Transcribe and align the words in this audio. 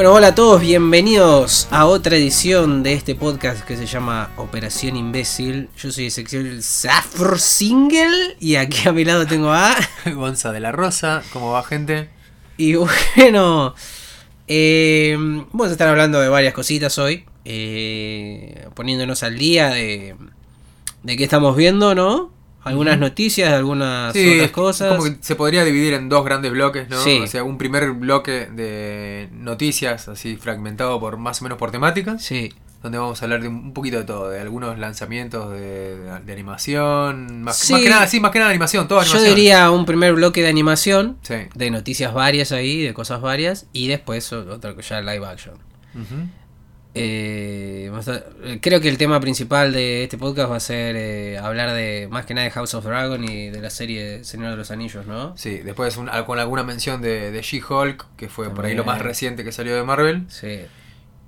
Bueno, 0.00 0.14
hola 0.14 0.28
a 0.28 0.34
todos, 0.34 0.62
bienvenidos 0.62 1.68
a 1.70 1.84
otra 1.84 2.16
edición 2.16 2.82
de 2.82 2.94
este 2.94 3.14
podcast 3.14 3.66
que 3.66 3.76
se 3.76 3.84
llama 3.84 4.30
Operación 4.38 4.96
Imbécil. 4.96 5.68
Yo 5.76 5.92
soy 5.92 6.06
Ezequiel 6.06 6.62
Zafr 6.62 7.38
Single 7.38 8.34
y 8.40 8.54
aquí 8.54 8.88
a 8.88 8.92
mi 8.92 9.04
lado 9.04 9.26
tengo 9.26 9.52
a. 9.52 9.76
Gonza 10.14 10.52
de 10.52 10.60
la 10.60 10.72
Rosa, 10.72 11.22
¿cómo 11.34 11.52
va 11.52 11.62
gente? 11.62 12.08
Y 12.56 12.76
bueno, 12.76 13.74
eh, 14.48 15.16
vamos 15.18 15.68
a 15.68 15.72
estar 15.72 15.88
hablando 15.88 16.18
de 16.18 16.30
varias 16.30 16.54
cositas 16.54 16.96
hoy, 16.96 17.26
eh, 17.44 18.68
poniéndonos 18.74 19.22
al 19.22 19.36
día 19.36 19.68
de, 19.68 20.16
de 21.02 21.16
qué 21.18 21.24
estamos 21.24 21.54
viendo, 21.56 21.94
¿no? 21.94 22.32
Algunas 22.62 22.98
noticias, 22.98 23.52
algunas 23.52 24.12
Sí, 24.12 24.34
otras 24.36 24.50
cosas. 24.50 24.96
Como 24.98 25.04
que 25.10 25.16
se 25.22 25.34
podría 25.34 25.64
dividir 25.64 25.94
en 25.94 26.08
dos 26.08 26.24
grandes 26.24 26.52
bloques, 26.52 26.88
¿no? 26.90 27.00
Sí. 27.02 27.20
O 27.22 27.26
sea, 27.26 27.42
un 27.42 27.56
primer 27.58 27.92
bloque 27.92 28.46
de 28.52 29.28
noticias, 29.32 30.08
así 30.08 30.36
fragmentado 30.36 31.00
por 31.00 31.16
más 31.16 31.40
o 31.40 31.44
menos 31.44 31.56
por 31.58 31.70
temáticas, 31.70 32.22
Sí, 32.22 32.52
donde 32.82 32.98
vamos 32.98 33.20
a 33.20 33.24
hablar 33.24 33.42
de 33.42 33.48
un 33.48 33.72
poquito 33.72 33.98
de 33.98 34.04
todo, 34.04 34.28
de 34.30 34.40
algunos 34.40 34.78
lanzamientos 34.78 35.50
de, 35.52 35.96
de- 35.98 36.20
de 36.20 36.32
animación, 36.32 37.42
más, 37.42 37.56
Sí. 37.58 37.72
más 37.72 37.82
que 37.82 37.88
nada, 37.90 38.06
sí, 38.06 38.20
más 38.20 38.30
que 38.30 38.38
nada 38.38 38.50
animación, 38.50 38.88
todo 38.88 39.00
yo 39.02 39.04
animación. 39.12 39.34
diría 39.34 39.70
un 39.70 39.84
primer 39.86 40.14
bloque 40.14 40.42
de 40.42 40.48
animación, 40.48 41.16
Sí. 41.22 41.34
de 41.54 41.70
noticias 41.70 42.12
varias 42.14 42.52
ahí, 42.52 42.82
de 42.82 42.92
cosas 42.94 43.20
varias, 43.20 43.66
y 43.72 43.88
después 43.88 44.32
o- 44.32 44.40
otra 44.52 44.74
que 44.76 44.82
ya 44.82 45.00
live 45.00 45.26
action. 45.26 45.54
Ujú. 45.94 46.28
Eh, 46.94 47.90
eh, 48.44 48.58
creo 48.60 48.80
que 48.80 48.88
el 48.88 48.98
tema 48.98 49.20
principal 49.20 49.72
de 49.72 50.02
este 50.04 50.18
podcast 50.18 50.50
va 50.50 50.56
a 50.56 50.60
ser 50.60 50.96
eh, 50.96 51.38
hablar 51.38 51.72
de 51.72 52.08
más 52.10 52.26
que 52.26 52.34
nada 52.34 52.44
de 52.46 52.50
House 52.50 52.74
of 52.74 52.84
Dragon 52.84 53.22
y 53.24 53.48
de 53.50 53.60
la 53.60 53.70
serie 53.70 54.24
Señor 54.24 54.50
de 54.50 54.56
los 54.56 54.70
Anillos, 54.70 55.06
¿no? 55.06 55.36
Sí, 55.36 55.58
después 55.58 55.96
un- 55.96 56.08
con 56.26 56.38
alguna 56.38 56.62
mención 56.64 57.00
de, 57.00 57.30
de 57.30 57.42
She-Hulk, 57.42 58.06
que 58.16 58.28
fue 58.28 58.50
por 58.54 58.64
ahí 58.66 58.74
lo 58.74 58.84
más 58.84 58.94
También. 58.96 59.08
reciente 59.08 59.44
que 59.44 59.52
salió 59.52 59.74
de 59.76 59.82
Marvel. 59.84 60.24
Sí. 60.28 60.60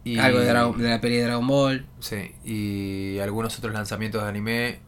Y, 0.05 0.19
Algo 0.19 0.41
de, 0.41 0.47
Dragon- 0.47 0.77
de 0.79 0.89
la 0.89 1.01
peli 1.01 1.17
de 1.17 1.25
Dragon 1.25 1.47
Ball. 1.47 1.87
Sí, 2.01 2.33
y 2.45 3.19
algunos 3.21 3.57
otros 3.59 3.73
lanzamientos 3.73 4.23
de 4.23 4.29
anime 4.29 4.81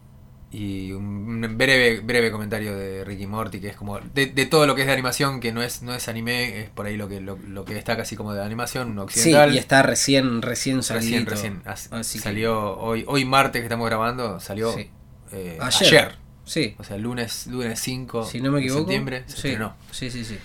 y 0.57 0.93
un 0.93 1.41
breve, 1.59 1.99
breve 2.01 2.31
comentario 2.31 2.77
de 2.77 3.03
Ricky 3.05 3.27
Morty, 3.27 3.61
que 3.61 3.69
es 3.69 3.77
como 3.77 3.99
de, 3.99 4.27
de 4.27 4.47
todo 4.47 4.67
lo 4.69 4.75
que 4.77 4.83
es 4.83 4.87
de 4.87 4.93
animación, 4.93 5.41
que 5.41 5.51
no 5.53 5.63
es, 5.63 5.83
no 5.83 5.93
es 5.95 6.07
anime, 6.09 6.61
es 6.63 6.71
por 6.71 6.87
ahí 6.87 6.97
lo 6.97 7.09
que, 7.09 7.21
lo, 7.21 7.37
lo 7.49 7.65
que 7.65 7.75
destaca 7.75 8.03
así 8.03 8.15
como 8.15 8.33
de 8.35 8.43
animación 8.45 8.93
Sí, 8.95 8.99
occidental. 9.01 9.55
y 9.55 9.59
está 9.59 9.83
recién, 9.83 10.43
recién 10.43 10.83
salido. 10.85 11.25
recién, 11.29 11.63
recién. 11.65 11.91
que- 11.91 12.19
salió 12.21 12.77
hoy, 12.79 13.05
hoy 13.09 13.25
martes 13.25 13.61
que 13.63 13.67
estamos 13.67 13.87
grabando, 13.87 14.39
salió 14.39 14.73
Sí. 14.73 14.91
eh, 15.33 15.59
Ayer. 15.61 15.89
ayer. 15.89 16.19
Sí, 16.45 16.77
O 16.79 16.85
sea, 16.85 16.99
lunes, 16.99 17.47
lunes 17.49 17.81
5 17.81 18.25
si 18.27 18.41
no 18.41 18.53
me 18.53 18.61
de 18.61 18.69
septiembre 18.69 19.25
se 19.27 19.33
sí. 19.37 19.49
estrenó. 19.49 19.75
sí, 19.91 20.11
sí, 20.11 20.25
sí. 20.25 20.39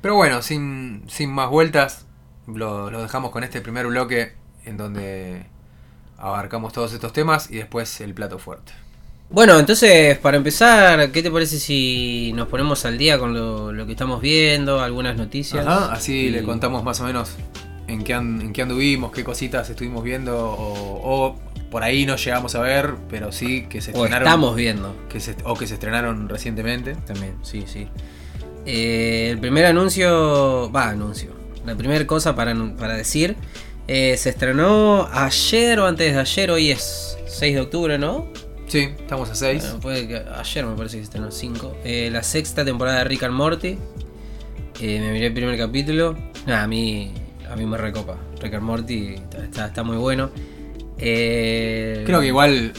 Pero 0.00 0.16
bueno, 0.16 0.42
sin, 0.42 1.04
sin 1.08 1.30
más 1.30 1.48
vueltas, 1.50 2.06
lo, 2.48 2.90
lo 2.90 3.02
dejamos 3.02 3.30
con 3.30 3.44
este 3.44 3.60
primer 3.60 3.86
bloque 3.86 4.32
en 4.64 4.76
donde 4.78 5.46
abarcamos 6.18 6.72
todos 6.72 6.92
estos 6.92 7.12
temas 7.12 7.50
y 7.50 7.56
después 7.56 8.00
el 8.00 8.14
plato 8.14 8.38
fuerte. 8.38 8.72
Bueno, 9.30 9.58
entonces, 9.58 10.16
para 10.18 10.36
empezar, 10.36 11.10
¿qué 11.10 11.22
te 11.22 11.30
parece 11.30 11.58
si 11.58 12.32
nos 12.34 12.46
ponemos 12.48 12.84
al 12.84 12.98
día 12.98 13.18
con 13.18 13.34
lo, 13.34 13.72
lo 13.72 13.86
que 13.86 13.92
estamos 13.92 14.20
viendo, 14.20 14.80
algunas 14.80 15.16
noticias? 15.16 15.66
Ajá, 15.66 15.92
así 15.92 16.26
Y- 16.26 16.30
le 16.30 16.42
contamos 16.44 16.84
más 16.84 17.00
o 17.00 17.04
menos 17.04 17.30
en 17.88 18.04
qué, 18.04 18.14
an- 18.14 18.40
en 18.40 18.52
qué 18.52 18.62
anduvimos, 18.62 19.10
qué 19.12 19.24
cositas 19.24 19.68
estuvimos 19.70 20.04
viendo 20.04 20.36
o, 20.38 21.00
o 21.02 21.38
por 21.70 21.82
ahí 21.82 22.06
no 22.06 22.14
llegamos 22.16 22.54
a 22.54 22.60
ver, 22.60 22.94
pero 23.10 23.32
sí 23.32 23.66
que 23.68 23.80
se 23.80 23.90
O 23.90 23.94
estrenaron. 23.96 24.28
estamos 24.28 24.54
viendo. 24.56 24.94
Que 25.08 25.18
se, 25.18 25.34
o 25.44 25.54
que 25.56 25.66
se 25.66 25.74
estrenaron 25.74 26.28
recientemente. 26.28 26.94
También, 27.06 27.34
sí, 27.42 27.64
sí. 27.66 27.88
Eh, 28.66 29.28
el 29.32 29.38
primer 29.38 29.66
anuncio, 29.66 30.70
va, 30.70 30.90
anuncio. 30.90 31.30
La 31.66 31.74
primera 31.74 32.06
cosa 32.06 32.36
para 32.36 32.54
decir, 32.94 33.34
eh, 33.88 34.16
se 34.16 34.30
estrenó 34.30 35.08
ayer 35.12 35.80
o 35.80 35.86
antes 35.86 36.14
de 36.14 36.20
ayer, 36.20 36.50
hoy 36.52 36.70
es 36.70 37.18
6 37.26 37.54
de 37.56 37.60
octubre, 37.62 37.98
¿no? 37.98 38.28
Sí, 38.74 38.88
estamos 38.98 39.30
a 39.30 39.36
6. 39.36 39.62
Bueno, 39.62 39.78
puede 39.78 40.08
que- 40.08 40.16
ayer 40.36 40.66
me 40.66 40.74
parece 40.74 40.96
que 40.96 41.02
se 41.02 41.04
estrenó 41.04 41.30
5. 41.30 41.76
la 41.84 42.22
sexta 42.24 42.64
temporada 42.64 42.98
de 42.98 43.04
Rick 43.04 43.22
and 43.22 43.32
Morty. 43.34 43.78
Eh, 44.80 44.98
me 45.00 45.12
miré 45.12 45.28
el 45.28 45.32
primer 45.32 45.56
capítulo. 45.56 46.16
A 46.48 46.66
mí, 46.66 47.14
a 47.48 47.54
mí 47.54 47.66
me 47.66 47.76
recopa. 47.78 48.16
Rick 48.42 48.54
and 48.54 48.64
Morty 48.64 49.14
está, 49.14 49.44
está- 49.44 49.66
está 49.66 49.84
muy 49.84 49.96
bueno. 49.96 50.32
Eh, 50.98 52.02
Creo 52.04 52.18
que 52.20 52.26
igual, 52.26 52.72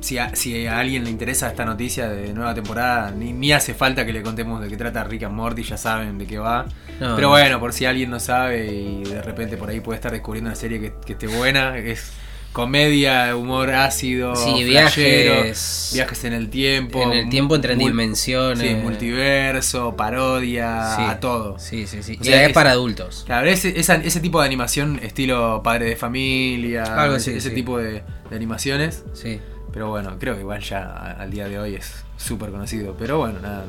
si 0.00 0.16
a, 0.16 0.34
si 0.34 0.66
a 0.66 0.78
alguien 0.78 1.04
le 1.04 1.10
interesa 1.10 1.48
esta 1.50 1.66
noticia 1.66 2.08
de 2.08 2.32
nueva 2.32 2.54
temporada, 2.54 3.10
ni, 3.10 3.34
ni 3.34 3.52
hace 3.52 3.74
falta 3.74 4.06
que 4.06 4.14
le 4.14 4.22
contemos 4.22 4.62
de 4.62 4.68
qué 4.68 4.78
trata 4.78 5.04
Rick 5.04 5.24
and 5.24 5.34
Morty, 5.34 5.62
ya 5.62 5.76
saben 5.76 6.16
de 6.16 6.26
qué 6.26 6.38
va. 6.38 6.64
no, 7.00 7.16
Pero 7.16 7.28
no. 7.28 7.28
bueno, 7.28 7.60
por 7.60 7.74
si 7.74 7.84
alguien 7.84 8.08
no 8.08 8.18
sabe 8.18 8.64
y 8.72 9.04
de 9.04 9.20
repente 9.20 9.58
por 9.58 9.68
ahí 9.68 9.80
puede 9.80 9.96
estar 9.96 10.10
descubriendo 10.10 10.48
una 10.48 10.56
serie 10.56 10.80
que, 10.80 10.94
que 11.04 11.12
esté 11.12 11.26
buena, 11.26 11.76
es 11.76 12.12
comedia, 12.54 13.36
humor 13.36 13.70
ácido, 13.74 14.34
Sí, 14.36 14.64
flashero, 14.64 15.34
viajes. 15.42 15.90
viajes 15.92 16.24
en 16.24 16.32
el 16.32 16.48
tiempo. 16.48 17.02
En 17.02 17.12
el 17.12 17.28
tiempo 17.28 17.56
entre 17.56 17.74
mul- 17.76 17.88
dimensiones. 17.88 18.66
Sí, 18.66 18.74
multiverso, 18.76 19.96
parodia, 19.96 20.94
Sí. 20.96 21.02
a 21.02 21.20
todo. 21.20 21.58
Sí, 21.58 21.86
sí, 21.86 22.02
sí. 22.02 22.16
O 22.18 22.24
sea, 22.24 22.42
es, 22.44 22.48
es- 22.48 22.54
para 22.54 22.70
adultos. 22.70 23.24
Claro, 23.26 23.48
ese, 23.48 23.78
esa- 23.78 23.96
ese 23.96 24.20
tipo 24.20 24.40
de 24.40 24.46
animación 24.46 25.00
estilo 25.02 25.60
padre 25.62 25.86
de 25.90 25.96
familia, 25.96 26.84
Algo 26.84 27.16
ese, 27.16 27.50
tipo 27.50 27.76
de, 27.78 28.02
de 28.30 28.36
animaciones. 28.36 29.02
Sí. 29.12 29.40
Pero 29.72 29.88
bueno, 29.88 30.16
creo 30.20 30.34
que 30.34 30.40
igual 30.42 30.60
ya 30.62 31.16
al 31.18 31.30
día 31.32 31.48
de 31.48 31.58
hoy 31.58 31.74
es 31.74 31.92
súper 32.16 32.50
conocido. 32.50 32.94
Pero 32.98 33.18
bueno, 33.18 33.40
nada. 33.40 33.64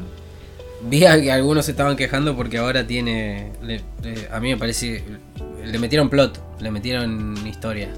Vi 0.84 1.04
a 1.06 1.20
que 1.20 1.32
algunos 1.32 1.66
se 1.66 1.72
estaban 1.72 1.96
quejando 1.98 2.36
porque 2.36 2.60
ahora 2.60 2.86
tiene. 2.86 3.54
le- 3.64 3.82
le- 4.04 4.28
a 4.32 4.40
mí 4.40 4.50
me 4.50 4.58
parece. 4.58 5.04
Le 5.66 5.80
metieron 5.80 6.10
plot, 6.12 6.40
le 6.62 6.70
metieron 6.70 7.36
historia. 7.48 7.90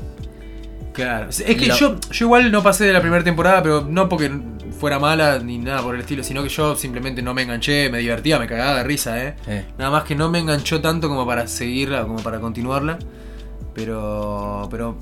Claro, 0.98 1.30
es 1.30 1.44
que 1.44 1.68
Lo- 1.68 1.76
yo, 1.78 1.96
yo 2.12 2.26
igual 2.26 2.52
no 2.52 2.64
pasé 2.64 2.86
de 2.86 2.92
la 2.94 3.02
primera 3.02 3.24
temporada, 3.24 3.62
pero 3.62 3.86
no 3.88 4.10
porque 4.10 4.32
fuera 4.80 4.98
mala 4.98 5.38
ni 5.40 5.60
nada 5.60 5.82
por 5.84 5.94
el 5.94 6.02
estilo, 6.02 6.24
sino 6.24 6.42
que 6.42 6.50
yo 6.50 6.76
simplemente 6.76 7.22
no 7.22 7.34
me 7.36 7.44
enganché, 7.44 7.90
me 7.92 8.00
divertía, 8.00 8.40
me 8.40 8.48
cagaba 8.48 8.78
de 8.80 8.84
risa, 8.84 9.24
¿eh? 9.24 9.36
Eh, 9.48 9.66
Nada 9.78 9.92
más 9.92 10.04
que 10.06 10.16
no 10.16 10.30
me 10.32 10.40
enganchó 10.40 10.82
tanto 10.82 11.08
como 11.08 11.26
para 11.26 11.46
seguirla, 11.48 12.02
como 12.02 12.18
para 12.24 12.40
continuarla. 12.40 12.98
Pero, 13.76 14.68
pero 14.72 14.98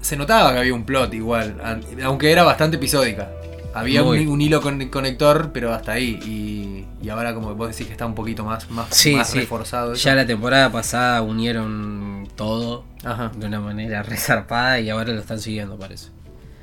se 0.00 0.16
notaba 0.16 0.52
que 0.52 0.58
había 0.58 0.74
un 0.74 0.84
plot 0.84 1.14
igual, 1.14 1.56
aunque 2.04 2.30
era 2.30 2.42
bastante 2.42 2.76
episódica. 2.76 3.30
Había 3.72 4.02
un, 4.02 4.40
hilo 4.40 4.60
con- 4.60 4.88
conector, 4.88 5.52
pero 5.54 5.72
hasta 5.72 5.92
ahí. 5.92 6.18
Y, 6.26 6.84
y 7.06 7.08
ahora, 7.08 7.32
como 7.34 7.54
vos 7.54 7.68
decís, 7.70 7.86
que 7.86 7.92
está 7.92 8.04
un 8.04 8.14
poquito 8.16 8.44
más, 8.44 8.68
más, 8.70 8.88
Sí, 8.90 9.14
más 9.14 9.30
sí. 9.30 9.38
reforzado. 9.38 9.92
eso. 9.92 10.02
Ya 10.04 10.14
la 10.14 10.26
temporada 10.26 10.70
pasada 10.72 11.22
unieron 11.22 12.28
todo 12.36 12.84
Ajá. 13.04 13.32
de 13.36 13.46
una 13.46 13.60
manera 13.60 14.02
resarpada 14.04 14.80
y 14.80 14.90
ahora 14.90 15.12
lo 15.12 15.20
están 15.20 15.40
siguiendo, 15.40 15.78
parece. 15.78 16.08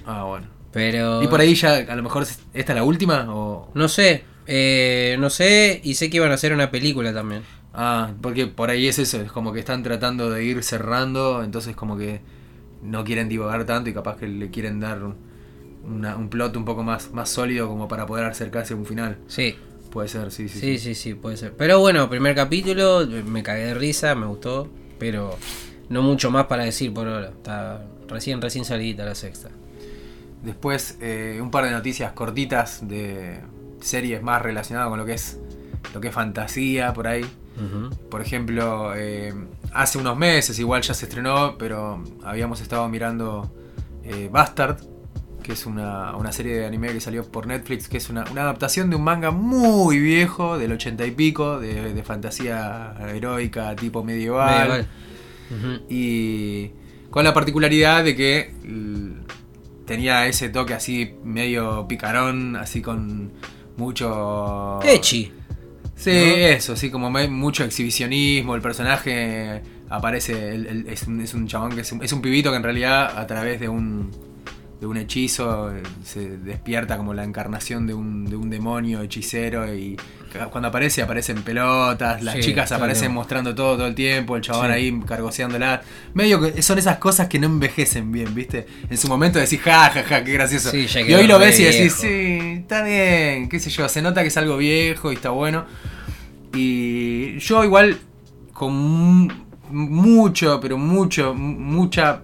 Ah, 0.05 0.23
bueno. 0.23 0.47
Pero. 0.71 1.23
¿Y 1.23 1.27
por 1.27 1.39
ahí 1.39 1.55
ya, 1.55 1.75
a 1.77 1.95
lo 1.95 2.03
mejor, 2.03 2.23
esta 2.23 2.71
es 2.73 2.75
la 2.75 2.83
última? 2.83 3.25
O... 3.33 3.71
No 3.73 3.87
sé. 3.87 4.23
eh, 4.45 5.15
no 5.19 5.29
sé. 5.29 5.81
Y 5.83 5.95
sé 5.95 6.09
que 6.09 6.17
iban 6.17 6.31
a 6.31 6.35
hacer 6.35 6.53
una 6.53 6.69
película 6.71 7.13
también. 7.13 7.41
Ah, 7.73 8.11
porque 8.21 8.47
por 8.47 8.69
ahí 8.69 8.87
es 8.87 8.97
eso, 8.99 9.21
es 9.21 9.31
como 9.31 9.53
que 9.53 9.59
están 9.59 9.83
tratando 9.83 10.29
de 10.29 10.43
ir 10.43 10.63
cerrando, 10.63 11.43
entonces 11.43 11.75
como 11.75 11.95
que 11.97 12.21
no 12.81 13.03
quieren 13.03 13.29
divagar 13.29 13.65
tanto 13.65 13.89
y 13.89 13.93
capaz 13.93 14.17
que 14.17 14.27
le 14.27 14.49
quieren 14.49 14.79
dar 14.79 14.99
una- 15.83 16.15
un 16.15 16.29
plot 16.29 16.55
un 16.57 16.65
poco 16.65 16.83
más, 16.83 17.11
más 17.11 17.29
sólido 17.29 17.67
como 17.67 17.87
para 17.87 18.05
poder 18.05 18.25
acercarse 18.25 18.73
a 18.73 18.77
un 18.77 18.85
final. 18.85 19.17
Sí. 19.27 19.55
Puede 19.91 20.07
ser, 20.09 20.31
sí, 20.31 20.49
sí. 20.49 20.59
Sí, 20.59 20.77
sí, 20.79 20.95
sí, 20.95 21.13
puede 21.13 21.37
ser. 21.37 21.53
Pero 21.57 21.79
bueno, 21.79 22.09
primer 22.09 22.35
capítulo, 22.35 23.05
me 23.25 23.41
cagué 23.43 23.65
de 23.65 23.73
risa, 23.73 24.15
me 24.15 24.25
gustó, 24.25 24.67
pero 24.99 25.37
no 25.89 26.01
mucho 26.01 26.31
más 26.31 26.45
para 26.45 26.63
decir 26.63 26.93
por 26.93 27.07
ahora. 27.07 27.29
Está 27.29 27.81
recién, 28.07 28.41
recién 28.41 28.65
salidita 28.65 29.05
la 29.05 29.15
sexta. 29.15 29.49
Después 30.43 30.97
eh, 31.01 31.39
un 31.41 31.51
par 31.51 31.65
de 31.65 31.71
noticias 31.71 32.11
cortitas 32.13 32.87
de 32.87 33.41
series 33.81 34.21
más 34.21 34.41
relacionadas 34.41 34.89
con 34.89 34.99
lo 34.99 35.05
que 35.05 35.13
es 35.13 35.39
lo 35.93 36.01
que 36.01 36.09
es 36.09 36.13
fantasía 36.13 36.93
por 36.93 37.07
ahí. 37.07 37.25
Por 38.11 38.21
ejemplo, 38.21 38.93
eh, 38.95 39.33
hace 39.73 39.97
unos 39.97 40.15
meses 40.15 40.59
igual 40.59 40.83
ya 40.83 40.93
se 40.93 41.05
estrenó, 41.05 41.57
pero 41.57 42.03
habíamos 42.23 42.61
estado 42.61 42.87
mirando 42.87 43.51
eh, 44.03 44.29
Bastard, 44.31 44.77
que 45.41 45.53
es 45.53 45.65
una, 45.65 46.15
una 46.15 46.31
serie 46.31 46.55
de 46.55 46.65
anime 46.67 46.89
que 46.89 47.01
salió 47.01 47.25
por 47.25 47.47
Netflix, 47.47 47.87
que 47.87 47.97
es 47.97 48.11
una, 48.11 48.25
una 48.29 48.41
adaptación 48.43 48.91
de 48.91 48.95
un 48.95 49.03
manga 49.03 49.31
muy 49.31 49.99
viejo, 49.99 50.59
del 50.59 50.71
ochenta 50.71 51.03
y 51.07 51.11
pico, 51.11 51.59
de, 51.59 51.95
de 51.95 52.03
fantasía 52.03 52.93
heroica 52.99 53.75
tipo 53.75 54.03
medieval. 54.03 54.69
Medieval. 54.69 54.87
Y 55.89 56.71
con 57.09 57.23
la 57.23 57.33
particularidad 57.33 58.03
de 58.03 58.15
que 58.15 58.51
l- 58.63 59.13
tenía 59.85 60.27
ese 60.27 60.49
toque 60.49 60.73
así 60.73 61.13
medio 61.23 61.87
picarón, 61.87 62.55
así 62.55 62.81
con 62.81 63.31
mucho... 63.77 64.79
Echi. 64.83 65.31
Sí, 65.95 66.11
¿no? 66.11 66.15
eso, 66.17 66.75
sí, 66.75 66.91
como 66.91 67.09
mucho 67.09 67.63
exhibicionismo, 67.63 68.55
el 68.55 68.61
personaje 68.61 69.61
aparece, 69.89 70.53
el- 70.53 70.65
el- 70.67 70.87
es, 70.89 71.03
un, 71.07 71.21
es 71.21 71.33
un 71.33 71.47
chabón 71.47 71.73
que 71.73 71.81
es 71.81 71.91
un, 71.91 72.03
es 72.03 72.11
un 72.11 72.21
pibito 72.21 72.51
que 72.51 72.57
en 72.57 72.63
realidad 72.63 73.17
a 73.17 73.25
través 73.25 73.59
de 73.59 73.69
un 73.69 74.11
de 74.79 74.85
un 74.85 74.95
hechizo, 74.97 75.71
eh, 75.75 75.81
se 76.03 76.37
despierta 76.37 76.97
como 76.97 77.13
la 77.13 77.23
encarnación 77.23 77.87
de 77.87 77.93
un, 77.95 78.25
de 78.25 78.35
un 78.35 78.49
demonio 78.49 79.01
hechicero 79.01 79.73
y 79.73 79.97
cuando 80.51 80.67
aparece 80.69 81.01
aparecen 81.01 81.41
pelotas, 81.41 82.21
las 82.21 82.35
Sí, 82.35 82.41
chicas 82.41 82.71
aparecen 82.71 83.11
mostrando 83.11 83.55
todo 83.55 83.75
todo 83.75 83.87
el 83.87 83.95
tiempo, 83.95 84.35
el 84.35 84.43
chabón 84.43 84.67
Sí. 84.67 84.71
ahí 84.73 84.99
cargoseándola. 85.03 85.81
Medio 86.13 86.39
que 86.39 86.61
son 86.61 86.77
esas 86.77 86.97
cosas 86.99 87.27
que 87.27 87.39
no 87.39 87.47
envejecen 87.47 88.11
bien, 88.11 88.35
¿viste? 88.35 88.67
En 88.87 88.97
su 88.99 89.07
momento 89.07 89.39
decís, 89.39 89.59
ja, 89.61 89.89
ja, 89.89 90.03
ja, 90.03 90.23
qué 90.23 90.33
gracioso. 90.33 90.69
Sí, 90.69 90.85
y 91.07 91.13
hoy 91.15 91.25
lo 91.25 91.39
ves 91.39 91.59
y 91.59 91.63
decís, 91.63 91.99
viejo. 91.99 92.01
sí, 92.01 92.57
está 92.59 92.83
bien, 92.83 93.49
qué 93.49 93.59
sé 93.59 93.71
yo, 93.71 93.89
se 93.89 94.03
nota 94.03 94.21
que 94.21 94.27
es 94.27 94.37
algo 94.37 94.57
viejo 94.57 95.11
y 95.11 95.15
está 95.15 95.31
bueno. 95.31 95.65
Y 96.53 97.39
yo 97.39 97.63
igual 97.63 97.97
con 98.53 98.73
mu- 98.75 99.33
mucho, 99.71 100.59
pero 100.61 100.77
mucho, 100.77 101.33
mu- 101.33 101.57
mucha 101.59 102.21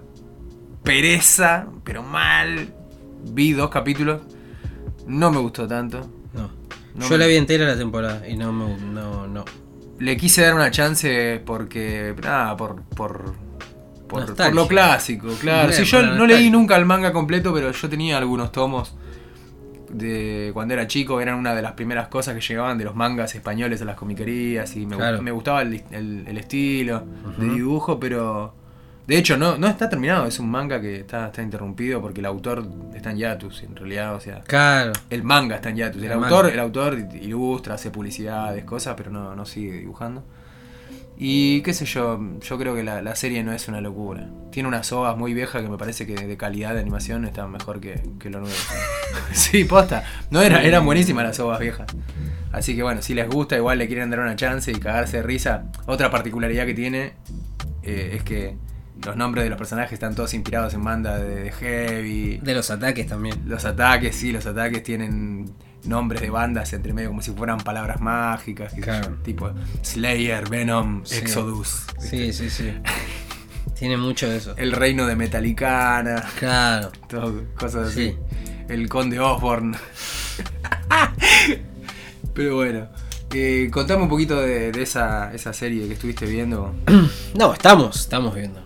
pereza, 0.84 1.68
pero 1.84 2.04
mal, 2.04 2.74
vi 3.32 3.54
dos 3.54 3.70
capítulos. 3.70 4.22
No 5.08 5.32
me 5.32 5.40
gustó 5.40 5.68
tanto. 5.68 6.08
No. 6.34 6.50
No 6.96 7.04
Yo 7.06 7.10
me- 7.12 7.18
la 7.18 7.26
vi 7.28 7.36
entera 7.36 7.66
la 7.66 7.78
temporada 7.78 8.28
y 8.28 8.36
no 8.38 8.52
me. 8.54 8.78
No, 8.78 9.28
no. 9.28 9.46
Le 10.00 10.18
quise 10.18 10.42
dar 10.42 10.56
una 10.56 10.72
chance 10.72 11.42
porque, 11.46 12.14
nada, 12.22 12.58
por, 12.58 12.82
por, 12.84 13.34
por, 14.08 14.54
lo 14.54 14.68
clásico, 14.68 15.30
claro. 15.40 15.70
Bien, 15.70 15.86
Sí, 15.86 15.90
yo 15.90 16.02
no 16.04 16.26
leí 16.26 16.50
nunca 16.50 16.76
el 16.76 16.86
manga 16.86 17.14
completo, 17.14 17.54
pero 17.54 17.72
yo 17.72 17.90
tenía 17.90 18.18
algunos 18.18 18.52
tomos 18.52 18.96
de 19.90 20.50
cuando 20.54 20.74
era 20.74 20.88
chico, 20.88 21.22
eran 21.22 21.36
una 21.36 21.54
de 21.54 21.62
las 21.62 21.74
primeras 21.74 22.08
cosas 22.08 22.34
que 22.34 22.42
llegaban 22.42 22.78
de 22.80 22.84
los 22.86 22.96
mangas 22.96 23.36
españoles 23.36 23.82
a 23.82 23.86
las 23.86 23.96
comiquerías 23.96 24.76
y 24.76 24.86
me, 24.88 24.96
gu- 24.96 25.00
Claro. 25.00 25.22
me 25.22 25.32
gustaba 25.32 25.62
el, 25.62 25.84
el- 25.92 26.26
el 26.28 26.38
estilo 26.38 27.04
de 27.38 27.46
dibujo, 27.54 28.00
pero 28.00 28.56
de 29.08 29.18
hecho 29.18 29.38
no, 29.38 29.58
no 29.58 29.68
está 29.68 29.90
terminado, 29.90 30.26
es 30.26 30.40
un 30.40 30.50
manga 30.50 30.80
que 30.80 30.98
está, 31.02 31.28
está 31.28 31.42
interrumpido 31.42 32.02
porque 32.02 32.20
el 32.22 32.26
autor 32.26 32.66
está 32.96 33.12
en 33.12 33.18
hiatus 33.18 33.64
en 33.64 33.76
realidad, 33.76 34.16
o 34.16 34.20
sea, 34.20 34.42
Claro. 34.42 34.94
el 35.10 35.24
manga 35.24 35.56
está 35.58 35.70
en 35.70 35.76
hiatus. 35.78 36.02
El, 36.02 36.06
El 36.08 36.14
autor, 36.14 36.44
manga. 36.44 36.54
el 36.54 36.60
autor 36.60 36.98
ilustra, 37.22 37.76
hace 37.76 37.92
publicidades, 37.92 38.64
cosas, 38.64 38.94
pero 38.96 39.12
no, 39.12 39.36
no 39.36 39.46
sigue 39.46 39.74
dibujando. 39.74 40.24
Y 41.16 41.62
qué 41.62 41.74
sé 41.74 41.86
yo, 41.86 42.20
yo 42.42 42.58
creo 42.58 42.74
que 42.74 42.84
la, 42.84 43.02
la 43.04 43.16
serie 43.16 43.44
no 43.44 43.54
es 43.54 43.68
una 43.68 43.82
locura. 43.82 44.28
Tiene 44.52 44.68
unas 44.68 44.92
ovas 44.92 45.16
muy 45.16 45.34
viejas 45.36 45.62
que 45.62 45.70
me 45.70 45.78
parece 45.78 46.08
que 46.08 46.16
de 46.16 46.38
calidad 46.38 46.74
de 46.74 46.80
animación 46.80 47.24
están 47.26 47.52
mejor 47.52 47.80
que, 47.80 48.02
que 48.20 48.30
lo 48.32 48.40
nuevo. 48.40 48.56
sí, 49.32 49.64
posta. 49.64 50.04
No 50.32 50.42
era, 50.42 50.64
eran 50.64 50.84
buenísimas 50.86 51.24
las 51.24 51.40
ovas 51.40 51.60
viejas. 51.60 51.88
Así 52.52 52.76
que 52.76 52.82
bueno, 52.84 53.02
si 53.04 53.14
les 53.14 53.30
gusta, 53.30 53.56
igual 53.56 53.78
le 53.78 53.88
quieren 53.88 54.10
dar 54.10 54.20
una 54.22 54.36
chance 54.36 54.72
y 54.72 54.76
cagarse 54.76 55.18
de 55.18 55.24
risa. 55.24 55.66
Otra 55.86 56.10
particularidad 56.10 56.66
que 56.66 56.74
tiene 56.74 57.14
eh, 57.84 58.14
es 58.16 58.24
que 58.24 58.56
los 59.06 59.16
nombres 59.16 59.44
de 59.44 59.50
los 59.50 59.58
personajes 59.58 59.94
están 59.94 60.16
todos 60.16 60.34
inspirados 60.34 60.74
en 60.74 60.84
banda 60.84 61.18
de, 61.18 61.36
de 61.44 61.52
heavy. 61.52 62.38
De 62.38 62.54
los 62.54 62.70
ataques 62.72 63.08
también. 63.08 63.42
Los 63.46 63.66
ataques, 63.66 64.16
sí, 64.16 64.32
los 64.32 64.46
ataques 64.46 64.84
tienen 64.84 65.52
nombres 65.86 66.22
de 66.22 66.30
bandas 66.30 66.72
entre 66.74 66.94
medio 66.94 67.10
como 67.10 67.22
si 67.22 67.32
fueran 67.32 67.58
palabras 67.60 68.00
mágicas. 68.00 68.74
Claro. 68.74 69.18
tipo 69.24 69.52
Slayer, 69.82 70.50
Venom, 70.50 71.02
Sí. 71.06 71.18
Exodus. 71.18 71.84
Sí, 72.00 72.32
sí, 72.34 72.50
sí. 72.50 72.74
Tiene 73.78 73.98
mucho 73.98 74.30
de 74.30 74.38
eso. 74.38 74.54
El 74.56 74.72
reino 74.72 75.06
de 75.08 75.16
Metallicana, 75.16 76.24
Claro. 76.40 76.92
todo, 77.10 77.44
cosas 77.60 77.90
así. 77.90 78.12
Sí. 78.12 78.18
El 78.70 78.88
conde 78.88 79.20
Osborne. 79.20 79.78
Pero 82.34 82.56
bueno, 82.56 82.88
eh, 83.34 83.70
contame 83.72 84.04
un 84.04 84.10
poquito 84.10 84.40
de, 84.40 84.72
de 84.72 84.82
esa, 84.82 85.34
esa 85.34 85.54
serie 85.54 85.88
que 85.88 85.94
estuviste 85.94 86.26
viendo. 86.26 86.74
No, 87.36 87.54
estamos, 87.54 88.00
estamos 88.00 88.36
viendo. 88.36 88.63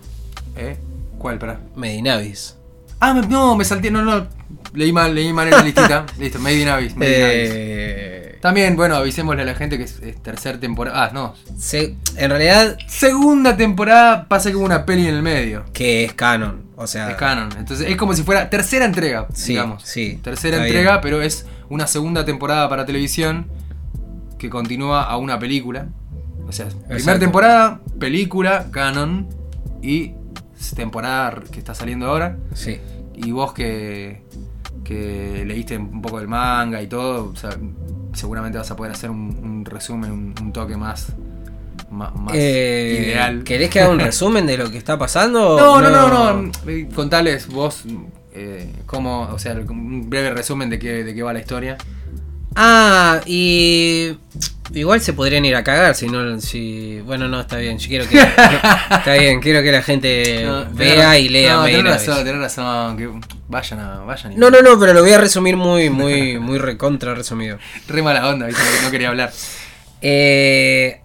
¿Eh? 0.58 0.78
¿Cuál, 1.18 1.38
pará? 1.40 1.60
Medinavis. 1.76 2.56
Ah, 3.00 3.14
me- 3.14 3.28
no, 3.28 3.56
me 3.56 3.64
salté, 3.66 3.92
no, 3.92 4.02
no. 4.04 4.28
Leí 4.74 4.92
mal, 4.92 5.14
leí 5.16 5.32
mal 5.34 5.48
en 5.48 5.52
la 5.54 5.62
listita. 5.64 6.06
Listo, 6.20 6.40
Abyss. 6.40 6.94
Eh, 7.00 8.38
También, 8.42 8.76
bueno, 8.76 8.96
avisémosle 8.96 9.42
a 9.42 9.46
la 9.46 9.56
gente 9.56 9.78
que 9.78 9.84
es, 9.86 10.00
es 10.02 10.22
tercer 10.22 10.60
temporada. 10.60 11.06
Ah, 11.06 11.12
no. 11.14 11.34
se- 11.58 11.96
en 12.16 12.30
realidad, 12.30 12.78
Segunda 12.88 13.56
temporada 13.58 14.28
pasa 14.28 14.52
como 14.52 14.66
una 14.66 14.86
peli 14.86 15.08
en 15.08 15.16
el 15.16 15.22
medio. 15.22 15.66
que 15.74 16.06
es 16.06 16.14
canon. 16.14 16.64
O 16.76 16.86
sea, 16.86 17.10
Es 17.12 17.16
canon. 17.18 17.50
Entonces 17.58 17.90
es 17.90 17.98
como 17.98 18.14
si 18.14 18.24
fuera 18.24 18.50
tercera 18.50 18.86
entrega, 18.86 19.28
Sí, 19.34 19.54
digamos. 19.54 19.84
sí, 19.84 20.20
Tercera 20.24 20.58
entrega, 20.58 20.92
bien. 20.92 21.02
pero 21.02 21.22
es 21.22 21.46
una 21.70 21.88
segunda 21.88 22.24
temporada 22.26 22.70
para 22.70 22.86
televisión 22.86 23.48
que 24.38 24.50
continúa 24.50 25.04
a 25.04 25.18
una 25.18 25.40
película. 25.40 25.88
O 26.48 26.52
sea, 26.52 26.68
primera 26.88 27.18
temporada, 27.20 27.82
película, 28.00 28.68
canon 28.72 29.28
y 29.82 30.14
temporada 30.76 31.42
que 31.52 31.60
está 31.60 31.74
saliendo 31.74 32.08
ahora. 32.08 32.38
Sí. 32.54 32.80
Y 33.16 33.32
vos 33.32 33.54
que, 33.54 34.22
que 34.84 35.44
leíste 35.46 35.78
un 35.78 36.02
poco 36.02 36.20
del 36.20 36.28
manga 36.28 36.82
y 36.82 36.88
todo, 36.88 37.32
o 37.32 37.36
sea, 37.36 37.52
seguramente 38.14 38.58
vas 38.58 38.70
a 38.72 38.76
poder 38.76 38.92
hacer 38.92 39.10
un, 39.10 39.38
un 39.42 39.66
resumen, 39.66 40.12
un, 40.12 40.36
un 40.42 40.54
toque 40.54 40.78
más, 40.78 41.08
más, 41.90 42.12
Eh, 42.34 43.06
ideal. 43.08 43.44
¿Querés 43.44 43.70
que 43.70 43.80
haga 43.82 43.92
un 43.92 44.00
resumen 44.12 44.46
de 44.46 44.58
lo 44.58 44.70
que 44.70 44.78
está 44.78 44.98
pasando? 44.98 45.58
No, 45.58 45.82
no, 45.82 45.90
no, 45.90 46.42
no. 46.42 46.52
eh, 46.68 46.88
Contales 46.94 47.48
vos 47.48 47.84
eh, 48.34 48.72
cómo, 48.86 49.22
o 49.34 49.40
sea, 49.40 49.54
un 49.68 50.10
breve 50.10 50.32
resumen 50.32 50.70
de 50.70 50.78
qué, 50.78 51.04
de 51.04 51.16
qué 51.16 51.24
va 51.24 51.34
la 51.34 51.40
historia. 51.40 51.78
Ah, 52.60 53.22
y 53.28 54.18
igual 54.74 55.00
se 55.00 55.14
podrían 55.14 55.46
ir 55.46 55.56
a 55.56 55.64
cagar 55.64 55.94
si 55.94 56.08
no, 56.08 56.42
si 56.42 57.00
bueno 57.02 57.28
no 57.28 57.40
está 57.42 57.58
bien. 57.58 57.78
Yo 57.78 57.88
quiero 57.88 58.10
que 58.10 58.18
está 58.92 59.14
bien, 59.14 59.40
quiero 59.42 59.62
que 59.62 59.72
la 59.72 59.84
gente 59.84 60.44
No, 60.44 60.66
vea 60.74 61.20
y 61.20 61.30
lea. 61.30 61.58
No, 61.58 61.66
tenés 61.66 61.84
razón, 61.84 62.24
tenés 62.26 62.42
razón. 62.42 62.98
Que 62.98 63.10
vayan 63.48 63.80
a. 63.80 64.00
Vayan 64.00 64.34
y- 64.34 64.36
No, 64.38 64.50
no, 64.50 64.62
no, 64.64 64.80
pero 64.80 64.94
lo 64.94 65.02
voy 65.02 65.12
a 65.14 65.20
resumir 65.20 65.56
muy, 65.56 65.90
muy, 65.92 66.40
muy 66.40 66.58
recontra 66.58 67.14
resumido. 67.14 67.60
Re 67.88 68.02
mala 68.02 68.28
onda, 68.28 68.48
¿viste? 68.48 68.62
No, 68.80 68.86
no 68.86 68.92
quería 68.92 69.10
hablar. 69.10 69.32
Eh, 70.02 71.02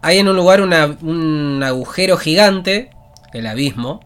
hay 0.00 0.18
en 0.18 0.28
un 0.28 0.36
lugar 0.36 0.60
una- 0.60 0.96
un 1.02 1.60
agujero 1.64 2.16
gigante, 2.18 2.90
el 3.32 3.46
abismo, 3.48 4.00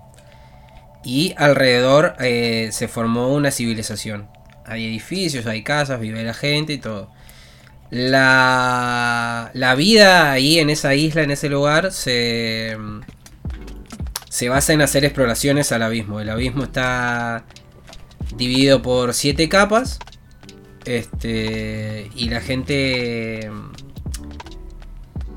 y 1.05 1.35
alrededor 1.37 2.15
eh, 2.21 2.71
se 2.73 2.89
formó 2.89 3.29
una 3.35 3.51
civilización. 3.51 4.29
Hay 4.73 4.87
edificios, 4.87 5.47
hay 5.47 5.63
casas, 5.63 6.01
vive 6.01 6.23
la 6.25 6.35
gente 6.35 6.73
y 6.73 6.79
todo. 6.79 7.11
La, 7.91 9.51
la 9.53 9.75
vida 9.75 10.33
ahí 10.33 10.59
en 10.59 10.71
esa 10.71 10.95
isla, 10.95 11.23
en 11.23 11.31
ese 11.31 11.51
lugar, 11.51 11.93
se, 11.93 12.77
se 14.31 14.49
basa 14.49 14.73
en 14.73 14.81
hacer 14.81 15.05
exploraciones 15.05 15.73
al 15.73 15.83
abismo. 15.83 16.19
El 16.21 16.31
abismo 16.31 16.65
está 16.65 17.45
dividido 18.35 18.81
por 18.81 19.13
siete 19.13 19.49
capas. 19.49 19.99
Este. 20.87 22.11
Y 22.17 22.31
la 22.31 22.41
gente. 22.41 23.51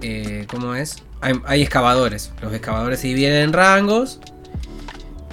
eh, 0.01 0.45
¿Cómo 0.47 0.75
es? 0.75 1.03
Hay, 1.21 1.33
hay 1.45 1.61
excavadores. 1.61 2.31
Los 2.41 2.53
excavadores 2.53 3.01
se 3.01 3.07
dividen 3.09 3.35
en 3.35 3.53
rangos. 3.53 4.21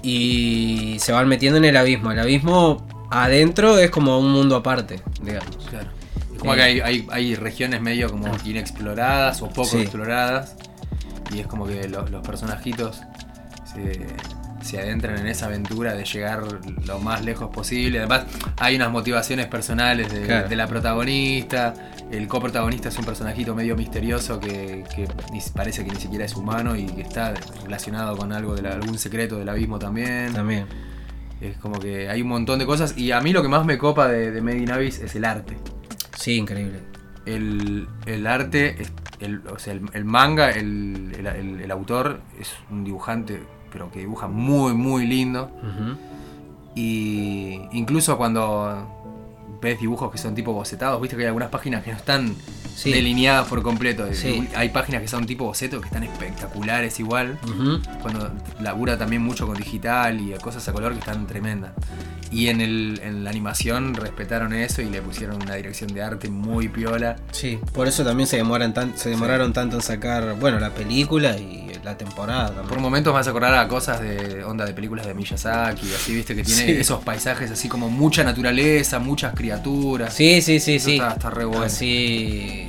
Y 0.03 0.97
se 0.99 1.13
van 1.13 1.29
metiendo 1.29 1.59
en 1.59 1.65
el 1.67 1.77
abismo. 1.77 2.11
El 2.11 2.19
abismo 2.19 2.85
adentro 3.13 3.79
es 3.79 3.91
como 3.91 4.19
un 4.19 4.31
mundo 4.33 4.57
aparte, 4.57 5.01
digamos. 5.23 5.57
Claro. 5.69 5.89
Es 6.33 6.39
como 6.39 6.55
Eh. 6.55 6.57
que 6.57 6.63
hay, 6.63 6.81
hay, 6.81 7.07
hay 7.11 7.35
regiones 7.35 7.81
medio 7.81 8.11
como 8.11 8.27
inexploradas 8.45 9.43
o 9.43 9.49
poco 9.49 9.65
Sí. 9.69 9.79
exploradas. 9.83 10.57
Y 11.35 11.41
es 11.41 11.47
como 11.47 11.67
que 11.67 11.89
lo- 11.89 12.07
los 12.09 12.27
personajitos 12.27 13.01
se, 13.73 14.07
se 14.63 14.79
adentran 14.79 15.19
en 15.19 15.27
esa 15.27 15.47
aventura 15.47 15.95
de 15.95 16.05
llegar 16.05 16.43
lo 16.87 16.99
más 16.99 17.25
lejos 17.25 17.49
posible. 17.51 17.99
Además, 18.01 18.25
hay 18.59 18.77
unas 18.77 18.91
motivaciones 18.91 19.47
personales 19.47 20.13
de, 20.13 20.23
Claro. 20.27 20.49
de 20.49 20.57
la 20.57 20.67
protagonista. 20.67 21.75
El 22.11 22.29
coprotagonista 22.29 22.91
es 22.91 22.99
un 22.99 23.05
personajito 23.07 23.55
medio 23.55 23.75
misterioso 23.77 24.39
que, 24.39 24.85
que 24.95 25.09
parece 25.55 25.85
que 25.85 25.91
ni 25.93 25.99
siquiera 26.01 26.27
es 26.27 26.37
humano 26.37 26.77
y 26.77 26.85
que 26.87 27.01
está 27.01 27.33
relacionado 27.65 28.17
con 28.17 28.33
algo 28.33 28.55
de 28.55 28.63
la- 28.63 28.73
algún 28.75 28.99
secreto 28.99 29.39
del 29.39 29.49
abismo 29.49 29.79
también. 29.79 30.33
También. 30.35 30.67
Es 31.43 31.57
como 31.59 31.79
que 31.81 32.09
hay 32.09 32.23
un 32.23 32.29
montón 32.29 32.59
de 32.61 32.67
cosas. 32.67 32.97
Y 32.97 33.11
a 33.11 33.21
mí 33.21 33.33
lo 33.33 33.43
que 33.43 33.49
más 33.49 33.67
me 33.67 33.77
copa 33.77 34.07
de, 34.09 34.31
de 34.31 34.41
Made 34.41 34.59
in 34.59 34.71
Abyss 34.71 35.01
es 35.01 35.15
el 35.17 35.25
arte. 35.25 35.57
Sí, 36.17 36.37
increíble. 36.37 36.79
El, 37.27 37.89
el 38.07 38.27
arte, 38.27 38.77
el, 39.21 39.43
o 39.49 39.59
sea, 39.59 39.73
el, 39.75 39.83
el 39.93 40.05
manga, 40.05 40.51
el, 40.51 41.13
el- 41.61 41.71
autor 41.73 42.21
es 42.39 42.53
un 42.71 42.85
dibujante, 42.85 43.41
pero 43.73 43.91
que 43.91 43.99
dibuja 44.01 44.29
muy, 44.29 44.73
muy 44.75 45.07
lindo. 45.07 45.51
Y 46.75 47.61
incluso 47.73 48.17
cuando 48.17 49.02
ves 49.63 49.81
dibujos 49.81 50.11
que 50.11 50.19
son 50.19 50.35
tipo 50.35 50.53
bocetados, 50.53 51.01
viste 51.01 51.17
que 51.17 51.23
hay 51.23 51.29
algunas 51.29 51.49
páginas 51.49 51.83
que 51.85 51.93
no 51.93 51.97
están 51.97 52.35
Sí. 52.75 52.91
delineadas 52.93 53.47
por 53.49 53.63
completo. 53.63 54.07
Sí. 54.13 54.49
Hay 54.57 54.71
páginas 54.71 55.03
que 55.03 55.09
son 55.09 55.25
tipo 55.27 55.45
boceto 55.45 55.81
que 55.81 55.87
están 55.87 56.03
espectaculares 56.03 56.99
igual. 57.01 57.39
Ujú. 57.45 57.81
Cuando 58.01 58.33
labura 58.61 58.99
también 58.99 59.23
mucho 59.23 59.47
con 59.47 59.57
digital 59.57 60.21
y 60.21 60.33
cosas 60.39 60.67
a 60.69 60.73
color 60.73 60.93
que 60.95 60.99
están 60.99 61.27
tremendas. 61.27 61.73
Y 62.33 62.49
en, 62.49 62.61
el, 62.63 62.99
en 63.05 63.25
la 63.25 63.31
animación 63.31 63.95
respetaron 63.95 64.55
eso 64.55 64.81
y 64.81 64.87
le 64.89 65.03
pusieron 65.03 65.43
una 65.43 65.55
dirección 65.55 65.93
de 65.93 66.03
arte 66.03 66.29
muy 66.31 66.69
piola. 66.69 67.17
Sí, 67.31 67.59
por 67.75 67.87
eso 67.89 68.05
también 68.05 68.27
se 68.27 68.39
demoran 68.39 68.73
tan, 68.73 68.97
se 68.97 69.11
demoraron 69.11 69.53
tanto 69.53 69.77
en 69.77 69.83
sacar, 69.83 70.35
bueno, 70.41 70.59
la 70.59 70.71
película 70.71 71.37
y 71.37 71.71
la 71.85 71.97
temporada 71.99 72.47
también. 72.47 72.69
Por 72.69 72.81
momentos 72.81 73.13
vas 73.13 73.27
a 73.27 73.31
acordar 73.31 73.55
a 73.55 73.69
cosas 73.69 74.01
de 74.01 74.43
onda 74.45 74.65
de 74.65 74.73
películas 74.73 75.07
de 75.07 75.13
Miyazaki, 75.15 75.87
así, 75.95 76.15
viste, 76.15 76.35
que 76.35 76.43
tiene 76.43 76.63
Sí. 76.65 76.71
esos 76.73 77.05
paisajes 77.05 77.51
así 77.51 77.69
como 77.69 77.91
mucha 77.91 78.25
naturaleza, 78.25 78.99
muchas 78.99 79.35
criaturas. 79.35 80.15
Sí, 80.15 80.41
sí, 80.41 80.59
sí, 80.59 80.77
Eso 80.77 80.87
sí. 80.87 80.95
Está, 80.95 81.13
está 81.13 81.31
re 81.31 81.45
bueno. 81.45 81.65
Así. 81.65 82.69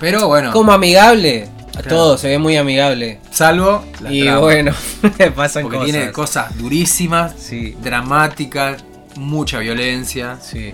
Pero 0.00 0.28
bueno, 0.28 0.52
Como 0.52 0.72
amigable. 0.72 1.48
A 1.76 1.80
Claro. 1.82 1.88
todo, 1.96 2.18
se 2.18 2.28
ve 2.28 2.38
muy 2.38 2.56
amigable. 2.56 3.20
salvo 3.30 3.84
las 4.00 4.12
y 4.12 4.22
tramas, 4.24 4.40
bueno, 4.40 4.72
pasan 5.36 5.62
porque 5.62 5.78
cosas. 5.78 5.92
tiene 5.92 6.12
cosas 6.12 6.58
durísimas, 6.58 7.34
Sí, 7.38 7.76
dramáticas, 7.82 8.84
mucha 9.16 9.58
violencia. 9.60 10.38
sí. 10.40 10.72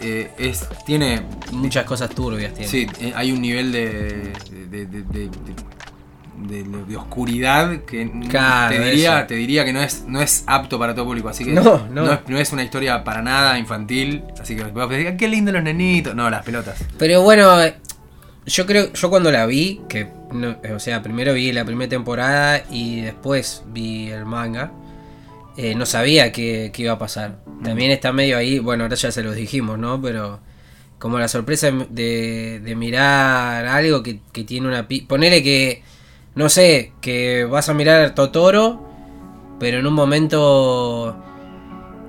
eh, 0.00 0.30
es, 0.38 0.66
tiene 0.86 1.22
Muchas 1.52 1.84
cosas 1.84 2.10
turbias 2.10 2.52
tiene. 2.54 2.68
Sí, 2.68 2.86
eh, 3.00 3.12
hay 3.14 3.30
un 3.32 3.40
nivel 3.42 3.70
de, 3.70 4.32
de, 4.70 4.86
de- 4.86 5.02
de- 5.02 5.30
de- 6.84 6.96
oscuridad 6.96 7.80
que 7.84 8.10
Claro, 8.28 8.74
te, 8.74 8.80
diría, 8.90 9.18
eso. 9.18 9.26
te 9.28 9.34
diría 9.34 9.64
que 9.64 9.72
no 9.74 9.82
es, 9.82 10.04
no 10.06 10.22
es 10.22 10.42
apto 10.46 10.78
para 10.78 10.94
todo 10.94 11.04
público. 11.04 11.28
Así 11.28 11.44
que 11.44 11.52
No, 11.52 11.86
no. 11.90 12.12
es, 12.12 12.18
no 12.28 12.38
es 12.38 12.52
una 12.52 12.62
historia 12.64 13.04
para 13.04 13.20
nada 13.20 13.58
infantil. 13.58 14.22
Así 14.40 14.56
que 14.56 14.64
decir, 14.64 15.16
qué 15.18 15.28
lindo 15.28 15.52
los 15.52 15.62
nenitos. 15.62 16.14
No, 16.14 16.30
las 16.30 16.42
pelotas. 16.44 16.82
Pero 16.98 17.22
bueno, 17.22 17.58
yo 18.50 18.66
creo, 18.66 18.92
yo 18.92 19.10
cuando 19.10 19.30
la 19.30 19.46
vi, 19.46 19.80
que, 19.88 20.08
no- 20.32 20.56
eh, 20.62 20.72
o 20.74 20.80
sea, 20.80 21.02
primero 21.02 21.32
vi 21.34 21.52
la 21.52 21.64
primera 21.64 21.88
temporada 21.88 22.62
y 22.70 23.00
después 23.02 23.62
vi 23.68 24.10
el 24.10 24.24
manga, 24.26 24.72
eh, 25.56 25.74
no 25.74 25.86
sabía 25.86 26.32
qué, 26.32 26.70
qué 26.72 26.82
iba 26.82 26.92
a 26.92 26.98
pasar. 26.98 27.38
También 27.62 27.90
está 27.90 28.12
medio 28.12 28.36
ahí, 28.38 28.58
bueno, 28.58 28.84
ahora 28.84 28.96
ya 28.96 29.12
se 29.12 29.22
los 29.22 29.34
dijimos, 29.36 29.78
¿no? 29.78 30.00
Pero 30.00 30.40
como 30.98 31.18
la 31.18 31.28
sorpresa 31.28 31.70
de, 31.90 32.60
de 32.62 32.76
mirar 32.76 33.66
algo 33.66 34.02
que, 34.02 34.20
que 34.32 34.44
tiene 34.44 34.68
una... 34.68 34.86
Ponele 35.08 35.42
que, 35.42 35.82
no 36.34 36.48
sé, 36.48 36.92
que 37.00 37.44
vas 37.44 37.68
a 37.68 37.74
mirar 37.74 38.14
Totoro, 38.14 38.88
pero 39.58 39.78
en 39.78 39.86
un 39.86 39.94
momento 39.94 41.16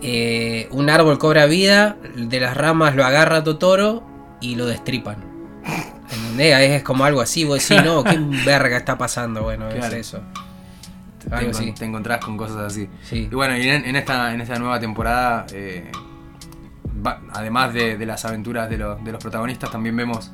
eh, 0.01 0.67
un 0.71 0.89
árbol 0.89 1.17
cobra 1.19 1.45
vida, 1.45 1.97
de 2.15 2.39
las 2.39 2.55
ramas 2.55 2.95
lo 2.95 3.05
agarra 3.05 3.43
Totoro 3.43 4.03
y 4.41 4.55
lo 4.55 4.65
destripan. 4.65 5.30
Es 6.39 6.83
como 6.83 7.03
algo 7.05 7.21
así, 7.21 7.43
vos 7.45 7.67
decís, 7.67 7.83
no, 7.85 8.03
qué 8.03 8.17
verga 8.45 8.77
está 8.77 8.97
pasando, 8.97 9.43
bueno, 9.43 9.67
Claro. 9.69 9.87
es 9.87 9.93
eso. 10.07 10.21
Te, 11.23 11.33
Algo 11.35 11.51
encon- 11.51 11.55
así. 11.55 11.71
te 11.73 11.85
encontrás 11.85 12.23
con 12.23 12.35
cosas 12.37 12.57
así. 12.57 12.89
Sí. 13.03 13.27
Y 13.31 13.35
bueno, 13.35 13.55
y 13.57 13.67
en, 13.69 13.85
en 13.85 13.95
esta, 13.95 14.33
en 14.33 14.41
esta 14.41 14.57
nueva 14.57 14.79
temporada, 14.79 15.45
eh, 15.53 15.91
va- 17.05 17.21
además 17.33 17.73
de, 17.73 17.97
de 17.97 18.05
las 18.05 18.25
aventuras 18.25 18.69
de, 18.69 18.77
los- 18.77 19.03
de 19.03 19.11
los 19.11 19.21
protagonistas, 19.21 19.71
también 19.71 19.95
vemos 19.95 20.31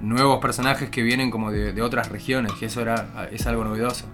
nuevos 0.00 0.40
personajes 0.40 0.90
que 0.90 1.02
vienen 1.02 1.30
como 1.30 1.50
de, 1.52 1.72
de 1.72 1.82
otras 1.82 2.08
regiones, 2.08 2.52
que 2.58 2.66
eso 2.66 2.80
era, 2.80 3.28
es 3.30 3.46
algo 3.46 3.62
novedoso. 3.64 4.06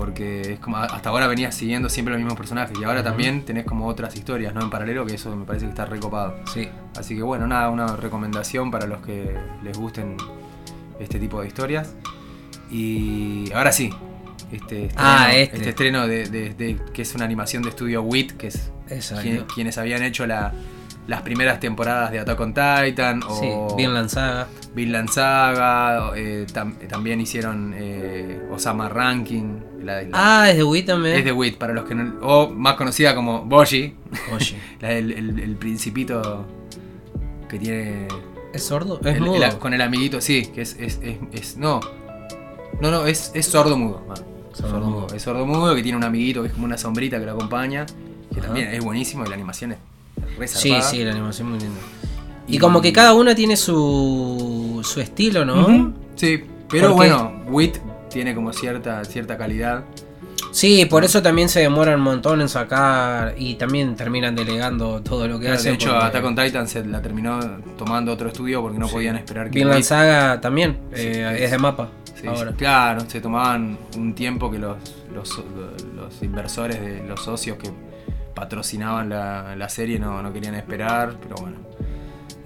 Porque 0.00 0.52
es 0.54 0.58
como, 0.60 0.78
hasta 0.78 1.10
ahora 1.10 1.26
venías 1.26 1.54
siguiendo 1.54 1.90
siempre 1.90 2.12
los 2.14 2.20
mismos 2.22 2.38
personajes 2.38 2.74
y 2.80 2.84
ahora 2.84 3.02
también 3.04 3.44
tenés 3.44 3.66
como 3.66 3.86
otras 3.86 4.16
historias, 4.16 4.54
¿no? 4.54 4.62
En 4.62 4.70
paralelo, 4.70 5.04
que 5.04 5.14
eso 5.14 5.36
me 5.36 5.44
parece 5.44 5.66
que 5.66 5.70
está 5.70 5.84
recopado. 5.84 6.36
Sí. 6.54 6.70
Así 6.96 7.14
que 7.14 7.22
bueno, 7.22 7.46
nada, 7.46 7.68
una 7.68 7.96
recomendación 7.96 8.70
para 8.70 8.86
los 8.86 9.02
que 9.02 9.36
les 9.62 9.76
gusten 9.76 10.16
este 10.98 11.18
tipo 11.18 11.42
de 11.42 11.48
historias. 11.48 11.94
Y 12.70 13.52
ahora 13.52 13.72
sí, 13.72 13.90
este 14.50 14.86
estreno, 14.86 14.94
Ah, 14.96 15.34
este. 15.34 15.68
estreno 15.68 16.06
de, 16.06 16.28
de- 16.28 16.54
de- 16.54 16.78
que 16.94 17.02
es 17.02 17.14
una 17.14 17.24
animación 17.26 17.62
de 17.62 17.68
estudio 17.68 18.00
WIT, 18.02 18.32
que 18.38 18.46
es 18.46 18.70
quien- 19.22 19.44
quienes 19.54 19.76
habían 19.78 20.02
hecho 20.02 20.26
la- 20.26 20.52
las 21.10 21.22
primeras 21.22 21.58
temporadas 21.58 22.12
de 22.12 22.20
Attack 22.20 22.38
on 22.40 22.54
Titan 22.54 23.20
Sí, 23.40 23.48
o 23.52 23.74
bien 23.76 23.92
lanzada. 23.92 24.46
Vinland 24.74 25.08
Saga, 25.10 26.12
eh, 26.14 26.46
tam- 26.52 26.76
también 26.86 27.20
hicieron 27.20 27.74
eh, 27.76 28.40
Osama 28.52 28.88
Ranking, 28.88 29.58
la, 29.82 30.02
la- 30.02 30.10
Ah, 30.42 30.48
es 30.50 30.56
de 30.56 30.62
Wii 30.62 30.82
también. 30.84 31.16
es 31.16 31.24
de 31.24 31.32
WIT, 31.32 31.58
para 31.58 31.72
los 31.74 31.84
que 31.86 31.96
no, 31.96 32.14
o 32.22 32.50
más 32.50 32.74
conocida 32.74 33.16
como 33.16 33.42
Boji, 33.44 33.94
Oye, 34.32 34.56
la 34.80 34.88
del- 34.90 35.10
el, 35.10 35.38
el 35.40 35.56
principito 35.56 36.46
que 37.48 37.58
tiene 37.58 38.06
¿es 38.52 38.62
sordo? 38.64 39.00
Es 39.00 39.16
el- 39.16 39.22
mudo. 39.22 39.58
con 39.58 39.74
el 39.74 39.80
amiguito, 39.80 40.20
sí, 40.20 40.46
que 40.54 40.62
es, 40.62 40.76
es, 40.78 41.00
es- 41.02 41.18
es- 41.32 41.56
no. 41.56 41.80
No, 42.80 42.90
no, 42.92 43.06
es, 43.06 43.32
es 43.34 43.46
sordo 43.46 43.76
mudo. 43.76 44.04
va. 44.08 44.14
Sordo 44.14 44.70
Sordo 44.70 44.86
mudo. 44.86 45.00
mudo. 45.00 45.14
Es 45.16 45.22
sordo 45.22 45.44
mudo 45.46 45.74
que 45.74 45.82
tiene 45.82 45.98
un 45.98 46.04
amiguito 46.04 46.42
que 46.42 46.46
es 46.48 46.52
como 46.54 46.66
una 46.66 46.78
sombrita 46.78 47.18
que 47.18 47.26
lo 47.26 47.32
acompaña. 47.32 47.84
Que 48.32 48.38
Ajá. 48.38 48.46
también 48.46 48.68
es 48.68 48.82
buenísimo 48.84 49.24
y 49.24 49.28
la 49.28 49.34
animación 49.34 49.72
es 49.72 49.78
Sí, 50.46 50.74
sí, 50.82 51.04
la 51.04 51.12
animación 51.12 51.50
muy 51.50 51.58
linda. 51.60 51.80
Y, 52.48 52.56
Y- 52.56 52.58
como 52.58 52.80
que 52.80 52.92
cada 52.92 53.14
una 53.14 53.34
tiene 53.34 53.56
su, 53.56 54.80
su 54.84 55.00
estilo, 55.00 55.44
¿no? 55.44 55.92
Sí, 56.16 56.42
pero 56.68 56.94
bueno, 56.94 57.42
Wit 57.48 57.76
tiene 58.10 58.34
como 58.34 58.52
cierta, 58.52 59.04
cierta 59.04 59.36
calidad. 59.38 59.84
Sí, 60.52 60.84
por 60.86 61.04
eso 61.04 61.22
también 61.22 61.48
se 61.48 61.60
demoran 61.60 61.96
un 61.96 62.00
montón 62.04 62.40
en 62.40 62.48
sacar 62.48 63.34
y 63.38 63.54
también 63.54 63.94
terminan 63.94 64.34
delegando 64.34 65.00
todo 65.00 65.28
lo 65.28 65.38
que 65.38 65.44
Claro, 65.44 65.60
hacen. 65.60 65.72
de 65.72 65.74
hecho, 65.76 65.96
Attack 65.96 66.24
on 66.24 66.34
Titan 66.34 66.66
se 66.66 66.84
la 66.84 67.00
terminó 67.00 67.38
tomando 67.78 68.12
otro 68.12 68.28
estudio 68.28 68.60
porque 68.60 68.78
no 68.78 68.88
Sí. 68.88 68.94
podían 68.94 69.16
esperar 69.16 69.48
que 69.48 69.60
Vinland 69.60 69.84
Saga 69.84 70.40
también 70.40 70.78
Sí, 70.92 71.02
eh, 71.02 71.44
es 71.44 71.52
de 71.52 71.58
mapa. 71.58 71.90
Sí, 72.20 72.26
ahora. 72.26 72.52
claro, 72.52 73.02
se 73.06 73.20
tomaban 73.20 73.78
un 73.96 74.12
tiempo 74.14 74.50
que 74.50 74.58
los, 74.58 74.76
los, 75.14 75.40
los 75.94 76.22
inversores, 76.22 76.80
de 76.80 77.04
los 77.06 77.22
socios 77.22 77.56
que 77.56 77.70
patrocinaban 78.34 79.08
la, 79.08 79.54
la 79.56 79.68
serie 79.68 79.98
no, 79.98 80.22
no 80.22 80.32
querían 80.32 80.54
esperar, 80.54 81.16
pero 81.20 81.36
bueno. 81.36 81.58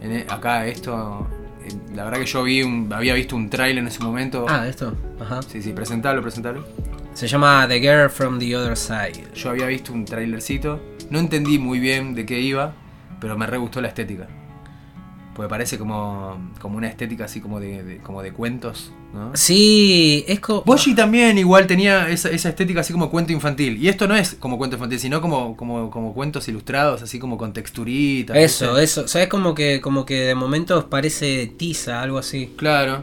En 0.01 0.13
e- 0.13 0.27
acá 0.29 0.67
esto, 0.67 1.27
la 1.95 2.05
verdad 2.05 2.19
que 2.19 2.27
yo 2.27 2.43
vi 2.43 2.63
un, 2.63 2.93
había 2.93 3.15
visto 3.15 3.37
un 3.37 3.49
trailer 3.49 3.79
en 3.79 3.89
ese 3.89 4.03
momento. 4.03 4.47
Ah, 4.49 4.67
esto. 4.67 4.95
Ajá. 5.21 5.41
Sí, 5.43 5.63
sí, 5.63 5.73
presentalo, 5.73 6.21
presentalo. 6.23 6.65
Se 7.15 7.29
llama 7.29 7.67
The 7.69 7.81
Girl 7.81 8.11
from 8.11 8.39
the 8.39 8.57
Other 8.57 8.77
Side. 8.77 9.29
Yo 9.35 9.51
había 9.51 9.67
visto 9.67 9.93
un 9.93 10.05
trailercito, 10.05 10.81
no 11.11 11.19
entendí 11.19 11.59
muy 11.59 11.79
bien 11.79 12.15
de 12.15 12.27
qué 12.27 12.41
iba, 12.41 12.73
pero 13.21 13.39
me 13.39 13.47
re 13.47 13.57
gustó 13.59 13.81
la 13.81 13.89
estética. 13.89 14.27
Porque 15.35 15.49
parece 15.49 15.79
como, 15.79 16.39
como 16.61 16.77
una 16.79 16.87
estética 16.89 17.25
así 17.25 17.41
como 17.41 17.59
de, 17.59 17.83
de- 17.83 17.99
como 17.99 18.23
de 18.23 18.33
cuentos, 18.33 18.93
¿no? 19.13 19.33
Sí, 19.35 20.25
es 20.29 20.39
como. 20.39 20.63
Boshi 20.63 20.95
también 20.95 21.37
igual 21.39 21.67
tenía 21.67 22.09
esa, 22.09 22.31
esa 22.31 22.51
estética 22.51 22.81
así 22.83 22.93
como 22.93 23.11
cuento 23.11 23.33
infantil. 23.33 23.77
Y 23.83 23.89
esto 23.89 24.07
no 24.07 24.15
es 24.15 24.35
como 24.35 24.59
cuento 24.59 24.77
infantil, 24.77 25.01
sino 25.01 25.21
como, 25.21 25.57
como, 25.57 25.91
como 25.91 26.15
cuentos 26.15 26.47
ilustrados, 26.49 27.03
así 27.03 27.19
como 27.19 27.37
con 27.37 27.53
texturitas. 27.53 28.37
Eso, 28.37 28.67
¿viste? 28.75 28.85
eso. 28.85 29.09
¿Sabes? 29.09 29.27
Como 29.29 29.55
que, 29.55 29.81
como 29.81 30.05
que 30.07 30.21
de 30.21 30.35
momentos 30.37 30.85
parece 30.85 31.49
tiza, 31.57 32.01
algo 32.01 32.19
así. 32.19 32.53
Claro. 32.57 33.03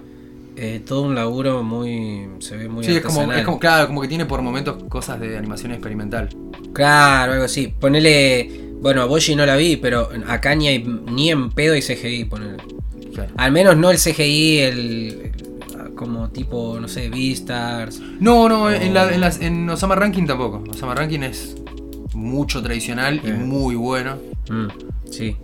Eh, 0.56 0.82
todo 0.86 1.02
un 1.04 1.16
laburo 1.16 1.64
muy. 1.64 2.28
Se 2.40 2.56
ve 2.56 2.70
muy 2.70 2.84
Sí, 2.84 2.92
es 2.96 3.02
como, 3.04 3.32
es 3.32 3.44
como, 3.44 3.60
claro, 3.60 3.88
como 3.88 4.02
que 4.02 4.08
tiene 4.08 4.26
por 4.26 4.42
momentos 4.42 4.84
cosas 4.90 5.20
de 5.20 5.38
animación 5.38 5.72
experimental. 5.72 6.30
Claro, 6.74 7.34
algo 7.34 7.46
así. 7.46 7.68
Ponele. 7.68 8.71
Bueno, 8.82 9.02
a 9.02 9.06
Boshi 9.06 9.36
no 9.36 9.46
la 9.46 9.56
vi, 9.56 9.78
pero 9.78 10.10
acá 10.28 10.56
ni, 10.56 10.68
hay, 10.68 10.84
ni 10.84 11.30
en 11.30 11.52
pedo 11.52 11.74
hay 11.76 11.82
CGI. 11.82 12.28
Claro. 13.14 13.32
Al 13.38 13.52
menos 13.52 13.78
no 13.78 13.92
el 13.92 13.98
CGI, 13.98 14.60
el. 14.60 14.80
el- 14.80 15.32
como 15.96 16.30
tipo, 16.32 16.80
no 16.82 16.88
sé, 16.88 17.10
Beastars. 17.10 18.00
No, 18.20 18.50
no, 18.50 18.72
en, 18.72 18.92
la- 18.94 19.14
en 19.14 19.22
las- 19.22 19.40
en 19.40 19.70
Osama 19.70 19.94
Ranking 19.94 20.26
tampoco. 20.26 20.64
Osama 20.72 20.96
Ranking 20.96 21.20
es 21.20 21.56
mucho 22.16 22.64
tradicional 22.64 23.22
y 23.24 23.30
Eh. 23.30 23.34
muy 23.34 23.76
bueno. 23.76 24.18
Mm, 24.50 24.68
sí. 25.12 25.36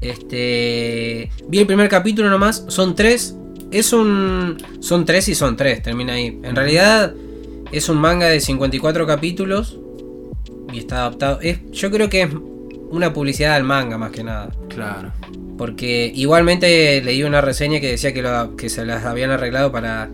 Este. 0.00 1.30
Vi 1.48 1.58
el 1.58 1.66
primer 1.66 1.88
capítulo 1.88 2.30
nomás. 2.30 2.64
Son 2.68 2.94
tres. 2.94 3.34
Es 3.70 3.92
un. 3.92 4.58
Son 4.80 5.04
tres 5.04 5.28
y 5.28 5.34
son 5.34 5.56
tres. 5.56 5.82
Termina 5.82 6.14
ahí. 6.14 6.38
En 6.42 6.54
realidad. 6.54 7.14
Es 7.72 7.88
un 7.88 7.98
manga 7.98 8.26
de 8.26 8.40
54 8.40 9.06
capítulos. 9.06 9.78
Y 10.72 10.78
está 10.78 10.98
adaptado. 10.98 11.40
Es, 11.40 11.58
yo 11.72 11.90
creo 11.90 12.08
que 12.08 12.22
es 12.22 12.28
una 12.90 13.12
publicidad 13.12 13.54
al 13.54 13.64
manga 13.64 13.96
más 13.98 14.10
que 14.10 14.22
nada. 14.24 14.50
Claro. 14.68 15.10
Porque 15.56 16.10
igualmente 16.14 17.02
leí 17.02 17.22
una 17.22 17.40
reseña 17.40 17.80
que 17.80 17.88
decía 17.90 18.12
que, 18.14 18.22
lo- 18.22 18.56
que 18.56 18.68
se 18.68 18.84
las 18.86 19.04
habían 19.04 19.30
arreglado 19.30 19.70
para 19.72 20.10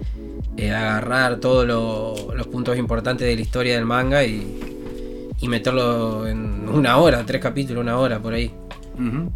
eh, 0.57 0.71
agarrar 0.71 1.37
todos 1.41 1.67
lo- 1.67 2.35
los 2.35 2.47
puntos 2.49 2.77
importantes 2.79 3.27
de 3.27 3.35
la 3.37 3.41
historia 3.43 3.75
del 3.77 3.85
manga 3.85 4.25
y, 4.25 4.59
y 5.41 5.49
meterlo 5.49 6.27
en 6.27 6.69
una 6.69 6.97
hora, 6.99 7.25
tres 7.27 7.41
capítulos, 7.43 7.83
una 7.83 7.99
hora 7.99 8.19
por 8.21 8.33
ahí. 8.35 8.51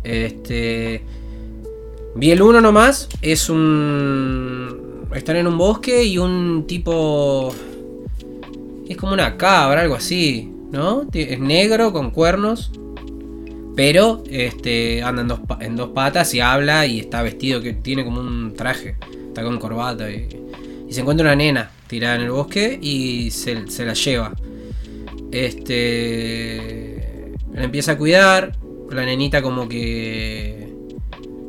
Este. 0.05 1.03
Vi 2.17 2.31
el 2.31 2.43
uno 2.43 2.61
nomás. 2.61 3.09
Es 3.23 3.49
un. 3.51 5.07
Están 5.15 5.37
en 5.37 5.47
un 5.47 5.59
bosque 5.59 6.03
y 6.05 6.19
un 6.19 6.65
tipo. 6.67 7.55
Es 8.89 8.97
como 8.97 9.13
una 9.13 9.37
cabra, 9.37 9.83
algo 9.83 9.95
así. 9.95 10.53
¿No? 10.73 11.07
Es 11.13 11.39
negro 11.41 11.93
con 11.93 12.11
cuernos. 12.11 12.73
Pero 13.77 14.25
este, 14.29 15.03
anda 15.03 15.23
en 15.61 15.77
dos, 15.77 15.91
patas 15.91 16.35
y 16.35 16.41
habla 16.41 16.87
y 16.87 17.01
está 17.01 17.23
vestido 17.23 17.61
que 17.61 17.73
tiene 17.73 18.05
como 18.05 18.21
un 18.21 18.55
traje. 18.55 18.97
Está 19.29 19.43
con 19.43 19.59
corbata 19.59 20.11
y, 20.11 20.29
se 20.91 21.03
encuentra 21.03 21.27
una 21.27 21.37
nena 21.37 21.71
tirada 21.87 22.17
en 22.17 22.23
el 22.23 22.33
bosque 22.33 22.77
y 22.81 23.31
se, 23.31 23.71
se 23.71 23.85
la 23.85 23.95
lleva. 23.95 24.33
Este. 25.31 27.33
la 27.55 27.65
empieza 27.65 27.93
a 27.93 27.99
cuidar, 27.99 28.57
la 28.91 29.05
nenita 29.05 29.41
como 29.41 29.69
que 29.69 30.69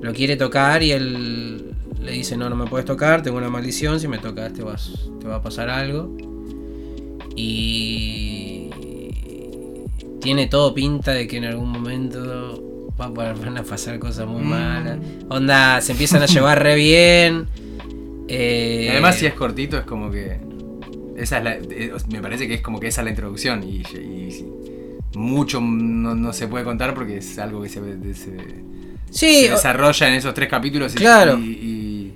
lo 0.01 0.13
quiere 0.13 0.35
tocar 0.35 0.83
y 0.83 0.91
él 0.91 1.71
le 2.01 2.11
dice, 2.11 2.37
no, 2.37 2.49
no 2.49 2.55
me 2.55 2.65
puedes 2.65 2.85
tocar, 2.85 3.21
tengo 3.21 3.37
una 3.37 3.49
maldición, 3.49 3.99
si 3.99 4.07
me 4.07 4.17
tocas 4.17 4.53
te, 4.53 4.63
vas, 4.63 4.91
te 5.19 5.27
va 5.27 5.37
a 5.37 5.41
pasar 5.41 5.69
algo. 5.69 6.15
Y 7.35 8.40
tiene 10.21 10.47
todo 10.47 10.73
pinta 10.73 11.11
de 11.11 11.27
que 11.27 11.37
en 11.37 11.45
algún 11.45 11.69
momento 11.69 12.91
van 12.97 13.57
a 13.57 13.63
pasar 13.63 13.97
cosas 13.99 14.27
muy 14.27 14.43
Mm. 14.43 14.47
malas. 14.49 14.97
Onda, 15.29 15.81
se 15.81 15.91
empiezan 15.93 16.21
a 16.21 16.25
llevar 16.27 16.61
re 16.61 16.75
bien. 16.75 17.47
Eh, 18.27 18.87
además, 18.91 19.15
si 19.15 19.25
es 19.25 19.33
cortito, 19.33 19.77
es 19.77 19.85
como 19.85 20.09
que. 20.11 20.39
Esa 21.17 21.39
es 21.39 21.43
la, 21.43 21.53
eh, 21.55 21.91
me 22.11 22.21
parece 22.21 22.47
que 22.47 22.53
es 22.55 22.61
como 22.61 22.79
que 22.79 22.87
esa 22.87 23.01
es 23.01 23.05
la 23.05 23.09
introducción. 23.11 23.63
Y, 23.63 23.83
mucho 25.13 25.59
no, 25.59 26.15
no 26.15 26.31
se 26.31 26.47
puede 26.47 26.63
contar 26.63 26.93
porque 26.93 27.17
es 27.17 27.37
algo 27.37 27.61
que 27.61 27.67
se, 27.69 27.79
se- 28.13 28.63
Sí, 29.09 29.41
se 29.45 29.49
desarrolla 29.51 30.07
en 30.07 30.13
esos 30.13 30.33
tres 30.33 30.47
capítulos. 30.47 30.93
y- 30.95 30.97
Claro. 30.99 31.37
Y, 31.37 31.41
y- 31.51 32.13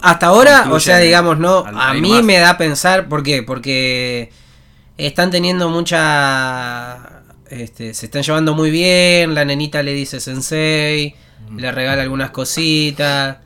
Hasta 0.00 0.26
ahora, 0.28 0.68
o 0.70 0.80
sea, 0.80 0.98
digamos, 0.98 1.38
no, 1.38 1.64
al- 1.66 1.78
a 1.78 1.92
mí 1.94 2.10
más. 2.10 2.24
me 2.24 2.38
da 2.38 2.50
a 2.50 2.58
pensar, 2.58 3.08
¿por 3.08 3.22
qué? 3.22 3.42
Porque 3.42 4.30
están 4.96 5.30
teniendo 5.30 5.68
mucha... 5.68 7.17
Este, 7.50 7.94
se 7.94 8.06
están 8.06 8.22
llevando 8.22 8.54
muy 8.54 8.70
bien, 8.70 9.34
la 9.34 9.44
nenita 9.44 9.82
le 9.82 9.92
dice 9.94 10.20
sensei, 10.20 11.14
le 11.56 11.72
regala 11.72 12.02
algunas 12.02 12.30
cositas, 12.30 13.38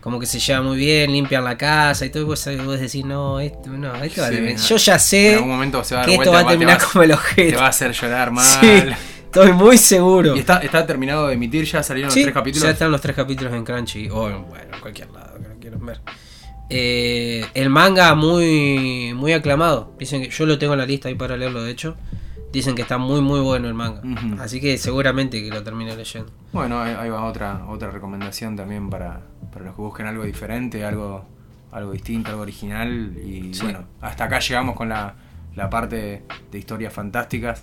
como 0.00 0.18
que 0.18 0.26
se 0.26 0.38
lleva 0.40 0.62
muy 0.62 0.76
bien, 0.76 1.12
limpian 1.12 1.44
la 1.44 1.56
casa 1.56 2.04
y 2.06 2.10
todo, 2.10 2.22
y 2.22 2.26
vos, 2.26 2.48
vos 2.64 2.80
decís, 2.80 3.04
no, 3.04 3.38
esto, 3.40 3.70
no, 3.70 3.94
esto 4.02 4.20
va 4.22 4.26
a 4.26 4.30
Sí, 4.30 4.36
terminar- 4.36 4.58
no. 4.60 4.66
Yo 4.66 4.76
ya 4.76 4.94
en 4.94 5.00
sé 5.00 5.34
algún 5.34 5.48
momento 5.50 5.84
se 5.84 5.94
va 5.94 6.00
a 6.00 6.04
dar 6.04 6.10
que 6.10 6.16
esto 6.16 6.32
va 6.32 6.40
a 6.40 6.46
terminar 6.48 6.78
te 6.78 6.84
como 6.84 7.02
el 7.04 7.08
Te 7.10 7.14
objeto. 7.14 7.58
va 7.58 7.66
a 7.66 7.68
hacer 7.68 7.92
llorar 7.92 8.30
mal. 8.32 8.44
Sí, 8.44 8.82
estoy 9.26 9.52
muy 9.52 9.78
seguro. 9.78 10.34
¿Y 10.36 10.40
está, 10.40 10.58
está 10.58 10.86
terminado 10.86 11.28
de 11.28 11.34
emitir? 11.34 11.64
¿Ya 11.66 11.82
salieron 11.82 12.10
Sí, 12.10 12.20
los 12.20 12.24
tres 12.26 12.34
capítulos? 12.34 12.64
Ya 12.64 12.70
están 12.72 12.90
los 12.90 13.00
tres 13.00 13.14
capítulos 13.14 13.52
en 13.54 13.64
Crunchy 13.64 14.08
o 14.10 14.28
en, 14.28 14.46
bueno, 14.48 14.74
en 14.74 14.80
cualquier 14.80 15.10
lado 15.12 15.38
que 15.40 15.48
lo 15.48 15.54
quieran 15.60 15.86
ver. 15.86 16.00
Eh, 16.68 17.44
el 17.54 17.70
manga 17.70 18.14
muy 18.16 19.12
muy 19.14 19.32
aclamado. 19.32 19.92
Dicen 20.00 20.22
que 20.22 20.30
yo 20.30 20.46
lo 20.46 20.58
tengo 20.58 20.72
en 20.72 20.80
la 20.80 20.86
lista 20.86 21.08
ahí 21.08 21.14
para 21.14 21.36
leerlo, 21.36 21.62
de 21.62 21.70
hecho. 21.70 21.96
Dicen 22.56 22.74
que 22.74 22.80
está 22.80 22.96
muy 22.96 23.20
muy 23.20 23.40
bueno 23.40 23.68
el 23.68 23.74
manga. 23.74 24.00
Así 24.42 24.62
que 24.62 24.78
seguramente 24.78 25.42
que 25.42 25.50
lo 25.50 25.62
termine 25.62 25.94
leyendo. 25.94 26.32
Bueno, 26.52 26.80
ahí, 26.80 27.10
va 27.10 27.24
otra, 27.24 27.66
otra 27.68 27.90
recomendación 27.90 28.56
también 28.56 28.88
para, 28.88 29.20
para 29.52 29.66
los 29.66 29.74
que 29.74 29.82
busquen 29.82 30.06
algo 30.06 30.24
diferente, 30.24 30.82
algo, 30.82 31.26
algo 31.70 31.92
distinto, 31.92 32.30
algo 32.30 32.40
original. 32.40 33.12
Y 33.18 33.52
Sí. 33.52 33.62
bueno, 33.62 33.80
hasta 34.00 34.24
acá 34.24 34.38
llegamos 34.38 34.74
con 34.74 34.88
la, 34.88 35.14
la 35.54 35.68
parte 35.68 36.22
de 36.50 36.58
historias 36.58 36.94
fantásticas. 36.94 37.60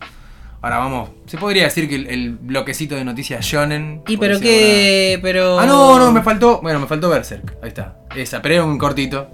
Ahora 0.62 0.78
vamos, 0.78 1.10
se 1.26 1.40
podría 1.40 1.64
decir 1.64 1.90
que 1.90 1.96
el, 1.96 2.06
el 2.08 2.36
bloquecito 2.38 2.94
de 2.94 3.04
noticias 3.04 3.44
shonen. 3.44 4.04
Y 4.08 4.18
pero 4.18 4.40
que 4.40 5.18
pero 5.24 5.60
Ah, 5.60 5.66
no, 5.66 5.98
no, 5.98 6.12
me 6.12 6.22
faltó, 6.22 6.62
bueno, 6.62 6.80
me 6.80 6.86
faltó 6.86 7.10
Berserk. 7.10 7.58
Ahí 7.64 7.70
está. 7.70 7.98
Esa, 8.16 8.44
pero 8.44 8.54
era 8.54 8.64
un 8.64 8.78
cortito. 8.78 9.28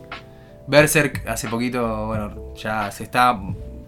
Berserk 0.68 1.28
hace 1.28 1.50
poquito, 1.50 2.08
bueno, 2.08 2.54
ya 2.56 2.90
se 2.92 3.04
está 3.04 3.38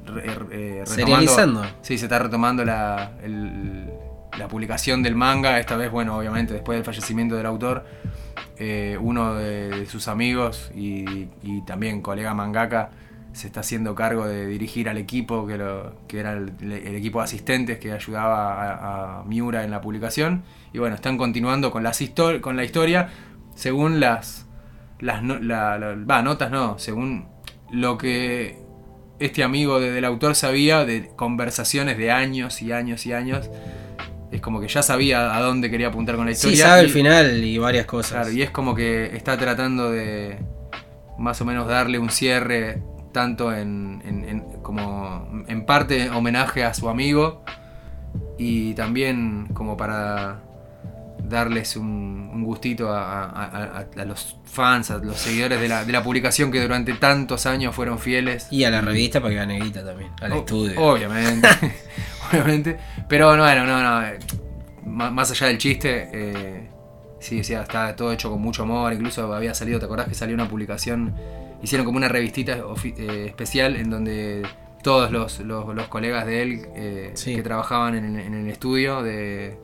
re- 0.06 0.24
eh, 0.26 0.30
retomando. 0.32 0.86
Serializando. 0.86 1.66
Sí, 1.82 1.98
se 1.98 2.06
está 2.06 2.20
retomando 2.20 2.64
la, 2.66 3.14
el- 3.24 3.90
la 4.38 4.48
publicación 4.48 5.04
del 5.04 5.16
manga. 5.16 5.60
Esta 5.60 5.76
vez, 5.76 5.92
bueno, 5.92 6.18
obviamente 6.18 6.54
después 6.54 6.78
del 6.78 6.86
fallecimiento 6.86 7.36
del 7.36 7.46
autor, 7.46 7.86
eh, 8.58 8.98
uno 9.00 9.36
de 9.36 9.86
sus 9.88 10.08
amigos 10.08 10.72
y, 10.76 11.28
y 11.44 11.62
también 11.66 12.02
colega 12.02 12.34
mangaka 12.34 12.92
se 13.34 13.48
está 13.48 13.62
haciendo 13.62 13.96
cargo 13.96 14.28
de 14.28 14.46
dirigir 14.46 14.90
al 14.90 14.98
equipo, 14.98 15.48
que, 15.48 15.58
lo- 15.58 15.96
que 16.08 16.20
era 16.20 16.34
el, 16.34 16.52
el 16.62 16.96
equipo 16.96 17.20
de 17.20 17.24
asistentes 17.26 17.80
que 17.80 17.92
ayudaba 17.94 18.54
a, 18.54 19.20
a 19.20 19.24
Miura 19.24 19.64
en 19.64 19.72
la 19.72 19.80
publicación. 19.82 20.44
Y 20.74 20.80
bueno, 20.80 20.96
están 20.96 21.18
continuando 21.18 21.72
con, 21.72 21.82
las 21.84 22.02
histo- 22.02 22.40
con 22.42 22.56
la 22.58 22.64
historia 22.66 23.10
según 23.56 24.00
las, 24.00 24.48
las 25.00 25.24
no- 25.24 25.40
la- 25.40 25.78
la- 25.80 25.96
va, 25.96 26.22
notas, 26.22 26.52
no, 26.52 26.78
según 26.78 27.26
lo 27.72 27.98
que 27.98 28.61
este 29.22 29.44
amigo 29.44 29.80
de- 29.80 29.92
del 29.92 30.06
autor 30.06 30.36
sabía 30.36 30.86
de 30.86 31.10
conversaciones 31.16 31.98
de 31.98 32.12
años 32.12 32.62
y 32.62 32.72
años 32.72 33.06
y 33.06 33.14
años. 33.14 33.50
Es 34.32 34.40
como 34.42 34.62
que 34.62 34.68
ya 34.68 34.82
sabía 34.82 35.36
a 35.36 35.42
dónde 35.42 35.70
quería 35.70 35.88
apuntar 35.88 36.16
con 36.16 36.26
la 36.26 36.34
Sí, 36.34 36.50
historia. 36.50 36.66
sabe 36.68 36.82
y- 36.82 36.86
el 36.86 36.92
final 36.92 37.44
y 37.44 37.58
varias 37.58 37.86
cosas. 37.86 38.12
Claro, 38.24 38.32
y 38.32 38.42
es 38.42 38.50
como 38.52 38.74
que 38.76 39.16
está 39.16 39.38
tratando 39.38 39.92
de 39.92 40.38
más 41.18 41.40
o 41.42 41.46
menos 41.46 41.68
darle 41.68 42.00
un 42.00 42.10
cierre 42.10 42.82
tanto 43.12 43.54
en, 43.54 44.02
en- 44.06 44.24
en- 44.30 44.42
como 44.62 45.44
en 45.48 45.66
parte 45.66 46.10
homenaje 46.10 46.64
a 46.64 46.74
su 46.74 46.88
amigo 46.88 47.44
y 48.38 48.74
también 48.74 49.48
como 49.54 49.76
para 49.76 50.40
darles 51.32 51.76
un, 51.76 52.30
un 52.32 52.44
gustito 52.44 52.92
a, 52.94 53.24
a- 53.26 53.46
a- 53.80 53.86
a 54.02 54.06
los 54.06 54.38
fans, 54.46 54.92
a 54.92 54.98
los 55.00 55.18
seguidores 55.18 55.60
de 55.60 55.68
la, 55.68 55.84
de 55.84 55.92
la 55.92 56.04
publicación 56.04 56.52
que 56.52 56.62
durante 56.62 56.94
tantos 56.94 57.46
años 57.48 57.74
fueron 57.74 57.98
fieles. 57.98 58.48
Y 58.52 58.64
a 58.66 58.70
la 58.70 58.82
revista 58.82 59.20
para 59.20 59.32
que 59.32 59.36
gane 59.38 59.60
guita 59.60 59.84
también, 59.84 60.12
al 60.22 60.34
O- 60.34 60.36
estudio. 60.40 60.80
Obviamente. 60.80 61.48
obviamente. 62.32 62.78
Pero 63.10 63.36
no, 63.36 63.44
bueno, 63.44 63.66
no, 63.66 63.82
no. 63.82 64.08
má- 64.86 65.10
Más 65.12 65.32
allá 65.32 65.48
del 65.48 65.58
chiste, 65.58 66.10
eh, 66.14 66.70
sí, 67.20 67.44
sí, 67.44 67.54
está 67.54 67.96
todo 67.96 68.12
hecho 68.12 68.30
con 68.30 68.42
mucho 68.42 68.64
amor. 68.64 68.94
Incluso 68.94 69.34
había 69.34 69.54
salido, 69.54 69.80
¿te 69.80 69.86
acordás 69.86 70.08
que 70.08 70.16
salió 70.16 70.36
una 70.36 70.48
publicación? 70.48 71.16
Hicieron 71.64 71.86
como 71.86 71.98
una 71.98 72.08
revistita 72.08 72.58
eh, 72.84 73.26
especial 73.28 73.76
en 73.76 73.90
donde 73.90 74.44
todos 74.84 75.12
los, 75.12 75.40
los- 75.42 75.76
los 75.76 75.88
colegas 75.90 76.26
de 76.26 76.42
él 76.42 76.62
eh, 76.76 77.12
Sí. 77.14 77.36
que 77.36 77.44
trabajaban 77.44 77.94
en, 77.96 78.20
en 78.20 78.34
el 78.34 78.48
estudio 78.48 79.04
de, 79.04 79.58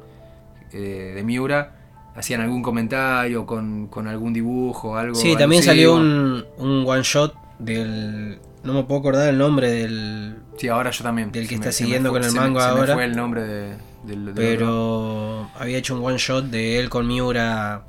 eh, 0.74 1.14
de 1.16 1.24
Miura 1.24 1.74
hacían 2.16 2.42
algún 2.42 2.62
comentario 2.64 3.46
con, 3.46 3.88
con 3.88 4.08
algún 4.08 4.34
dibujo, 4.34 4.98
algo. 4.98 5.16
Sí, 5.16 5.36
también 5.38 5.62
alusivo. 5.64 5.64
salió 5.72 5.96
un, 5.96 6.46
un 6.58 6.84
one 6.88 7.04
shot 7.04 7.34
del. 7.60 8.40
No 8.64 8.74
me 8.74 8.84
puedo 8.84 9.00
acordar 9.02 9.30
el 9.30 9.38
nombre 9.38 9.72
del. 9.72 10.36
Sí, 10.58 10.68
ahora 10.68 10.90
yo 10.92 11.04
también. 11.04 11.32
del 11.32 11.44
que 11.44 11.50
Se 11.50 11.56
está 11.56 11.68
me- 11.68 11.74
siguiendo 11.74 12.10
fue- 12.10 12.20
con 12.20 12.26
el 12.26 12.32
se 12.32 12.36
me- 12.40 12.42
manga 12.46 12.62
se 12.62 12.74
me 12.74 12.80
ahora. 12.80 12.94
fue 12.96 13.06
el 13.06 13.16
nombre 13.16 13.42
de, 13.44 13.68
del, 14.04 14.26
del 14.26 14.30
otro. 14.30 14.34
Pero 14.36 15.50
había 15.60 15.78
hecho 15.78 15.96
un 15.96 16.04
one 16.04 16.18
shot 16.18 16.46
de 16.46 16.80
él 16.80 16.90
con 16.90 17.06
Miura 17.08 17.84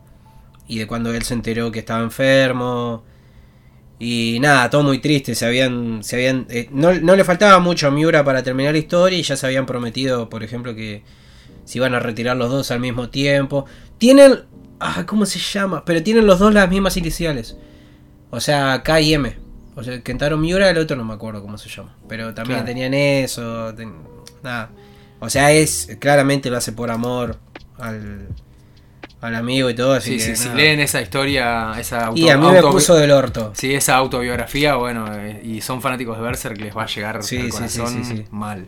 y 0.67 0.79
de 0.79 0.87
cuando 0.87 1.13
él 1.15 1.23
se 1.23 1.33
enteró 1.35 1.73
que 1.73 1.79
estaba 1.79 2.03
enfermo. 2.03 3.03
Y 3.99 4.39
nada, 4.41 4.71
todo 4.71 4.83
muy 4.85 4.99
triste. 5.01 5.35
Se 5.35 5.47
habían. 5.47 6.05
Se 6.05 6.17
habían 6.17 6.47
eh, 6.51 6.69
no, 6.71 6.93
no 6.95 7.17
le 7.17 7.25
faltaba 7.25 7.59
mucho 7.59 7.89
a 7.89 7.91
Miura 7.91 8.23
para 8.25 8.43
terminar 8.43 8.73
la 8.73 8.79
historia 8.79 9.19
y 9.19 9.23
ya 9.23 9.37
se 9.37 9.47
habían 9.47 9.67
prometido, 9.67 10.29
por 10.29 10.45
ejemplo, 10.45 10.75
que 10.75 11.03
se 11.69 11.77
iban 11.77 11.95
a 11.95 11.99
retirar 12.01 12.35
los 12.35 12.51
dos 12.51 12.71
al 12.71 12.81
mismo 12.81 13.11
tiempo. 13.11 13.67
Tienen. 13.99 14.41
Ah, 14.81 15.05
¿cómo 15.07 15.27
se 15.27 15.39
llama? 15.39 15.85
Pero 15.85 16.03
tienen 16.03 16.27
los 16.27 16.39
dos 16.39 16.55
las 16.55 16.71
mismas 16.71 16.97
iniciales. 16.97 17.57
O 18.31 18.41
sea, 18.41 18.83
K 18.83 19.01
y 19.03 19.13
M. 19.15 19.37
O 19.75 19.83
sea, 19.85 20.01
Kentaro 20.03 20.39
Miura, 20.39 20.71
el 20.71 20.79
otro 20.79 20.97
no 20.97 21.05
me 21.05 21.13
acuerdo 21.13 21.43
cómo 21.43 21.59
se 21.59 21.69
llama. 21.69 21.95
Pero 22.09 22.33
también 22.33 22.61
Claro. 22.61 22.67
tenían 22.69 22.95
eso. 22.95 23.75
ten- 23.75 23.93
nada. 24.43 24.71
O 25.21 25.29
sea, 25.29 25.53
es 25.53 25.97
claramente 26.01 26.49
lo 26.49 26.57
hace 26.57 26.73
por 26.73 26.91
amor 26.91 27.37
al, 27.77 28.29
al 29.21 29.35
amigo 29.35 29.69
y 29.69 29.75
todo. 29.75 29.93
Así 29.93 30.19
Sí, 30.19 30.27
que, 30.31 30.37
sí, 30.37 30.43
si 30.49 30.55
leen 30.57 30.81
esa 30.81 31.03
historia, 31.03 31.75
esa 31.79 32.07
auto, 32.07 32.19
Y 32.21 32.29
a 32.31 32.39
mí 32.39 32.47
me 32.51 32.63
puso 32.63 32.95
del 32.95 33.11
orto. 33.11 33.53
Sí, 33.55 33.75
esa 33.75 33.97
autobiografía, 33.97 34.77
bueno, 34.77 35.07
eh, 35.15 35.43
y 35.45 35.61
son 35.61 35.83
fanáticos 35.83 36.17
de 36.17 36.23
Berserk, 36.23 36.59
les 36.61 36.75
va 36.75 36.85
a 36.85 36.87
llegar 36.87 37.23
Sí, 37.23 37.37
al 37.37 37.43
sí, 37.47 37.51
corazón 37.51 37.89
sí, 37.89 38.05
sí, 38.05 38.17
sí. 38.19 38.25
mal. 38.31 38.67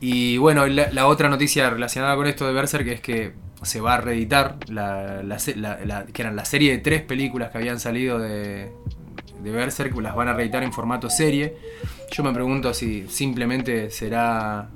Y 0.00 0.36
bueno, 0.38 0.66
la, 0.66 1.06
otra 1.06 1.28
noticia 1.28 1.70
relacionada 1.70 2.16
con 2.16 2.26
esto 2.26 2.46
de 2.46 2.52
Berserk 2.52 2.86
es 2.88 3.00
que 3.00 3.32
se 3.62 3.80
va 3.80 3.94
a 3.94 4.00
reeditar 4.00 4.58
la, 4.68 5.22
que 6.12 6.22
eran 6.22 6.36
la 6.36 6.44
serie 6.44 6.72
de 6.72 6.78
tres 6.78 7.02
películas 7.02 7.50
que 7.50 7.58
habían 7.58 7.80
salido 7.80 8.18
de, 8.18 8.70
de 9.42 9.50
Berserk, 9.50 9.96
las 10.00 10.14
van 10.14 10.28
a 10.28 10.34
reeditar 10.34 10.62
en 10.62 10.72
formato 10.72 11.08
serie. 11.08 11.56
Yo 12.10 12.22
me 12.22 12.32
pregunto 12.32 12.74
si 12.74 13.06
simplemente 13.08 13.90
será 13.90 14.68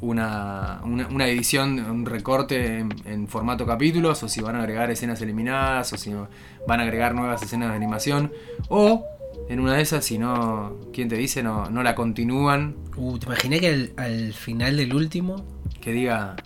una, 0.00 0.80
una, 0.84 1.06
una 1.08 1.26
edición, 1.26 1.78
un 1.78 2.06
recorte 2.06 2.78
en, 2.78 2.88
en 3.04 3.28
formato 3.28 3.66
capítulos, 3.66 4.22
o 4.22 4.28
si 4.28 4.40
van 4.40 4.56
a 4.56 4.60
agregar 4.60 4.90
escenas 4.90 5.20
eliminadas, 5.20 5.92
o 5.92 5.98
si 5.98 6.12
van 6.66 6.80
a 6.80 6.84
agregar 6.84 7.14
nuevas 7.14 7.42
escenas 7.42 7.70
de 7.70 7.76
animación, 7.76 8.32
o 8.68 9.04
en 9.48 9.60
una 9.60 9.74
de 9.74 9.82
esas, 9.82 10.04
si 10.04 10.18
no, 10.18 10.76
¿quién 10.92 11.08
te 11.08 11.16
dice? 11.16 11.42
No, 11.42 11.68
no 11.70 11.82
la 11.82 11.94
continúan, 11.94 12.76
Uh, 12.96 13.18
¿Te 13.18 13.26
imaginé 13.26 13.60
que 13.60 13.68
al, 13.68 13.92
al 13.96 14.34
final 14.34 14.76
del 14.76 14.94
último? 14.94 15.44
que 15.80 15.92
diga... 15.92 16.36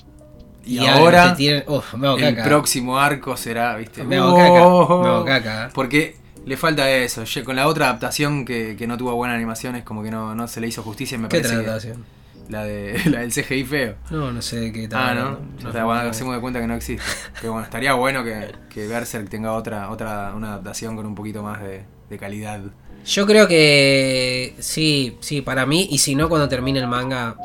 Y, 0.65 0.79
Y 0.79 0.87
ahora 0.87 1.33
hago 1.33 2.19
el 2.19 2.37
próximo 2.43 2.99
arco 2.99 3.37
será, 3.37 3.77
¿viste? 3.77 4.03
Me 4.05 4.17
hago 4.17 4.35
caca. 4.37 4.67
Oh. 4.67 5.03
Me 5.03 5.09
hago 5.09 5.25
caca. 5.25 5.71
Porque 5.75 6.17
le 6.47 6.57
falta 6.57 6.89
eso. 6.91 7.25
Con 7.45 7.57
la 7.57 7.67
otra 7.67 7.87
adaptación 7.87 8.45
que, 8.47 8.75
que 8.77 8.87
no 8.87 8.97
tuvo 8.97 9.15
buena 9.15 9.35
animación 9.35 9.77
es 9.77 9.83
como 9.85 10.03
que 10.03 10.11
no, 10.11 10.35
no 10.35 10.47
se 10.49 10.61
le 10.61 10.69
hizo 10.69 10.83
justicia. 10.83 11.19
Me 11.19 11.29
¿Qué 11.29 11.39
parece 11.41 11.57
que 11.59 11.63
tratación? 11.65 12.05
la, 12.49 12.65
de, 12.65 12.99
la 13.11 13.21
del 13.21 13.31
CGI 13.33 13.65
feo. 13.65 13.97
No, 14.11 14.31
no 14.33 14.41
sé 14.41 14.61
de 14.61 14.73
qué 14.73 14.85
estaba 14.85 15.11
Ah, 15.11 15.15
¿no? 15.15 15.21
hablando. 15.23 15.69
o 15.69 15.73
sea, 15.73 15.85
bueno, 15.85 16.01
hacemos 16.03 16.35
de 16.35 16.41
cuenta 16.41 16.61
que 16.61 16.67
no 16.67 16.75
existe. 16.75 17.05
Pero 17.41 17.53
bueno, 17.53 17.65
estaría 17.65 17.93
bueno 17.95 18.23
que, 18.25 18.53
que 18.71 18.87
Berserk 18.87 19.29
tenga 19.29 19.53
otra, 19.53 19.91
otra 19.91 20.33
una 20.35 20.53
adaptación 20.53 20.97
con 20.97 21.05
un 21.05 21.15
poquito 21.15 21.43
más 21.43 21.61
de, 21.63 21.85
de 22.09 22.19
calidad. 22.19 22.61
Yo 23.05 23.27
creo 23.27 23.47
que 23.49 24.55
sí, 24.61 25.17
sí, 25.21 25.41
para 25.43 25.67
mí, 25.67 25.89
y 25.91 25.99
si 25.99 26.15
no, 26.15 26.29
cuando 26.29 26.49
termine 26.49 26.81
el 26.81 26.89
manga, 26.89 27.37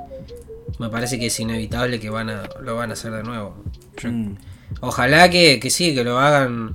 Me 0.80 0.88
parece 0.90 1.20
que 1.20 1.26
es 1.26 1.38
inevitable 1.42 2.00
que 2.00 2.10
van 2.10 2.30
a, 2.30 2.44
lo 2.62 2.76
van 2.78 2.92
a 2.92 2.94
hacer 2.94 3.12
de 3.12 3.24
nuevo. 3.24 3.64
Yo- 4.02 4.10
Mm. 4.12 4.38
Ojalá 4.82 5.30
que, 5.30 5.60
que 5.60 5.70
sí, 5.70 5.94
que 5.94 6.04
lo 6.06 6.18
hagan. 6.20 6.74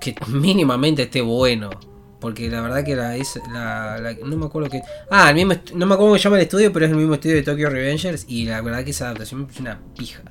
Que 0.00 0.14
mínimamente 0.28 1.02
esté 1.02 1.20
bueno. 1.20 1.68
Porque 2.20 2.48
la 2.48 2.62
verdad 2.62 2.84
que 2.84 2.96
la, 2.96 3.16
es, 3.16 3.38
la, 3.52 3.98
la- 3.98 4.14
No 4.24 4.36
me 4.38 4.46
acuerdo 4.46 4.70
que. 4.70 4.80
Ah, 5.10 5.28
el 5.28 5.34
mismo 5.34 5.52
no 5.74 5.84
me 5.86 5.94
acuerdo 5.94 6.10
cómo 6.10 6.16
se 6.16 6.22
llama 6.24 6.36
el 6.36 6.42
estudio, 6.44 6.72
pero 6.72 6.86
es 6.86 6.90
el 6.90 6.96
mismo 6.96 7.14
estudio 7.14 7.34
de 7.36 7.42
Tokyo 7.42 7.68
Revengers. 7.68 8.24
Y 8.28 8.44
la 8.46 8.62
verdad 8.62 8.82
que 8.82 8.90
esa 8.92 9.06
adaptación 9.06 9.46
es 9.50 9.60
una 9.60 9.78
pija. 9.96 10.22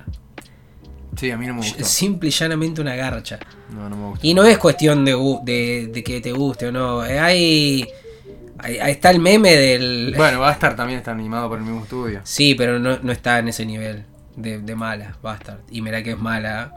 Sí, 1.17 1.31
a 1.31 1.37
mí 1.37 1.47
no 1.47 1.55
me 1.55 1.61
gustó. 1.61 1.83
Simple 1.83 2.29
y 2.29 2.31
llanamente 2.31 2.79
una 2.81 2.95
garcha. 2.95 3.39
No, 3.73 3.89
no 3.89 3.95
me 3.97 4.05
gustó. 4.09 4.25
Y 4.27 4.33
no 4.33 4.43
es 4.45 4.57
cuestión 4.57 5.03
de, 5.03 5.13
de, 5.43 5.87
de 5.87 6.03
que 6.03 6.21
te 6.21 6.31
guste 6.31 6.67
o 6.67 6.71
no. 6.71 7.05
eh, 7.05 7.19
Hay, 7.19 7.87
ahí 8.59 8.91
está 8.91 9.09
el 9.09 9.19
meme 9.19 9.55
del. 9.55 10.13
Bueno, 10.15 10.39
Bastard 10.39 10.75
también 10.75 10.99
está 10.99 11.11
animado 11.11 11.49
por 11.49 11.57
el 11.57 11.63
mismo 11.63 11.83
estudio. 11.83 12.21
Sí, 12.23 12.55
pero 12.55 12.79
no, 12.79 12.99
no 13.01 13.11
está 13.11 13.39
en 13.39 13.47
ese 13.49 13.65
nivel 13.65 14.03
de, 14.35 14.59
de 14.59 14.75
mala, 14.75 15.17
Bastard. 15.21 15.59
Y 15.71 15.81
mirá 15.81 16.03
que 16.03 16.11
es 16.11 16.17
mala. 16.19 16.73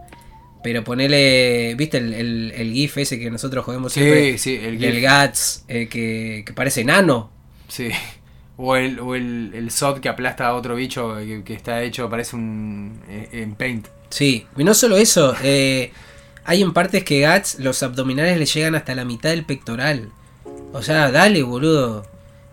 Pero 0.63 0.85
ponele. 0.85 1.75
¿Viste 1.75 1.97
el, 1.99 2.13
el- 2.13 2.53
el 2.55 2.73
GIF 2.73 2.99
ese 2.99 3.19
que 3.19 3.31
nosotros 3.31 3.65
jodemos 3.65 3.93
siempre? 3.93 4.33
Sí, 4.33 4.39
sí, 4.39 4.61
el 4.63 4.79
Del 4.79 5.01
GIF. 5.01 5.11
Guts, 5.11 5.65
eh, 5.69 5.89
que, 5.89 6.43
que 6.47 6.53
parece 6.53 6.83
enano. 6.83 7.31
Sí. 7.69 7.89
O 8.59 8.77
el, 8.77 9.01
o 9.01 9.15
el, 9.15 9.53
el 9.55 9.71
Sod 9.71 10.01
que 10.01 10.11
aplasta 10.11 10.47
a 10.49 10.55
otro 10.55 10.75
bicho 10.75 11.17
que, 11.17 11.43
que 11.45 11.55
está 11.55 11.83
hecho, 11.83 12.11
parece 12.11 12.37
un. 12.37 13.01
eh, 13.09 13.29
en 13.33 13.55
Paint. 13.55 13.87
Sí, 14.11 14.47
y 14.57 14.65
no 14.65 14.75
solo 14.75 14.97
eso. 14.97 15.35
eh, 15.43 15.93
hay 16.45 16.63
en 16.63 16.73
partes 16.73 17.05
que 17.05 17.27
Guts, 17.29 17.59
los 17.61 17.83
abdominales 17.83 18.37
le 18.39 18.47
llegan 18.47 18.75
hasta 18.75 18.95
la 18.95 19.05
mitad 19.05 19.31
del 19.31 19.45
pectoral. 19.45 20.11
O 20.73 20.83
sea, 20.83 21.11
dale, 21.11 21.43
boludo. 21.43 22.07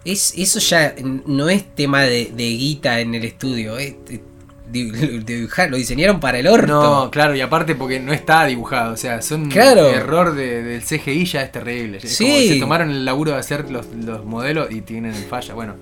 Es, 0.05 0.33
eso 0.37 0.59
ya 0.59 0.95
no 1.25 1.49
es 1.49 1.75
tema 1.75 2.03
de, 2.03 2.31
de 2.33 2.43
guita 2.49 2.99
en 2.99 3.15
el 3.15 3.25
estudio. 3.25 3.77
es- 3.77 3.95
es- 4.09 4.21
di- 4.69 4.91
dibujar- 4.91 5.69
lo 5.69 5.77
diseñaron 5.77 6.19
para 6.19 6.39
el 6.39 6.47
orto. 6.47 6.67
No, 6.67 7.09
claro, 7.11 7.35
y 7.35 7.41
aparte 7.41 7.73
porque 7.75 7.99
no 7.99 8.11
está 8.13 8.45
dibujado. 8.45 8.93
O 8.93 8.97
sea, 8.97 9.21
son 9.21 9.49
Claro. 9.49 9.87
error 9.89 10.35
de- 10.35 10.61
del 10.63 10.81
CGI 10.83 11.25
ya 11.25 11.41
es 11.43 11.51
terrible. 11.51 11.97
Es 12.03 12.15
Sí. 12.17 12.25
como 12.25 12.37
se 12.37 12.59
tomaron 12.59 12.91
el 12.91 13.05
laburo 13.05 13.31
de 13.31 13.37
hacer 13.37 13.69
los, 13.71 13.85
los 13.95 14.25
modelos 14.25 14.69
y 14.71 14.81
tienen 14.81 15.13
falla. 15.29 15.53
Bueno, 15.53 15.75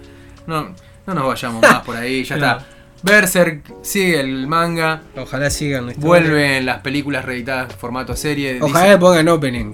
no, 0.47 0.73
no 1.07 1.13
nos 1.13 1.25
vayamos 1.27 1.61
más 1.61 1.81
por 1.83 1.95
ahí, 1.97 2.23
ya 2.23 2.37
No. 2.37 2.45
está. 2.45 2.65
Berserk 3.05 3.61
sigue 3.83 4.19
el 4.19 4.47
manga. 4.47 5.03
Ojalá 5.15 5.49
sigan. 5.49 5.87
historia. 5.89 6.05
Vuelven 6.07 6.65
las 6.65 6.81
películas 6.81 7.23
reeditadas 7.23 7.71
en 7.71 7.77
formato 7.77 8.15
serie. 8.15 8.59
Ojalá 8.61 8.89
le 8.91 8.97
pongan 8.97 9.27
opening. 9.29 9.73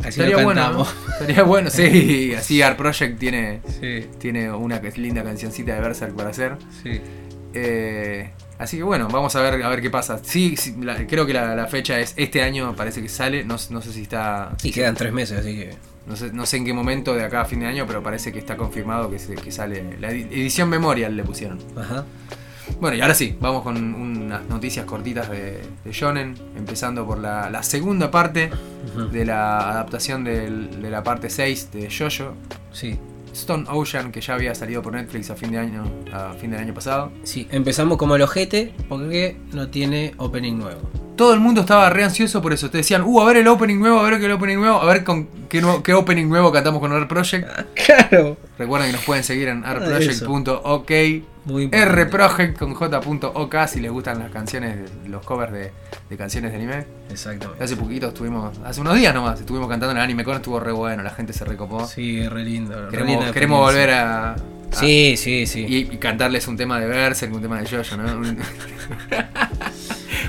Así 0.00 0.20
Estaría 0.20 0.44
bueno. 0.44 0.72
¿no? 0.72 0.86
Estaría 1.12 1.42
bueno, 1.42 1.70
sí. 1.70 2.34
Así 2.36 2.60
Art 2.62 2.76
Project 2.76 3.18
tiene, 3.18 3.60
Sí, 3.80 4.06
tiene 4.18 4.52
una 4.52 4.78
linda 4.96 5.24
cancioncita 5.24 5.74
de 5.74 5.80
Berserk 5.80 6.14
para 6.14 6.30
hacer. 6.30 6.56
sí. 6.82 7.00
Eh, 7.58 8.32
así 8.58 8.76
que 8.76 8.82
bueno, 8.82 9.08
vamos 9.08 9.34
a 9.34 9.40
ver 9.40 9.62
a 9.62 9.68
ver 9.70 9.80
qué 9.80 9.88
pasa. 9.88 10.20
Sí, 10.22 10.56
sí, 10.58 10.74
la- 10.78 11.06
creo 11.06 11.24
que 11.24 11.32
la, 11.32 11.54
la 11.54 11.66
fecha 11.66 11.98
es 11.98 12.12
este 12.18 12.42
año, 12.42 12.74
parece 12.76 13.00
que 13.00 13.08
sale. 13.08 13.44
No, 13.44 13.56
no 13.70 13.80
sé 13.80 13.92
si 13.94 14.02
está. 14.02 14.50
Y 14.62 14.70
quedan 14.72 14.94
tres 14.94 15.10
meses, 15.14 15.38
así 15.40 15.56
que. 15.56 15.70
No 16.06 16.14
sé, 16.16 16.30
no 16.34 16.44
sé 16.44 16.58
en 16.58 16.66
qué 16.66 16.72
momento 16.74 17.14
de 17.14 17.24
acá 17.24 17.40
a 17.40 17.44
fin 17.46 17.60
de 17.60 17.66
año, 17.66 17.84
pero 17.86 18.02
parece 18.02 18.30
que 18.30 18.38
está 18.38 18.56
confirmado 18.58 19.10
que, 19.10 19.18
se- 19.18 19.34
que 19.36 19.50
sale. 19.50 19.96
La 19.98 20.12
edi- 20.12 20.28
edición 20.30 20.68
Memorial 20.68 21.16
le 21.16 21.22
pusieron. 21.24 21.58
Ajá. 21.76 22.04
Bueno, 22.80 22.96
y 22.96 23.00
ahora 23.00 23.14
sí, 23.14 23.36
vamos 23.40 23.62
con 23.62 23.76
unas 23.94 24.44
noticias 24.48 24.84
cortitas 24.86 25.30
de, 25.30 25.62
de 25.84 25.92
Shonen. 25.92 26.34
Empezando 26.56 27.06
por 27.06 27.18
la, 27.18 27.48
la 27.50 27.62
segunda 27.62 28.10
parte 28.10 28.50
de 29.12 29.24
la 29.24 29.70
adaptación 29.70 30.24
del- 30.24 30.80
de 30.82 30.90
la 30.90 31.02
parte 31.02 31.30
6 31.30 31.70
de 31.72 31.88
Jojo. 31.90 32.34
Sí. 32.72 32.98
Stone 33.32 33.66
Ocean, 33.68 34.12
que 34.12 34.20
ya 34.22 34.34
había 34.34 34.54
salido 34.54 34.80
por 34.80 34.94
Netflix 34.94 35.28
a 35.30 35.36
fin 35.36 35.50
de 35.52 35.58
año, 35.58 35.84
a 36.12 36.32
fin 36.40 36.50
del 36.50 36.60
año 36.60 36.72
pasado. 36.72 37.12
Sí, 37.22 37.46
empezamos 37.50 37.98
como 37.98 38.16
el 38.16 38.22
ojete 38.22 38.72
porque 38.88 39.36
no 39.52 39.68
tiene 39.68 40.14
opening 40.16 40.54
nuevo. 40.58 40.80
Todo 41.16 41.34
el 41.34 41.40
mundo 41.40 41.60
estaba 41.62 41.88
re 41.90 42.02
ansioso 42.04 42.40
por 42.42 42.52
eso. 42.54 42.70
Te 42.70 42.78
decían, 42.78 43.02
uh, 43.04 43.20
a 43.20 43.26
ver 43.26 43.36
el 43.38 43.48
opening 43.48 43.78
nuevo, 43.78 43.98
a 44.00 44.08
ver 44.10 44.18
qué 44.20 44.26
el 44.26 44.32
opening 44.32 44.56
nuevo, 44.56 44.80
a 44.80 44.86
ver 44.86 45.04
con 45.04 45.28
qué, 45.48 45.62
opening 45.94 46.28
nuevo 46.28 46.50
cantamos 46.50 46.80
con 46.80 46.92
Art 46.92 47.08
Project. 47.08 47.46
Claro. 47.86 48.36
Recuerden 48.58 48.90
que 48.90 48.96
nos 48.96 49.04
pueden 49.04 49.22
seguir 49.24 49.48
en 49.48 49.64
artproject.ok. 49.64 50.90
Muy 51.46 51.62
importante. 51.64 52.04
rproject 52.04 52.58
con 52.58 52.74
j.ok 52.74 53.54
si 53.68 53.80
les 53.80 53.90
gustan 53.90 54.18
las 54.18 54.30
canciones, 54.30 54.90
los 55.06 55.24
covers 55.24 55.52
de, 55.52 55.72
de 56.10 56.16
canciones 56.16 56.50
de 56.52 56.58
anime. 56.58 56.86
Exactamente. 57.10 57.62
Hace 57.64 57.76
poquito 57.76 58.08
estuvimos, 58.08 58.58
hace 58.64 58.80
unos 58.80 58.94
días 58.96 59.14
nomás, 59.14 59.40
estuvimos 59.40 59.68
cantando 59.68 59.92
en 59.92 59.96
el 59.98 60.02
anime 60.02 60.24
con, 60.24 60.36
estuvo 60.36 60.60
re 60.60 60.72
bueno, 60.72 61.02
la 61.02 61.10
gente 61.10 61.32
se 61.32 61.44
recopó. 61.44 61.86
Sí, 61.86 62.28
re 62.28 62.42
lindo. 62.44 62.90
re 62.90 63.32
queremos 63.32 63.60
volver 63.60 63.90
a, 63.92 64.32
a- 64.32 64.36
Sí, 64.72 65.14
sí, 65.16 65.46
sí. 65.46 65.64
y, 65.66 65.76
y 65.94 65.96
cantarles 65.98 66.48
un 66.48 66.56
tema 66.56 66.78
de 66.80 66.86
Berserk, 66.88 67.32
un 67.32 67.40
tema 67.40 67.60
de 67.62 67.68
Jojo, 67.68 67.96
¿no? 67.96 68.20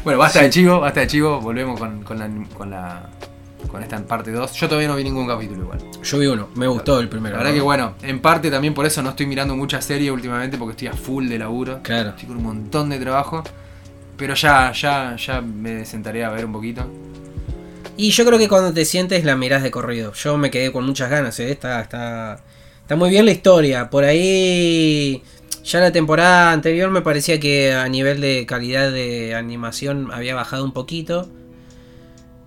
Bueno, 0.03 0.19
basta 0.19 0.41
de 0.41 0.49
chivo, 0.49 0.79
basta 0.79 1.01
de 1.01 1.07
chivo, 1.07 1.41
volvemos 1.41 1.77
con, 1.79 2.03
con 2.03 2.17
la, 2.19 2.29
con 2.55 2.69
la 2.69 3.09
con 3.67 3.83
esta 3.83 3.97
parte 4.05 4.31
2. 4.31 4.53
Yo 4.53 4.67
todavía 4.67 4.87
no 4.87 4.95
vi 4.95 5.03
ningún 5.03 5.27
capítulo 5.27 5.63
igual. 5.63 5.79
Yo 6.03 6.19
vi 6.19 6.27
uno, 6.27 6.49
me 6.55 6.67
gustó 6.67 6.99
el 6.99 7.09
primero. 7.09 7.37
La 7.37 7.43
verdad 7.43 7.55
que 7.55 7.61
bueno, 7.61 7.95
en 8.01 8.19
parte 8.19 8.49
también 8.49 8.73
por 8.73 8.85
eso 8.85 9.01
no 9.01 9.11
estoy 9.11 9.25
mirando 9.25 9.55
mucha 9.55 9.81
serie 9.81 10.11
últimamente 10.11 10.57
porque 10.57 10.71
estoy 10.71 10.87
a 10.87 10.93
full 10.93 11.27
de 11.27 11.39
laburo. 11.39 11.79
Claro. 11.83 12.09
Estoy 12.09 12.27
con 12.27 12.37
un 12.37 12.43
montón 12.43 12.89
de 12.89 12.99
trabajo. 12.99 13.43
Pero 14.17 14.33
ya, 14.33 14.71
ya, 14.71 15.15
ya 15.15 15.41
me 15.41 15.85
sentaré 15.85 16.25
a 16.25 16.29
ver 16.31 16.45
un 16.45 16.51
poquito. 16.51 16.89
Y 17.97 18.11
yo 18.11 18.25
creo 18.25 18.37
que 18.37 18.47
cuando 18.47 18.73
te 18.73 18.85
sientes 18.85 19.23
la 19.23 19.35
mirás 19.35 19.63
de 19.63 19.71
corrido. 19.71 20.13
Yo 20.13 20.37
me 20.37 20.51
quedé 20.51 20.71
con 20.71 20.85
muchas 20.85 21.09
ganas, 21.09 21.39
¿eh? 21.39 21.51
está, 21.51 21.81
está, 21.81 22.39
está 22.81 22.95
muy 22.95 23.09
bien 23.09 23.25
la 23.25 23.31
historia. 23.31 23.89
Por 23.89 24.03
ahí, 24.03 25.23
ya 25.63 25.79
la 25.79 25.91
temporada 25.91 26.51
anterior 26.51 26.89
me 26.91 27.01
parecía 27.01 27.39
que 27.39 27.73
a 27.73 27.87
nivel 27.89 28.21
de 28.21 28.45
calidad 28.45 28.91
de 28.91 29.35
animación 29.35 30.11
había 30.11 30.35
bajado 30.35 30.63
un 30.63 30.73
poquito. 30.73 31.29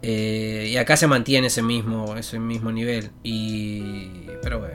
Eh, 0.02 0.68
y 0.72 0.76
acá 0.78 0.96
se 0.96 1.06
mantiene 1.06 1.48
ese 1.48 1.62
mismo, 1.62 2.16
ese 2.16 2.38
mismo 2.38 2.72
nivel. 2.72 3.10
Y. 3.22 4.08
Pero 4.42 4.60
bueno. 4.60 4.74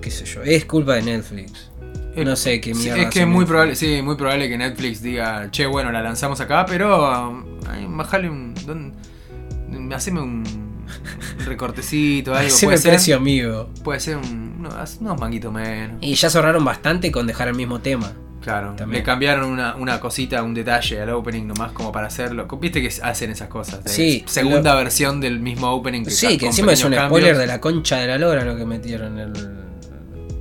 Qué 0.00 0.10
sé 0.10 0.24
yo. 0.26 0.42
Es 0.42 0.64
culpa 0.64 0.94
de 0.94 1.02
Netflix. 1.02 1.70
No 2.16 2.36
sé 2.36 2.60
qué 2.60 2.74
Sí, 2.74 2.82
mierda. 2.82 3.02
es 3.02 3.08
que 3.10 3.20
es 3.20 3.26
muy 3.26 3.32
Netflix. 3.38 3.48
probable, 3.48 3.74
sí, 3.76 4.02
muy 4.02 4.14
probable 4.16 4.48
que 4.48 4.56
Netflix 4.56 5.02
diga, 5.02 5.50
che, 5.50 5.66
bueno, 5.66 5.90
la 5.90 6.00
lanzamos 6.02 6.40
acá, 6.40 6.64
pero 6.66 7.28
um, 7.30 7.44
ay, 7.68 7.86
bajale 7.88 8.30
un. 8.30 8.54
don- 8.66 8.94
haceme 9.92 10.20
un, 10.20 10.44
recortecito, 11.46 12.32
algo. 12.34 12.46
Haceme 12.46 12.68
Puede 12.70 12.78
ser, 12.82 12.90
precio 12.92 13.16
amigo. 13.16 13.68
puede 13.82 13.98
ser 13.98 14.16
un, 14.18 14.56
unos, 14.60 14.98
unos 15.00 15.18
manguitos 15.20 15.52
menos. 15.52 15.96
Y 16.02 16.14
ya 16.14 16.30
se 16.30 16.38
ahorraron 16.38 16.64
bastante 16.64 17.10
con 17.10 17.26
dejar 17.26 17.48
el 17.48 17.54
mismo 17.56 17.80
tema. 17.80 18.12
Claro, 18.44 18.74
También. 18.76 19.00
le 19.00 19.02
cambiaron 19.02 19.50
una, 19.50 19.74
una 19.74 19.98
cosita, 19.98 20.42
un 20.42 20.52
detalle 20.52 21.00
al 21.00 21.08
opening 21.10 21.46
nomás 21.46 21.72
como 21.72 21.90
para 21.90 22.08
hacerlo. 22.08 22.46
Viste 22.60 22.82
que 22.82 22.92
hacen 23.02 23.30
esas 23.30 23.48
cosas. 23.48 23.82
de 23.82 23.88
Sí, 23.90 24.22
Segunda 24.26 24.74
versión 24.74 25.18
del 25.20 25.40
mismo 25.40 25.70
opening. 25.72 26.04
Sí, 26.04 26.34
ca- 26.34 26.38
que 26.38 26.46
encima 26.46 26.72
es 26.74 26.84
un 26.84 26.94
spoiler 26.94 27.38
de 27.38 27.46
la 27.46 27.58
concha 27.60 27.96
de 27.96 28.06
la 28.06 28.18
lora 28.18 28.44
lo 28.44 28.54
que 28.54 28.66
metieron 28.66 29.18
en 29.18 29.34
el. 29.34 29.64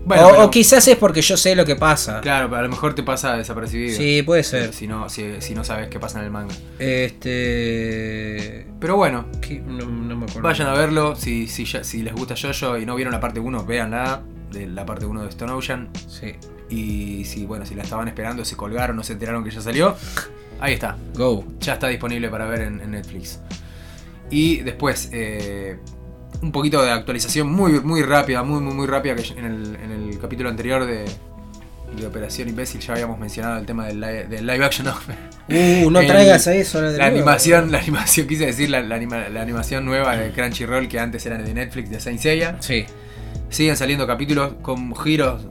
Bueno, 0.06 0.28
o, 0.28 0.32
pero- 0.32 0.44
o 0.48 0.52
quizás 0.52 0.86
es 0.90 0.98
porque 0.98 1.22
yo 1.22 1.38
sé 1.38 1.56
lo 1.56 1.64
que 1.64 1.78
pasa. 1.78 2.20
Claro, 2.20 2.48
pero 2.50 2.60
a 2.60 2.64
lo 2.64 2.68
mejor 2.70 2.94
te 2.94 3.04
pasa 3.04 3.38
desapercibido. 3.38 3.96
Sí, 3.98 4.22
puede 4.22 4.44
ser. 4.44 4.74
Si 4.74 4.86
no, 4.86 5.08
si, 5.08 5.40
si 5.40 5.56
no 5.56 5.64
sabes 5.64 5.88
qué 5.88 5.98
pasa 5.98 6.20
en 6.20 6.26
el 6.26 6.32
manga. 6.32 6.54
Este. 7.44 8.68
Pero 8.80 8.98
bueno, 8.98 9.26
no 9.66 9.86
me 10.18 10.26
acuerdo. 10.26 10.42
vayan 10.42 10.68
a 10.68 10.74
verlo. 10.74 11.16
Si, 11.16 11.48
si, 11.48 11.64
ya- 11.66 11.84
si 11.84 12.04
les 12.04 12.14
gusta 12.14 12.36
Jojo 12.36 12.78
y 12.78 12.86
no 12.86 12.96
vieron 12.96 13.14
la 13.14 13.20
parte 13.20 13.40
1, 13.40 13.66
véanla. 13.66 14.22
De 14.52 14.68
la 14.68 14.86
parte 14.86 15.06
1 15.08 15.24
de 15.24 15.30
Stone 15.30 15.52
Ocean. 15.54 15.90
Sí. 16.08 16.34
Y 16.74 17.26
si, 17.26 17.46
bueno, 17.46 17.66
si 17.66 17.76
la 17.76 17.84
estaban 17.84 18.08
esperando, 18.08 18.44
se 18.46 18.56
colgaron, 18.56 18.96
no 18.96 19.04
se 19.04 19.14
enteraron 19.14 19.44
que 19.44 19.52
ya 19.52 19.62
salió. 19.62 19.96
Ahí 20.60 20.74
está. 20.74 20.98
Go. 21.14 21.44
Ya 21.60 21.74
está 21.74 21.88
disponible 21.88 22.30
para 22.30 22.46
ver 22.46 22.62
en, 22.62 22.82
en 22.82 22.92
Netflix. 22.92 23.40
Y 24.30 24.58
después, 24.62 25.10
eh, 25.12 25.78
un 26.42 26.52
poquito 26.52 26.82
de 26.82 26.92
actualización 26.92 27.52
muy, 27.52 27.80
muy 27.82 28.02
rápida, 28.02 28.44
muy, 28.44 28.62
muy, 28.62 28.74
muy 28.74 28.88
rápida, 28.88 29.16
que 29.16 29.24
en 29.38 29.46
el, 29.46 29.76
en 29.76 29.92
el 29.92 30.20
capítulo 30.20 30.50
anterior 30.50 30.86
de, 30.86 31.06
de 31.98 32.08
Operación 32.08 32.50
Imbécil 32.50 32.82
ya 32.82 32.94
habíamos 32.94 33.20
mencionado 33.20 33.60
el 33.60 33.66
tema 33.66 33.86
del 33.88 34.00
live, 34.00 34.26
del 34.28 34.48
live 34.48 34.66
action. 34.66 34.88
¿no? 34.88 34.96
Uh, 35.50 35.92
no 35.92 36.00
traigas 36.08 36.48
a 36.48 36.56
eso. 36.56 36.82
La 36.82 36.90
nuevo. 36.92 37.04
animación, 37.04 37.72
la 37.72 37.80
animación, 37.80 38.28
quise 38.28 38.46
decir, 38.48 38.70
la, 38.70 38.82
la 38.82 38.96
anima- 38.96 39.30
la 39.30 39.42
animación 39.42 39.86
nueva 39.86 40.16
de 40.16 40.32
Crunchyroll 40.32 40.88
que 40.88 41.00
antes 41.00 41.26
era 41.26 41.38
de 41.38 41.54
Netflix, 41.54 41.90
de 41.92 42.00
Saint 42.00 42.20
Seiya. 42.20 42.58
Sí. 42.62 42.86
Siguen 43.50 43.78
saliendo 43.78 44.08
capítulos 44.08 44.54
con 44.62 44.96
giros 44.96 45.46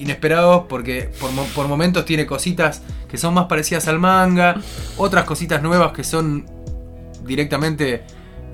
inesperados 0.00 0.64
porque 0.68 1.10
por, 1.20 1.30
mo- 1.32 1.46
por 1.54 1.68
momentos 1.68 2.04
tiene 2.04 2.26
cositas 2.26 2.82
que 3.08 3.16
son 3.18 3.34
más 3.34 3.46
parecidas 3.46 3.86
al 3.88 3.98
manga, 3.98 4.60
otras 4.96 5.24
cositas 5.24 5.62
nuevas 5.62 5.92
que 5.92 6.02
son 6.04 6.46
directamente 7.24 8.02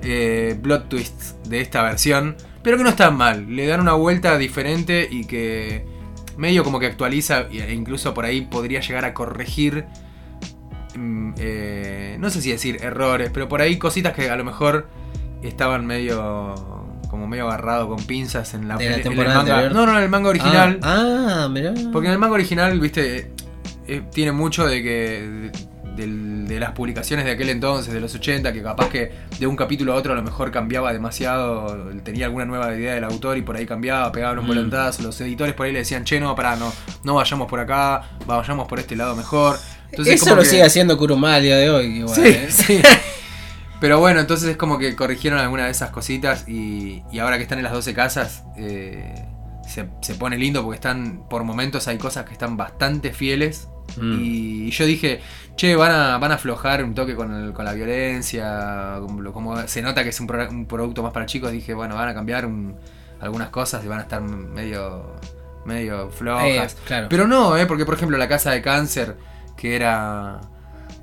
eh, 0.03 0.57
plot 0.61 0.89
twists 0.89 1.35
de 1.49 1.61
esta 1.61 1.81
versión, 1.81 2.35
pero 2.61 2.77
que 2.77 2.83
no 2.83 2.89
están 2.89 3.15
mal, 3.17 3.55
le 3.55 3.65
dan 3.65 3.81
una 3.81 3.93
vuelta 3.93 4.37
diferente 4.37 5.07
y 5.09 5.25
que 5.25 5.85
medio 6.37 6.63
como 6.63 6.79
que 6.79 6.85
actualiza 6.85 7.47
e 7.49 7.73
incluso 7.73 8.13
por 8.13 8.25
ahí 8.25 8.41
podría 8.41 8.81
llegar 8.81 9.05
a 9.05 9.13
corregir, 9.13 9.85
mm, 10.95 11.33
eh, 11.37 12.17
no 12.19 12.29
sé 12.29 12.41
si 12.41 12.51
decir 12.51 12.77
errores, 12.83 13.29
pero 13.33 13.47
por 13.47 13.61
ahí 13.61 13.77
cositas 13.77 14.13
que 14.13 14.29
a 14.29 14.35
lo 14.35 14.43
mejor 14.43 14.87
estaban 15.41 15.85
medio, 15.85 16.76
como 17.17 17.27
medio 17.27 17.47
agarrado 17.47 17.87
con 17.89 18.03
pinzas 18.05 18.53
en 18.53 18.67
la, 18.67 18.77
De 18.77 18.85
la 18.85 18.91
en 18.91 18.97
el 18.97 19.03
temporada 19.03 19.37
manga. 19.37 19.69
No, 19.69 19.85
no, 19.85 19.97
en 19.97 20.03
el 20.03 20.09
manga 20.09 20.29
original. 20.29 20.79
Ah, 20.83 21.43
ah, 21.43 21.49
mirá. 21.49 21.73
Porque 21.91 22.07
en 22.07 22.13
el 22.13 22.19
manga 22.19 22.35
original, 22.35 22.79
viste, 22.79 23.17
eh, 23.17 23.31
eh, 23.87 24.03
tiene 24.13 24.31
mucho 24.31 24.65
de 24.67 24.81
que. 24.83 25.51
de- 25.95 26.59
las 26.59 26.71
publicaciones 26.71 27.25
de 27.25 27.31
aquel 27.31 27.49
entonces, 27.49 27.93
de 27.93 27.99
los 27.99 28.13
80, 28.15 28.51
que 28.53 28.63
capaz 28.63 28.87
que 28.89 29.11
de 29.39 29.45
un 29.47 29.55
capítulo 29.55 29.93
a 29.93 29.95
otro 29.95 30.13
a 30.13 30.15
lo 30.15 30.23
mejor 30.23 30.49
cambiaba 30.51 30.91
demasiado, 30.93 31.75
tenía 32.03 32.25
alguna 32.27 32.45
nueva 32.45 32.73
idea 32.75 32.93
del 32.95 33.03
autor 33.03 33.37
y 33.37 33.41
por 33.43 33.55
ahí 33.57 33.65
cambiaba, 33.65 34.11
pegaban 34.11 34.39
un 34.39 34.45
Mm. 34.45 34.47
volantazo, 34.47 35.03
los 35.03 35.19
editores 35.21 35.53
por 35.53 35.65
ahí 35.67 35.71
le 35.73 35.79
decían, 35.79 36.03
che, 36.03 36.19
no, 36.19 36.33
pará, 36.35 36.55
no, 36.55 36.71
no 37.03 37.15
vayamos 37.15 37.47
por 37.47 37.59
acá, 37.59 38.09
vayamos 38.25 38.67
por 38.67 38.79
este 38.79 38.95
lado 38.95 39.15
mejor. 39.15 39.57
Entonces, 39.91 40.15
Eso 40.15 40.25
como 40.25 40.35
lo 40.37 40.41
que- 40.43 40.49
sigue 40.49 40.63
haciendo 40.63 40.97
Kuruma 40.97 41.35
a 41.35 41.39
día 41.39 41.57
de 41.57 41.69
hoy. 41.69 41.85
Igual, 41.97 42.15
Sí, 42.15 42.21
¿eh? 42.25 42.47
sí. 42.49 42.81
Pero 43.79 43.99
bueno, 43.99 44.19
entonces 44.19 44.49
es 44.49 44.57
como 44.57 44.77
que 44.79 44.95
corrigieron 44.95 45.39
alguna 45.39 45.65
de 45.65 45.71
esas 45.71 45.91
cositas 45.91 46.47
y, 46.47 47.03
y 47.11 47.19
ahora 47.19 47.37
que 47.37 47.43
están 47.43 47.59
en 47.59 47.63
las 47.63 47.73
12 47.73 47.93
casas 47.93 48.43
eh, 48.57 49.25
se, 49.67 49.87
se 50.01 50.15
pone 50.15 50.37
lindo 50.37 50.63
porque 50.63 50.75
están, 50.75 51.23
por 51.29 51.43
momentos 51.43 51.87
hay 51.87 51.97
cosas 51.97 52.25
que 52.25 52.33
están 52.33 52.57
bastante 52.57 53.13
fieles 53.13 53.67
Mm. 53.95 54.19
y 54.21 54.69
yo 54.71 54.85
dije, 54.85 55.21
che, 55.55 55.77
van 55.77 55.91
a, 55.93 56.17
van 56.17 56.31
a 56.33 56.35
aflojar 56.35 56.83
un 56.83 56.93
toque 56.93 57.15
con, 57.15 57.33
el- 57.33 57.53
con 57.53 57.63
la 57.63 57.71
violencia, 57.73 58.99
como, 58.99 59.65
se 59.65 59.81
nota 59.81 60.03
que 60.03 60.09
es 60.09 60.19
un, 60.19 60.27
pro- 60.27 60.49
un 60.49 60.65
producto 60.65 61.01
más 61.01 61.13
para 61.13 61.25
chicos, 61.25 61.53
dije, 61.53 61.73
bueno, 61.73 61.95
van 61.95 62.09
a 62.09 62.13
cambiar 62.13 62.45
un- 62.45 62.75
algunas 63.21 63.47
cosas 63.49 63.83
y 63.85 63.87
van 63.87 63.99
a 63.99 64.01
estar 64.01 64.21
medio, 64.21 65.15
medio 65.65 66.09
flojas. 66.09 66.73
Eh, 66.73 66.77
claro. 66.85 67.07
Pero 67.09 67.27
no, 67.27 67.55
¿eh? 67.55 67.65
porque 67.65 67.85
por 67.85 67.95
ejemplo 67.95 68.17
la 68.17 68.27
casa 68.27 68.51
de 68.51 68.61
cáncer, 68.61 69.15
que 69.55 69.77
era... 69.77 70.41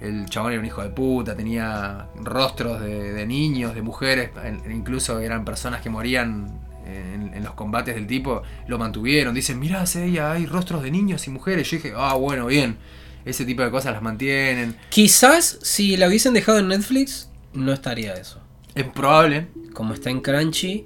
El 0.06 0.26
chabón 0.28 0.52
era 0.52 0.60
un 0.60 0.66
hijo 0.66 0.82
de 0.82 0.90
puta, 0.90 1.34
tenía 1.36 2.08
rostros 2.22 2.80
de, 2.80 3.12
de 3.12 3.26
niños, 3.26 3.74
de 3.74 3.82
mujeres, 3.82 4.30
en- 4.44 4.70
incluso 4.70 5.18
eran 5.20 5.44
personas 5.44 5.80
que 5.80 5.90
morían 5.90 6.60
en, 6.86 7.32
en 7.34 7.42
los 7.44 7.54
combates 7.54 7.94
del 7.94 8.06
tipo, 8.06 8.42
lo 8.66 8.78
mantuvieron. 8.78 9.34
Dicen, 9.34 9.58
mirá, 9.58 9.84
ella 9.96 10.32
hay 10.32 10.46
rostros 10.46 10.82
de 10.82 10.90
niños 10.90 11.26
y 11.26 11.30
mujeres. 11.30 11.70
Yo 11.70 11.76
dije, 11.78 11.92
ah, 11.96 12.14
bueno, 12.14 12.46
bien. 12.46 12.76
Ese 13.24 13.46
tipo 13.46 13.62
de 13.62 13.70
cosas 13.70 13.92
las 13.94 14.02
mantienen. 14.02 14.76
Quizás 14.90 15.58
si 15.62 15.96
la 15.96 16.08
hubiesen 16.08 16.34
dejado 16.34 16.58
en 16.58 16.68
Netflix, 16.68 17.30
no 17.54 17.72
estaría 17.72 18.12
eso. 18.14 18.40
Es 18.74 18.84
probable, 18.84 19.46
Como 19.72 19.94
está 19.94 20.10
en 20.10 20.20
Crunchy 20.20 20.84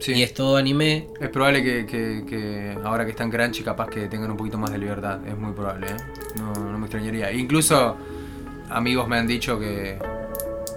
sí. 0.00 0.12
y 0.14 0.22
es 0.22 0.32
todo 0.32 0.56
anime. 0.56 1.08
Es 1.20 1.28
probable 1.28 1.62
que, 1.62 1.84
que- 1.84 2.24
que 2.26 2.78
ahora 2.82 3.04
que 3.04 3.10
están 3.10 3.30
Crunchy 3.30 3.62
capaz 3.62 3.88
que 3.90 4.06
tengan 4.06 4.30
un 4.30 4.36
poquito 4.38 4.56
más 4.56 4.70
de 4.70 4.78
libertad. 4.78 5.18
Es 5.26 5.36
muy 5.36 5.52
probable, 5.52 5.88
¿eh? 5.88 5.96
No, 6.36 6.54
no 6.54 6.78
me 6.78 6.86
extrañaría. 6.86 7.30
Incluso 7.32 7.96
amigos 8.70 9.08
me 9.08 9.16
han 9.18 9.26
dicho 9.26 9.58
que 9.58 9.98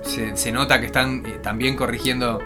se, 0.03 0.35
se 0.37 0.51
nota 0.51 0.79
que 0.79 0.87
están 0.87 1.23
eh, 1.25 1.39
también 1.41 1.75
corrigiendo 1.75 2.39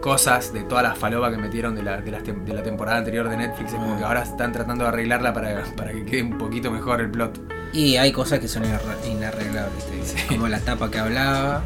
cosas 0.00 0.52
de 0.52 0.62
toda 0.64 0.82
la 0.82 0.94
falopa 0.94 1.30
que 1.30 1.38
metieron 1.38 1.74
de 1.74 1.82
la, 1.82 1.96
de, 2.00 2.10
las 2.10 2.22
de 2.24 2.52
la 2.54 2.62
temporada 2.62 2.98
anterior 2.98 3.28
de 3.28 3.36
Netflix. 3.38 3.70
Es 3.72 3.78
como 3.78 3.96
que 3.96 4.04
ahora 4.04 4.22
están 4.22 4.52
tratando 4.52 4.84
de 4.84 4.88
arreglarla 4.88 5.32
para, 5.32 5.62
para 5.76 5.92
que 5.92 6.04
quede 6.04 6.22
un 6.22 6.36
poquito 6.38 6.70
mejor 6.70 7.00
el 7.00 7.10
plot. 7.10 7.40
Y 7.72 7.96
hay 7.96 8.12
cosas 8.12 8.38
que 8.38 8.46
son 8.48 8.64
inarre- 8.64 9.08
inarreglables. 9.10 9.84
Sí. 10.04 10.16
como 10.28 10.46
la 10.48 10.60
tapa 10.60 10.90
que 10.90 10.98
hablaba. 10.98 11.62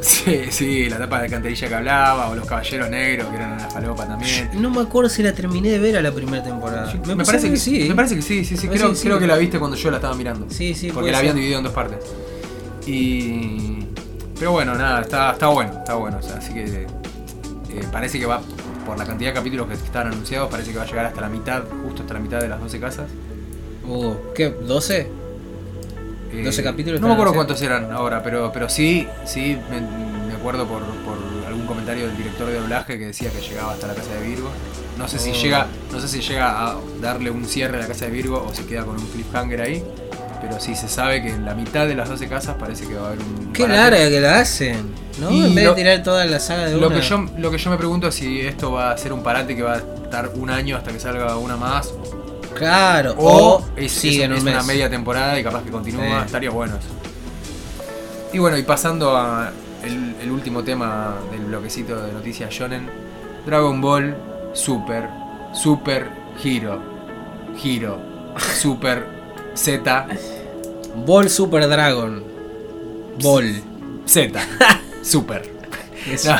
Sí, 0.00 0.42
sí, 0.50 0.88
la 0.88 0.96
tapa 0.96 1.20
de 1.22 1.28
canterilla 1.28 1.68
que 1.68 1.74
hablaba, 1.74 2.28
o 2.30 2.34
los 2.36 2.46
caballeros 2.46 2.88
negros 2.88 3.28
que 3.28 3.36
eran 3.36 3.52
una 3.54 3.68
falopa 3.68 4.06
también. 4.06 4.48
No 4.54 4.70
me 4.70 4.80
acuerdo 4.80 5.10
si 5.10 5.22
la 5.24 5.32
terminé 5.32 5.70
de 5.70 5.78
ver 5.80 5.96
a 5.96 6.00
la 6.02 6.12
primera 6.12 6.42
temporada. 6.42 6.92
Me, 7.04 7.16
Me, 7.16 7.24
parece 7.24 7.50
que, 7.50 7.56
sí. 7.56 7.84
Me 7.88 7.94
parece 7.96 8.14
que 8.16 8.22
sí, 8.22 8.44
sí, 8.44 8.56
sí. 8.56 8.68
Creo, 8.68 8.90
que 8.90 8.94
sí. 8.96 9.04
creo 9.08 9.18
que 9.18 9.26
la 9.26 9.36
viste 9.36 9.58
cuando 9.58 9.76
yo 9.76 9.90
la 9.90 9.96
estaba 9.96 10.14
mirando. 10.14 10.46
Sí, 10.50 10.72
sí, 10.74 10.90
Porque 10.92 11.10
la 11.10 11.18
habían 11.18 11.32
ser. 11.32 11.36
dividido 11.40 11.58
en 11.58 11.64
dos 11.64 11.72
partes. 11.74 11.98
Y. 12.88 13.86
Pero 14.38 14.52
bueno, 14.52 14.74
nada, 14.74 15.00
está, 15.02 15.32
está 15.32 15.48
bueno, 15.48 15.72
está 15.72 15.94
bueno. 15.94 16.18
o 16.18 16.22
sea, 16.22 16.36
así 16.36 16.54
que. 16.54 16.64
eh, 16.64 16.86
parece 17.92 18.18
que 18.18 18.26
va. 18.26 18.40
Por 18.86 18.96
la 18.96 19.04
cantidad 19.04 19.30
de 19.30 19.34
capítulos 19.34 19.66
que 19.68 19.74
están 19.74 20.06
anunciados, 20.06 20.48
parece 20.50 20.72
que 20.72 20.78
va 20.78 20.84
a 20.84 20.86
llegar 20.86 21.04
hasta 21.04 21.20
la 21.20 21.28
mitad, 21.28 21.62
justo 21.84 22.02
hasta 22.02 22.14
la 22.14 22.20
mitad 22.20 22.40
de 22.40 22.48
las 22.48 22.58
12 22.58 22.80
casas. 22.80 23.10
Uh, 23.86 24.14
¿Qué? 24.34 24.58
¿12? 24.58 25.06
Eh, 26.32 26.42
12 26.44 26.62
capítulos 26.62 27.00
No 27.00 27.08
me 27.08 27.12
acuerdo 27.14 27.34
cuántos 27.34 27.60
eran 27.62 27.90
ahora, 27.92 28.22
pero, 28.22 28.50
pero 28.52 28.68
sí, 28.70 29.06
sí, 29.26 29.58
me, 29.70 29.80
me 30.26 30.34
acuerdo 30.34 30.66
por, 30.66 30.80
por 30.80 31.18
algún 31.46 31.66
comentario 31.66 32.06
del 32.06 32.16
director 32.16 32.46
de 32.48 32.60
doblaje 32.60 32.98
que 32.98 33.06
decía 33.06 33.30
que 33.30 33.40
llegaba 33.42 33.72
hasta 33.72 33.88
la 33.88 33.94
casa 33.94 34.14
de 34.14 34.26
Virgo. 34.26 34.48
No 34.96 35.06
sé 35.06 35.18
si 35.18 35.30
Oh. 35.30 35.34
llega, 35.34 35.66
no 35.92 36.00
sé 36.00 36.08
si 36.08 36.20
llega 36.20 36.68
a 36.70 36.76
darle 37.02 37.30
un 37.30 37.44
cierre 37.44 37.76
a 37.76 37.80
la 37.80 37.88
casa 37.88 38.06
de 38.06 38.10
Virgo 38.10 38.42
o 38.48 38.54
se 38.54 38.64
queda 38.64 38.84
con 38.84 38.96
un 38.98 39.06
cliffhanger 39.06 39.60
ahí. 39.60 39.84
Pero 40.48 40.60
sí 40.60 40.74
se 40.74 40.88
sabe 40.88 41.22
que 41.22 41.28
en 41.30 41.44
la 41.44 41.54
mitad 41.54 41.86
de 41.86 41.94
las 41.94 42.08
12 42.08 42.26
casas 42.28 42.56
parece 42.58 42.86
que 42.86 42.94
va 42.94 43.04
a 43.04 43.06
haber 43.08 43.18
un. 43.20 43.52
Qué 43.52 43.64
parate. 43.64 43.78
larga 43.90 44.08
que 44.08 44.20
la 44.20 44.40
hacen, 44.40 44.94
¿no? 45.20 45.30
Y 45.30 45.44
en 45.46 45.54
vez 45.54 45.64
lo- 45.64 45.70
de 45.74 45.76
tirar 45.82 46.02
toda 46.02 46.24
la 46.24 46.40
saga 46.40 46.66
de 46.66 46.76
Lo 46.76 46.86
una. 46.86 46.96
que, 46.96 47.02
yo, 47.02 47.26
lo 47.36 47.50
que 47.50 47.58
yo 47.58 47.70
me 47.70 47.76
pregunto 47.76 48.08
es 48.08 48.14
si 48.14 48.40
esto 48.40 48.72
va 48.72 48.92
a 48.92 48.96
ser 48.98 49.12
un 49.12 49.22
parate 49.22 49.54
que 49.54 49.62
va 49.62 49.74
a 49.74 49.76
estar 49.78 50.30
un 50.34 50.48
año 50.50 50.76
hasta 50.76 50.90
que 50.90 50.98
salga 51.00 51.36
una 51.36 51.56
más. 51.56 51.92
Claro, 52.54 53.14
O, 53.18 53.56
o, 53.58 53.64
es, 53.76 53.92
siguen 53.92 54.32
es- 54.32 54.38
es 54.38 54.42
un 54.42 54.44
mes. 54.46 54.54
una 54.54 54.62
media 54.64 54.88
temporada 54.90 55.38
y 55.38 55.44
capaz 55.44 55.62
que 55.62 55.70
continúa. 55.70 56.02
Sí. 56.20 56.26
Estaría 56.26 56.50
bueno 56.50 56.76
eso. 56.76 56.88
Y 58.32 58.38
bueno, 58.38 58.56
y 58.56 58.62
pasando 58.62 59.16
a 59.16 59.52
el, 59.84 60.16
el 60.22 60.30
último 60.30 60.62
tema 60.64 61.14
del 61.30 61.44
bloquecito 61.44 62.00
de 62.04 62.12
noticias 62.12 62.50
Shonen. 62.50 62.88
Dragon 63.46 63.80
Ball 63.80 64.16
Super, 64.54 65.08
Super 65.54 66.08
Hero, 66.42 66.80
Hero, 67.62 67.98
Super 68.58 69.06
Z, 69.54 70.06
Ball 71.06 71.28
Super 71.28 71.68
Dragon. 71.68 72.22
Ball. 73.22 73.62
Z, 74.06 74.40
Super. 75.02 75.42
No, 76.24 76.36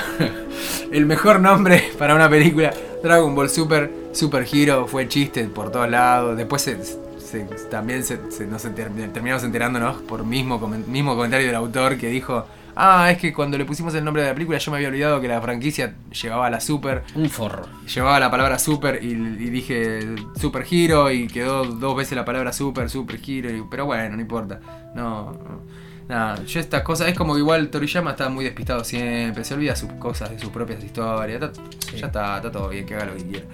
el 0.92 1.04
mejor 1.04 1.40
nombre 1.40 1.90
para 1.98 2.14
una 2.14 2.30
película, 2.30 2.72
Dragon 3.02 3.34
Ball 3.34 3.50
Super, 3.50 3.92
Super 4.12 4.46
Hero, 4.50 4.86
fue 4.86 5.06
chiste 5.08 5.44
por 5.44 5.70
todos 5.70 5.90
lados. 5.90 6.36
Después 6.36 6.62
se- 6.62 6.82
se- 6.82 7.44
también 7.70 8.02
se, 8.04 8.18
se- 8.30 8.46
nos 8.46 8.64
enter- 8.64 9.12
terminamos 9.12 9.44
enterándonos 9.44 10.00
por 10.02 10.24
mismo, 10.24 10.58
mismo 10.86 11.14
comentario 11.14 11.46
del 11.46 11.56
autor 11.56 11.98
que 11.98 12.08
dijo, 12.08 12.46
ah, 12.78 13.10
es 13.10 13.18
que 13.18 13.32
cuando 13.32 13.58
le 13.58 13.64
pusimos 13.64 13.94
el 13.94 14.04
nombre 14.04 14.22
de 14.22 14.28
la 14.28 14.34
película 14.34 14.56
yo 14.58 14.70
me 14.70 14.76
había 14.78 14.88
olvidado 14.88 15.20
que 15.20 15.28
la 15.28 15.40
franquicia 15.42 15.94
llevaba 16.22 16.48
la 16.48 16.60
Super, 16.60 17.02
Un 17.14 17.28
forro. 17.28 17.66
llevaba 17.92 18.18
la 18.20 18.30
palabra 18.30 18.58
Super 18.58 19.00
y, 19.02 19.08
y 19.12 19.50
dije 19.50 20.00
Super 20.40 20.64
Hero 20.70 21.10
y 21.10 21.26
quedó 21.26 21.64
dos 21.64 21.96
veces 21.96 22.16
la 22.16 22.24
palabra 22.24 22.52
Super, 22.52 22.88
Super 22.88 23.20
y- 23.28 23.62
pero 23.70 23.84
bueno, 23.86 24.14
no 24.16 24.22
importa. 24.22 24.60
No, 24.94 25.32
no. 25.32 25.78
Nada, 26.08 26.42
yo 26.46 26.58
estas 26.58 26.82
cosas, 26.84 27.08
es 27.08 27.14
como 27.18 27.34
que 27.34 27.40
igual 27.40 27.68
Toriyama 27.68 28.12
está 28.12 28.30
muy 28.30 28.42
despistado 28.42 28.82
siempre, 28.82 29.44
se 29.44 29.52
olvida 29.52 29.76
sus 29.76 29.92
cosas 29.94 30.30
de 30.30 30.38
sus 30.38 30.48
propias 30.48 30.82
historias, 30.82 31.42
está- 31.42 31.62
Sí. 31.90 31.98
ya 31.98 32.06
está, 32.06 32.36
está 32.36 32.50
todo 32.50 32.70
bien, 32.70 32.86
que 32.86 32.94
haga 32.94 33.04
lo 33.06 33.16
que 33.16 33.24
quiera. 33.24 33.46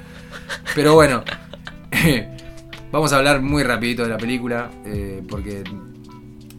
Pero 0.74 0.94
bueno, 0.94 1.24
vamos 2.92 3.12
a 3.12 3.16
hablar 3.16 3.40
muy 3.42 3.62
rapidito 3.64 4.02
de 4.04 4.08
la 4.08 4.18
película, 4.18 4.70
eh, 4.84 5.22
porque 5.28 5.64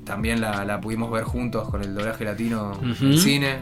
también 0.06 0.40
la, 0.42 0.64
la 0.66 0.80
pudimos 0.80 1.12
ver 1.12 1.24
juntos 1.24 1.68
con 1.70 1.82
el 1.84 1.94
doblaje 1.96 2.24
latino 2.24 2.80
en 2.82 2.92
Ujú. 2.92 3.18
cine. 3.18 3.58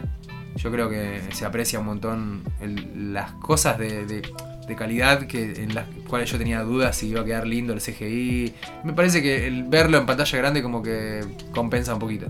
Yo 0.56 0.70
creo 0.70 0.88
que 0.88 1.20
se 1.32 1.44
aprecia 1.44 1.80
un 1.80 1.86
montón 1.86 2.42
el- 2.60 3.12
las 3.12 3.32
cosas 3.32 3.78
de, 3.78 4.06
de- 4.06 4.22
de 4.68 4.76
calidad 4.76 5.26
que 5.26 5.62
en 5.62 5.74
las 5.74 5.86
cuales 6.08 6.30
yo 6.30 6.38
tenía 6.38 6.62
dudas 6.62 6.96
si 6.96 7.08
iba 7.08 7.20
a 7.20 7.24
quedar 7.24 7.46
lindo 7.46 7.72
el 7.74 7.80
CGI. 7.80 8.54
Me 8.84 8.92
parece 8.94 9.20
que 9.20 9.46
el 9.46 9.64
verlo 9.64 9.98
en 9.98 10.06
pantalla 10.06 10.38
grande 10.38 10.62
como 10.62 10.82
que 10.82 11.20
compensa 11.52 11.92
un 11.92 11.98
poquito. 11.98 12.26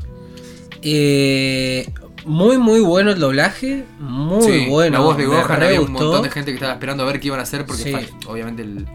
Eh, 0.83 1.89
muy, 2.27 2.59
muy 2.59 2.81
bueno 2.81 3.11
el 3.11 3.19
doblaje. 3.21 3.85
Muy 3.99 4.43
Sí, 4.43 4.67
bueno. 4.69 4.99
La 4.99 5.05
voz 5.05 5.17
de 5.17 5.27
Gohan, 5.27 5.63
había 5.63 5.81
un 5.81 5.93
montón 5.93 6.23
de 6.23 6.31
gente 6.31 6.51
que 6.51 6.57
estaba 6.57 6.73
esperando 6.73 7.03
a 7.03 7.07
ver 7.07 7.21
qué 7.21 7.29
iban 7.29 7.41
a 7.41 7.45
hacer 7.45 7.65
porque 7.67 7.83
Sí. 7.83 7.95
obviamente 8.27 8.63
el, 8.63 8.87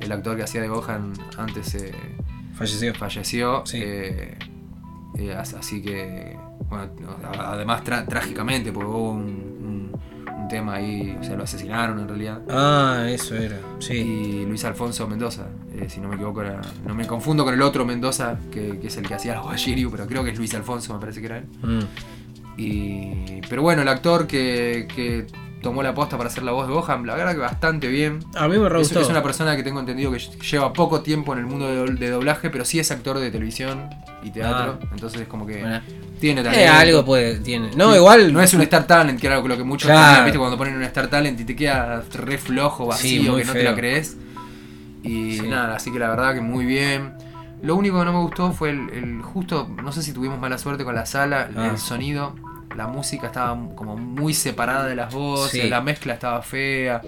el 0.00 0.12
actor 0.12 0.36
que 0.36 0.42
hacía 0.42 0.60
de 0.60 0.68
Gohan 0.68 1.12
antes 1.38 1.74
eh, 1.74 1.92
Falleció. 2.54 2.94
falleció. 2.94 3.62
Sí. 3.66 3.78
eh, 3.82 4.38
eh, 5.18 5.34
as- 5.34 5.54
así 5.54 5.80
que, 5.82 6.36
bueno, 6.68 6.90
además 7.38 7.82
trágicamente, 7.84 8.72
porque 8.72 8.88
hubo 8.90 9.10
un, 9.12 9.22
un- 9.24 9.92
un 10.42 10.48
tema 10.48 10.74
ahí, 10.74 11.16
o 11.20 11.24
sea, 11.24 11.34
lo 11.36 11.44
asesinaron 11.44 11.98
en 12.00 12.08
realidad. 12.08 12.40
Ah, 12.50 13.06
eso 13.08 13.34
era. 13.34 13.56
Sí. 13.80 13.94
Y 13.94 14.44
Luis 14.46 14.64
Alfonso 14.64 15.06
Mendoza, 15.08 15.46
eh, 15.74 15.86
si 15.88 16.00
no 16.00 16.08
me 16.08 16.14
equivoco, 16.16 16.42
era, 16.42 16.60
no 16.86 16.94
me 16.94 17.06
confundo 17.06 17.44
con 17.44 17.54
el 17.54 17.62
otro 17.62 17.84
Mendoza, 17.84 18.38
que, 18.50 18.78
que 18.78 18.86
es 18.88 18.96
el 18.96 19.06
que 19.08 19.14
hacía 19.14 19.34
los 19.36 19.56
Shiryu, 19.56 19.90
pero 19.90 20.06
creo 20.06 20.22
que 20.22 20.30
es 20.30 20.38
Luis 20.38 20.54
Alfonso, 20.54 20.92
me 20.94 21.00
parece 21.00 21.20
que 21.20 21.26
era 21.26 21.38
él. 21.38 21.44
Mm. 21.62 21.80
Y, 22.58 23.40
pero 23.48 23.62
bueno, 23.62 23.82
el 23.82 23.88
actor 23.88 24.26
que, 24.26 24.86
que 24.94 25.26
tomó 25.66 25.82
la 25.82 25.94
posta 25.94 26.16
para 26.16 26.28
hacer 26.28 26.42
la 26.42 26.52
voz 26.52 26.66
de 26.68 26.72
Gohan, 26.74 27.06
la 27.06 27.14
verdad 27.14 27.32
que 27.32 27.38
bastante 27.38 27.88
bien. 27.88 28.20
A 28.36 28.48
mí 28.48 28.58
me 28.58 28.68
re 28.68 28.78
gustó. 28.78 29.00
es 29.00 29.08
una 29.08 29.22
persona 29.22 29.56
que 29.56 29.62
tengo 29.62 29.80
entendido 29.80 30.10
que 30.12 30.18
lleva 30.18 30.72
poco 30.72 31.00
tiempo 31.02 31.32
en 31.32 31.40
el 31.40 31.46
mundo 31.46 31.66
de, 31.68 31.76
do- 31.76 31.84
de 31.86 32.10
doblaje, 32.10 32.50
pero 32.50 32.64
sí 32.64 32.78
es 32.78 32.90
actor 32.90 33.18
de 33.18 33.30
televisión 33.30 33.90
y 34.22 34.30
teatro. 34.30 34.78
Entonces 34.92 35.20
es 35.22 35.28
como 35.28 35.46
que 35.46 35.60
Bueno. 35.60 35.80
tiene 36.20 36.40
Eh, 36.40 36.44
talento. 36.44 36.72
algo 36.72 37.04
puede, 37.04 37.38
tiene. 37.40 37.70
No, 37.76 37.90
Sí, 37.92 37.96
igual. 37.98 38.32
No 38.32 38.40
es 38.40 38.54
un 38.54 38.62
Star 38.62 38.86
Talent, 38.86 39.20
que 39.20 39.26
era 39.26 39.40
lo 39.40 39.56
que 39.56 39.64
muchos 39.64 39.88
Claro. 39.88 40.06
tenían, 40.06 40.24
¿viste? 40.24 40.38
Cuando 40.38 40.56
ponen 40.56 40.76
un 40.76 40.82
Star 40.84 41.08
Talent 41.08 41.38
y 41.40 41.44
te 41.44 41.54
queda 41.56 42.02
re 42.14 42.38
flojo, 42.38 42.86
vacío, 42.86 43.32
Sí, 43.34 43.40
que 43.40 43.44
no 43.44 43.52
te 43.52 43.62
la 43.64 43.74
crees. 43.74 44.16
Y 45.02 45.38
Sí. 45.38 45.48
nada, 45.48 45.76
así 45.76 45.92
que 45.92 45.98
la 45.98 46.08
verdad 46.10 46.34
que 46.34 46.40
muy 46.40 46.64
bien. 46.64 47.12
Lo 47.62 47.74
único 47.76 47.98
que 47.98 48.04
no 48.04 48.12
me 48.12 48.18
gustó 48.20 48.52
fue 48.52 48.70
el, 48.70 48.90
el 48.90 49.22
justo, 49.22 49.68
no 49.82 49.90
sé 49.92 50.02
si 50.02 50.12
tuvimos 50.12 50.38
mala 50.38 50.58
suerte 50.58 50.84
con 50.84 50.94
la 50.94 51.06
sala, 51.06 51.48
Ah. 51.56 51.68
el 51.72 51.78
sonido. 51.78 52.34
La 52.76 52.86
música 52.86 53.26
estaba 53.28 53.58
como 53.74 53.96
muy 53.96 54.34
separada 54.34 54.86
de 54.86 54.94
las 54.96 55.12
voces, 55.12 55.62
Sí. 55.62 55.68
la 55.68 55.80
mezcla 55.80 56.14
estaba 56.14 56.42
fea. 56.42 57.00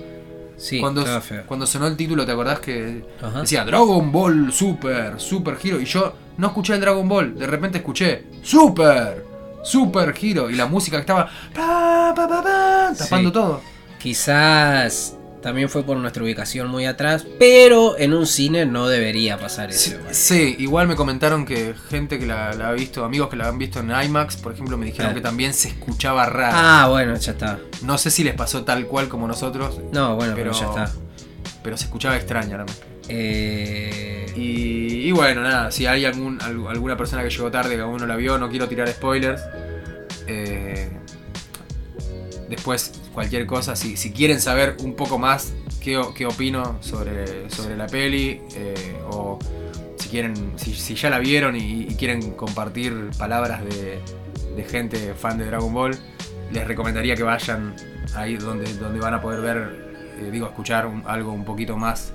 Sí, 0.57 0.81
cuando, 0.81 1.03
estaba 1.03 1.21
feo. 1.21 1.45
cuando 1.47 1.67
sonó 1.67 1.87
el 1.87 1.97
título, 1.97 2.27
¿te 2.27 2.33
acordás 2.33 2.59
que 2.59 3.05
Ajá. 3.23 3.43
decía 3.43 3.65
Dragon 3.65 4.11
Ball 4.11 4.53
Super, 4.53 5.21
Super 5.21 5.57
Hero? 5.63 5.81
Y 5.81 5.85
yo 5.85 6.13
no 6.37 6.49
escuché 6.49 6.75
el 6.75 6.81
Dragon 6.81 7.09
Ball, 7.09 7.39
de 7.39 7.47
repente 7.47 7.79
escuché 7.79 8.25
Super, 8.43 9.25
Super 9.63 10.15
Hero. 10.21 10.51
Y 10.51 10.55
la 10.57 10.67
música 10.67 10.97
que 10.97 11.03
estaba 11.03 11.27
pa, 11.55 12.13
pa, 12.17 12.27
pa, 12.29 12.43
pa, 12.43 12.93
tapando 12.99 13.29
Sí. 13.29 13.33
todo. 13.35 13.61
Quizás 14.01 15.18
también 15.43 15.69
fue 15.69 15.85
por 15.85 15.97
nuestra 15.97 16.23
ubicación 16.23 16.69
muy 16.69 16.85
atrás, 16.87 17.25
pero 17.39 17.97
en 17.99 18.13
un 18.13 18.27
cine 18.27 18.67
no 18.67 18.89
debería 18.89 19.39
pasar 19.39 19.71
eso. 19.71 19.97
sí, 20.11 20.57
igual 20.59 20.89
me 20.89 20.97
comentaron 20.97 21.45
que 21.47 21.75
gente 21.91 22.19
que 22.19 22.27
la, 22.27 22.53
la 22.55 22.71
ha 22.71 22.73
visto, 22.73 23.05
amigos 23.05 23.29
que 23.29 23.37
la 23.37 23.49
han 23.49 23.59
visto 23.59 23.81
en 23.81 23.91
IMAX, 23.91 24.37
por 24.37 24.53
ejemplo, 24.53 24.77
me 24.77 24.87
dijeron 24.87 25.13
Ah. 25.13 25.15
que 25.15 25.21
también 25.21 25.55
se 25.55 25.69
escuchaba 25.69 26.27
raro. 26.27 26.57
Ah, 26.59 26.87
bueno, 26.91 27.15
ya 27.17 27.33
está. 27.33 27.59
No 27.83 27.99
sé 27.99 28.11
si 28.11 28.25
les 28.25 28.35
pasó 28.35 28.65
tal 28.65 28.87
cual 28.87 29.09
como 29.09 29.27
nosotros, 29.29 29.81
No, 29.93 30.17
bueno, 30.17 30.35
pero, 30.35 30.51
Pero- 30.53 30.61
ya 30.61 30.67
está. 30.85 30.93
pero 31.63 31.77
se 31.77 31.85
escuchaba 31.85 32.17
extraña 32.17 32.59
la. 32.59 32.67
Eh, 33.09 34.27
Y, 34.37 35.09
y 35.09 35.13
bueno, 35.13 35.41
nada, 35.43 35.71
si 35.73 35.87
hay 35.87 36.05
algún, 36.05 36.41
al- 36.43 36.67
alguna 36.69 36.97
persona 36.97 37.23
que 37.25 37.31
llegó 37.31 37.51
tarde 37.51 37.75
que 37.75 37.81
aún 37.83 37.97
no 37.97 38.07
la 38.07 38.15
vio, 38.15 38.39
no 38.39 38.49
quiero 38.49 38.69
tirar 38.69 38.87
spoilers. 38.89 39.41
Eh, 40.29 40.91
después, 42.49 42.93
cualquier 43.19 43.47
cosa, 43.47 43.75
si, 43.75 43.97
si 43.97 44.13
quieren 44.13 44.41
saber 44.41 44.77
un 44.85 44.95
poco 44.95 45.19
más 45.19 45.53
qué, 45.81 46.01
qué 46.15 46.25
opino 46.25 46.77
sobre, 46.81 47.51
sobre 47.51 47.77
la 47.77 47.89
peli, 47.89 48.41
eh, 48.55 48.97
o 49.11 49.41
si 49.99 50.09
quieren, 50.09 50.53
si, 50.57 50.95
ya 50.95 51.11
la 51.11 51.19
vieron 51.19 51.57
y, 51.57 51.83
y 51.89 51.97
quieren 51.97 52.31
compartir 52.37 53.11
palabras 53.19 53.65
de, 53.65 53.99
de 54.55 54.63
gente 54.65 55.15
fan 55.15 55.37
de 55.37 55.47
Dragon 55.47 55.75
Ball, 55.75 55.97
les 56.53 56.65
recomendaría 56.65 57.17
que 57.17 57.25
vayan 57.25 57.75
ahí 58.15 58.37
donde, 58.37 58.73
donde 58.75 59.01
van 59.01 59.15
a 59.15 59.21
poder 59.21 59.41
ver, 59.41 59.97
eh, 60.21 60.31
digo, 60.31 60.47
escuchar 60.47 60.87
un- 60.87 61.03
algo 61.05 61.33
un 61.33 61.45
poquito 61.45 61.77
más 61.77 62.13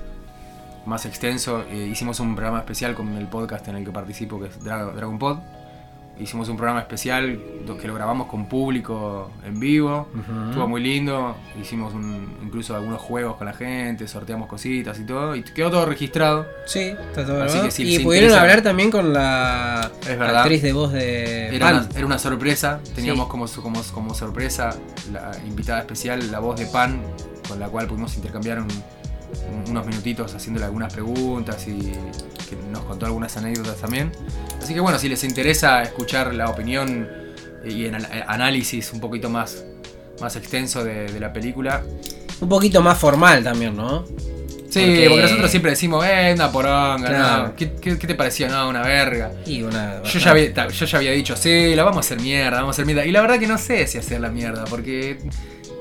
más 0.86 1.04
extenso. 1.04 1.64
Eh, 1.70 1.88
hicimos 1.92 2.18
un 2.20 2.34
programa 2.34 2.60
especial 2.60 2.94
con 2.94 3.14
el 3.16 3.26
podcast 3.26 3.68
en 3.68 3.76
el 3.76 3.84
que 3.84 3.90
participo, 3.92 4.40
que 4.40 4.46
es 4.48 4.58
Dra- 4.60 4.92
Dragon 4.94 5.18
Pod. 5.18 5.38
Hicimos 6.18 6.48
un 6.48 6.56
programa 6.56 6.80
especial 6.80 7.40
que 7.80 7.88
lo 7.88 7.94
grabamos 7.94 8.28
con 8.28 8.48
público 8.48 9.30
en 9.44 9.58
vivo. 9.58 10.06
Estuvo 10.48 10.68
muy 10.68 10.80
lindo. 10.80 11.34
Hicimos 11.60 11.92
un- 11.92 12.38
incluso 12.44 12.74
algunos 12.76 13.00
juegos 13.00 13.36
con 13.36 13.46
la 13.46 13.52
gente, 13.52 14.06
sorteamos 14.06 14.48
cositas 14.48 14.98
y 15.00 15.04
todo. 15.04 15.34
Y 15.34 15.42
quedó 15.42 15.70
todo 15.72 15.86
registrado. 15.86 16.46
Sí, 16.66 16.80
está 17.08 17.26
todo 17.26 17.42
Así 17.42 17.58
que 17.60 17.70
si 17.72 17.82
Y 17.82 17.98
pudieron 17.98 18.28
interesa- 18.30 18.40
hablar 18.42 18.62
también 18.62 18.90
con 18.92 19.12
la 19.12 19.90
actriz 20.40 20.62
de 20.62 20.72
voz 20.72 20.92
de 20.92 21.54
Era 21.56 21.66
Pan. 21.66 21.76
una, 21.88 21.96
era 21.96 22.06
una 22.06 22.18
sorpresa. 22.18 22.80
Teníamos 22.94 23.24
Sí. 23.26 23.30
como, 23.30 23.46
como, 23.62 23.82
como 23.92 24.14
sorpresa 24.14 24.76
la 25.12 25.32
invitada 25.46 25.80
especial, 25.80 26.30
la 26.30 26.38
voz 26.38 26.60
de 26.60 26.66
Pan, 26.66 27.00
con 27.48 27.58
la 27.58 27.66
cual 27.68 27.86
pudimos 27.88 28.14
intercambiar 28.16 28.60
un- 28.60 28.68
unos 29.68 29.86
minutitos 29.86 30.34
haciéndole 30.34 30.66
algunas 30.66 30.92
preguntas 30.92 31.66
y 31.68 31.78
que 32.48 32.56
nos 32.70 32.84
contó 32.84 33.06
algunas 33.06 33.36
anécdotas 33.36 33.76
también. 33.76 34.12
Así 34.62 34.74
que 34.74 34.80
bueno, 34.80 34.98
si 34.98 35.08
les 35.08 35.22
interesa 35.24 35.82
escuchar 35.82 36.34
la 36.34 36.48
opinión 36.48 37.08
y 37.64 37.84
el 37.86 37.94
análisis 38.26 38.92
un 38.92 39.00
poquito 39.00 39.30
más, 39.30 39.64
más 40.20 40.36
extenso 40.36 40.84
de, 40.84 41.10
de 41.12 41.20
la 41.20 41.32
película. 41.32 41.82
Un 42.40 42.48
poquito 42.48 42.82
más 42.82 42.98
formal 42.98 43.42
también, 43.42 43.76
¿no? 43.76 44.04
Sí, 44.68 44.80
Porque- 44.80 45.06
porque, 45.08 45.22
nosotros 45.22 45.50
siempre 45.52 45.70
decimos, 45.70 46.04
eh, 46.04 46.32
una 46.34 46.50
poronga, 46.50 47.08
Claro. 47.08 47.46
no. 47.48 47.54
¿Qué, 47.56 47.72
qué, 47.74 47.96
qué 47.96 48.06
te 48.08 48.14
pareció? 48.16 48.48
No, 48.48 48.68
una 48.68 48.82
verga. 48.82 49.30
Y 49.46 49.62
una. 49.62 50.02
Yo 50.02 50.18
ya, 50.18 50.32
había, 50.32 50.52
yo 50.68 50.84
ya 50.86 50.98
había 50.98 51.12
dicho, 51.12 51.36
sí, 51.36 51.74
la 51.76 51.84
vamos 51.84 51.98
a 51.98 52.00
hacer 52.00 52.20
mierda, 52.20 52.56
vamos 52.58 52.70
a 52.70 52.72
hacer 52.72 52.84
mierda. 52.86 53.06
Y 53.06 53.12
la 53.12 53.20
verdad 53.20 53.38
que 53.38 53.46
no 53.46 53.56
sé 53.56 53.86
si 53.86 53.98
hacer 53.98 54.20
la 54.20 54.30
mierda, 54.30 54.64
porque 54.64 55.18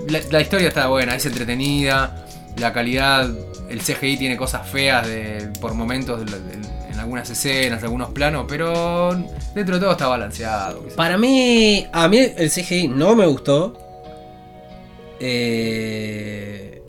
la, 0.07 0.19
la 0.29 0.41
historia 0.41 0.67
está 0.67 0.85
buena, 0.87 1.15
es 1.15 1.25
entretenida, 1.25 2.23
la 2.57 2.73
calidad, 2.73 3.29
el 3.69 3.79
CGI 3.79 4.17
tiene 4.17 4.37
cosas 4.37 4.67
feas 4.69 5.07
de, 5.07 5.49
por 5.59 5.73
momentos 5.73 6.21
en 6.21 6.99
algunas 6.99 7.29
escenas, 7.29 7.83
algunos 7.83 8.11
planos, 8.11 8.45
pero 8.47 9.13
dentro 9.53 9.75
de 9.75 9.81
todo 9.81 9.91
está 9.91 10.07
balanceado. 10.07 10.87
Para 10.95 11.17
mí, 11.17 11.85
a 11.91 12.07
mí 12.07 12.17
el 12.17 12.49
CGI 12.49 12.87
no 12.87 13.15
me 13.15 13.25
gustó. 13.25 13.77
Eh, 15.19 16.81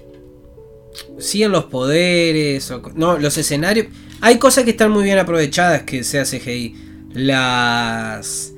sí 1.18 1.42
en 1.42 1.52
los 1.52 1.64
poderes, 1.64 2.72
no, 2.94 3.18
los 3.18 3.36
escenarios. 3.38 3.88
Hay 4.20 4.38
cosas 4.38 4.64
que 4.64 4.70
están 4.70 4.90
muy 4.90 5.04
bien 5.04 5.18
aprovechadas 5.18 5.82
que 5.82 6.04
sea 6.04 6.24
CGI. 6.24 6.76
Las, 7.12 8.52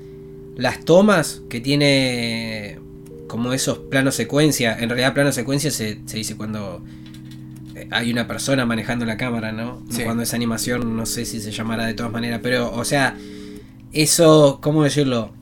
las 0.57 0.85
tomas 0.85 1.43
que 1.49 1.61
tiene 1.61 2.79
como 3.29 3.53
esos 3.53 3.79
planos 3.79 4.15
secuencia. 4.15 4.77
En 4.79 4.89
realidad 4.89 5.15
plano 5.15 5.33
secuencia 5.33 5.71
se, 5.71 6.01
se 6.07 6.17
dice 6.17 6.37
cuando 6.37 6.83
eh, 7.75 7.89
hay 7.91 8.11
una 8.11 8.27
persona 8.27 8.65
manejando 8.65 9.05
la 9.05 9.17
cámara, 9.17 9.53
¿no? 9.53 9.83
Sí. 9.91 10.03
Cuando 10.03 10.23
es 10.23 10.35
animación, 10.35 10.97
no 10.97 11.07
sé 11.07 11.25
si 11.25 11.41
se 11.41 11.51
llamará 11.51 11.87
de 11.87 11.95
todas 11.95 12.13
maneras, 12.13 12.41
pero, 12.43 12.73
o 12.73 12.85
sea, 12.85 13.17
eso, 13.93 14.59
¿cómo 14.63 14.85
decirlo? 14.85 15.33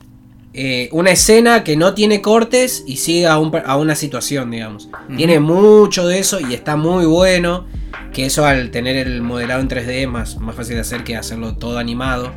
Eh, 0.57 0.87
una 0.93 1.11
escena 1.11 1.65
que 1.65 1.75
no 1.75 1.93
tiene 1.93 2.21
cortes 2.21 2.85
y 2.87 2.95
sigue 2.95 3.27
a, 3.27 3.37
un 3.37 3.51
a 3.65 3.75
una 3.75 3.93
situación, 3.95 4.51
digamos. 4.51 4.89
Tiene 5.17 5.41
mucho 5.41 6.07
de 6.07 6.19
eso 6.19 6.39
y 6.39 6.53
está 6.53 6.77
muy 6.77 7.05
bueno. 7.05 7.65
Que 8.13 8.25
eso 8.25 8.45
al 8.45 8.71
tener 8.71 8.95
el 8.95 9.21
modelado 9.21 9.59
en 9.59 9.67
3D 9.67 9.89
es 9.89 10.07
más, 10.07 10.37
más 10.37 10.55
fácil 10.55 10.75
de 10.75 10.81
hacer 10.81 11.03
que 11.03 11.17
hacerlo 11.17 11.57
todo 11.57 11.77
animado. 11.77 12.31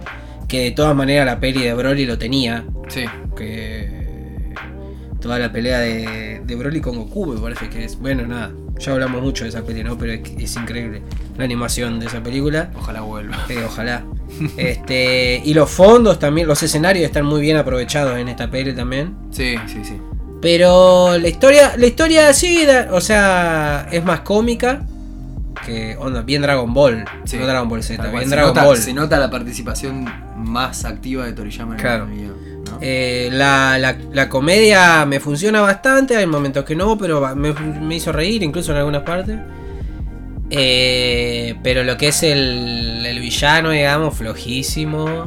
Que 0.48 0.64
de 0.64 0.70
todas 0.72 0.96
maneras 0.96 1.26
la 1.26 1.38
peli 1.38 1.62
de 1.62 1.72
Broly 1.74 2.06
lo 2.06 2.18
tenía. 2.18 2.64
Sí, 2.88 3.04
Que 3.36 3.97
toda 5.20 5.38
la 5.38 5.50
pelea 5.52 5.80
de, 5.80 6.40
de 6.44 6.54
Broly 6.56 6.80
con 6.80 6.96
Goku 6.96 7.26
me 7.26 7.40
parece 7.40 7.68
que 7.68 7.84
es. 7.84 7.98
Bueno, 7.98 8.26
nada, 8.26 8.52
ya 8.78 8.92
hablamos 8.92 9.22
mucho 9.22 9.44
de 9.44 9.50
esa 9.50 9.62
peli, 9.62 9.82
¿no? 9.84 9.98
Pero 9.98 10.12
es, 10.12 10.20
es 10.38 10.56
increíble 10.56 11.02
la 11.36 11.44
animación 11.44 11.98
de 12.00 12.06
esa 12.06 12.22
película. 12.22 12.70
ojalá 12.76 13.00
vuelva. 13.02 13.36
Eh, 13.48 13.64
ojalá. 13.66 14.04
Este, 14.56 15.40
y 15.44 15.54
los 15.54 15.70
fondos 15.70 16.18
también, 16.18 16.46
los 16.46 16.62
escenarios 16.62 17.06
están 17.06 17.24
muy 17.24 17.40
bien 17.40 17.56
aprovechados 17.56 18.18
en 18.18 18.28
esta 18.28 18.50
peli 18.50 18.74
también. 18.74 19.14
Sí, 19.30 19.54
sí, 19.66 19.84
sí. 19.84 19.98
Pero 20.40 21.18
la 21.18 21.28
historia, 21.28 21.76
la 21.76 21.86
historia 21.86 22.32
sí, 22.32 22.64
da- 22.66 22.88
o 22.92 23.00
sea, 23.00 23.88
es 23.90 24.04
más 24.04 24.20
cómica 24.20 24.82
que 25.66 25.96
onda, 25.98 26.22
bien 26.22 26.42
Dragon 26.42 26.72
Ball, 26.72 27.04
Sí. 27.24 27.36
no 27.38 27.46
Dragon 27.46 27.68
Ball 27.68 27.82
Z, 27.82 28.06
bien 28.10 28.24
se, 28.24 28.30
Dragon 28.30 28.50
nota, 28.54 28.64
Ball. 28.64 28.76
se 28.76 28.92
nota 28.92 29.18
la 29.18 29.30
participación 29.30 30.04
más 30.36 30.84
activa 30.84 31.24
de 31.26 31.32
Toriyama 31.32 31.74
en 31.74 31.80
Claro. 31.80 32.04
el 32.04 32.10
video. 32.10 32.34
¿No? 32.70 32.78
Eh, 32.80 33.28
la, 33.32 33.78
la- 33.78 33.96
la 34.12 34.28
comedia 34.28 35.04
me 35.06 35.20
funciona 35.20 35.60
bastante, 35.60 36.16
hay 36.16 36.26
momentos 36.26 36.64
que 36.64 36.74
no, 36.76 36.96
pero 36.98 37.34
me, 37.36 37.52
me 37.52 37.96
hizo 37.96 38.12
reír 38.12 38.42
incluso 38.42 38.72
en 38.72 38.78
algunas 38.78 39.02
partes. 39.02 39.38
Eh, 40.50 41.56
pero 41.62 41.84
lo 41.84 41.96
que 41.96 42.08
es 42.08 42.22
el, 42.22 43.04
el 43.04 43.20
villano, 43.20 43.70
digamos, 43.70 44.14
flojísimo, 44.16 45.26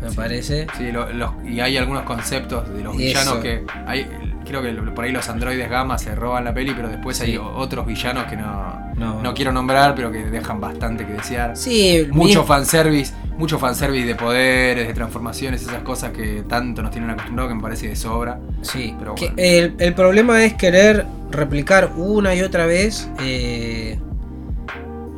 me 0.00 0.10
Sí. 0.10 0.16
parece. 0.16 0.66
Sí, 0.76 0.92
lo- 0.92 1.10
los- 1.12 1.30
y 1.48 1.60
hay 1.60 1.76
algunos 1.78 2.02
conceptos 2.02 2.68
de 2.74 2.82
los 2.84 2.94
Eso. 2.94 2.98
villanos 3.02 3.34
que 3.38 3.62
hay, 3.86 4.06
creo 4.46 4.62
que 4.62 4.72
por 4.72 5.04
ahí 5.04 5.12
los 5.12 5.28
androides 5.28 5.70
gamma 5.70 5.96
se 5.98 6.14
roban 6.14 6.44
la 6.44 6.52
peli, 6.52 6.72
pero 6.74 6.88
después 6.88 7.16
Sí. 7.16 7.24
hay 7.24 7.36
otros 7.38 7.86
villanos 7.86 8.24
que 8.24 8.36
no, 8.36 8.92
No. 8.96 9.22
no 9.22 9.34
quiero 9.34 9.52
nombrar, 9.52 9.94
pero 9.94 10.10
que 10.12 10.18
dejan 10.24 10.60
bastante 10.60 11.06
que 11.06 11.14
desear. 11.14 11.56
Sí, 11.56 12.06
Mucho 12.12 12.42
mi- 12.42 12.46
fanservice, 12.46 13.14
mucho 13.40 13.58
fanservice 13.58 14.06
de 14.06 14.14
poderes, 14.14 14.86
de 14.86 14.94
transformaciones, 14.94 15.62
esas 15.62 15.82
cosas 15.82 16.12
que 16.12 16.44
tanto 16.48 16.82
nos 16.82 16.92
tienen 16.92 17.10
acostumbrados 17.10 17.50
que 17.50 17.54
me 17.56 17.62
parece 17.62 17.88
de 17.88 17.96
sobra. 17.96 18.38
Sí, 18.62 18.94
Pero 18.98 19.14
que 19.16 19.26
bueno. 19.30 19.42
el, 19.42 19.74
el 19.78 19.94
problema 19.94 20.44
es 20.44 20.54
querer 20.54 21.06
replicar 21.30 21.90
una 21.96 22.34
y 22.34 22.42
otra 22.42 22.66
vez 22.66 23.08
eh, 23.20 23.98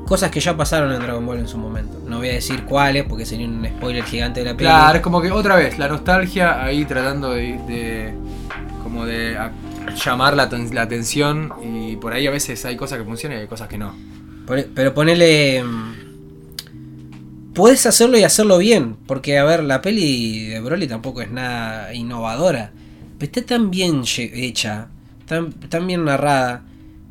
cosas 0.07 0.31
que 0.31 0.41
ya 0.41 0.57
pasaron 0.57 0.93
en 0.93 1.01
Dragon 1.01 1.25
Ball 1.27 1.39
en 1.39 1.49
su 1.49 1.59
momento. 1.59 1.99
No 2.07 2.19
voy 2.19 2.29
a 2.31 2.33
decir 2.35 2.63
cuáles 2.65 3.05
porque 3.05 3.27
sería 3.27 3.47
un 3.47 3.67
spoiler 3.67 4.05
gigante 4.05 4.41
de 4.41 4.47
la 4.47 4.53
película. 4.57 4.79
Claro, 4.79 4.97
es 4.97 5.03
como 5.03 5.21
que 5.21 5.31
otra 5.31 5.57
vez, 5.57 5.79
la 5.79 5.89
nostalgia 5.89 6.63
ahí 6.63 6.85
tratando 6.85 7.31
de, 7.31 7.59
de- 7.67 8.15
como 8.83 9.05
de 9.07 9.37
llamar 10.05 10.35
la, 10.35 10.49
la 10.73 10.83
atención 10.83 11.53
y 11.63 11.97
por 11.97 12.13
ahí 12.13 12.27
a 12.27 12.31
veces 12.31 12.65
hay 12.65 12.77
cosas 12.77 12.99
que 12.99 13.05
funcionan 13.05 13.39
y 13.39 13.41
hay 13.43 13.47
cosas 13.49 13.69
que 13.69 13.79
no. 13.79 13.95
Pero 14.75 14.93
ponele. 14.95 15.65
Puedes 17.55 17.85
hacerlo 17.87 18.19
y 18.19 18.25
hacerlo 18.25 18.59
bien. 18.59 18.97
Porque, 19.07 19.38
a 19.38 19.45
ver, 19.45 19.62
la 19.65 19.83
peli 19.83 20.47
de 20.49 20.61
Broly 20.61 20.87
tampoco 20.87 21.21
es 21.23 21.31
nada 21.31 21.93
innovadora. 21.95 22.73
Pero 23.19 23.33
está 23.33 23.43
tan 23.55 23.71
bien 23.71 24.03
hecha, 24.17 24.88
tan, 25.27 25.53
tan 25.53 25.87
bien 25.87 26.05
narrada, 26.05 26.65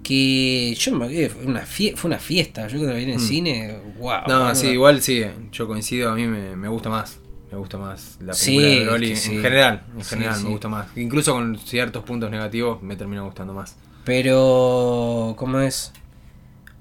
que 0.03 0.73
yo 0.77 0.95
me 0.95 1.07
quedé. 1.09 1.29
Fue 1.29 1.45
una, 1.45 1.61
fue 1.61 1.93
una 2.05 2.17
fiesta. 2.19 2.67
Yo 2.67 2.77
cuando 2.79 2.93
la 2.93 2.97
vi 2.97 3.03
en 3.03 3.09
el 3.11 3.17
Mm. 3.17 3.19
cine, 3.27 3.77
wow. 3.99 4.21
No, 4.27 4.55
sí, 4.55 4.67
igual 4.67 5.01
sí, 5.01 5.23
yo 5.51 5.67
coincido, 5.67 6.11
a 6.11 6.15
mí 6.15 6.25
me, 6.27 6.55
me 6.55 6.67
gusta 6.67 6.89
más. 6.89 7.19
Me 7.51 7.57
gusta 7.57 7.77
más 7.77 8.17
la 8.21 8.31
película 8.33 8.35
Sí, 8.35 8.57
de 8.79 8.85
Broly 8.85 9.07
que 9.07 9.13
en 9.13 9.17
sí. 9.19 9.37
general, 9.41 9.83
en 9.97 10.03
Sí, 10.05 10.09
general 10.09 10.35
sí. 10.37 10.43
me 10.45 10.49
gusta 10.51 10.69
más. 10.69 10.87
Incluso 10.97 11.33
con 11.33 11.57
ciertos 11.59 12.03
puntos 12.03 12.31
negativos 12.31 12.81
me 12.81 12.95
termina 12.95 13.21
gustando 13.23 13.53
más. 13.53 13.75
Pero, 14.05 15.35
¿cómo 15.37 15.59
es? 15.59 15.91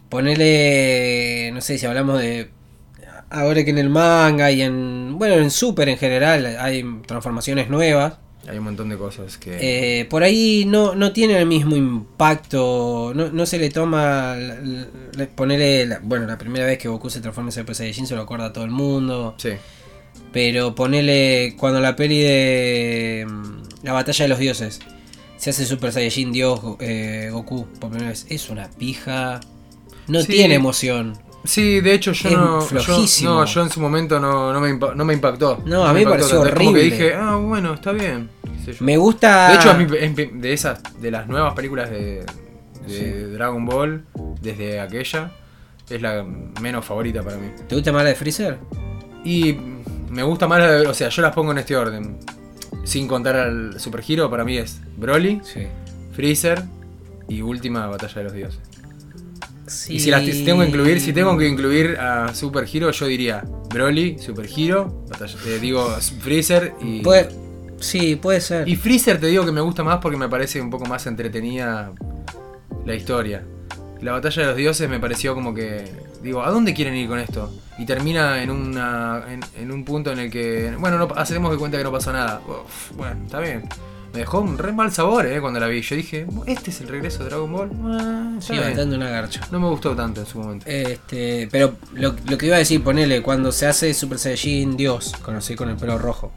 Ponele, 0.09 1.51
no 1.53 1.61
sé 1.61 1.79
si 1.79 1.87
hablamos 1.87 2.21
de... 2.21 2.51
Ahora 3.31 3.63
que 3.65 3.71
en 3.71 3.79
el 3.79 3.89
manga 3.91 4.51
y 4.51 4.63
en... 4.63 5.17
Bueno, 5.19 5.35
en 5.35 5.51
Super 5.51 5.89
en 5.89 5.97
general 5.99 6.57
hay 6.59 6.85
transformaciones 7.07 7.71
nuevas. 7.71 8.15
Hay 8.49 8.59
un 8.59 8.65
montón 8.65 8.89
de 8.89 8.97
cosas 8.97 9.37
que... 9.39 10.01
Eh, 10.01 10.05
por 10.07 10.23
ahí 10.25 10.65
no, 10.67 10.95
no 10.97 11.13
tiene 11.13 11.39
el 11.39 11.47
mismo 11.47 11.77
impacto, 11.77 13.13
no, 13.15 13.29
no 13.31 13.47
se 13.47 13.59
le 13.59 13.71
toma, 13.71 14.35
ponerle, 15.37 15.87
la- 15.87 16.01
bueno, 16.03 16.27
la 16.27 16.39
primera 16.39 16.65
vez 16.67 16.79
que 16.79 16.89
Goku 16.89 17.11
se 17.11 17.21
transforma 17.21 17.49
en 17.49 17.53
Super 17.53 17.75
Saiyajin 17.75 18.07
se 18.07 18.17
lo 18.17 18.23
acuerda 18.23 18.47
a 18.47 18.53
todo 18.53 18.65
el 18.65 18.71
mundo, 18.71 19.35
Sí. 19.39 19.51
pero 20.33 20.75
ponele 20.75 21.55
cuando 21.59 21.81
la 21.81 21.95
peli 21.97 22.19
de 22.21 23.27
mm, 23.29 23.85
la 23.85 23.93
batalla 23.93 24.25
de 24.25 24.29
los 24.31 24.39
dioses 24.39 24.81
se 25.37 25.51
hace 25.51 25.65
Super 25.67 25.93
Saiyajin 25.93 26.33
Dios 26.33 26.61
eh, 26.81 27.29
Goku 27.31 27.67
por 27.79 27.91
primera 27.91 28.11
vez, 28.11 28.27
es 28.29 28.49
una 28.51 28.71
pija, 28.71 29.41
no 30.09 30.21
Sí. 30.23 30.29
tiene 30.29 30.55
emoción. 30.55 31.17
Sí, 31.45 31.81
de 31.81 31.95
hecho 31.95 32.13
yo 32.13 32.29
Es 32.29 32.37
no, 32.37 32.61
yo, 32.61 32.67
flojísimo. 32.67 33.31
no, 33.31 33.45
yo 33.47 33.63
en 33.63 33.71
su 33.71 33.81
momento 33.81 34.21
no, 34.21 34.53
no, 34.53 34.61
me, 34.61 34.69
impa- 34.75 34.95
no 34.95 35.05
me 35.05 35.15
impactó. 35.15 35.63
No, 35.65 35.85
a 35.85 35.93
mí 35.95 36.01
me 36.01 36.05
me 36.07 36.11
pareció 36.13 36.37
tanto. 36.43 36.49
Es 36.49 36.55
Como 36.55 36.73
que 36.75 36.79
horrible. 36.81 36.97
dije, 36.97 37.15
ah, 37.15 37.37
bueno, 37.37 37.75
está 37.75 37.93
bien. 37.93 38.29
qué 38.43 38.65
sé 38.65 38.79
yo. 38.79 38.85
Me 38.85 38.97
gusta... 38.99 39.49
De 39.49 39.55
hecho, 39.57 39.71
es 39.71 40.17
mi- 40.17 40.41
de 40.41 40.53
esas, 40.53 40.81
de 41.01 41.11
las 41.11 41.27
nuevas 41.29 41.55
películas 41.55 41.89
de, 41.91 42.25
de 42.87 42.89
Sí. 42.89 43.05
Dragon 43.33 43.65
Ball, 43.65 44.05
desde 44.43 44.81
aquella, 44.81 45.33
es 45.89 46.03
la 46.03 46.25
menos 46.61 46.85
favorita 46.85 47.23
para 47.23 47.37
mí. 47.39 47.49
¿Te 47.69 47.75
gusta 47.75 47.91
más 47.93 48.03
la 48.03 48.11
de 48.11 48.15
Freezer? 48.17 48.59
Y 49.25 49.57
me 50.11 50.23
gusta 50.23 50.47
más 50.47 50.59
la 50.61 50.71
de, 50.73 50.87
o 50.87 50.95
sea, 50.95 51.09
yo 51.09 51.23
las 51.23 51.35
pongo 51.35 51.53
en 51.53 51.59
este 51.59 51.75
orden. 51.77 52.19
Sin 52.85 53.09
contar 53.09 53.37
al 53.37 53.81
Super 53.81 54.03
Hero, 54.07 54.29
para 54.31 54.45
mí 54.45 54.57
es 54.59 54.81
Broly, 54.97 55.41
Sí. 55.43 55.67
Freezer 56.13 56.63
y 57.29 57.41
última 57.43 57.87
Batalla 57.87 58.15
de 58.15 58.25
los 58.25 58.33
Dioses. 58.33 58.61
Sí. 59.71 59.95
Y 59.95 60.01
si 60.01 60.11
las 60.11 60.23
tengo 60.25 60.61
que 60.63 60.69
incluir, 60.69 61.01
si 61.01 61.13
tengo 61.13 61.37
que 61.39 61.49
incluir 61.49 61.97
a 61.99 62.35
Super 62.35 62.67
Hero, 62.71 62.91
yo 62.91 63.07
diría 63.07 63.45
Broly, 63.73 64.19
Super 64.19 64.47
Hero, 64.55 65.05
batalla- 65.09 65.39
eh, 65.47 65.59
digo 65.61 65.89
Freezer 66.21 66.75
y. 66.83 67.01
Puede- 67.01 67.29
sí, 67.79 68.17
puede 68.17 68.41
ser. 68.41 68.69
Y 68.69 68.77
Freezer 68.77 69.19
te 69.21 69.29
digo 69.29 69.45
que 69.47 69.53
me 69.53 69.61
gusta 69.61 69.83
más 69.85 69.99
porque 69.99 70.17
me 70.17 70.29
parece 70.29 70.61
un 70.61 70.71
poco 70.71 70.87
más 70.87 71.07
entretenida 71.07 71.93
la 72.85 72.95
historia. 72.95 73.45
La 74.01 74.13
batalla 74.13 74.43
de 74.43 74.49
los 74.49 74.57
dioses 74.57 74.89
me 74.89 74.99
pareció 74.99 75.35
como 75.35 75.55
que. 75.55 75.85
Digo, 76.23 76.43
¿a 76.43 76.51
dónde 76.51 76.75
quieren 76.75 76.95
ir 76.97 77.09
con 77.09 77.19
esto? 77.19 77.53
Y 77.79 77.87
termina 77.87 78.43
en 78.43 78.51
una. 78.51 79.25
en, 79.31 79.41
en 79.59 79.71
un 79.73 79.85
punto 79.85 80.11
en 80.13 80.19
el 80.19 80.31
que. 80.31 80.75
Bueno, 80.79 80.99
no, 80.99 81.09
hacemos 81.17 81.51
de 81.53 81.59
cuenta 81.59 81.79
que 81.79 81.85
no 81.85 81.93
pasó 81.93 82.13
nada. 82.13 82.43
Uf, 82.47 82.97
bueno, 82.97 83.25
está 83.25 83.41
bien. 83.41 83.63
Me 84.13 84.21
dejó 84.21 84.41
un 84.41 84.59
re 84.59 84.73
mal 84.73 84.91
sabor, 84.93 85.27
eh, 85.27 85.41
cuando 85.41 85.61
la 85.61 85.69
vi. 85.69 85.83
Yo 85.83 85.95
dije, 85.95 86.27
¿este 86.47 86.71
es 86.71 86.81
el 86.81 86.89
regreso 86.89 87.23
de 87.23 87.31
Dragon 87.31 87.53
Ball? 87.53 87.71
Ah, 87.85 88.33
Sí, 88.41 88.55
una 88.55 89.09
garcha. 89.09 89.41
No 89.53 89.61
me 89.61 89.69
gustó 89.69 89.95
tanto 89.95 90.21
en 90.21 90.27
su 90.27 90.39
momento. 90.39 90.67
Este, 90.69 91.49
pero 91.51 91.77
lo, 91.95 92.17
lo 92.29 92.39
que 92.39 92.47
iba 92.47 92.57
a 92.57 92.59
decir, 92.59 92.83
ponele, 92.83 93.23
cuando 93.23 93.53
se 93.53 93.67
hace 93.67 93.95
Super 93.95 94.19
Saiyajin 94.19 94.77
Dios, 94.77 95.13
conocí 95.23 95.55
con 95.55 95.69
el 95.69 95.77
pelo 95.77 95.97
rojo, 95.97 96.33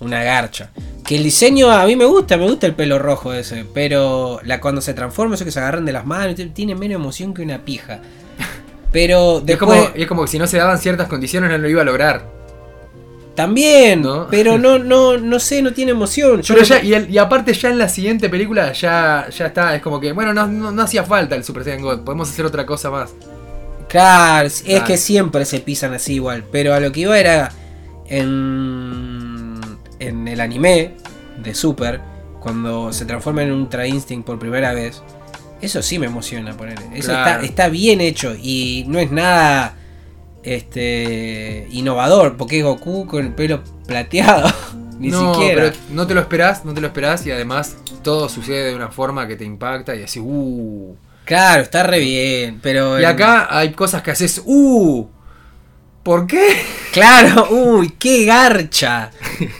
una 0.00 0.22
garcha. 0.22 0.70
Que 1.04 1.16
el 1.16 1.22
diseño 1.22 1.70
a 1.70 1.86
mí 1.86 1.96
me 1.96 2.04
gusta, 2.04 2.36
me 2.36 2.46
gusta 2.46 2.66
el 2.66 2.74
pelo 2.74 2.98
rojo 2.98 3.32
ese, 3.32 3.64
pero 3.72 4.40
la 4.42 4.60
cuando 4.60 4.82
se 4.82 4.92
transforma, 4.92 5.36
eso 5.36 5.44
que 5.46 5.52
se 5.52 5.60
agarran 5.60 5.86
de 5.86 5.92
las 5.92 6.04
manos, 6.04 6.34
tiene 6.52 6.74
menos 6.74 6.96
emoción 6.96 7.32
que 7.32 7.42
una 7.42 7.64
pija. 7.64 8.00
Pero 8.92 9.36
Y 9.36 9.38
es, 9.40 9.46
después 9.46 9.80
como, 9.80 9.96
y 9.96 10.02
es 10.02 10.08
como 10.08 10.22
que 10.22 10.28
si 10.28 10.38
no 10.38 10.46
se 10.46 10.56
daban 10.56 10.78
ciertas 10.78 11.08
condiciones 11.08 11.50
no 11.50 11.58
lo 11.58 11.68
iba 11.68 11.82
a 11.82 11.84
lograr. 11.84 12.35
También, 13.36 14.02
¿No? 14.02 14.26
pero 14.28 14.58
no, 14.58 14.78
no, 14.80 15.16
no 15.18 15.38
sé, 15.38 15.62
no 15.62 15.72
tiene 15.72 15.92
emoción. 15.92 16.42
Yo 16.42 16.54
Pero 16.54 16.66
ya, 16.66 16.82
y, 16.82 16.94
el- 16.94 17.08
y 17.08 17.18
aparte 17.18 17.52
ya 17.52 17.70
en 17.70 17.78
la 17.78 17.88
siguiente 17.88 18.28
película 18.28 18.72
ya, 18.72 19.28
ya 19.30 19.46
está, 19.46 19.76
es 19.76 19.82
como 19.82 20.00
que, 20.00 20.10
bueno, 20.12 20.34
no, 20.34 20.46
no, 20.48 20.72
no 20.72 20.82
hacía 20.82 21.04
falta 21.04 21.36
el 21.36 21.44
Super 21.44 21.62
Saiyan 21.62 21.82
God, 21.82 22.00
podemos 22.00 22.28
hacer 22.28 22.44
otra 22.44 22.66
cosa 22.66 22.90
más. 22.90 23.10
Claro, 23.88 24.48
es 24.48 24.62
Claro. 24.62 24.84
que 24.84 24.96
siempre 24.96 25.44
se 25.44 25.60
pisan 25.60 25.94
así 25.94 26.14
igual. 26.14 26.42
Pero 26.50 26.74
a 26.74 26.80
lo 26.80 26.90
que 26.90 27.00
iba 27.00 27.16
era 27.16 27.52
en, 28.08 29.60
en 30.00 30.28
el 30.28 30.40
anime 30.40 30.94
de 31.42 31.54
Super, 31.54 32.00
cuando 32.40 32.92
se 32.92 33.04
transforma 33.04 33.42
en 33.42 33.52
un 33.52 33.60
Ultra 33.62 33.86
Instinct 33.86 34.26
por 34.26 34.38
primera 34.38 34.72
vez. 34.72 35.02
Eso 35.60 35.82
sí 35.82 35.98
me 35.98 36.06
emociona 36.06 36.56
poner. 36.56 36.78
Eso 36.94 37.08
Claro. 37.12 37.30
está, 37.42 37.44
está 37.46 37.68
bien 37.68 38.00
hecho 38.00 38.34
y 38.40 38.84
no 38.88 38.98
es 38.98 39.10
nada 39.10 39.76
este 40.46 41.66
innovador, 41.70 42.36
porque 42.36 42.58
es 42.58 42.64
Goku 42.64 43.06
con 43.06 43.26
el 43.26 43.32
pelo 43.34 43.62
plateado. 43.86 44.48
Ni 44.98 45.08
no, 45.08 45.34
siquiera. 45.34 45.62
pero 45.64 45.76
no 45.90 46.06
te 46.06 46.14
lo 46.14 46.20
esperás, 46.20 46.64
no 46.64 46.72
te 46.72 46.80
lo 46.80 46.86
esperás 46.86 47.26
y 47.26 47.30
además 47.30 47.76
todo 48.02 48.30
sucede 48.30 48.70
de 48.70 48.74
una 48.74 48.88
forma 48.88 49.26
que 49.28 49.36
te 49.36 49.44
impacta 49.44 49.94
y 49.94 50.02
así, 50.04 50.20
uh. 50.20 50.96
Claro, 51.26 51.62
está 51.62 51.82
re 51.82 51.98
bien. 51.98 52.60
Pero 52.62 52.98
Y 52.98 53.02
en- 53.02 53.08
acá 53.10 53.48
hay 53.50 53.72
cosas 53.72 54.00
que 54.02 54.12
haces, 54.12 54.40
uh. 54.46 55.06
¿Por 56.02 56.26
qué? 56.26 56.56
Claro, 56.96 57.48
uy, 57.50 57.90
qué 57.98 58.24
garcha. 58.24 59.10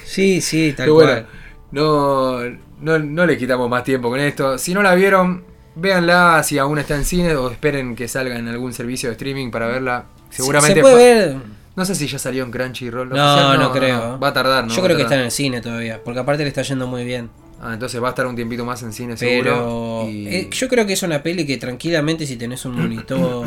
Sí, 0.07 0.41
sí, 0.41 0.73
tal 0.77 0.85
Pero 0.87 0.95
bueno, 0.95 1.11
cual. 1.13 1.27
no, 1.71 2.41
no, 2.81 2.99
no 2.99 3.27
le 3.27 3.37
quitamos 3.37 3.69
más 3.69 3.85
tiempo 3.85 4.09
con 4.09 4.21
esto. 4.21 4.57
Si 4.57 4.73
no 4.73 4.83
la 4.83 4.95
vieron, 4.95 5.45
véanla 5.75 6.43
si 6.45 6.57
aún 6.57 6.79
está 6.79 6.95
en 6.95 7.05
cine 7.05 7.35
o 7.37 7.51
esperen 7.51 7.95
que 7.95 8.09
salga 8.09 8.39
en 8.39 8.49
algún 8.49 8.73
servicio 8.73 9.11
de 9.11 9.15
streaming 9.17 9.51
para 9.51 9.67
verla. 9.67 10.07
Seguramente. 10.31 10.75
Se 10.75 10.81
puede 10.81 10.97
ver. 10.97 11.37
No 11.77 11.85
sé 11.85 11.95
si 11.95 12.07
ya 12.07 12.19
salió 12.19 12.43
en 12.45 12.51
Crunchyroll. 12.51 13.09
No, 13.11 13.15
oficial, 13.15 13.59
no, 13.61 13.73
creo. 13.73 14.19
Va 14.19 14.29
a 14.29 14.33
tardar, 14.33 14.67
¿no? 14.67 14.75
Yo 14.75 14.83
creo 14.83 14.97
que 14.97 15.03
está 15.03 15.15
en 15.17 15.23
el 15.23 15.31
cine 15.31 15.61
todavía, 15.61 16.03
porque 16.03 16.21
aparte 16.21 16.43
le 16.43 16.49
está 16.49 16.63
yendo 16.63 16.87
muy 16.87 17.05
bien. 17.05 17.29
Ah, 17.61 17.73
entonces 17.75 18.03
va 18.03 18.09
a 18.09 18.11
estar 18.11 18.27
un 18.27 18.37
tiempito 18.37 18.65
más 18.65 18.83
en 18.83 18.93
cine 18.93 19.15
Pero 19.19 19.45
seguro. 19.57 20.11
y- 20.11 20.27
eh, 20.29 20.49
yo 20.51 20.69
creo 20.69 20.87
que 20.87 20.93
es 20.93 21.03
una 21.03 21.23
peli 21.23 21.47
que 21.47 21.57
tranquilamente 21.57 22.27
si 22.27 22.37
tenés 22.37 22.65
un 22.67 22.79
monitor 22.79 23.47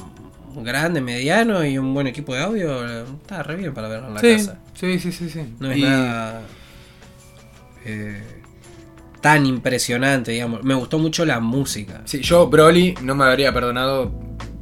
grande, 0.62 1.00
mediano 1.02 1.64
y 1.64 1.76
un 1.78 1.92
buen 1.94 2.06
equipo 2.06 2.34
de 2.34 2.42
audio, 2.42 3.02
está 3.14 3.42
re 3.42 3.56
bien 3.56 3.74
para 3.74 3.88
verla 3.88 4.08
en 4.08 4.14
la 4.14 4.20
sí, 4.20 4.36
casa. 4.36 4.58
sí, 4.74 4.98
sí, 4.98 5.12
sí, 5.12 5.28
sí. 5.30 5.54
No 5.60 5.70
es 5.70 5.76
Y- 5.78 5.82
nada 5.82 6.42
eh, 7.84 8.22
tan 9.20 9.44
impresionante, 9.46 10.32
digamos. 10.32 10.62
Me 10.64 10.74
gustó 10.74 10.98
mucho 10.98 11.24
la 11.24 11.40
música. 11.40 12.02
Sí, 12.04 12.20
yo, 12.20 12.48
Broly, 12.48 12.94
no 13.02 13.14
me 13.14 13.24
habría 13.24 13.52
perdonado 13.52 14.12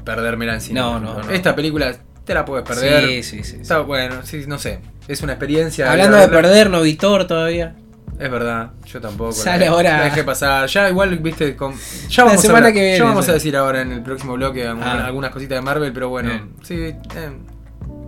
perdérmela 0.04 0.54
en 0.54 0.60
cine. 0.60 0.80
No, 0.80 0.98
no, 1.00 1.22
no. 1.22 1.30
Esta 1.30 1.54
película 1.54 1.94
te 2.24 2.34
la 2.34 2.44
puedes 2.44 2.66
perder. 2.66 3.06
Sí, 3.08 3.22
sí, 3.22 3.44
sí. 3.44 3.56
Está 3.60 3.80
bueno, 3.80 4.16
sí, 4.24 4.44
no 4.46 4.58
sé. 4.58 4.80
Es 5.08 5.22
una 5.22 5.32
experiencia. 5.32 5.90
Hablando 5.90 6.16
a 6.16 6.20
de 6.20 6.28
perder, 6.28 6.70
no 6.70 6.82
Vitor 6.82 7.26
todavía. 7.26 7.74
Es 8.18 8.30
verdad, 8.30 8.72
yo 8.84 9.00
tampoco. 9.00 9.32
Sale 9.32 9.64
la, 9.64 9.70
ahora. 9.72 9.96
La 9.98 10.04
dejé 10.04 10.24
pasar. 10.24 10.68
Ya 10.68 10.90
igual, 10.90 11.16
viste, 11.18 11.56
con, 11.56 11.72
ya 12.08 12.22
La 12.22 12.24
vamos, 12.30 12.38
a, 12.38 12.42
semana 12.42 12.58
hablar- 12.58 12.72
que 12.74 12.80
viene, 12.80 12.98
ya 12.98 13.04
vamos 13.04 13.28
a 13.28 13.32
decir 13.32 13.56
ahora 13.56 13.80
en 13.80 13.92
el 13.92 14.02
próximo 14.02 14.34
bloque 14.34 14.66
Ah. 14.66 15.06
algunas 15.06 15.30
cositas 15.30 15.56
de 15.56 15.62
Marvel, 15.62 15.90
pero 15.92 16.10
bueno, 16.10 16.28
Bien. 16.28 16.50
sí. 16.62 16.74
eh, 16.76 16.96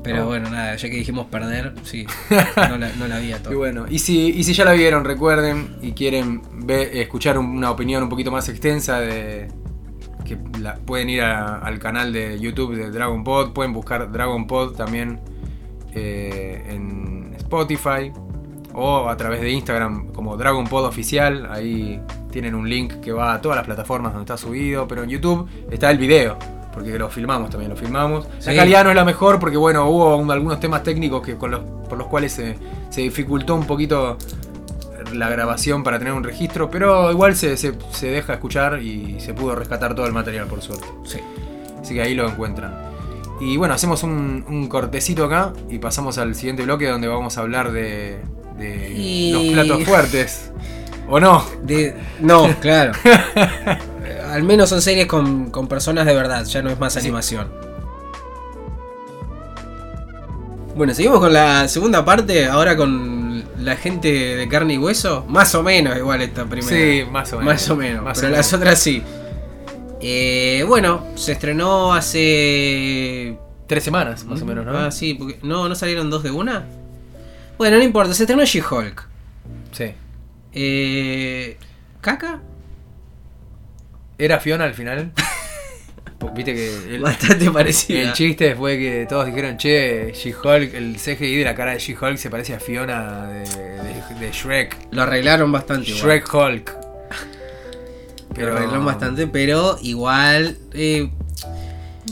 Pero 0.04 0.24
Oh. 0.24 0.26
bueno, 0.26 0.50
nada, 0.50 0.74
ya 0.76 0.90
que 0.90 0.96
dijimos 0.96 1.26
perder, 1.26 1.72
sí. 1.84 2.06
No 2.68 2.76
la, 2.76 2.90
no 2.98 3.06
la 3.08 3.18
vi 3.20 3.32
a 3.32 3.36
y 3.36 3.40
todo. 3.40 3.56
bueno, 3.56 3.86
y 3.88 4.00
si, 4.00 4.30
y 4.30 4.42
si 4.44 4.52
ya 4.52 4.64
la 4.64 4.72
vieron, 4.72 5.04
recuerden 5.04 5.76
y 5.80 5.92
quieren 5.92 6.42
escuchar 6.68 7.38
un- 7.38 7.46
una 7.56 7.70
opinión 7.70 8.02
un 8.02 8.08
poquito 8.08 8.30
más 8.30 8.48
extensa 8.48 9.00
de 9.00 9.48
que 10.24 10.38
la- 10.60 10.76
pueden 10.76 11.10
ir 11.10 11.22
a- 11.22 11.58
al 11.58 11.78
canal 11.78 12.12
de 12.12 12.38
YouTube 12.38 12.74
de 12.76 12.90
Dragon 12.90 13.22
Pod, 13.24 13.52
pueden 13.52 13.72
buscar 13.72 14.10
Dragon 14.10 14.46
Pod 14.46 14.74
también 14.76 15.20
eh, 15.94 16.64
en 16.70 17.34
Spotify 17.36 18.12
o 18.74 19.08
a 19.08 19.16
través 19.16 19.40
de 19.42 19.50
Instagram 19.50 20.08
como 20.12 20.36
Dragon 20.36 20.66
Pod 20.66 20.86
Oficial. 20.86 21.48
Ahí 21.50 22.00
tienen 22.30 22.54
un 22.54 22.68
link 22.68 22.94
que 23.00 23.12
va 23.12 23.34
a 23.34 23.40
todas 23.40 23.56
las 23.56 23.66
plataformas 23.66 24.12
donde 24.12 24.24
está 24.24 24.36
subido, 24.38 24.88
pero 24.88 25.02
en 25.02 25.10
YouTube 25.10 25.48
está 25.70 25.90
el 25.90 25.98
video. 25.98 26.36
Porque 26.72 26.98
lo 26.98 27.10
filmamos 27.10 27.50
también, 27.50 27.70
lo 27.70 27.76
filmamos. 27.76 28.26
La 28.46 28.56
calidad 28.56 28.84
no 28.84 28.88
es 28.90 28.96
la 28.96 29.04
mejor 29.04 29.38
porque 29.38 29.58
bueno, 29.58 29.86
hubo 29.90 30.16
un- 30.16 30.30
algunos 30.30 30.58
temas 30.58 30.82
técnicos 30.82 31.20
que 31.20 31.36
con 31.36 31.50
los, 31.50 31.60
por 31.86 31.98
los 31.98 32.06
cuales 32.06 32.32
se, 32.32 32.56
se 32.88 33.02
dificultó 33.02 33.54
un 33.54 33.66
poquito 33.66 34.16
la 35.14 35.28
grabación 35.30 35.82
para 35.82 35.98
tener 35.98 36.12
un 36.14 36.24
registro, 36.24 36.70
pero 36.70 37.10
igual 37.10 37.34
se, 37.36 37.56
se- 37.56 37.74
se 37.92 38.06
deja 38.08 38.34
escuchar 38.34 38.80
y 38.82 39.20
se 39.20 39.34
pudo 39.34 39.54
rescatar 39.54 39.94
todo 39.94 40.06
el 40.06 40.12
material 40.12 40.46
por 40.46 40.60
suerte. 40.62 40.86
Sí. 41.04 41.18
Así 41.80 41.94
que 41.94 42.02
ahí 42.02 42.14
lo 42.14 42.28
encuentran. 42.28 42.74
Y 43.40 43.56
bueno, 43.56 43.74
hacemos 43.74 44.02
un, 44.04 44.44
un 44.48 44.68
cortecito 44.68 45.24
acá 45.24 45.52
y 45.68 45.78
pasamos 45.78 46.18
al 46.18 46.34
siguiente 46.34 46.62
bloque 46.62 46.86
donde 46.88 47.08
vamos 47.08 47.36
a 47.38 47.40
hablar 47.40 47.72
de, 47.72 48.20
de 48.56 48.92
Y- 48.96 49.32
los 49.32 49.64
platos 49.66 49.84
fuertes. 49.84 50.52
¿O 51.08 51.18
no? 51.18 51.44
De- 51.62 51.94
no, 52.20 52.48
claro. 52.60 52.92
Al 54.30 54.44
menos 54.44 54.68
son 54.70 54.80
series 54.80 55.06
con, 55.06 55.50
con 55.50 55.66
personas 55.68 56.06
de 56.06 56.14
verdad, 56.14 56.44
ya 56.44 56.62
no 56.62 56.70
es 56.70 56.78
más 56.78 56.92
Sí. 56.94 57.00
animación. 57.00 57.48
Bueno, 60.74 60.94
seguimos 60.94 61.20
con 61.20 61.32
la 61.32 61.68
segunda 61.68 62.04
parte, 62.04 62.46
ahora 62.46 62.76
con 62.76 63.21
la 63.62 63.76
gente 63.76 64.08
de 64.36 64.48
carne 64.48 64.74
y 64.74 64.78
hueso. 64.78 65.24
Más 65.28 65.54
o 65.54 65.62
menos 65.62 65.96
igual 65.96 66.20
esta 66.22 66.44
primera. 66.44 66.68
Sí, 66.76 67.04
más 67.10 67.32
o 67.32 67.38
menos. 67.38 67.52
Más 67.54 67.70
o 67.70 67.76
menos, 67.76 68.04
Más 68.04 68.18
pero 68.18 68.32
o 68.32 68.36
las 68.36 68.46
menos. 68.52 68.60
otras 68.60 68.78
sí. 68.78 69.02
Eh, 70.00 70.64
bueno, 70.66 71.06
se 71.14 71.32
estrenó 71.32 71.92
hace... 71.94 73.38
Tres 73.68 73.84
semanas, 73.84 74.24
más 74.24 74.42
o 74.42 74.44
menos, 74.44 74.66
¿no? 74.66 74.76
Ah, 74.76 74.90
sí, 74.90 75.14
porque... 75.14 75.38
No, 75.42 75.68
¿no 75.68 75.74
salieron 75.74 76.10
dos 76.10 76.22
de 76.22 76.30
una? 76.30 76.66
Bueno, 77.56 77.78
no 77.78 77.82
importa, 77.82 78.12
se 78.12 78.24
estrenó 78.24 78.44
She-Hulk. 78.44 79.08
Sí. 79.70 79.94
Eh, 80.52 81.56
¿Caca? 82.00 82.40
¿Era 84.18 84.40
Fiona 84.40 84.64
al 84.64 84.74
final? 84.74 85.12
Viste 86.34 86.54
que 86.54 86.94
el, 86.94 87.00
Bastante 87.02 87.50
parecida. 87.50 88.00
el 88.00 88.12
chiste 88.12 88.54
fue 88.54 88.78
que 88.78 89.06
todos 89.08 89.26
dijeron, 89.26 89.56
che, 89.56 90.12
She-Hulk, 90.14 90.74
el 90.74 90.96
CGI 90.96 91.36
de 91.38 91.44
la 91.44 91.54
cara 91.54 91.72
de 91.72 91.78
She-Hulk 91.78 92.16
se 92.16 92.30
parece 92.30 92.54
a 92.54 92.60
Fiona 92.60 93.26
de, 93.28 93.40
de- 93.40 94.20
de 94.20 94.32
Shrek. 94.32 94.88
Lo 94.92 95.02
arreglaron 95.02 95.50
bastante. 95.50 95.90
igual. 95.90 96.02
Shrek 96.02 96.34
Hulk. 96.34 96.76
Lo 98.36 98.46
arreglaron 98.56 98.84
bastante, 98.84 99.26
pero 99.26 99.78
igual. 99.82 100.56
eh, 100.72 101.10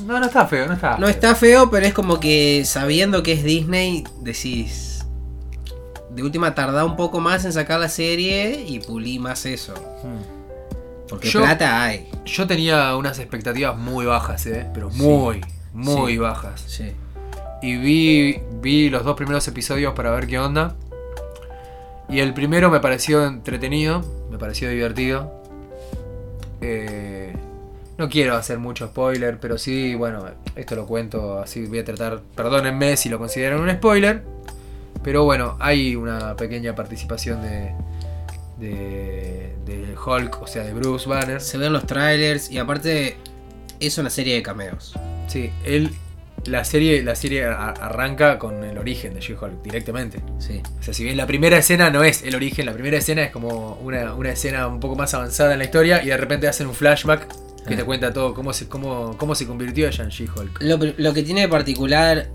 No, 0.06 0.18
no 0.20 0.26
está 0.26 0.46
feo, 0.46 0.66
no 0.66 0.74
está. 0.74 0.98
no 0.98 1.08
está 1.08 1.34
feo, 1.34 1.70
pero 1.70 1.86
es 1.86 1.94
como 1.94 2.20
que 2.20 2.62
sabiendo 2.66 3.22
que 3.22 3.32
es 3.32 3.44
Disney, 3.44 4.04
decís. 4.20 5.04
De 6.10 6.22
última 6.24 6.54
tardá 6.54 6.84
un 6.84 6.96
poco 6.96 7.20
más 7.20 7.44
en 7.44 7.52
sacar 7.52 7.78
la 7.80 7.88
serie 7.88 8.64
y 8.66 8.80
pulí 8.80 9.18
más 9.20 9.46
eso. 9.46 9.74
Hmm. 10.02 10.39
Porque 11.10 11.28
Yo- 11.28 11.40
plata 11.42 11.82
hay. 11.82 12.08
Yo 12.24 12.46
tenía 12.46 12.96
unas 12.96 13.18
expectativas 13.18 13.76
muy 13.76 14.06
bajas, 14.06 14.46
eh, 14.46 14.66
pero 14.72 14.88
muy, 14.90 15.40
muy 15.74 16.12
Sí. 16.12 16.18
bajas. 16.18 16.64
Sí. 16.66 16.92
Y 17.62 17.76
vi, 17.76 18.40
vi 18.62 18.88
los 18.88 19.04
dos 19.04 19.16
primeros 19.16 19.46
episodios 19.48 19.92
para 19.94 20.10
ver 20.12 20.26
qué 20.26 20.38
onda. 20.38 20.76
Y 22.08 22.20
el 22.20 22.32
primero 22.32 22.70
me 22.70 22.80
pareció 22.80 23.26
entretenido, 23.26 24.02
me 24.30 24.38
pareció 24.38 24.70
divertido. 24.70 25.32
Eh, 26.60 27.34
no 27.98 28.08
quiero 28.08 28.36
hacer 28.36 28.58
mucho 28.58 28.86
spoiler, 28.88 29.38
pero 29.38 29.58
sí, 29.58 29.94
bueno, 29.94 30.24
esto 30.56 30.74
lo 30.76 30.86
cuento 30.86 31.38
así, 31.40 31.66
voy 31.66 31.80
a 31.80 31.84
tratar, 31.84 32.20
perdónenme 32.34 32.96
si 32.96 33.08
lo 33.08 33.18
consideran 33.18 33.60
un 33.60 33.70
spoiler. 33.70 34.22
Pero 35.02 35.24
bueno, 35.24 35.56
hay 35.60 35.96
una 35.96 36.34
pequeña 36.36 36.74
participación 36.74 37.42
de 37.42 37.74
Hulk, 40.04 40.42
o 40.42 40.46
sea, 40.46 40.62
de 40.64 40.72
Bruce 40.72 41.08
Banner. 41.08 41.40
Se 41.40 41.58
ven 41.58 41.72
los 41.72 41.86
trailers 41.86 42.50
y 42.50 42.58
aparte 42.58 43.16
es 43.78 43.98
una 43.98 44.10
serie 44.10 44.34
de 44.34 44.42
cameos. 44.42 44.94
Sí, 45.28 45.50
él, 45.64 45.90
la 46.46 46.64
serie, 46.64 47.02
la 47.02 47.14
serie 47.14 47.44
arranca 47.44 48.38
con 48.38 48.64
el 48.64 48.78
origen 48.78 49.14
de 49.14 49.20
She-Hulk 49.20 49.62
directamente. 49.62 50.20
Sí. 50.38 50.60
O 50.78 50.82
sea, 50.82 50.94
si 50.94 51.04
bien 51.04 51.16
la 51.16 51.26
primera 51.26 51.58
escena 51.58 51.90
no 51.90 52.02
es 52.02 52.22
el 52.22 52.34
origen, 52.34 52.66
la 52.66 52.72
primera 52.72 52.96
escena 52.98 53.22
es 53.22 53.30
como 53.30 53.74
una, 53.82 54.14
una 54.14 54.30
escena 54.30 54.66
un 54.66 54.80
poco 54.80 54.96
más 54.96 55.12
avanzada 55.14 55.52
en 55.52 55.58
la 55.58 55.64
historia 55.64 56.02
y 56.02 56.06
de 56.08 56.16
repente 56.16 56.48
hacen 56.48 56.66
un 56.66 56.74
flashback 56.74 57.26
que 57.66 57.74
Ah. 57.74 57.76
te 57.76 57.84
cuenta 57.84 58.12
todo 58.12 58.32
cómo 58.34 58.52
se, 58.54 58.68
cómo, 58.68 59.16
cómo 59.18 59.34
se 59.34 59.46
convirtió 59.46 59.86
ella 59.86 60.02
en 60.04 60.10
She-Hulk. 60.10 60.62
Lo, 60.62 60.78
lo 60.96 61.12
que 61.12 61.22
tiene 61.22 61.42
de 61.42 61.48
particular, 61.48 62.28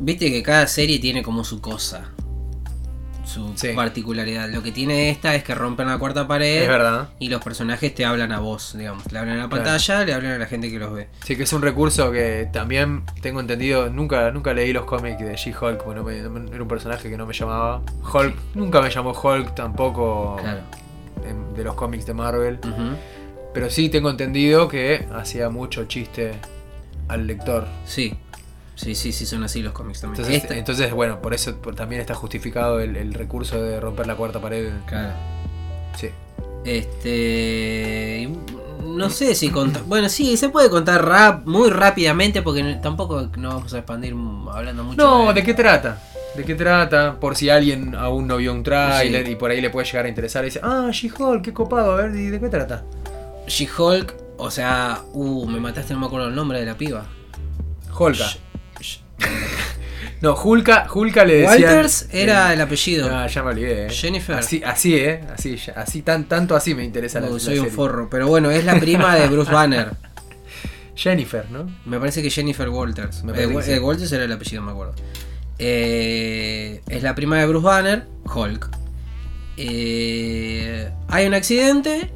viste 0.00 0.30
que 0.30 0.42
cada 0.42 0.66
serie 0.66 0.98
tiene 0.98 1.22
como 1.22 1.44
su 1.44 1.60
cosa, 1.60 2.10
su 3.30 3.52
Sí. 3.56 3.68
particularidad. 3.74 4.48
Lo 4.50 4.62
que 4.62 4.72
tiene 4.72 5.10
esta 5.10 5.34
es 5.34 5.44
que 5.44 5.54
rompen 5.54 5.86
la 5.88 5.98
cuarta 5.98 6.26
pared 6.26 6.62
Es 6.62 6.68
verdad. 6.68 7.10
y 7.18 7.28
los 7.28 7.42
personajes 7.42 7.94
te 7.94 8.04
hablan 8.04 8.32
a 8.32 8.40
vos, 8.40 8.74
digamos. 8.76 9.10
Le 9.12 9.18
hablan 9.18 9.36
a 9.38 9.42
la 9.42 9.48
Claro. 9.48 9.64
pantalla, 9.64 10.04
le 10.04 10.14
hablan 10.14 10.32
a 10.32 10.38
la 10.38 10.46
gente 10.46 10.70
que 10.70 10.78
los 10.78 10.92
ve. 10.92 11.08
Sí, 11.24 11.36
que 11.36 11.44
es 11.44 11.52
un 11.52 11.62
recurso 11.62 12.10
que 12.10 12.48
también 12.52 13.02
tengo 13.22 13.40
entendido. 13.40 13.88
Nunca, 13.90 14.30
nunca 14.32 14.52
leí 14.52 14.72
los 14.72 14.84
cómics 14.84 15.20
de 15.20 15.36
She-Hulk, 15.36 15.82
porque 15.84 15.94
no 16.00 16.04
me- 16.04 16.20
no 16.22 16.30
me- 16.30 16.50
era 16.50 16.62
un 16.62 16.68
personaje 16.68 17.08
que 17.08 17.16
no 17.16 17.26
me 17.26 17.32
llamaba. 17.34 17.82
Hulk, 18.12 18.34
nunca 18.54 18.80
me 18.82 18.90
llamó 18.90 19.12
Hulk 19.12 19.54
tampoco 19.54 20.36
Claro. 20.40 20.60
en- 21.24 21.54
de 21.54 21.64
los 21.64 21.74
cómics 21.74 22.06
de 22.06 22.14
Marvel. 22.14 22.58
Pero 23.52 23.68
sí 23.70 23.88
tengo 23.88 24.10
entendido 24.10 24.68
que 24.68 25.06
hacía 25.14 25.48
mucho 25.50 25.84
chiste 25.86 26.32
al 27.08 27.26
lector. 27.26 27.66
Sí. 27.84 28.14
Sí, 28.80 28.94
sí, 28.94 29.12
sí, 29.12 29.26
son 29.26 29.42
así 29.44 29.62
los 29.62 29.72
cómics 29.72 30.00
también. 30.00 30.20
Entonces, 30.24 30.42
Esta- 30.42 30.56
entonces 30.56 30.92
bueno, 30.92 31.20
por 31.20 31.34
eso 31.34 31.54
por- 31.56 31.74
también 31.74 32.00
está 32.00 32.14
justificado 32.14 32.80
el, 32.80 32.96
el 32.96 33.12
recurso 33.14 33.62
de 33.62 33.78
romper 33.80 34.06
la 34.06 34.14
cuarta 34.16 34.40
pared. 34.40 34.70
Claro. 34.86 35.12
Sí. 35.98 36.08
Este. 36.64 38.28
No 38.84 39.10
sé 39.10 39.34
si 39.34 39.50
contar. 39.50 39.82
Bueno, 39.84 40.08
sí, 40.08 40.36
se 40.36 40.48
puede 40.48 40.70
contar 40.70 41.04
rap 41.04 41.46
muy 41.46 41.70
rápidamente 41.70 42.42
porque 42.42 42.62
tampoco 42.82 43.28
no 43.36 43.48
vamos 43.50 43.72
a 43.74 43.78
expandir 43.78 44.14
hablando 44.52 44.84
mucho. 44.84 44.96
No, 45.02 45.32
¿de 45.32 45.42
qué 45.42 45.54
trata? 45.54 46.02
¿De 46.36 46.44
qué 46.44 46.54
trata? 46.54 47.18
Por 47.20 47.36
si 47.36 47.50
alguien 47.50 47.94
aún 47.94 48.26
no 48.26 48.36
vio 48.38 48.52
un 48.52 48.62
tráiler 48.62 49.26
Sí. 49.26 49.32
y 49.32 49.36
por 49.36 49.50
ahí 49.50 49.60
le 49.60 49.70
puede 49.70 49.86
llegar 49.86 50.06
a 50.06 50.08
interesar 50.08 50.44
y 50.44 50.46
dice, 50.46 50.60
ah, 50.62 50.88
She-Hulk, 50.92 51.42
qué 51.42 51.52
copado, 51.52 51.92
a 51.92 51.96
ver, 51.96 52.14
¿y 52.16 52.26
de 52.30 52.40
qué 52.40 52.48
trata? 52.48 52.84
She-Hulk, 53.46 54.14
o 54.38 54.50
sea, 54.50 55.02
uh, 55.12 55.46
me 55.46 55.60
mataste, 55.60 55.92
no 55.92 56.00
me 56.00 56.06
acuerdo 56.06 56.28
el 56.28 56.34
nombre 56.34 56.60
de 56.60 56.66
la 56.66 56.76
piba. 56.76 57.04
Hulka. 57.98 58.26
No, 60.20 60.34
Hulka, 60.34 60.86
Hulka 60.92 61.24
le 61.24 61.36
decían... 61.36 61.62
Walters 61.76 62.08
era 62.12 62.52
el 62.52 62.60
apellido. 62.60 63.08
Ah, 63.10 63.26
ya 63.26 63.42
me 63.42 63.50
olvidé. 63.50 63.86
eh. 63.86 63.90
Jennifer. 63.90 64.36
Así, 64.36 64.62
así, 64.64 64.96
eh. 64.96 65.20
Así, 65.76 66.02
tan, 66.02 66.24
tanto 66.28 66.54
así 66.54 66.74
me 66.74 66.84
interesa 66.84 67.20
la, 67.20 67.28
Uh, 67.28 67.34
la 67.34 67.40
soy 67.40 67.58
un 67.58 67.70
forro, 67.70 68.08
pero 68.10 68.28
bueno, 68.28 68.50
es 68.50 68.64
la 68.66 68.78
prima 68.78 69.16
de 69.16 69.28
Bruce 69.28 69.50
Banner. 69.50 69.92
Jennifer, 70.94 71.46
¿no? 71.50 71.74
Me 71.86 71.98
parece 71.98 72.22
que 72.22 72.28
Jennifer 72.28 72.68
Walters. 72.68 73.24
Me 73.24 73.32
Eh, 73.32 73.48
sí. 73.62 73.70
eh, 73.72 73.78
Walters 73.78 74.12
era 74.12 74.24
el 74.24 74.32
apellido, 74.32 74.60
me 74.62 74.72
acuerdo. 74.72 74.94
Es 75.58 77.02
la 77.02 77.14
prima 77.14 77.38
de 77.38 77.46
Bruce 77.46 77.64
Banner, 77.66 78.04
Hulk. 78.34 78.68
Hay 81.08 81.26
un 81.26 81.34
accidente 81.34 82.10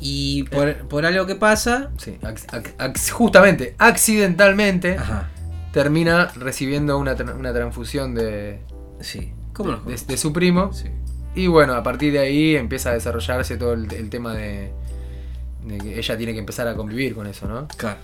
y 0.00 0.44
por, 0.44 0.74
por 0.88 1.06
algo 1.06 1.26
que 1.26 1.34
pasa. 1.36 1.90
Sí, 1.98 2.16
ac- 2.22 2.46
ac- 2.48 2.76
ac- 2.78 3.10
justamente, 3.10 3.74
accidentalmente, 3.78 4.96
Ajá, 4.98 5.28
termina 5.72 6.26
recibiendo 6.36 6.98
una, 6.98 7.16
tra- 7.16 7.36
una 7.36 7.52
transfusión 7.52 8.14
de, 8.14 8.60
sí. 9.00 9.32
¿Cómo 9.52 9.72
no? 9.72 9.80
de, 9.82 9.96
de 9.96 10.16
su 10.16 10.32
primo. 10.32 10.72
Sí. 10.72 10.88
Y 11.34 11.46
bueno, 11.46 11.74
a 11.74 11.82
partir 11.82 12.12
de 12.12 12.18
ahí 12.18 12.56
empieza 12.56 12.90
a 12.90 12.94
desarrollarse 12.94 13.56
todo 13.56 13.74
el, 13.74 13.92
el 13.92 14.10
tema 14.10 14.34
de, 14.34 14.72
de 15.64 15.78
que 15.78 15.98
ella 15.98 16.16
tiene 16.16 16.32
que 16.32 16.38
empezar 16.38 16.66
a 16.66 16.74
convivir 16.74 17.14
con 17.14 17.26
eso, 17.26 17.46
¿no? 17.46 17.68
Claro. 17.76 17.98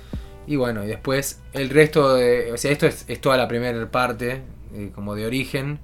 Y 0.47 0.55
bueno, 0.57 0.85
y 0.85 0.87
después 0.87 1.41
el 1.53 1.71
resto 1.71 2.15
de... 2.15 2.53
O 2.53 2.57
sea, 2.57 2.71
esto 2.71 2.87
es, 2.87 3.05
es 3.09 3.21
toda 3.21 3.37
la 3.37 3.49
primera 3.49 3.91
parte, 3.91 4.43
eh, 4.75 4.93
como 4.95 5.17
de 5.17 5.27
origen. 5.27 5.81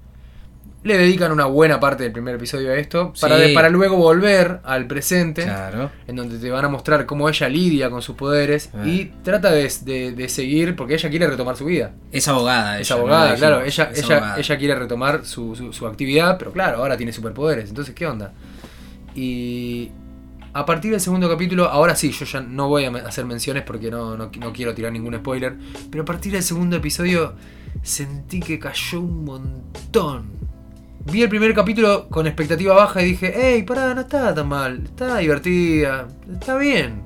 Le 0.85 0.99
dedican 0.99 1.30
una 1.30 1.45
buena 1.47 1.78
parte 1.78 2.03
del 2.03 2.11
primer 2.11 2.35
episodio 2.35 2.72
a 2.72 2.74
esto, 2.74 3.12
para, 3.20 3.37
Sí. 3.37 3.43
de- 3.49 3.55
para 3.55 3.68
luego 3.68 3.97
volver 3.97 4.59
al 4.64 4.89
presente, 4.89 5.45
Claro. 5.45 5.91
en 6.09 6.16
donde 6.16 6.39
te 6.39 6.51
van 6.51 6.64
a 6.64 6.68
mostrar 6.68 7.07
cómo 7.07 7.28
ella 7.28 7.49
lidia 7.49 7.89
con 7.89 8.03
sus 8.03 8.16
poderes 8.16 8.70
Ah. 8.74 8.85
y 8.85 9.12
trata 9.22 9.53
de, 9.53 9.70
de- 9.83 10.11
de 10.11 10.28
seguir, 10.28 10.74
porque 10.74 10.95
ella 10.95 11.09
quiere 11.09 11.28
retomar 11.28 11.57
su 11.57 11.66
vida. 11.66 11.93
Es 12.11 12.26
abogada. 12.26 12.80
Es 12.80 12.91
abogada, 12.91 13.37
claro, 13.37 13.61
ella, 13.62 13.91
Es 13.93 13.99
ella, 14.03 14.16
abogada. 14.16 14.39
ella 14.41 14.59
quiere 14.59 14.74
retomar 14.74 15.24
su, 15.24 15.55
su- 15.55 15.72
su 15.72 15.87
actividad, 15.87 16.37
pero 16.37 16.51
claro, 16.53 16.78
ahora 16.78 16.97
tiene 16.97 17.12
superpoderes, 17.12 17.68
entonces, 17.68 17.95
¿qué 17.95 18.07
onda? 18.09 18.33
Y 19.14 19.91
a 20.53 20.66
partir 20.66 20.91
del 20.91 21.01
segundo 21.01 21.28
capítulo, 21.28 21.68
ahora 21.68 21.95
sí, 21.95 22.11
yo 22.11 22.24
ya 22.24 22.41
no 22.41 22.68
voy 22.68 22.87
a 22.87 22.91
hacer 23.07 23.24
menciones 23.24 23.62
porque 23.62 23.89
no, 23.91 24.16
no, 24.16 24.30
no 24.37 24.53
quiero 24.53 24.74
tirar 24.74 24.91
ningún 24.93 25.14
spoiler, 25.14 25.55
pero 25.91 26.03
a 26.03 26.07
partir 26.07 26.33
del 26.33 26.43
segundo 26.43 26.76
episodio 26.76 27.35
sentí 27.83 28.41
que 28.41 28.59
cayó 28.59 29.01
un 29.01 29.24
montón. 29.24 30.41
Vi 31.05 31.23
el 31.23 31.29
primer 31.29 31.53
capítulo 31.55 32.09
con 32.09 32.27
expectativa 32.27 32.75
baja 32.75 33.03
y 33.03 33.07
dije, 33.07 33.33
hey, 33.37 33.63
pará, 33.65 33.93
no 33.95 34.03
está 34.03 34.35
tan 34.35 34.49
mal, 34.49 34.83
está 34.85 35.19
divertida, 35.19 36.07
está 36.33 36.57
bien. 36.57 37.03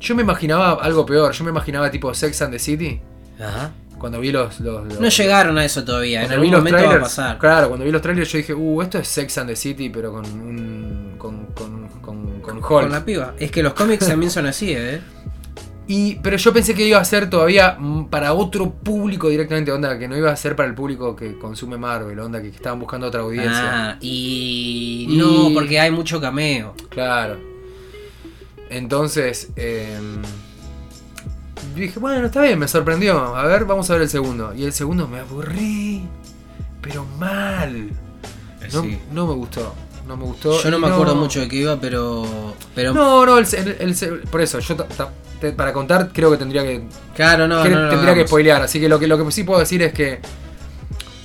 Yo 0.00 0.14
me 0.14 0.22
imaginaba 0.22 0.72
algo 0.82 1.06
peor, 1.06 1.32
yo 1.32 1.44
me 1.44 1.50
imaginaba 1.50 1.90
tipo 1.90 2.12
Sex 2.12 2.42
and 2.42 2.52
the 2.52 2.58
City, 2.58 3.00
Ajá. 3.40 3.72
cuando 3.98 4.20
vi 4.20 4.30
los... 4.30 4.60
los- 4.60 4.84
los- 4.86 5.00
No 5.00 5.08
llegaron 5.08 5.56
a 5.58 5.64
eso 5.64 5.82
todavía. 5.82 6.24
En 6.24 6.32
algún 6.32 6.50
momento 6.50 6.72
va 6.72 6.78
a 6.78 6.82
trailers, 6.84 7.02
pasar. 7.02 7.38
claro, 7.38 7.68
cuando 7.68 7.86
vi 7.86 7.90
los 7.90 8.02
trailers 8.02 8.30
yo 8.30 8.36
dije, 8.38 8.54
uh, 8.54 8.82
esto 8.82 8.98
es 8.98 9.08
Sex 9.08 9.38
and 9.38 9.48
the 9.50 9.56
City, 9.56 9.88
pero 9.88 10.12
con 10.12 10.24
un. 10.26 11.14
con, 11.16 11.46
con, 11.46 11.88
con, 12.02 12.40
con. 12.42 12.60
Con 12.60 12.90
la 12.92 13.02
piba. 13.04 13.34
Es 13.38 13.50
que 13.50 13.62
los 13.62 13.72
cómics 13.72 14.06
también 14.06 14.30
son 14.30 14.46
así, 14.46 14.72
¿eh? 14.76 15.00
Y, 15.86 16.14
pero 16.22 16.36
yo 16.38 16.52
pensé 16.52 16.74
que 16.74 16.86
iba 16.86 16.98
a 16.98 17.04
ser 17.04 17.28
todavía 17.28 17.76
mm, 17.78 18.06
para 18.06 18.32
otro 18.32 18.70
público 18.72 19.28
directamente, 19.28 19.70
onda, 19.70 19.98
que 19.98 20.08
no 20.08 20.16
iba 20.16 20.30
a 20.32 20.36
ser 20.36 20.56
para 20.56 20.68
el 20.68 20.74
público 20.74 21.14
que 21.14 21.38
consume 21.38 21.76
Marvel, 21.76 22.18
onda, 22.20 22.40
que 22.40 22.48
estaban 22.48 22.78
buscando 22.80 23.06
otra 23.08 23.20
audiencia. 23.20 23.90
Ah, 23.92 23.96
y... 24.00 25.06
Y- 25.10 25.16
No, 25.18 25.50
porque 25.52 25.78
hay 25.78 25.90
mucho 25.90 26.20
cameo. 26.20 26.74
Claro. 26.88 27.38
Entonces, 28.70 29.50
eh, 29.56 29.98
dije, 31.76 31.98
bueno, 32.00 32.26
está 32.26 32.40
bien, 32.42 32.58
me 32.58 32.66
sorprendió. 32.68 33.34
A 33.36 33.46
ver, 33.46 33.64
vamos 33.64 33.88
a 33.90 33.94
ver 33.94 34.02
el 34.02 34.08
segundo. 34.08 34.54
Y 34.54 34.64
el 34.64 34.72
segundo 34.72 35.06
me 35.06 35.20
aburrí, 35.20 36.02
pero 36.80 37.04
mal. 37.18 37.90
No, 38.72 38.82
Sí. 38.82 38.98
no 39.12 39.26
me 39.26 39.34
gustó. 39.34 39.74
No 40.06 40.16
me 40.16 40.24
gustó. 40.24 40.62
Yo 40.62 40.70
no 40.70 40.78
me 40.78 40.88
acuerdo 40.88 41.14
mucho 41.14 41.40
de 41.40 41.48
qué 41.48 41.56
iba, 41.56 41.80
pero... 41.80 42.54
pero 42.74 42.92
No, 42.92 43.24
no, 43.24 43.38
el, 43.38 43.46
el- 43.54 43.78
el- 44.02 44.18
por 44.30 44.40
eso, 44.42 44.58
yo 44.58 44.76
ta- 44.76 44.84
ta- 44.86 45.08
te- 45.40 45.52
para 45.52 45.72
contar 45.72 46.10
creo 46.12 46.30
que 46.30 46.36
tendría 46.36 46.62
que 46.62 46.84
Claro, 47.14 47.48
no, 47.48 47.62
que- 47.62 47.70
no, 47.70 47.80
no, 47.84 47.88
tendría 47.90 48.14
que 48.14 48.26
spoilear. 48.26 48.62
Así 48.62 48.78
que 48.80 48.88
lo 48.88 48.98
que 48.98 49.06
lo 49.06 49.22
que 49.24 49.32
sí 49.32 49.44
puedo 49.44 49.60
decir 49.60 49.82
es 49.82 49.92
que 49.94 50.20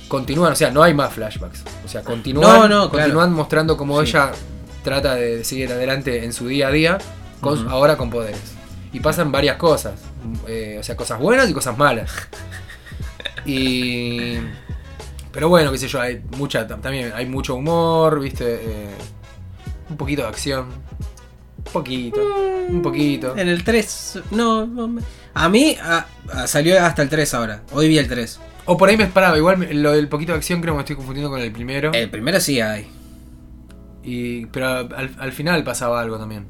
continúan, 0.08 0.52
o 0.52 0.56
sea, 0.56 0.70
no 0.70 0.82
hay 0.82 0.94
más 0.94 1.12
flashbacks. 1.12 1.62
O 1.84 1.88
sea, 1.88 2.02
continúan, 2.02 2.48
No, 2.48 2.62
no, 2.68 2.68
claro. 2.68 2.90
continúan 2.90 3.32
mostrando 3.32 3.76
cómo 3.76 4.00
Sí. 4.02 4.08
ella 4.10 4.32
trata 4.82 5.14
de 5.14 5.44
seguir 5.44 5.70
adelante 5.70 6.24
en 6.24 6.32
su 6.32 6.46
día 6.48 6.68
a 6.68 6.70
día, 6.70 6.98
con, 7.40 7.68
ahora 7.68 7.96
con 7.98 8.08
poderes. 8.10 8.40
Y 8.92 9.00
pasan 9.00 9.30
varias 9.30 9.56
cosas. 9.56 9.94
eh, 10.48 10.76
o 10.80 10.82
sea, 10.82 10.96
cosas 10.96 11.18
buenas 11.20 11.48
y 11.48 11.52
cosas 11.52 11.76
malas. 11.78 12.10
y. 13.44 14.38
Pero 15.32 15.48
bueno, 15.48 15.70
qué 15.72 15.78
sé 15.78 15.86
yo, 15.88 16.00
hay 16.00 16.20
mucha, 16.38 16.66
tam- 16.66 16.80
también 16.80 17.12
hay 17.14 17.26
mucho 17.26 17.54
humor, 17.54 18.20
viste, 18.20 18.44
eh, 18.62 18.88
un 19.88 19.96
poquito 19.96 20.22
de 20.22 20.28
acción. 20.28 20.66
Poquito. 21.72 22.20
Un 22.68 22.82
poquito. 22.82 23.36
En 23.36 23.48
el 23.48 23.62
3, 23.62 24.20
no, 24.32 24.66
no 24.66 25.00
A 25.34 25.48
mí 25.48 25.76
a- 25.82 26.06
a- 26.32 26.46
salió 26.46 26.82
hasta 26.84 27.02
el 27.02 27.08
3 27.08 27.32
ahora. 27.34 27.62
Hoy 27.72 27.88
vi 27.88 27.98
el 27.98 28.08
3. 28.08 28.40
O 28.66 28.76
por 28.76 28.88
ahí 28.88 28.96
me 28.96 29.04
esperaba. 29.04 29.36
Igual 29.36 29.68
lo 29.82 29.92
del 29.92 30.08
poquito 30.08 30.32
de 30.32 30.38
acción 30.38 30.60
creo 30.60 30.74
que 30.74 30.76
me 30.76 30.82
estoy 30.82 30.96
confundiendo 30.96 31.30
con 31.30 31.40
el 31.40 31.52
primero. 31.52 31.92
El 31.92 32.10
primero 32.10 32.40
sí 32.40 32.60
hay. 32.60 32.86
Y, 34.02 34.46
pero 34.46 34.66
al, 34.68 35.14
al 35.18 35.32
final 35.32 35.62
pasaba 35.62 36.00
algo 36.00 36.18
también. 36.18 36.46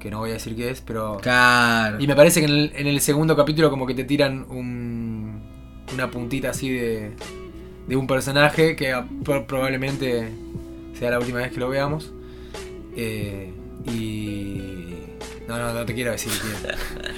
Que 0.00 0.10
no 0.10 0.18
voy 0.18 0.30
a 0.30 0.34
decir 0.34 0.56
qué 0.56 0.70
es, 0.70 0.80
pero. 0.80 1.18
Claro. 1.18 2.00
Y 2.00 2.06
me 2.06 2.14
parece 2.16 2.40
que 2.40 2.46
en 2.46 2.52
el, 2.52 2.72
en 2.74 2.86
el 2.86 3.00
segundo 3.00 3.36
capítulo 3.36 3.70
como 3.70 3.86
que 3.86 3.94
te 3.94 4.04
tiran 4.04 4.46
un, 4.48 5.42
una 5.92 6.10
puntita 6.10 6.50
así 6.50 6.70
de, 6.70 7.12
de 7.88 7.96
un 7.96 8.06
personaje 8.06 8.76
que 8.76 8.94
probablemente 9.46 10.28
sea 10.98 11.10
la 11.10 11.18
última 11.18 11.38
vez 11.38 11.50
que 11.52 11.58
lo 11.60 11.68
veamos. 11.68 12.12
Eh, 12.96 13.50
y... 13.86 14.94
No, 15.48 15.56
no, 15.58 15.72
no 15.72 15.84
te 15.86 15.94
quiero 15.94 16.12
decir 16.12 16.30
quién. 16.40 16.74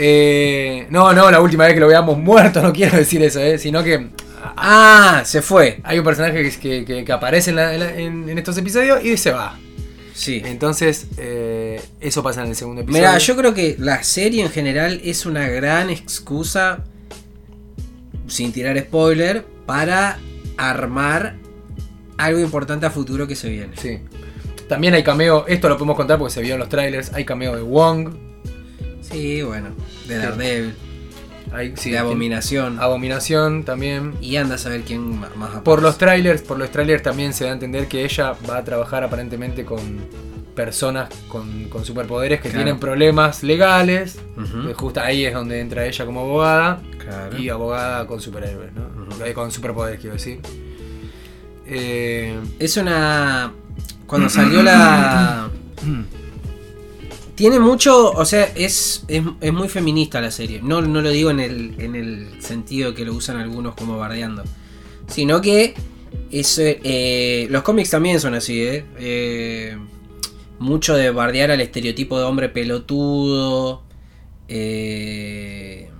Eh, 0.00 0.86
no, 0.90 1.12
no, 1.12 1.28
la 1.28 1.40
última 1.40 1.64
vez 1.64 1.74
que 1.74 1.80
lo 1.80 1.88
veamos 1.88 2.16
muerto, 2.18 2.62
no 2.62 2.72
quiero 2.72 2.96
decir 2.96 3.20
eso, 3.20 3.40
eh, 3.40 3.58
sino 3.58 3.82
que 3.82 4.10
Ah, 4.56 5.22
se 5.24 5.42
fue. 5.42 5.80
hay 5.82 5.98
un 5.98 6.04
personaje 6.04 6.48
que, 6.60 6.84
que- 6.84 7.04
que- 7.04 7.12
aparece 7.12 7.50
en, 7.50 7.56
la- 7.56 7.74
en 7.74 7.80
la- 7.80 7.94
en- 7.96 8.28
en 8.28 8.38
estos 8.38 8.56
episodios 8.58 9.04
y 9.04 9.16
se 9.16 9.32
va. 9.32 9.58
Sí. 10.14 10.40
Entonces, 10.44 11.08
eh, 11.16 11.80
eso 12.00 12.22
pasa 12.22 12.42
en 12.44 12.50
el 12.50 12.54
segundo 12.54 12.82
episodio. 12.82 13.06
Mira, 13.08 13.18
yo 13.18 13.36
creo 13.36 13.54
que 13.54 13.74
la 13.80 14.04
serie 14.04 14.42
en 14.44 14.50
general 14.50 15.00
es 15.02 15.26
una 15.26 15.48
gran 15.48 15.90
excusa, 15.90 16.84
sin 18.28 18.52
tirar 18.52 18.78
spoiler, 18.78 19.44
para 19.68 20.18
armar 20.56 21.36
algo 22.16 22.40
importante 22.40 22.86
a 22.86 22.90
futuro 22.90 23.26
que 23.28 23.36
se 23.36 23.50
viene. 23.50 23.76
Sí. 23.76 23.98
También 24.66 24.94
hay 24.94 25.04
cameo, 25.04 25.44
esto 25.46 25.68
lo 25.68 25.76
podemos 25.76 25.94
contar 25.94 26.18
porque 26.18 26.32
se 26.32 26.40
vio 26.40 26.54
en 26.54 26.60
los 26.60 26.70
trailers, 26.70 27.12
hay 27.12 27.26
cameo 27.26 27.54
de 27.54 27.60
Wong. 27.60 28.08
Sí, 29.02 29.42
bueno, 29.42 29.68
de 30.06 30.16
Daredevil, 30.16 30.74
Hay, 31.52 31.74
sí, 31.76 31.90
de 31.90 31.98
Abominación. 31.98 32.80
Abominación 32.80 33.64
también. 33.64 34.14
Y 34.22 34.36
anda 34.36 34.54
a 34.54 34.58
saber 34.58 34.84
quién 34.84 35.20
más 35.20 35.30
aparece. 35.32 35.60
Por 35.64 35.82
los 35.82 35.98
trailers, 35.98 36.40
por 36.40 36.58
los 36.58 36.70
trailers 36.70 37.02
también 37.02 37.34
se 37.34 37.44
da 37.44 37.50
a 37.50 37.52
entender 37.52 37.88
que 37.88 38.06
ella 38.06 38.36
va 38.48 38.56
a 38.56 38.64
trabajar 38.64 39.04
aparentemente 39.04 39.66
con 39.66 39.98
personas 40.58 41.08
con, 41.28 41.68
con 41.68 41.84
superpoderes 41.84 42.40
que 42.40 42.48
Claro. 42.50 42.64
tienen 42.64 42.80
problemas 42.80 43.44
legales. 43.44 44.18
Que 44.66 44.74
Justo 44.74 45.00
ahí 45.00 45.24
es 45.24 45.32
donde 45.32 45.60
entra 45.60 45.86
ella 45.86 46.04
como 46.04 46.22
abogada. 46.22 46.82
Claro. 46.98 47.38
Y 47.38 47.48
abogada 47.48 48.06
con 48.08 48.20
superhéroes, 48.20 48.72
¿no? 48.72 49.24
Eh, 49.24 49.32
Con 49.34 49.52
superpoderes, 49.52 50.00
quiero 50.00 50.14
decir. 50.16 50.40
Eh, 51.64 52.36
Es 52.58 52.76
una. 52.76 53.52
Cuando 54.08 54.28
salió 54.28 54.62
la. 54.64 55.48
Tiene 57.36 57.60
mucho. 57.60 58.10
O 58.10 58.24
sea, 58.24 58.44
es, 58.56 59.04
es, 59.06 59.22
es 59.40 59.52
muy 59.52 59.68
feminista 59.68 60.20
la 60.20 60.32
serie. 60.32 60.60
No, 60.60 60.80
no 60.82 61.00
lo 61.00 61.10
digo 61.10 61.30
en 61.30 61.38
el, 61.38 61.74
en 61.78 61.94
el 61.94 62.42
sentido 62.42 62.94
que 62.94 63.04
lo 63.04 63.14
usan 63.14 63.36
algunos 63.36 63.74
como 63.76 63.96
bardeando. 63.96 64.42
Sino 65.06 65.40
que. 65.40 65.74
Es, 66.32 66.58
eh, 66.60 67.46
los 67.50 67.62
cómics 67.62 67.90
también 67.90 68.18
son 68.18 68.34
así, 68.34 68.60
¿eh? 68.62 68.84
Eh, 68.98 69.76
Mucho 70.58 70.96
de 70.96 71.10
bardear 71.10 71.50
al 71.50 71.60
estereotipo 71.60 72.18
de 72.18 72.24
hombre 72.24 72.48
pelotudo. 72.48 73.82
eh, 74.50 75.90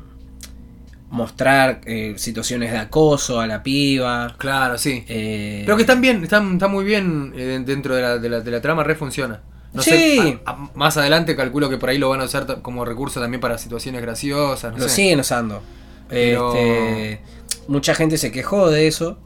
mostrar 1.11 1.81
eh, 1.87 2.15
situaciones 2.17 2.71
de 2.73 2.79
acoso 2.79 3.41
a 3.41 3.47
la 3.47 3.63
piba. 3.63 4.35
claro, 4.39 4.77
sí. 4.79 5.05
eh, 5.09 5.63
Pero 5.65 5.77
que 5.77 5.83
están 5.83 6.01
bien, 6.01 6.23
están, 6.23 6.55
están 6.55 6.71
muy 6.71 6.85
bien 6.85 7.33
eh, 7.37 7.63
dentro 7.65 7.95
de 7.95 8.03
la, 8.03 8.19
de 8.19 8.29
la- 8.29 8.41
de 8.41 8.51
la 8.51 8.61
trama, 8.61 8.85
re 8.85 8.95
funciona. 8.95 9.41
No 9.73 9.83
Sí. 9.83 9.91
sé, 9.91 10.41
a- 10.45 10.51
a- 10.53 10.71
más 10.75 10.97
adelante 10.97 11.37
calculo 11.37 11.69
que 11.71 11.77
por 11.79 11.89
ahí 11.91 11.99
lo 11.99 12.09
van 12.11 12.21
a 12.21 12.25
usar 12.25 12.61
como 12.63 12.85
recurso 12.85 13.21
también 13.21 13.41
para 13.41 13.59
situaciones 13.59 14.01
graciosas, 14.03 14.73
no 14.73 14.79
Lo 14.79 14.85
sé. 14.89 14.95
siguen 14.97 15.21
usando. 15.21 15.63
Pero- 16.09 16.55
Este, 16.55 17.21
mucha 17.69 17.95
gente 17.95 18.17
se 18.19 18.31
quejó 18.33 18.71
de 18.71 18.87
eso. 18.87 19.19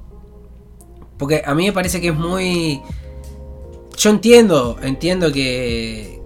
Porque 1.18 1.42
a 1.44 1.54
mí 1.54 1.66
me 1.66 1.72
parece 1.72 2.00
que 2.00 2.08
es 2.08 2.14
muy. 2.14 2.80
Yo 3.96 4.10
entiendo, 4.10 4.78
entiendo 4.82 5.32
que. 5.32 6.20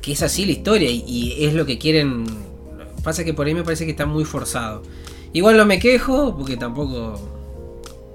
que 0.00 0.12
es 0.12 0.22
así 0.22 0.44
la 0.44 0.52
historia 0.52 0.90
y, 0.90 1.04
y 1.06 1.44
es 1.44 1.54
lo 1.54 1.66
que 1.66 1.78
quieren. 1.78 2.24
Pasa 3.02 3.24
que 3.24 3.32
por 3.34 3.46
ahí 3.46 3.54
me 3.54 3.62
parece 3.64 3.84
que 3.84 3.90
está 3.92 4.06
muy 4.06 4.24
forzado. 4.24 4.82
Igual 5.32 5.56
no 5.56 5.64
me 5.66 5.78
quejo 5.78 6.36
porque 6.36 6.56
tampoco. 6.56 7.20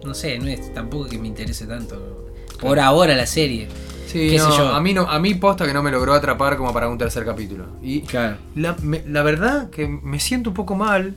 No 0.06 0.14
sé, 0.14 0.38
no 0.40 0.48
es 0.48 0.74
tampoco 0.74 1.06
que 1.10 1.18
me 1.18 1.28
interese 1.28 1.66
tanto. 1.66 2.28
Por 2.60 2.80
ahora 2.80 3.16
la 3.16 3.26
serie. 3.26 3.68
Sí, 4.08 4.36
no, 4.38 4.56
yo. 4.58 4.68
a 4.68 4.80
mí 4.82 4.94
no, 4.94 5.02
a 5.10 5.18
mí 5.20 5.34
posta 5.34 5.66
que 5.66 5.74
no 5.74 5.82
me 5.82 5.90
logró 5.90 6.14
atrapar 6.14 6.56
como 6.58 6.72
para 6.72 6.88
un 6.88 6.98
tercer 6.98 7.26
capítulo. 7.26 7.66
Y 7.82 8.02
Claro. 8.02 8.38
la, 8.56 8.76
me- 8.84 9.04
la 9.08 9.24
verdad 9.24 9.70
que 9.72 9.88
me 9.88 10.20
siento 10.20 10.52
un 10.52 10.54
poco 10.56 10.76
mal 10.76 11.16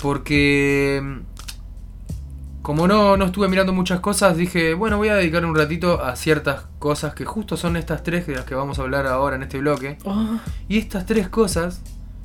porque 0.00 1.02
como 2.66 2.88
no, 2.88 3.16
no 3.16 3.26
estuve 3.26 3.46
mirando 3.48 3.72
muchas 3.72 4.00
cosas, 4.00 4.36
dije, 4.36 4.74
bueno, 4.74 4.96
voy 4.96 5.06
a 5.08 5.14
dedicar 5.14 5.46
un 5.46 5.54
ratito 5.54 6.02
a 6.04 6.16
ciertas 6.16 6.62
cosas 6.80 7.14
que 7.14 7.24
justo 7.24 7.56
son 7.56 7.76
estas 7.76 8.02
tres 8.02 8.26
de 8.26 8.34
las 8.34 8.44
que 8.44 8.56
vamos 8.56 8.80
a 8.80 8.82
hablar 8.82 9.06
ahora 9.06 9.36
en 9.36 9.44
este 9.44 9.58
bloque. 9.58 9.98
Y 10.68 10.76
estas 10.78 11.06
tres 11.06 11.28
cosas 11.28 11.80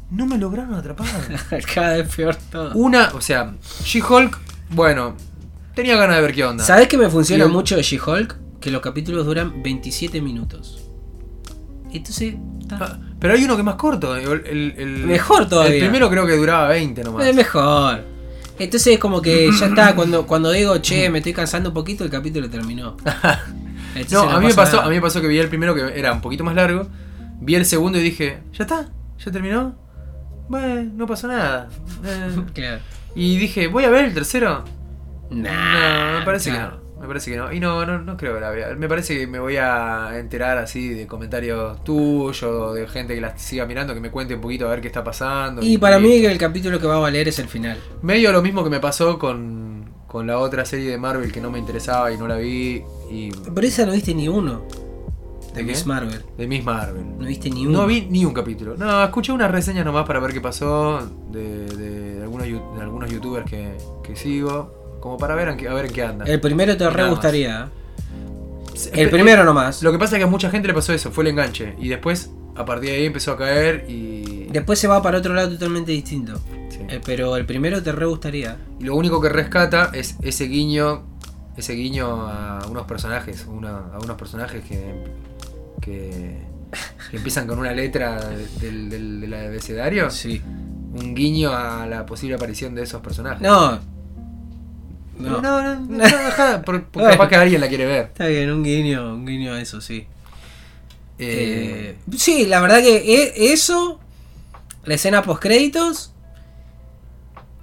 no 0.10 0.26
me 0.26 0.40
lograron 0.40 0.74
atrapar. 0.74 1.06
Cada 1.76 1.98
vez 1.98 2.16
peor 2.16 2.36
todo. 2.52 2.72
Una, 2.74 3.12
o 3.14 3.22
sea, 3.22 3.54
She-Hulk, 3.84 4.36
bueno, 4.72 5.14
tenía 5.76 5.96
ganas 5.96 6.16
de 6.16 6.22
ver 6.24 6.34
qué 6.34 6.44
onda. 6.44 6.64
¿Sabes 6.64 6.88
que 6.88 6.98
me 6.98 7.08
funciona 7.08 7.44
el- 7.44 7.52
mucho 7.52 7.76
de 7.76 7.84
She-Hulk? 7.84 8.36
Que 8.60 8.72
los 8.72 8.82
capítulos 8.82 9.28
duran 9.28 9.62
27 9.62 10.22
minutos. 10.22 10.84
Entonces, 11.94 12.34
Ah, 12.74 12.98
Pero 13.20 13.34
hay 13.34 13.44
uno 13.44 13.56
que 13.56 13.62
es 13.62 13.66
más 13.66 13.76
corto. 13.76 14.16
El, 14.16 14.46
el- 14.48 14.74
el- 14.78 15.06
Mejor 15.06 15.48
todavía. 15.48 15.76
El 15.76 15.82
primero 15.82 16.10
creo 16.10 16.26
que 16.26 16.38
duraba 16.38 16.70
20 16.70 17.04
nomás. 17.04 17.28
es 17.28 17.36
mejor. 17.36 18.06
Entonces 18.64 18.94
es 18.94 19.00
como 19.00 19.22
que 19.22 19.50
ya 19.60 19.66
está, 19.68 19.96
cuando, 19.96 20.28
cuando 20.28 20.52
digo, 20.52 20.78
che, 20.80 21.10
me 21.10 21.18
estoy 21.20 21.34
cansando 21.34 21.70
un 21.70 21.74
poquito, 21.74 22.04
el 22.04 22.10
capítulo 22.10 22.50
terminó. 22.50 22.96
Entonces 23.96 24.12
No, 24.14 24.30
a 24.30 24.40
mí, 24.40 24.48
me 24.48 24.54
pasó, 24.54 24.78
nada. 24.78 24.88
a 24.88 24.90
mí 24.90 24.96
me 24.96 25.02
pasó 25.02 25.20
que 25.22 25.28
vi 25.28 25.38
el 25.40 25.50
primero 25.50 25.74
que 25.76 25.98
era 26.00 26.14
un 26.14 26.22
poquito 26.22 26.44
más 26.44 26.56
largo. 26.56 26.88
Vi 27.40 27.56
el 27.56 27.66
segundo 27.66 27.98
y 28.00 28.04
dije, 28.04 28.42
¿ya 28.54 28.64
está? 28.66 28.90
¿Ya 29.24 29.32
terminó? 29.32 29.76
Bueno, 30.48 30.92
no 30.96 31.08
pasó 31.08 31.28
nada. 31.28 31.70
Eh, 32.06 32.36
Claro. 32.54 32.82
y 33.16 33.38
dije, 33.38 33.68
¿voy 33.68 33.84
a 33.84 33.90
ver 33.90 34.06
el 34.06 34.14
tercero? 34.14 34.64
Nah, 35.30 36.14
no, 36.14 36.20
me 36.20 36.26
parece 36.26 36.50
claro. 36.52 36.70
que 36.72 36.76
no. 36.78 36.81
Me 37.02 37.08
parece 37.08 37.32
que 37.32 37.38
no. 37.38 37.52
Y 37.52 37.60
no, 37.60 37.86
no, 37.86 38.00
no 38.00 38.16
creo 38.16 38.36
que 38.36 38.40
la 38.40 38.52
vea. 38.52 38.76
Me 38.76 38.88
parece 38.88 39.18
que 39.18 39.26
me 39.28 39.40
voy 39.40 39.58
a 39.58 40.18
enterar 40.20 40.58
así 40.60 40.90
de 40.94 41.08
comentarios 41.08 41.84
tuyos, 41.84 42.76
de 42.76 42.88
gente 42.88 43.16
que 43.16 43.22
la 43.22 43.36
siga 43.38 43.66
mirando, 43.66 43.94
que 43.94 44.00
me 44.00 44.12
cuente 44.12 44.36
un 44.36 44.42
poquito 44.42 44.68
a 44.68 44.70
ver 44.70 44.82
qué 44.82 44.88
está 44.88 45.04
pasando. 45.04 45.64
Y 45.64 45.78
para 45.80 46.00
mí 46.00 46.24
el 46.26 46.38
capítulo 46.38 46.80
que 46.80 46.88
va 46.88 46.98
a 46.98 47.00
valer 47.00 47.28
es 47.28 47.40
el 47.40 47.48
final. 47.48 47.78
Medio 48.04 48.32
lo 48.32 48.42
mismo 48.42 48.64
que 48.64 48.70
me 48.70 48.80
pasó 48.80 49.18
con, 49.18 49.86
con 50.08 50.28
la 50.28 50.38
otra 50.38 50.64
serie 50.64 50.92
de 50.92 50.98
Marvel 50.98 51.32
que 51.32 51.42
no 51.42 51.50
me 51.50 51.58
interesaba 51.60 52.12
y 52.12 52.18
no 52.18 52.28
la 52.28 52.36
vi. 52.38 52.84
Y 53.10 53.32
Pero 53.54 53.68
esa 53.68 53.86
no 53.86 53.94
viste 53.94 54.14
ni 54.14 54.28
uno. 54.30 54.62
De 55.56 55.58
¿De? 55.58 55.64
Miss 55.64 55.86
Marvel. 55.86 56.22
de 56.38 56.48
Miss 56.48 56.64
Marvel. 56.64 57.04
No 57.18 57.26
viste 57.26 57.50
ni 57.50 57.66
uno. 57.66 57.80
No 57.82 57.88
vi 57.88 58.08
ni 58.10 58.24
un 58.24 58.34
capítulo. 58.34 58.78
No, 58.78 59.04
escuché 59.04 59.34
unas 59.34 59.52
reseñas 59.52 59.84
nomás 59.84 60.06
para 60.08 60.20
ver 60.22 60.32
qué 60.32 60.40
pasó 60.40 61.00
de, 61.30 61.66
de 61.66 62.22
algunos, 62.22 62.48
yu- 62.48 62.76
de 62.76 62.82
algunos 62.82 63.10
youtubers 63.12 63.50
que, 63.50 63.76
que 64.02 64.16
sigo. 64.16 64.81
Como 65.02 65.18
para 65.18 65.36
ver 65.36 65.50
a 65.50 65.74
ver 65.74 65.86
en 65.86 65.92
qué 65.92 66.04
anda. 66.04 66.24
El 66.26 66.40
primero 66.40 66.78
te 66.78 66.90
re 66.90 67.10
gustaría. 67.10 67.70
El 68.94 69.10
primero 69.10 69.44
nomás. 69.44 69.84
Lo 69.84 69.92
que 69.92 70.00
pasa 70.00 70.16
es 70.16 70.20
que 70.20 70.24
a 70.24 70.28
mucha 70.28 70.50
gente 70.50 70.68
le 70.68 70.74
pasó 70.74 70.94
eso, 70.94 71.12
fue 71.12 71.24
el 71.26 71.32
enganche. 71.32 71.76
Y 71.80 71.90
después, 71.90 72.32
a 72.56 72.64
partir 72.66 72.92
de 72.92 72.96
ahí, 72.98 73.06
empezó 73.06 73.34
a 73.34 73.38
caer 73.38 73.86
y. 73.90 74.46
Después 74.52 74.80
se 74.80 74.88
va 74.88 75.02
para 75.02 75.18
otro 75.18 75.34
lado 75.34 75.50
totalmente 75.50 75.92
distinto. 75.92 76.40
sí. 76.70 76.80
Eh, 76.88 77.02
pero 77.06 77.36
el 77.36 77.46
primero 77.46 77.84
te 77.84 77.92
re 77.92 78.06
gustaría. 78.06 78.58
Y 78.80 78.86
lo 78.86 78.96
único 78.96 79.20
que 79.22 79.30
rescata 79.30 79.90
es 79.94 80.16
ese 80.22 80.46
guiño. 80.46 81.04
Ese 81.58 81.74
guiño 81.74 82.28
a 82.28 82.60
unos 82.70 82.86
personajes. 82.86 83.46
una- 83.48 83.88
a 83.94 84.00
unos 84.00 84.18
personajes 84.18 84.64
que. 84.64 85.04
que. 85.82 86.38
que 87.12 87.18
empiezan 87.18 87.46
con 87.48 87.60
una 87.60 87.74
letra 87.74 88.20
del, 88.62 88.90
del, 88.90 89.22
del 89.22 89.34
abecedario. 89.34 90.10
Sí. 90.10 90.42
Un 90.94 91.14
guiño 91.16 91.52
a 91.54 91.86
la 91.88 92.06
posible 92.06 92.36
aparición 92.36 92.74
de 92.76 92.84
esos 92.84 93.02
personajes. 93.02 93.42
No. 93.42 93.80
No, 95.18 95.42
No. 95.42 95.62
no, 95.62 95.76
no, 95.76 95.98
no, 96.08 96.62
por- 96.64 96.86
capaz 96.92 97.28
que 97.30 97.36
alguien 97.36 97.62
la 97.62 97.68
quiere 97.68 97.86
ver. 97.86 98.06
Está 98.06 98.28
bien, 98.28 98.52
un 98.52 98.64
guiño, 98.64 99.14
un 99.14 99.26
guiño 99.26 99.54
a 99.54 99.62
eso, 99.62 99.82
sí. 99.82 100.08
Eh, 101.20 101.96
Eh, 102.10 102.16
sí, 102.18 102.46
la 102.48 102.62
verdad 102.62 102.80
que 102.80 102.98
e- 102.98 103.54
eso, 103.54 104.00
la 104.86 104.96
escena 104.96 105.22
post 105.22 105.42
créditos. 105.42 106.12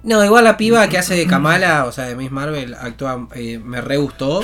No, 0.01 0.23
igual 0.23 0.45
la 0.45 0.55
piba 0.55 0.87
que 0.87 0.97
hace 0.97 1.13
de 1.15 1.27
Kamala, 1.27 1.83
o 1.83 1.91
sea, 1.91 2.05
de 2.05 2.15
Miss 2.15 2.31
Marvel, 2.31 2.73
actúa, 2.75 3.27
eh, 3.35 3.59
me 3.59 3.81
re 3.81 3.97
gustó. 3.97 4.39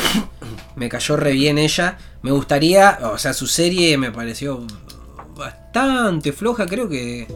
Me 0.76 0.90
cayó 0.90 1.16
re 1.16 1.32
bien 1.32 1.58
ella. 1.58 1.98
Me 2.24 2.32
gustaría, 2.32 3.00
o 3.04 3.18
sea, 3.18 3.34
su 3.34 3.48
serie 3.48 3.98
me 3.98 4.12
pareció 4.12 4.66
bastante 5.38 6.34
floja, 6.34 6.66
creo 6.66 6.90
que. 6.90 7.28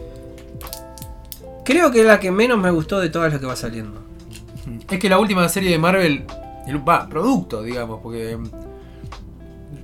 Creo 1.63 1.91
que 1.91 2.01
es 2.01 2.05
la 2.05 2.20
que 2.20 2.32
menos 2.32 2.57
me 2.57 2.72
gustó 2.72 2.99
de 2.99 3.09
todas 3.09 3.32
las 3.32 3.39
que 3.39 3.45
va 3.47 3.55
saliendo. 3.55 4.03
Es 4.89 4.99
que 4.99 5.10
la 5.10 5.20
última 5.20 5.47
serie 5.49 5.72
de 5.72 5.78
Marvel, 5.78 6.26
el 6.68 6.88
va, 6.88 7.07
producto, 7.07 7.62
digamos, 7.64 7.99
porque 8.01 8.38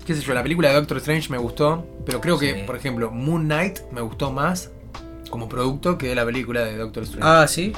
qué 0.06 0.14
sé 0.16 0.22
yo, 0.22 0.34
la 0.34 0.44
película 0.44 0.70
de 0.70 0.76
Doctor 0.76 0.98
Strange 0.98 1.30
me 1.32 1.38
gustó, 1.38 1.86
pero 2.06 2.22
creo 2.22 2.38
que, 2.38 2.54
Sí. 2.54 2.62
por 2.66 2.76
ejemplo, 2.76 3.12
Moon 3.12 3.44
Knight 3.46 3.80
me 3.92 4.02
gustó 4.02 4.32
más 4.32 4.72
como 5.30 5.50
producto 5.50 5.98
que 5.98 6.14
la 6.14 6.26
película 6.26 6.64
de 6.64 6.78
Doctor 6.78 7.04
Strange. 7.04 7.28
Ah, 7.28 7.48
sí. 7.48 7.74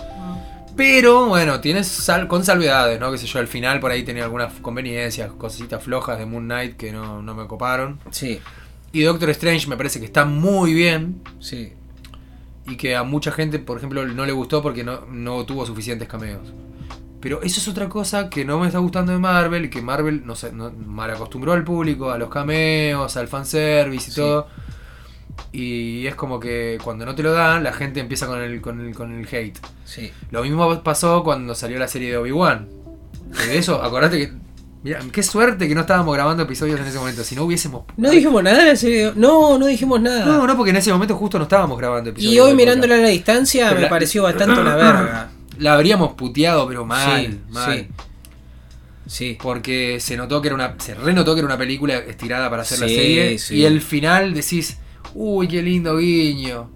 Pero 0.75 1.25
bueno, 1.27 1.59
tienes 1.59 1.87
sal 1.87 2.27
con 2.27 2.43
salvedades, 2.45 2.99
¿no? 2.99 3.11
Que 3.11 3.17
sé 3.17 3.25
yo, 3.25 3.39
al 3.39 3.47
final 3.47 3.79
por 3.79 3.89
ahí 3.91 4.03
tenía 4.03 4.25
algunas 4.25 4.53
conveniencias, 4.61 5.31
cositas 5.31 5.81
flojas 5.81 6.19
de 6.19 6.25
Moon 6.27 6.43
Knight 6.45 6.75
que 6.77 6.91
no, 6.91 7.21
no 7.21 7.33
me 7.33 7.47
coparon. 7.47 7.99
Sí, 8.11 8.39
Y 8.91 9.01
Doctor 9.01 9.29
Strange 9.31 9.67
me 9.67 9.75
parece 9.77 9.99
que 9.99 10.05
está 10.05 10.25
muy 10.25 10.73
bien 10.73 11.21
sí. 11.39 11.73
y 12.67 12.75
que 12.77 12.95
a 12.95 13.03
mucha 13.03 13.31
gente, 13.31 13.57
por 13.59 13.77
ejemplo, 13.77 14.05
no 14.05 14.25
le 14.25 14.31
gustó 14.33 14.61
porque 14.61 14.83
no, 14.83 15.01
no 15.09 15.45
tuvo 15.45 15.65
suficientes 15.65 16.07
cameos. 16.07 16.41
Pero 17.27 17.41
eso 17.43 17.59
es 17.59 17.67
otra 17.67 17.89
cosa 17.89 18.29
que 18.29 18.45
no 18.45 18.57
me 18.57 18.67
está 18.67 18.79
gustando 18.79 19.11
de 19.11 19.17
Marvel 19.19 19.69
que 19.69 19.81
Marvel 19.81 20.25
no 20.25 20.33
sé, 20.37 20.53
no, 20.53 20.71
mal 20.71 21.09
acostumbró 21.11 21.51
al 21.51 21.65
público, 21.65 22.09
a 22.09 22.17
los 22.17 22.29
cameos, 22.29 23.17
al 23.17 23.27
fanservice 23.27 24.09
y 24.11 24.13
Sí. 24.13 24.21
todo. 24.21 24.47
Y 25.51 26.07
es 26.07 26.15
como 26.15 26.39
que 26.39 26.77
cuando 26.83 27.05
no 27.05 27.15
te 27.15 27.23
lo 27.23 27.33
dan, 27.33 27.63
la 27.65 27.73
gente 27.73 27.99
empieza 27.99 28.27
con 28.27 28.41
el, 28.41 28.61
con 28.61 28.79
el, 28.79 28.95
con 28.95 29.11
el 29.13 29.27
hate. 29.27 29.57
Sí. 29.83 30.09
Lo 30.31 30.41
mismo 30.43 30.81
pasó 30.83 31.21
cuando 31.23 31.53
salió 31.53 31.77
la 31.79 31.87
serie 31.89 32.11
de 32.11 32.17
Obi-Wan. 32.17 32.67
De 33.47 33.57
eso, 33.57 33.81
acordate 33.83 34.17
que. 34.19 34.33
Mira, 34.83 34.99
qué 35.11 35.21
suerte 35.21 35.67
que 35.67 35.75
no 35.75 35.81
estábamos 35.81 36.13
grabando 36.15 36.43
episodios 36.43 36.79
en 36.79 36.85
ese 36.87 36.97
momento. 36.97 37.23
Si 37.25 37.35
no 37.35 37.43
hubiésemos. 37.43 37.83
No 37.97 38.09
dijimos 38.09 38.41
nada 38.41 38.59
de 38.59 38.65
la 38.67 38.75
serie. 38.77 39.11
No, 39.17 39.57
no 39.57 39.65
dijimos 39.65 39.99
nada. 39.99 40.25
No, 40.25 40.47
no, 40.47 40.55
porque 40.55 40.69
en 40.69 40.77
ese 40.77 40.93
momento 40.93 41.15
justo 41.15 41.37
no 41.37 41.43
estábamos 41.43 41.77
grabando 41.77 42.11
episodios. 42.11 42.33
y 42.33 42.39
hoy 42.39 42.53
mirándola 42.55 42.95
a 42.95 42.99
la 42.99 43.07
distancia 43.09 43.65
Pero 43.65 43.75
me 43.77 43.81
la- 43.83 43.89
pareció 43.89 44.23
bastante 44.23 44.61
una 44.61 44.75
verga. 44.75 45.29
La 45.59 45.73
habríamos 45.73 46.13
puteado, 46.13 46.67
pero 46.67 46.85
mal. 46.85 47.27
sí, 47.27 47.39
mal. 47.49 47.77
sí. 47.77 47.87
Sí. 49.07 49.37
Porque 49.41 49.99
se 49.99 50.17
notó 50.17 50.41
que 50.41 50.49
era 50.49 50.55
una. 50.55 50.75
Se 50.79 50.93
renotó 50.93 51.33
que 51.33 51.39
era 51.39 51.45
una 51.47 51.57
película 51.57 51.97
estirada 51.97 52.49
para 52.49 52.63
hacer 52.63 52.79
la 52.79 52.87
serie. 52.87 53.37
sí. 53.37 53.55
Y 53.55 53.65
el 53.65 53.81
final 53.81 54.33
decís. 54.33 54.77
Uy, 55.13 55.47
qué 55.47 55.63
lindo 55.63 55.97
guiño. 55.97 56.69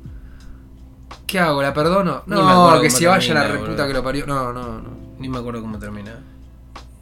¿Qué 1.27 1.39
hago? 1.39 1.61
¿La 1.61 1.73
perdono? 1.73 2.23
No, 2.25 2.82
que 2.82 2.89
se 2.89 3.07
vaya 3.07 3.34
la 3.34 3.47
reputa 3.47 3.88
que 3.88 3.93
lo 3.93 4.03
parió. 4.03 4.25
No, 4.25 4.51
no, 4.51 4.82
no. 4.82 4.89
Ni 5.19 5.29
me 5.29 5.38
acuerdo 5.38 5.61
cómo 5.61 5.77
termina. 5.77 6.19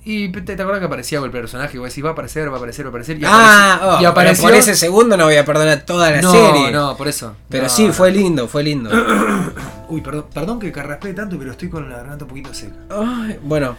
Y 0.05 0.29
te, 0.31 0.41
te 0.41 0.53
acuerdas 0.53 0.79
que 0.79 0.85
aparecía 0.85 1.19
el 1.19 1.29
personaje, 1.29 1.75
y 1.75 1.79
vos 1.79 1.89
decís, 1.89 2.03
va 2.03 2.09
a 2.09 2.13
aparecer, 2.13 2.49
va 2.49 2.53
a 2.53 2.57
aparecer, 2.57 2.85
va 2.85 2.87
a 2.87 2.91
aparecer. 2.91 3.19
Y 3.19 3.25
ah, 3.25 3.73
apareció- 3.75 3.97
oh, 3.97 4.01
y 4.01 4.05
apareció. 4.05 4.43
pero 4.45 4.53
por 4.53 4.59
ese 4.59 4.75
segundo 4.75 5.17
no 5.17 5.25
voy 5.25 5.35
a 5.35 5.43
perdonar 5.45 5.81
toda 5.85 6.09
la 6.11 6.21
no, 6.21 6.31
serie. 6.31 6.71
no, 6.71 6.95
por 6.97 7.07
eso. 7.09 7.35
Pero 7.49 7.63
No, 7.63 7.69
sí, 7.69 7.87
no. 7.87 7.93
fue 7.93 8.11
lindo, 8.11 8.47
fue 8.47 8.63
lindo. 8.63 8.89
Uy, 9.89 10.01
perdón, 10.01 10.25
perdón 10.33 10.59
que 10.59 10.71
carraspee 10.71 11.13
tanto, 11.13 11.37
pero 11.37 11.51
estoy 11.51 11.69
con 11.69 11.89
la 11.89 11.97
garganta 11.97 12.23
un 12.25 12.29
poquito 12.29 12.53
seca. 12.53 12.75
Ay, 12.89 13.39
bueno, 13.43 13.75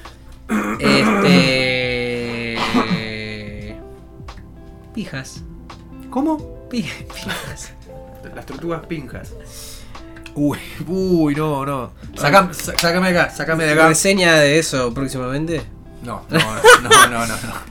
este. 0.79 2.57
Pijas. 4.95 5.43
¿Cómo? 6.11 6.67
Pi- 6.69 6.83
Pijas. 7.15 7.73
Las 8.35 8.45
tortugas 8.47 8.85
pinjas. 8.87 9.33
Uy, 10.35 10.59
uy, 10.87 11.35
no, 11.35 11.65
no. 11.67 11.93
Sa- 12.15 12.53
sácame 12.53 13.13
de 13.13 13.19
acá, 13.19 13.31
sácame 13.35 13.65
de 13.65 13.73
acá. 13.73 13.89
¿Reseña 13.89 14.35
de 14.37 14.59
eso 14.59 14.93
próximamente? 14.95 15.63
No, 16.03 16.25
no, 16.31 16.39
no, 16.39 16.89
no, 17.09 17.27
no, 17.27 17.27
no. 17.27 17.71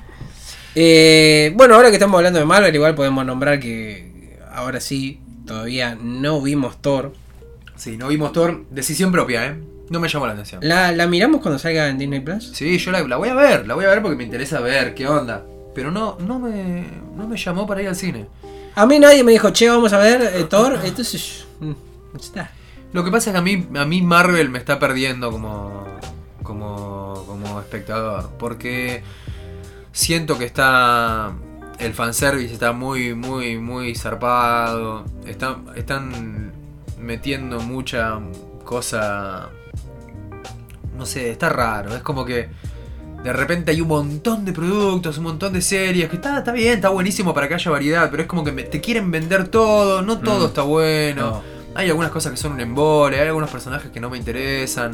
Eh, 0.75 1.51
bueno, 1.55 1.75
ahora 1.75 1.89
que 1.89 1.95
estamos 1.95 2.17
hablando 2.17 2.39
de 2.39 2.45
Marvel, 2.45 2.73
igual 2.73 2.95
podemos 2.95 3.25
nombrar 3.25 3.59
que 3.59 4.37
ahora 4.51 4.79
sí, 4.79 5.19
todavía 5.45 5.97
no 5.99 6.41
vimos 6.41 6.81
Thor. 6.81 7.13
Sí, 7.75 7.97
no 7.97 8.07
vimos 8.09 8.31
Thor. 8.33 8.65
Decisión 8.69 9.11
propia, 9.11 9.47
¿eh? 9.47 9.55
No 9.89 9.99
me 9.99 10.07
llamó 10.07 10.27
la 10.27 10.33
atención. 10.33 10.61
¿La, 10.63 10.91
la 10.91 11.07
miramos 11.07 11.41
cuando 11.41 11.57
salga 11.57 11.87
en 11.87 11.97
Disney 11.97 12.19
Plus? 12.19 12.51
Sí, 12.53 12.77
yo 12.77 12.91
la, 12.91 13.01
la 13.01 13.17
voy 13.17 13.29
a 13.29 13.33
ver, 13.33 13.67
la 13.67 13.73
voy 13.73 13.85
a 13.85 13.89
ver 13.89 14.01
porque 14.01 14.15
me 14.15 14.23
interesa 14.23 14.59
ver 14.59 14.93
qué 14.93 15.07
onda. 15.07 15.43
Pero 15.73 15.91
no, 15.91 16.17
no 16.19 16.39
me, 16.39 16.85
no 17.15 17.27
me 17.27 17.37
llamó 17.37 17.65
para 17.65 17.81
ir 17.81 17.87
al 17.87 17.95
cine. 17.95 18.27
A 18.75 18.85
mí 18.85 18.99
nadie 18.99 19.23
me 19.23 19.31
dijo, 19.31 19.49
che, 19.51 19.67
vamos 19.69 19.91
a 19.93 19.97
ver 19.97 20.21
eh, 20.21 20.43
Thor. 20.43 20.79
Entonces, 20.83 21.45
mm, 21.59 21.71
está. 22.15 22.51
Lo 22.93 23.03
que 23.03 23.11
pasa 23.11 23.29
es 23.29 23.33
que 23.33 23.39
a 23.39 23.41
mí, 23.41 23.67
a 23.75 23.85
mí 23.85 24.01
Marvel 24.01 24.49
me 24.49 24.59
está 24.59 24.79
perdiendo 24.79 25.31
como, 25.31 25.85
como, 26.43 26.88
como 27.59 27.61
espectador. 27.61 28.29
Porque 28.37 29.03
siento 29.91 30.37
que 30.37 30.45
está. 30.45 31.31
El 31.79 31.93
fanservice 31.93 32.53
está 32.53 32.71
muy, 32.73 33.13
muy, 33.15 33.57
muy 33.57 33.95
zarpado. 33.95 35.05
Están, 35.25 35.65
están 35.75 36.51
metiendo 36.99 37.59
mucha 37.61 38.19
cosa. 38.65 39.49
No 40.97 41.05
sé, 41.05 41.31
está 41.31 41.49
raro. 41.49 41.95
Es 41.95 42.01
como 42.01 42.25
que. 42.25 42.49
De 43.23 43.33
repente 43.33 43.71
hay 43.71 43.81
un 43.81 43.89
montón 43.89 44.45
de 44.45 44.53
productos, 44.53 45.17
un 45.17 45.25
montón 45.25 45.51
de 45.51 45.61
series, 45.61 46.07
que 46.09 46.15
está, 46.15 46.37
está 46.37 46.53
bien, 46.53 46.75
está 46.75 46.87
buenísimo 46.87 47.33
para 47.33 47.49
que 47.49 47.53
haya 47.55 47.69
variedad, 47.69 48.09
pero 48.09 48.23
es 48.23 48.29
como 48.29 48.45
que 48.45 48.51
te 48.53 48.79
quieren 48.79 49.11
vender 49.11 49.49
todo, 49.49 50.01
no 50.01 50.19
todo 50.19 50.45
Mm. 50.45 50.47
está 50.47 50.61
bueno. 50.61 51.21
No. 51.31 51.43
Hay 51.75 51.89
algunas 51.89 52.11
cosas 52.11 52.31
que 52.31 52.37
son 52.37 52.53
un 52.53 52.61
embole, 52.61 53.19
hay 53.19 53.27
algunos 53.27 53.49
personajes 53.49 53.91
que 53.91 53.99
no 53.99 54.09
me 54.09 54.17
interesan. 54.17 54.93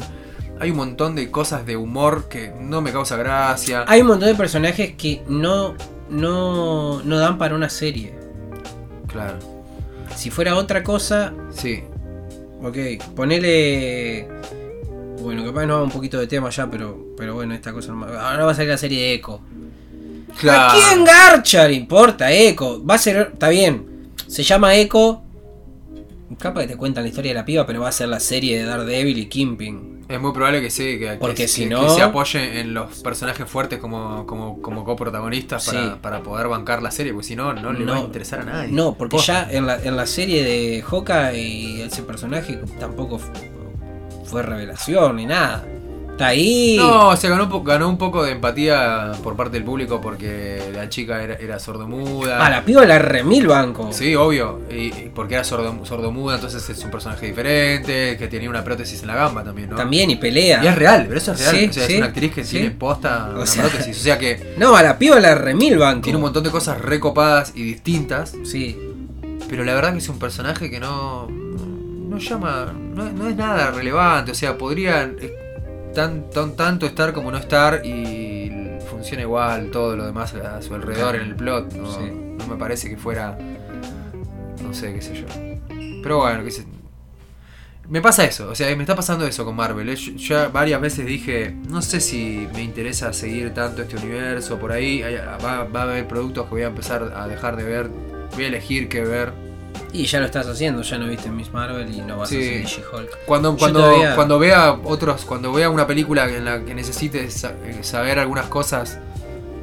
Hay 0.58 0.70
un 0.70 0.76
montón 0.76 1.14
de 1.14 1.30
cosas 1.30 1.66
de 1.66 1.76
humor 1.76 2.28
que 2.28 2.52
no 2.58 2.80
me 2.80 2.92
causa 2.92 3.16
gracia. 3.16 3.84
Hay 3.86 4.00
un 4.00 4.06
montón 4.08 4.28
de 4.28 4.34
personajes 4.34 4.94
que 4.96 5.22
no, 5.28 5.74
no, 6.08 7.02
no 7.02 7.18
dan 7.18 7.36
para 7.38 7.54
una 7.54 7.68
serie. 7.68 8.14
Claro. 9.06 9.38
Si 10.14 10.30
fuera 10.30 10.56
otra 10.56 10.82
cosa, 10.82 11.32
Sí. 11.52 11.82
ok, 12.62 13.04
ponele... 13.14 14.28
Bueno, 15.20 15.44
capaz 15.44 15.66
no 15.66 15.82
un 15.82 15.90
poquito 15.90 16.18
de 16.18 16.26
tema 16.26 16.50
ya, 16.50 16.70
pero, 16.70 17.06
pero 17.16 17.34
bueno, 17.34 17.52
esta 17.54 17.72
cosa 17.72 17.92
no 17.92 18.04
Ahora 18.04 18.44
va 18.44 18.52
a 18.52 18.54
salir 18.54 18.70
la 18.70 18.78
serie 18.78 19.00
de 19.02 19.14
Echo. 19.14 19.40
¿A 20.48 20.72
quién 20.72 21.04
garcha 21.04 21.66
le 21.66 21.74
importa 21.74 22.30
Echo? 22.32 22.84
Va 22.84 22.94
a 22.94 22.98
ser... 22.98 23.30
Está 23.32 23.48
bien. 23.48 24.10
Se 24.26 24.42
llama 24.42 24.74
Echo. 24.74 25.22
Capaz 26.38 26.62
que 26.62 26.68
te 26.68 26.76
cuentan 26.76 27.04
la 27.04 27.08
historia 27.08 27.30
de 27.32 27.34
la 27.36 27.44
piba, 27.44 27.66
pero 27.66 27.80
va 27.80 27.88
a 27.88 27.92
ser 27.92 28.08
la 28.08 28.20
serie 28.20 28.58
de 28.58 28.64
Daredevil 28.64 29.18
y 29.18 29.26
Kingpin. 29.26 29.95
Es 30.08 30.20
muy 30.20 30.32
probable 30.32 30.60
que 30.60 30.70
sí, 30.70 30.98
que, 31.00 31.16
Porque 31.20 31.34
que- 31.34 31.48
si 31.48 31.64
que- 31.64 31.70
no- 31.70 31.82
que 31.82 31.90
se 31.90 32.02
apoye 32.02 32.60
en 32.60 32.74
los 32.74 33.00
personajes 33.02 33.48
fuertes 33.48 33.80
como, 33.80 34.24
como, 34.26 34.62
como 34.62 34.84
coprotagonistas 34.84 35.66
para, 35.66 35.82
Sí. 35.82 35.90
para 36.00 36.22
poder 36.22 36.46
bancar 36.48 36.80
la 36.82 36.90
serie, 36.92 37.12
porque 37.12 37.26
si 37.26 37.34
no, 37.36 37.52
no 37.52 37.72
le 37.72 37.84
va 37.84 37.96
a 37.96 38.00
interesar 38.00 38.40
a 38.40 38.44
nadie. 38.44 38.72
No, 38.72 38.94
porque 38.94 39.16
Posta. 39.16 39.48
ya 39.50 39.56
en 39.56 39.66
la, 39.66 39.82
en 39.82 39.96
la 39.96 40.06
serie 40.06 40.44
de 40.44 40.82
Hawkeye 40.82 41.38
y 41.38 41.80
ese 41.82 42.02
personaje 42.04 42.60
tampoco 42.78 43.18
fu- 43.18 43.32
fue 44.26 44.42
revelación 44.42 45.16
ni 45.16 45.26
nada. 45.26 45.64
Está 46.16 46.28
ahí. 46.28 46.76
No, 46.78 47.14
se 47.14 47.28
ganó, 47.28 47.62
ganó 47.62 47.90
un 47.90 47.98
poco 47.98 48.24
de 48.24 48.32
empatía 48.32 49.12
por 49.22 49.36
parte 49.36 49.52
del 49.58 49.64
público 49.64 50.00
porque 50.00 50.62
la 50.74 50.88
chica 50.88 51.22
era, 51.22 51.34
era 51.34 51.58
sordomuda. 51.58 52.44
A 52.44 52.48
la 52.48 52.64
piba 52.64 52.86
la 52.86 52.98
remil 52.98 53.46
banco. 53.46 53.92
Sí, 53.92 54.14
obvio. 54.14 54.60
Y, 54.70 54.86
y 54.86 55.12
porque 55.14 55.34
era 55.34 55.44
sordo, 55.44 55.84
sordomuda, 55.84 56.36
entonces 56.36 56.66
es 56.70 56.82
un 56.84 56.90
personaje 56.90 57.26
diferente, 57.26 58.16
que 58.18 58.28
tenía 58.28 58.48
una 58.48 58.64
prótesis 58.64 59.02
en 59.02 59.08
la 59.08 59.14
gamba 59.14 59.44
también, 59.44 59.68
¿no? 59.68 59.76
También 59.76 60.08
y 60.08 60.16
pelea. 60.16 60.64
Y 60.64 60.68
es 60.68 60.74
real, 60.74 61.04
pero 61.06 61.18
eso 61.18 61.32
es 61.32 61.38
real. 61.40 61.54
Sí, 61.54 61.66
o 61.68 61.72
sea, 61.74 61.86
sí, 61.86 61.92
es 61.92 61.98
una 61.98 62.06
actriz 62.06 62.32
que 62.32 62.44
sí. 62.44 62.50
tiene 62.52 62.70
posta 62.70 63.28
O 63.32 63.36
una 63.36 63.46
sea- 63.46 63.64
prótesis. 63.64 63.98
O 63.98 64.02
sea 64.02 64.18
que 64.18 64.54
No, 64.56 64.74
a 64.74 64.82
la 64.82 64.96
piba 64.96 65.20
la 65.20 65.34
remil 65.34 65.76
banco. 65.76 66.00
tiene 66.04 66.16
un 66.16 66.22
montón 66.22 66.42
de 66.44 66.50
cosas 66.50 66.80
recopadas 66.80 67.52
y 67.54 67.62
distintas. 67.62 68.32
Sí. 68.44 68.74
Pero 69.50 69.64
la 69.64 69.74
verdad 69.74 69.92
que 69.92 69.98
es 69.98 70.08
un 70.08 70.18
personaje 70.18 70.70
que 70.70 70.80
no. 70.80 71.28
No 71.28 72.16
llama. 72.16 72.72
No, 72.94 73.04
no 73.12 73.28
es 73.28 73.36
nada 73.36 73.70
relevante. 73.70 74.32
O 74.32 74.34
sea, 74.34 74.56
podría 74.56 75.02
eh, 75.02 75.45
tan, 75.96 76.30
tan- 76.30 76.54
tanto 76.54 76.86
estar 76.86 77.12
como 77.12 77.32
no 77.32 77.38
estar 77.38 77.84
y 77.84 78.52
funciona 78.88 79.22
igual 79.22 79.70
todo 79.72 79.96
lo 79.96 80.06
demás 80.06 80.32
a 80.34 80.62
su 80.62 80.74
alrededor 80.74 81.16
en 81.16 81.22
el 81.22 81.34
plot. 81.34 81.72
No, 81.74 81.92
Sí. 81.92 82.10
no 82.12 82.46
me 82.46 82.56
parece 82.56 82.88
que 82.88 82.96
fuera. 82.96 83.36
No 84.62 84.72
sé, 84.72 84.94
qué 84.94 85.02
sé 85.02 85.14
yo. 85.16 85.26
Pero 86.02 86.18
bueno, 86.18 86.44
qué 86.44 86.50
sé. 86.52 86.64
Me 87.88 88.00
pasa 88.00 88.24
eso, 88.24 88.50
o 88.50 88.54
sea, 88.54 88.74
me 88.74 88.82
está 88.82 88.96
pasando 88.96 89.26
eso 89.26 89.44
con 89.44 89.54
Marvel. 89.54 89.88
eh. 89.88 89.94
Yo 89.96 90.12
ya 90.16 90.48
varias 90.48 90.80
veces 90.80 91.06
dije, 91.06 91.54
no 91.68 91.80
sé 91.82 92.00
si 92.00 92.48
me 92.52 92.62
interesa 92.62 93.12
seguir 93.12 93.54
tanto 93.54 93.82
este 93.82 93.96
universo 93.96 94.58
por 94.58 94.72
ahí. 94.72 95.02
Va, 95.44 95.64
va 95.64 95.80
a 95.80 95.82
haber 95.84 96.06
productos 96.08 96.44
que 96.46 96.50
voy 96.50 96.62
a 96.62 96.66
empezar 96.66 97.12
a 97.14 97.28
dejar 97.28 97.56
de 97.56 97.62
ver. 97.64 97.88
Voy 98.34 98.44
a 98.44 98.48
elegir 98.48 98.88
qué 98.88 99.02
ver. 99.02 99.32
Y 99.92 100.06
ya 100.06 100.20
lo 100.20 100.26
estás 100.26 100.46
haciendo, 100.46 100.82
ya 100.82 100.98
no 100.98 101.06
viste 101.06 101.30
Miss 101.30 101.52
Marvel 101.52 101.92
y 101.94 102.00
no 102.02 102.18
vas 102.18 102.28
Sí. 102.28 102.36
a 102.36 102.40
hacer 102.40 102.64
She-Hulk. 102.64 103.10
Cuando, 103.26 103.56
cuando, 103.56 103.80
todavía- 103.80 104.14
cuando 104.14 104.38
vea 104.38 104.72
otros, 104.84 105.24
cuando 105.24 105.52
vea 105.52 105.70
una 105.70 105.86
película 105.86 106.28
en 106.28 106.44
la 106.44 106.64
que 106.64 106.74
necesite 106.74 107.30
sa- 107.30 107.54
eh, 107.64 107.78
saber 107.82 108.18
algunas 108.18 108.46
cosas 108.46 108.98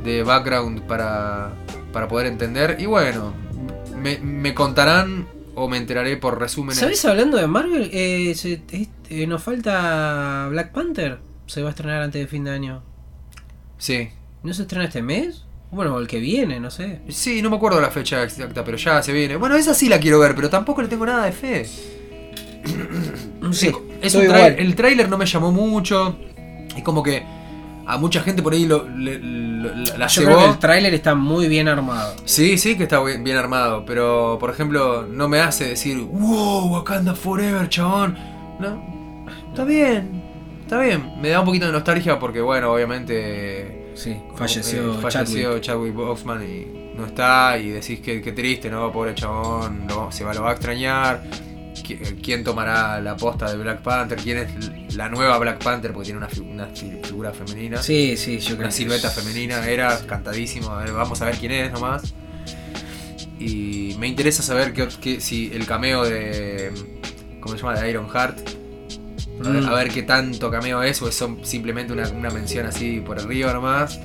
de 0.04 0.24
background 0.24 0.82
para, 0.82 1.52
para 1.92 2.08
poder 2.08 2.28
entender, 2.28 2.78
y 2.80 2.86
bueno, 2.88 3.34
me, 3.96 4.18
me 4.20 4.54
contarán 4.54 5.28
o 5.56 5.68
me 5.68 5.78
enteraré 5.78 6.18
por 6.18 6.40
resúmenes. 6.40 6.80
¿Sabes 6.80 7.06
hablando 7.06 7.38
de 7.38 7.46
Marvel? 7.48 7.90
Eh, 7.94 8.34
se- 8.36 8.62
eh, 9.10 9.28
nos 9.28 9.44
falta 9.44 10.48
Black 10.50 10.72
Panther. 10.72 11.20
Se 11.46 11.62
va 11.62 11.68
a 11.68 11.72
estrenar 11.72 12.02
antes 12.02 12.22
de 12.22 12.28
fin 12.28 12.44
de 12.46 12.52
año. 12.52 12.82
Sí. 13.78 14.10
¿No 14.42 14.54
se 14.54 14.64
estrena 14.64 14.86
este 14.86 15.02
mes? 15.02 15.44
Bueno, 15.74 15.96
o 15.96 16.00
el 16.00 16.08
que 16.08 16.20
viene, 16.20 16.60
no 16.60 16.70
sé. 16.70 17.00
Sí, 17.10 17.42
no 17.42 17.50
me 17.50 17.56
acuerdo 17.56 17.82
la 17.82 17.90
fecha 17.90 18.24
exacta, 18.24 18.64
pero 18.64 18.78
ya 18.78 19.02
se 19.02 19.12
viene. 19.12 19.36
Bueno, 19.38 19.56
esa 19.56 19.74
sí 19.74 19.90
la 19.90 20.00
quiero 20.00 20.20
ver, 20.20 20.36
pero 20.36 20.50
tampoco 20.50 20.82
le 20.82 20.88
tengo 20.88 21.06
nada 21.06 21.26
de 21.26 21.32
fe. 21.32 21.66
Sí, 23.52 23.72
es 24.02 24.16
un 24.16 24.24
igual. 24.24 24.56
el 24.58 24.76
tráiler 24.76 25.10
no 25.10 25.18
me 25.18 25.26
llamó 25.26 25.52
mucho. 25.52 26.16
Es 26.76 26.84
como 26.84 27.04
que 27.04 27.24
a 27.86 27.98
mucha 27.98 28.22
gente 28.22 28.42
por 28.42 28.54
ahí 28.54 28.66
lo, 28.66 28.88
le- 28.88 29.20
lo- 29.20 29.74
la 29.98 30.08
Yo 30.08 30.24
creo 30.24 30.38
que 30.40 30.46
el 30.46 30.60
tráiler 30.60 30.94
está 30.94 31.16
muy 31.16 31.48
bien 31.48 31.68
armado. 31.68 32.16
Sí, 32.26 32.58
sí 32.58 32.78
que 32.78 32.84
está 32.84 33.02
bien, 33.04 33.24
bien 33.24 33.38
armado, 33.38 33.84
pero 33.86 34.38
por 34.40 34.50
ejemplo, 34.50 35.06
no 35.10 35.28
me 35.28 35.40
hace 35.42 35.66
decir, 35.70 35.98
wow, 36.00 36.72
Wakanda 36.72 37.16
Forever, 37.16 37.68
chabón. 37.68 38.18
No, 38.60 39.28
está 39.50 39.66
bien, 39.66 40.24
está 40.62 40.80
bien. 40.80 41.14
Me 41.22 41.30
da 41.30 41.40
un 41.40 41.46
poquito 41.46 41.66
de 41.66 41.72
nostalgia 41.74 42.20
porque, 42.20 42.40
bueno, 42.42 42.72
obviamente. 42.74 43.83
Sí, 43.96 44.16
falleció, 44.36 44.96
eh, 44.96 45.02
falleció 45.02 45.60
Chadwick. 45.60 45.94
Boseman 45.94 46.44
y 46.44 46.96
no 46.96 47.06
está. 47.06 47.58
Y 47.58 47.70
decís 47.70 48.00
que, 48.00 48.22
que 48.22 48.32
triste, 48.32 48.70
¿no? 48.70 48.92
Pobre 48.92 49.14
chabón, 49.16 49.86
lo- 49.88 50.12
se 50.12 50.24
va, 50.24 50.34
lo 50.34 50.42
va 50.44 50.50
a 50.52 50.54
extrañar. 50.54 51.24
Qui- 51.84 52.22
¿Quién 52.24 52.44
tomará 52.44 53.02
la 53.02 53.18
posta 53.18 53.52
de 53.52 53.58
Black 53.58 53.82
Panther? 53.82 54.18
¿Quién 54.18 54.38
es 54.38 54.96
la 54.96 55.10
nueva 55.10 55.38
Black 55.38 55.62
Panther? 55.64 55.92
Porque 55.92 56.06
tiene 56.06 56.18
una, 56.20 56.30
fi- 56.30 56.40
una 56.42 56.68
fi- 56.68 57.00
figura 57.04 57.32
femenina 57.34 57.82
Sí, 57.82 58.16
sí, 58.16 58.38
yo 58.40 58.50
creo 58.56 58.60
una 58.68 58.72
silueta 58.72 59.10
femenina, 59.10 59.68
era 59.68 60.00
cantadísimo, 60.06 60.70
a 60.70 60.84
ver, 60.84 60.94
vamos 60.94 61.22
a 61.22 61.26
ver 61.26 61.36
quién 61.38 61.52
es 61.52 61.72
nomás. 61.74 62.14
Y 63.40 63.96
me 64.00 64.08
interesa 64.08 64.44
saber 64.44 64.74
que, 64.74 64.88
que- 65.02 65.20
si 65.20 65.52
el 65.54 65.66
cameo 65.66 66.04
de. 66.06 66.72
¿Cómo 67.42 67.56
se 67.56 67.62
llama? 67.64 67.80
De 67.80 67.90
Iron 67.90 68.10
Heart. 68.10 68.40
A 69.46 69.50
ver, 69.50 69.62
Mm. 69.64 69.68
a 69.70 69.74
ver 69.76 69.90
qué 69.90 70.04
tanto 70.04 70.50
cameo 70.52 70.82
es, 70.84 71.02
o 71.02 71.08
es 71.10 71.16
son 71.16 71.40
simplemente 71.46 71.92
una, 71.94 72.08
una 72.10 72.30
mención 72.30 72.66
así 72.66 73.00
por 73.02 73.20
arriba 73.20 73.54
nomás. 73.54 74.00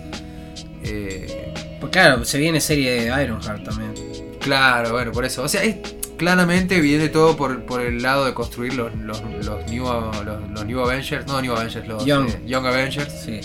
Eh, 0.84 1.52
Pues 1.80 1.92
claro, 1.92 2.24
se 2.24 2.38
viene 2.38 2.60
serie 2.60 2.90
de 3.04 3.22
Ironheart 3.24 3.62
también. 3.64 3.92
claro, 4.40 4.90
bueno, 4.92 5.12
por 5.12 5.24
eso. 5.24 5.42
O 5.44 5.48
sea, 5.48 5.62
es, 5.62 5.76
claramente 6.16 6.80
viene 6.80 7.08
todo 7.08 7.36
por, 7.36 7.62
por 7.64 7.80
el 7.80 8.02
lado 8.02 8.24
de 8.24 8.34
construir 8.34 8.74
los, 8.74 8.92
los, 8.96 9.22
los 9.44 9.70
new, 9.70 9.84
los, 9.84 10.50
los 10.50 10.64
new 10.66 10.80
Avengers. 10.80 11.26
No, 11.28 11.40
New 11.40 11.52
Avengers, 11.54 11.86
los 11.86 12.04
Young. 12.04 12.28
eh, 12.30 12.40
Young 12.46 12.66
Avengers. 12.66 13.12
Sí. 13.24 13.40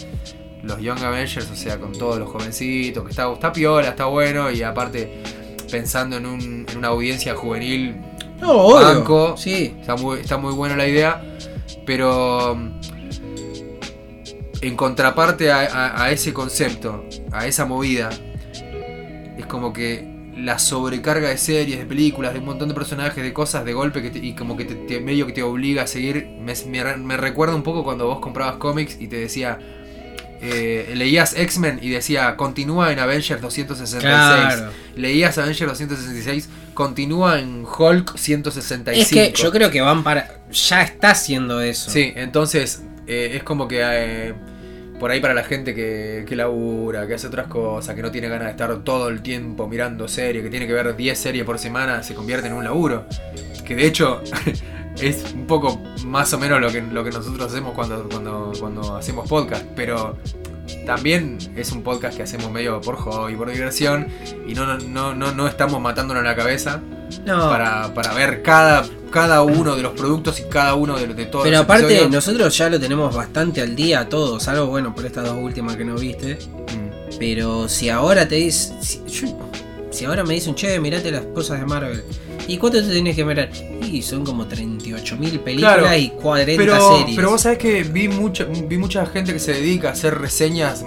los 0.64 0.80
Young 0.80 1.04
Avengers, 1.04 1.48
o 1.52 1.56
sea, 1.56 1.78
con 1.78 1.92
todos 1.92 2.18
los 2.18 2.30
jovencitos, 2.30 3.04
que 3.04 3.10
está, 3.12 3.32
está 3.32 3.52
piola, 3.54 3.90
está 3.90 4.06
bueno, 4.06 4.50
y 4.50 4.64
aparte 4.64 5.22
pensando 5.70 6.18
en, 6.18 6.26
un- 6.26 6.66
en 6.70 6.78
una 6.78 6.88
audiencia 6.88 7.36
juvenil, 7.36 7.98
No. 8.40 8.70
Banco. 8.74 9.36
Sí. 9.38 9.76
está 9.80 9.96
muy, 9.96 10.20
está 10.22 10.38
muy 10.38 10.54
buena 10.54 10.76
la 10.78 10.88
idea, 10.88 11.22
pero 11.86 12.58
en 14.62 14.76
contraparte 14.78 15.52
a, 15.52 16.10
ese 16.12 16.34
concepto, 16.34 17.04
a 17.32 17.48
esa 17.48 17.66
movida, 17.66 18.10
es 19.38 19.46
como 19.48 19.74
que 19.74 20.12
la 20.38 20.58
sobrecarga 20.58 21.30
de 21.30 21.38
series, 21.38 21.80
de 21.80 21.86
películas, 21.86 22.34
de 22.34 22.40
un 22.40 22.46
montón 22.46 22.68
de 22.70 22.74
personajes, 22.74 23.24
de 23.24 23.34
cosas 23.34 23.66
de 23.66 23.74
golpe 23.74 24.12
y 24.16 24.34
como 24.34 24.56
que 24.58 24.66
te, 24.66 24.76
te- 24.76 25.00
medio 25.00 25.28
que 25.28 25.34
te 25.34 25.44
obliga 25.44 25.84
a 25.84 25.88
seguir, 25.88 26.28
me- 26.40 26.54
me 26.98 27.18
recuerda 27.18 27.56
un 27.56 27.64
poco 27.64 27.84
cuando 27.84 28.08
vos 28.08 28.20
comprabas 28.20 28.56
cómics 28.56 28.98
y 29.00 29.08
te 29.08 29.18
decía, 29.18 29.60
eh, 30.46 30.94
leías 30.96 31.38
X-Men 31.38 31.80
y 31.82 31.90
decía, 31.90 32.36
continúa 32.36 32.92
en 32.92 33.00
Avengers 33.00 33.42
266. 33.42 34.02
Claro. 34.02 34.72
Leías 34.98 35.38
Avengers 35.38 35.70
266, 35.70 36.50
continúa 36.74 37.40
en 37.40 37.66
Hulk 37.66 38.18
165. 38.18 39.02
Es 39.02 39.10
que 39.10 39.42
yo 39.42 39.52
creo 39.52 39.72
que 39.72 39.80
van 39.80 40.04
para. 40.04 40.42
Ya 40.52 40.82
está 40.82 41.12
haciendo 41.12 41.62
eso. 41.62 41.90
Sí, 41.90 42.12
entonces 42.16 42.84
eh, 43.08 43.32
es 43.36 43.44
como 43.44 43.70
que 43.70 43.80
eh, 43.82 44.34
por 45.00 45.12
ahí 45.12 45.22
para 45.22 45.34
la 45.34 45.46
gente 45.46 45.74
que, 45.74 46.26
que 46.28 46.36
labura, 46.36 47.08
que 47.08 47.14
hace 47.14 47.28
otras 47.28 47.48
cosas, 47.48 47.96
que 47.96 48.02
no 48.02 48.12
tiene 48.12 48.28
ganas 48.28 48.48
de 48.48 48.52
estar 48.52 48.84
todo 48.84 49.08
el 49.08 49.22
tiempo 49.22 49.68
mirando 49.70 50.10
series, 50.10 50.44
que 50.44 50.50
tiene 50.50 50.68
que 50.68 50.74
ver 50.74 50.94
10 50.94 51.18
series 51.18 51.46
por 51.46 51.58
semana, 51.58 52.04
se 52.04 52.16
convierte 52.16 52.48
en 52.48 52.54
un 52.54 52.66
laburo. 52.66 53.06
Que 53.66 53.76
de 53.78 53.88
hecho 53.88 54.22
es 55.00 55.34
un 55.34 55.46
poco 55.48 55.82
más 56.06 56.32
o 56.34 56.40
menos 56.40 56.60
lo 56.62 56.72
que, 56.72 56.82
lo 56.82 57.04
que 57.04 57.10
nosotros 57.12 57.52
hacemos 57.52 57.74
cuando, 57.74 58.08
cuando, 58.10 58.52
cuando 58.60 58.96
hacemos 58.96 59.28
podcast, 59.28 59.66
pero 59.76 60.18
también 60.86 61.38
es 61.56 61.72
un 61.72 61.82
podcast 61.84 62.16
que 62.16 62.24
hacemos 62.24 62.50
medio 62.52 62.80
por 62.82 62.96
hobby, 62.98 63.36
por 63.36 63.52
diversión, 63.52 64.08
y 64.48 64.54
no, 64.54 64.66
no, 64.78 65.14
no, 65.14 65.34
no, 65.34 65.48
estamos 65.48 65.82
matándonos 65.82 66.24
la 66.24 66.36
cabeza 66.36 66.82
No. 67.26 67.50
para, 67.50 67.94
para 67.94 68.14
ver 68.14 68.42
cada, 68.44 68.86
cada 69.12 69.42
uno 69.42 69.76
de 69.76 69.82
los 69.84 69.94
productos 69.94 70.40
y 70.40 70.44
cada 70.44 70.76
uno 70.76 70.98
de, 70.98 71.08
de 71.08 71.26
todos 71.26 71.44
Pero 71.44 71.58
los 71.58 71.64
aparte, 71.66 71.86
episodios. 71.88 72.12
nosotros 72.12 72.58
ya 72.58 72.70
lo 72.70 72.80
tenemos 72.80 73.14
bastante 73.14 73.62
al 73.62 73.76
día 73.76 74.08
todo, 74.08 74.40
salvo 74.40 74.68
bueno 74.68 74.96
por 74.96 75.06
estas 75.06 75.26
dos 75.26 75.36
últimas 75.38 75.76
que 75.76 75.86
no 75.86 75.96
viste. 75.96 76.36
Mm. 76.36 77.18
Pero 77.20 77.68
si 77.70 77.90
ahora 77.90 78.28
te 78.28 78.36
dices. 78.36 78.74
Si, 78.82 79.02
si 79.92 80.06
ahora 80.06 80.24
me 80.24 80.34
dicen, 80.34 80.56
che, 80.56 80.80
mirate 80.80 81.12
las 81.12 81.26
cosas 81.28 81.60
de 81.60 81.66
Marvel. 81.68 82.04
¿Y 82.48 82.58
cuánto 82.58 82.82
te 82.84 82.90
tenés 82.90 83.16
que 83.16 83.24
mirar? 83.24 83.50
Y 83.90 84.02
son 84.02 84.26
como 84.26 84.46
38.000 84.46 85.40
películas 85.40 85.78
Claro, 85.78 85.98
y 85.98 86.10
40 86.10 86.54
Pero, 86.62 86.98
series. 86.98 87.16
pero 87.16 87.30
vos 87.32 87.42
sabés 87.42 87.58
que 87.58 87.84
vi 87.84 88.08
mucha, 88.08 88.46
vi 88.46 88.78
mucha 88.78 89.06
gente 89.06 89.32
que 89.34 89.40
se 89.40 89.54
dedica 89.54 89.90
a 89.90 89.92
hacer 89.92 90.18
reseñas 90.20 90.84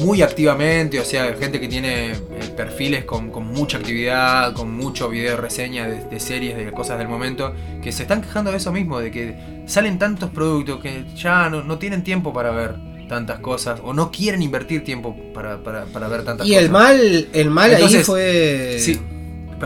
muy 0.00 0.22
activamente, 0.22 1.00
o 1.00 1.04
sea, 1.04 1.34
gente 1.34 1.60
que 1.60 1.68
tiene 1.68 2.12
eh, 2.12 2.16
perfiles 2.56 3.04
con, 3.04 3.30
con 3.30 3.46
mucha 3.46 3.78
actividad, 3.78 4.52
con 4.54 4.76
mucho 4.76 5.08
video 5.08 5.36
reseña 5.38 5.88
de, 5.88 6.04
de 6.04 6.20
series, 6.20 6.56
de 6.56 6.70
cosas 6.72 6.98
del 6.98 7.08
momento, 7.08 7.54
que 7.82 7.90
se 7.90 8.02
están 8.02 8.20
quejando 8.22 8.50
de 8.50 8.58
eso 8.58 8.70
mismo, 8.72 9.00
de 9.00 9.10
que 9.10 9.36
salen 9.66 9.98
tantos 9.98 10.30
productos 10.30 10.80
que 10.80 11.04
ya 11.16 11.48
no, 11.48 11.62
no 11.64 11.78
tienen 11.78 12.04
tiempo 12.04 12.32
para 12.32 12.50
ver 12.50 12.76
tantas 13.08 13.40
cosas, 13.40 13.80
o 13.82 13.92
no 13.92 14.10
quieren 14.10 14.40
invertir 14.42 14.84
tiempo 14.84 15.16
para, 15.34 15.62
para, 15.62 15.84
para 15.86 16.08
ver 16.08 16.24
tantas 16.24 16.46
y 16.46 16.50
cosas. 16.50 16.64
el 16.64 16.70
mal, 16.70 17.28
el 17.32 17.50
mal 17.50 17.74
ahí 17.74 17.94
fue. 18.04 18.76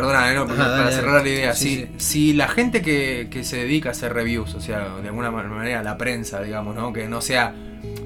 No, 0.03 0.47
porque 0.47 0.63
Ajá, 0.63 0.71
para 0.71 0.85
dale, 0.85 0.93
cerrar 0.97 1.15
dale. 1.17 1.31
la 1.31 1.37
idea, 1.37 1.53
Sí, 1.55 1.89
si, 1.99 2.05
si 2.05 2.33
la 2.33 2.49
gente 2.49 2.83
que, 2.83 3.29
que 3.31 3.45
se 3.45 3.57
dedica 3.59 3.89
a 3.89 3.93
hacer 3.93 4.13
reviews, 4.13 4.55
o 4.55 4.61
sea, 4.61 4.97
de 5.03 5.09
alguna 5.09 5.31
manera 5.31 5.83
la 5.83 5.97
prensa, 5.97 6.43
digamos, 6.43 6.75
¿no? 6.75 6.93
que 6.93 7.09
no 7.09 7.21
sea 7.21 7.55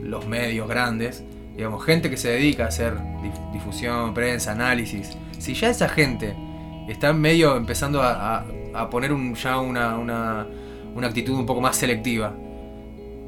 los 0.02 0.26
medios 0.26 0.68
grandes, 0.68 1.24
digamos, 1.56 1.84
gente 1.84 2.10
que 2.10 2.16
se 2.16 2.28
dedica 2.28 2.64
a 2.64 2.68
hacer 2.68 2.94
dif- 2.94 3.52
difusión, 3.52 4.14
prensa, 4.14 4.52
análisis, 4.52 5.16
si 5.38 5.54
ya 5.54 5.68
esa 5.70 5.88
gente 5.88 6.34
está 6.88 7.12
medio 7.12 7.56
empezando 7.56 8.02
a, 8.02 8.38
a- 8.38 8.44
a 8.74 8.88
poner 8.90 9.12
un, 9.12 9.34
ya 9.34 9.58
una, 9.58 9.96
una, 9.98 10.46
una 10.94 11.06
actitud 11.08 11.34
un 11.34 11.46
poco 11.46 11.60
más 11.60 11.76
selectiva, 11.76 12.32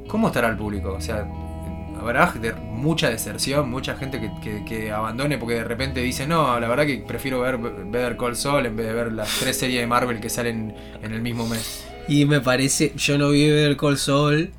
¿cómo 0.07 0.27
estará 0.27 0.47
el 0.49 0.57
público? 0.57 0.93
O 0.93 1.01
sea, 1.01 1.27
habrá 2.03 2.31
de- 2.31 2.53
mucha 2.53 3.09
deserción, 3.09 3.69
mucha 3.69 3.95
gente 3.95 4.19
que, 4.43 4.63
que- 4.65 4.91
abandone 4.91 5.37
porque 5.37 5.55
de 5.55 5.63
repente 5.63 6.01
dice, 6.01 6.27
no, 6.27 6.59
la 6.59 6.67
verdad 6.67 6.85
que 6.85 6.97
prefiero 7.07 7.39
ver 7.39 7.57
Better 7.57 8.17
Call 8.17 8.35
Saul 8.35 8.65
en 8.65 8.75
vez 8.75 8.87
de 8.87 8.93
ver 8.93 9.11
las 9.11 9.29
tres 9.39 9.57
series 9.57 9.81
de 9.81 9.87
Marvel 9.87 10.19
que 10.19 10.29
salen 10.29 10.75
en 11.01 11.13
el 11.13 11.21
mismo 11.21 11.47
mes. 11.47 11.85
Y 12.07 12.25
me 12.25 12.41
parece, 12.41 12.93
yo 12.95 13.17
no 13.17 13.29
vi 13.29 13.49
ver 13.49 13.77
Call 13.77 13.97
Saul, 13.97 14.51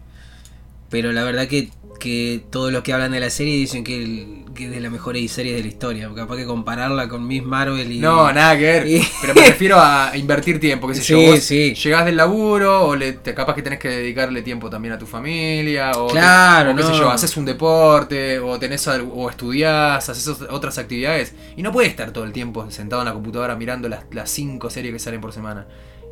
pero 0.90 1.12
la 1.12 1.24
verdad 1.24 1.46
que, 1.46 1.70
que 2.04 2.42
todos 2.50 2.70
los 2.70 2.82
que 2.82 2.92
hablan 2.92 3.12
de 3.12 3.18
la 3.20 3.30
serie 3.30 3.56
dicen 3.56 3.82
que, 3.82 3.96
el- 3.96 4.44
que 4.54 4.66
es 4.66 4.70
de 4.70 4.78
las 4.80 4.92
mejores 4.92 5.32
series 5.32 5.56
de 5.56 5.62
la 5.62 5.68
historia. 5.68 6.10
Capaz 6.14 6.36
que 6.36 6.44
compararla 6.44 7.08
con 7.08 7.26
Miss 7.26 7.42
Marvel 7.42 7.90
y. 7.90 7.98
No, 7.98 8.30
nada 8.30 8.56
que 8.58 8.62
ver, 8.64 8.86
y- 8.86 9.02
pero 9.22 9.34
me 9.34 9.40
refiero 9.48 9.78
a 9.80 10.12
invertir 10.14 10.60
tiempo, 10.60 10.92
sé 10.92 11.00
yo. 11.02 11.18
Sí, 11.18 11.26
Vos 11.26 11.40
sí. 11.40 11.74
Llegás 11.74 12.04
del 12.04 12.16
laburo 12.18 12.84
o 12.88 12.94
le, 12.94 13.14
te, 13.14 13.34
capaz 13.34 13.54
que 13.54 13.62
tenés 13.62 13.78
que 13.78 13.88
dedicarle 13.88 14.42
tiempo 14.42 14.68
también 14.68 14.92
a 14.94 14.98
tu 14.98 15.06
familia 15.06 15.92
o, 15.96 16.08
te- 16.08 16.12
Claro, 16.12 16.72
o 16.72 16.76
qué 16.76 16.82
sé 16.82 16.88
no. 16.90 16.98
yo, 16.98 17.10
haces 17.10 17.36
un 17.38 17.46
deporte 17.46 18.38
o 18.38 18.58
tenés 18.58 18.86
o 18.86 19.30
estudiás, 19.30 20.06
haces 20.08 20.28
ot- 20.28 20.46
otras 20.50 20.76
actividades 20.76 21.34
y 21.56 21.62
no 21.62 21.72
puedes 21.72 21.90
estar 21.90 22.12
todo 22.12 22.24
el 22.24 22.32
tiempo 22.32 22.70
sentado 22.70 23.00
en 23.00 23.06
la 23.06 23.14
computadora 23.14 23.56
mirando 23.56 23.88
las, 23.88 24.04
las 24.12 24.30
cinco 24.30 24.68
series 24.68 24.92
que 24.92 24.98
salen 24.98 25.20
por 25.22 25.32
semana. 25.32 25.66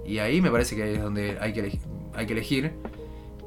Y 0.06 0.18
ahí 0.18 0.40
me 0.40 0.50
parece 0.50 0.74
que 0.74 0.94
es 0.94 1.02
donde 1.02 1.36
hay 1.40 1.52
que, 1.52 1.78
hay 2.14 2.26
que 2.26 2.32
elegir 2.32 2.72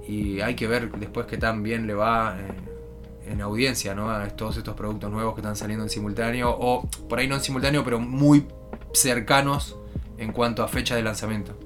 y 0.08 0.42
hay 0.42 0.56
que 0.56 0.68
ver 0.68 0.92
después 0.94 1.26
qué 1.28 1.38
tan 1.38 1.64
bien 1.64 1.88
le 1.88 1.94
va 1.94 2.38
eh, 2.40 3.32
en 3.32 3.42
audiencia 3.42 3.96
¿no? 3.96 4.10
a 4.12 4.28
todos 4.30 4.58
estos 4.58 4.76
productos 4.76 5.12
nuevos 5.12 5.34
que 5.34 5.42
están 5.42 5.56
saliendo 5.56 5.84
en 5.84 5.90
simultáneo 5.90 6.50
o 6.58 6.88
por 7.10 7.20
ahí 7.20 7.28
no 7.28 7.36
en 7.36 7.42
simultáneo 7.42 7.84
pero 7.84 8.00
muy 8.00 8.46
cercanos 8.94 9.76
en 10.18 10.32
cuanto 10.32 10.64
a 10.64 10.68
fecha 10.68 10.96
de 10.96 11.04
lanzamiento. 11.04 11.58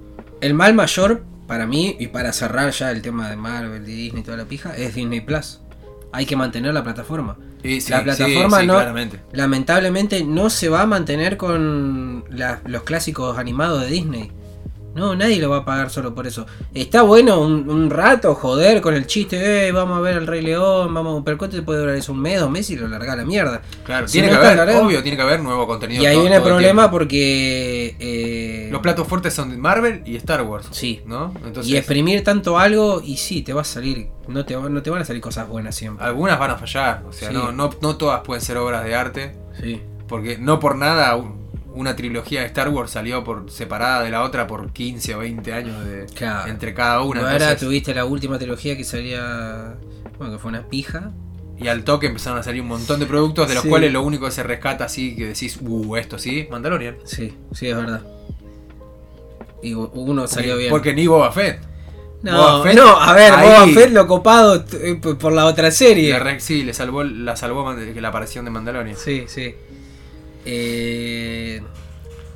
El 0.42 0.54
mal 0.54 0.74
mayor 0.74 1.24
para 1.48 1.66
mí, 1.66 1.96
y 2.00 2.08
para 2.08 2.32
cerrar 2.32 2.72
ya 2.72 2.92
el 2.92 3.02
tema 3.02 3.30
de 3.30 3.36
Marvel, 3.36 3.84
de 3.86 3.92
Disney 3.92 4.22
y 4.22 4.24
toda 4.24 4.38
la 4.38 4.46
pija, 4.46 4.76
es 4.78 4.94
Disney 4.96 5.22
Plus. 5.22 5.60
Hay 6.12 6.26
que 6.26 6.36
mantener 6.36 6.74
la 6.74 6.84
plataforma. 6.84 7.38
Y 7.64 7.82
sí, 7.82 7.92
La 7.92 8.00
sí, 8.00 8.04
plataforma 8.04 8.60
sí, 8.62 8.68
no-. 8.68 8.80
Lamentablemente 9.34 10.24
no 10.24 10.50
se 10.50 10.70
va 10.70 10.84
a 10.84 10.86
mantener 10.86 11.38
con 11.38 12.24
la- 12.30 12.62
los 12.66 12.84
clásicos 12.84 13.38
animados 13.38 13.82
de 13.82 13.88
Disney. 13.88 14.32
No, 14.96 15.16
nadie 15.16 15.38
lo 15.38 15.50
va 15.52 15.58
a 15.58 15.66
pagar 15.66 15.90
solo 15.92 16.14
por 16.16 16.26
eso. 16.28 16.46
Está 16.74 17.04
bueno 17.04 17.40
un, 17.40 17.70
un 17.70 17.90
rato 17.90 18.34
joder 18.36 18.82
con 18.82 18.94
el 18.96 19.06
chiste, 19.06 19.68
eh, 19.68 19.72
vamos 19.72 19.98
a 19.98 20.02
ver 20.02 20.18
el 20.18 20.28
Rey 20.28 20.42
León, 20.42 20.94
vamos, 20.94 21.22
pero 21.24 21.38
¿cuánto 21.38 21.56
te 21.56 21.62
puede 21.62 21.80
durar 21.80 21.96
eso? 21.96 22.12
Un 22.12 22.20
mes, 22.22 22.40
dos 22.40 22.50
meses 22.50 22.72
y 22.72 22.76
lo 22.76 22.88
larga 22.88 23.14
a 23.14 23.16
la 23.16 23.24
mierda. 23.24 23.62
Claro, 23.86 24.08
Si 24.08 24.14
tiene 24.20 24.34
no 24.34 24.42
que 24.42 24.48
haber, 24.48 24.76
obvio, 24.78 25.02
tiene 25.04 25.16
que 25.16 25.24
haber 25.24 25.42
nuevo 25.42 25.68
contenido. 25.68 26.02
Y 26.04 26.06
ahí 26.08 26.14
todo- 26.16 26.22
viene 26.24 26.36
el 26.38 26.42
problema 26.44 26.82
tiempo. 26.84 26.98
porque... 26.98 27.96
eh, 28.00 28.70
Los 28.72 28.82
platos 28.82 29.08
fuertes 29.08 29.34
son 29.34 29.60
Marvel 29.60 30.02
y 30.06 30.16
Star 30.18 30.42
Wars. 30.42 30.68
Sí. 30.72 31.02
¿No? 31.06 31.34
Entonces, 31.46 31.72
y 31.72 31.78
exprimir 31.78 32.24
tanto 32.24 32.58
algo 32.58 33.02
y 33.04 33.18
sí, 33.18 33.42
te 33.44 33.54
va 33.54 33.62
a 33.62 33.66
salir, 33.66 34.08
no 34.28 34.44
te, 34.46 34.56
va- 34.56 34.70
no 34.70 34.82
te 34.82 34.90
van 34.90 35.02
a 35.02 35.06
salir 35.06 35.22
cosas 35.22 35.48
buenas 35.48 35.76
siempre. 35.76 36.06
algunas 36.06 36.38
van 36.40 36.52
a 36.52 36.56
fallar. 36.58 37.04
O 37.08 37.14
sea, 37.14 37.30
Sí. 37.30 37.34
no, 37.34 37.52
no, 37.52 37.70
no 37.82 37.96
todas 37.96 38.22
pueden 38.22 38.42
ser 38.42 38.58
obras 38.58 38.84
de 38.84 38.96
arte. 38.96 39.36
Sí. 39.62 39.82
Porque 40.08 40.38
no 40.40 40.60
por 40.60 40.76
nada 40.76 41.16
una 41.74 41.96
trilogía 41.96 42.42
de 42.42 42.48
Star 42.48 42.70
Wars 42.70 42.92
salió 42.92 43.24
por 43.24 43.50
separada 43.52 44.04
de 44.04 44.10
la 44.10 44.24
otra 44.24 44.48
por 44.48 44.72
15 44.74 45.16
o 45.16 45.20
20 45.20 45.54
años 45.54 45.86
de, 45.86 46.06
Claro. 46.14 46.50
entre 46.52 46.74
cada 46.74 47.02
una. 47.04 47.22
Ahora 47.22 47.34
entonces- 47.34 47.60
tuviste 47.60 47.94
la 47.94 48.06
última 48.06 48.38
trilogía 48.40 48.76
que 48.76 48.84
salía, 48.84 49.76
bueno, 50.18 50.34
que 50.34 50.40
fue 50.40 50.50
una 50.50 50.68
pija. 50.68 51.12
Y 51.62 51.68
al 51.68 51.84
toque 51.84 52.08
empezaron 52.08 52.40
a 52.40 52.44
salir 52.44 52.62
un 52.62 52.70
montón 52.70 53.02
de 53.02 53.06
productos 53.06 53.48
de 53.50 53.54
los 53.54 53.64
Sí. 53.64 53.70
cuales 53.70 53.92
lo 53.92 54.02
único 54.02 54.26
que 54.26 54.32
se 54.32 54.44
rescata 54.44 54.86
así 54.86 55.14
que 55.16 55.26
decís, 55.28 55.60
uh, 55.62 55.98
esto 55.98 56.18
sí, 56.18 56.48
Mandalorian. 56.50 56.96
Sí, 57.04 57.36
sí, 57.52 57.68
es 57.68 57.76
verdad. 57.76 58.02
Y 59.62 59.74
uno 59.74 60.26
salió 60.28 60.56
bien. 60.58 60.70
Porque 60.70 60.94
ni 60.94 61.06
Boba 61.08 61.32
Fett. 61.34 61.60
no, 62.22 62.38
Boba 62.38 62.64
Fett, 62.64 62.76
no, 62.76 62.88
a 63.00 63.14
ver, 63.14 63.34
ahí- 63.34 63.48
Boba 63.50 63.68
Fett 63.68 63.92
lo 63.92 64.08
copado 64.08 64.64
eh, 64.82 64.96
por 64.96 65.34
la 65.34 65.46
otra 65.46 65.70
serie. 65.70 66.14
Le 66.14 66.20
re- 66.20 66.40
sí, 66.40 66.64
le 66.64 66.74
salvó, 66.74 67.04
la 67.04 67.36
salvó 67.36 67.74
la 67.74 68.08
aparición 68.08 68.46
de 68.46 68.52
Mandalorian. 68.52 68.96
Sí, 68.96 69.26
sí. 69.28 69.54
Eh, 70.52 71.62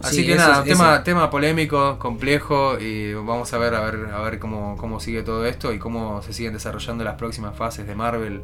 Así 0.02 0.18
sí, 0.18 0.26
que 0.26 0.36
nada, 0.36 0.60
es- 0.60 0.66
tema, 0.66 0.96
eso. 0.96 1.04
tema 1.04 1.30
polémico, 1.30 1.98
complejo 1.98 2.78
y 2.80 3.14
vamos 3.14 3.52
a 3.54 3.58
ver 3.58 3.74
a 3.74 3.82
ver, 3.90 4.10
a 4.14 4.22
ver 4.22 4.38
cómo, 4.38 4.76
cómo 4.78 5.00
sigue 5.00 5.24
todo 5.24 5.46
esto 5.46 5.72
y 5.74 5.80
cómo 5.80 6.22
se 6.22 6.34
siguen 6.34 6.54
desarrollando 6.54 7.04
las 7.06 7.16
próximas 7.16 7.56
fases 7.58 7.88
de 7.88 7.96
Marvel 7.96 8.42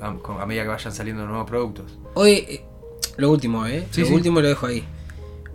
a, 0.00 0.46
medida 0.46 0.62
que 0.62 0.68
vayan 0.68 0.92
saliendo 0.92 1.26
nuevos 1.26 1.46
productos. 1.48 1.98
Hoy, 2.14 2.32
eh, 2.48 2.64
lo 3.16 3.30
último, 3.30 3.66
¿eh? 3.66 3.86
Sí, 3.90 4.02
lo 4.02 4.06
sí. 4.06 4.12
último 4.14 4.40
lo 4.40 4.48
dejo 4.48 4.66
ahí. 4.66 4.84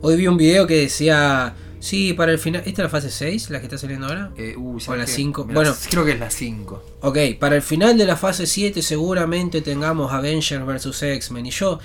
Hoy 0.01 0.17
vi 0.17 0.27
un 0.27 0.37
video 0.37 0.67
que 0.67 0.75
decía, 0.81 1.55
sí, 1.79 2.13
para 2.13 2.31
el 2.33 2.37
final, 2.37 2.61
¿esta 2.65 2.81
es 2.83 2.85
la 2.85 2.89
fase 2.89 3.09
6, 3.09 3.49
la 3.49 3.59
que 3.59 3.65
está 3.65 3.77
saliendo 3.77 4.05
ahora? 4.07 4.31
Eh, 4.37 4.55
uh, 4.57 4.75
O 4.75 4.79
¿sabes 4.81 4.99
la 4.99 5.05
qué? 5.05 5.11
cinco. 5.13 5.45
Mirá, 5.45 5.55
Bueno. 5.61 5.73
creo 5.89 6.05
que 6.05 6.11
es 6.11 6.19
la 6.19 6.29
5. 6.29 6.83
Ok, 7.01 7.17
para 7.39 7.55
el 7.55 7.61
final 7.63 7.97
de 7.97 8.05
la 8.05 8.17
fase 8.17 8.45
7 8.45 8.81
seguramente 8.83 9.61
tengamos 9.61 10.11
Avengers 10.11 10.63
vs 10.65 11.01
X-Men. 11.03 11.45
Y 11.47 11.51
yo, 11.51 11.79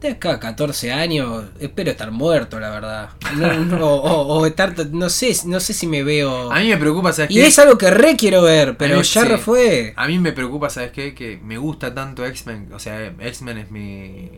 de 0.00 0.08
acá 0.10 0.32
a 0.32 0.40
14 0.40 0.92
años, 0.92 1.44
espero 1.58 1.90
estar 1.90 2.10
muerto, 2.10 2.60
la 2.60 2.70
verdad. 2.70 3.10
No, 3.36 3.54
no, 3.64 3.86
o, 3.94 4.38
o 4.40 4.46
estar, 4.46 4.74
no 4.92 5.08
sé, 5.08 5.34
no 5.46 5.58
sé 5.58 5.72
si 5.72 5.86
me 5.86 6.02
veo... 6.02 6.52
A 6.52 6.60
mí 6.60 6.68
me 6.68 6.76
preocupa, 6.76 7.12
¿sabes 7.12 7.30
Y 7.30 7.34
qué? 7.34 7.46
es 7.46 7.58
algo 7.58 7.78
que 7.78 7.90
re 7.90 8.14
quiero 8.16 8.42
ver, 8.42 8.76
pero 8.76 9.00
ya 9.02 9.22
sí. 9.22 9.26
re 9.26 9.38
fue. 9.38 9.92
A 9.96 10.06
mí 10.06 10.18
me 10.18 10.32
preocupa, 10.32 10.68
¿sabes 10.70 10.92
qué? 10.92 11.14
Que 11.14 11.38
me 11.42 11.56
gusta 11.58 11.94
tanto 11.94 12.24
X-Men. 12.26 12.72
O 12.74 12.78
sea, 12.78 13.06
X-Men 13.06 13.58
es 13.58 13.70
mi. 13.70 14.30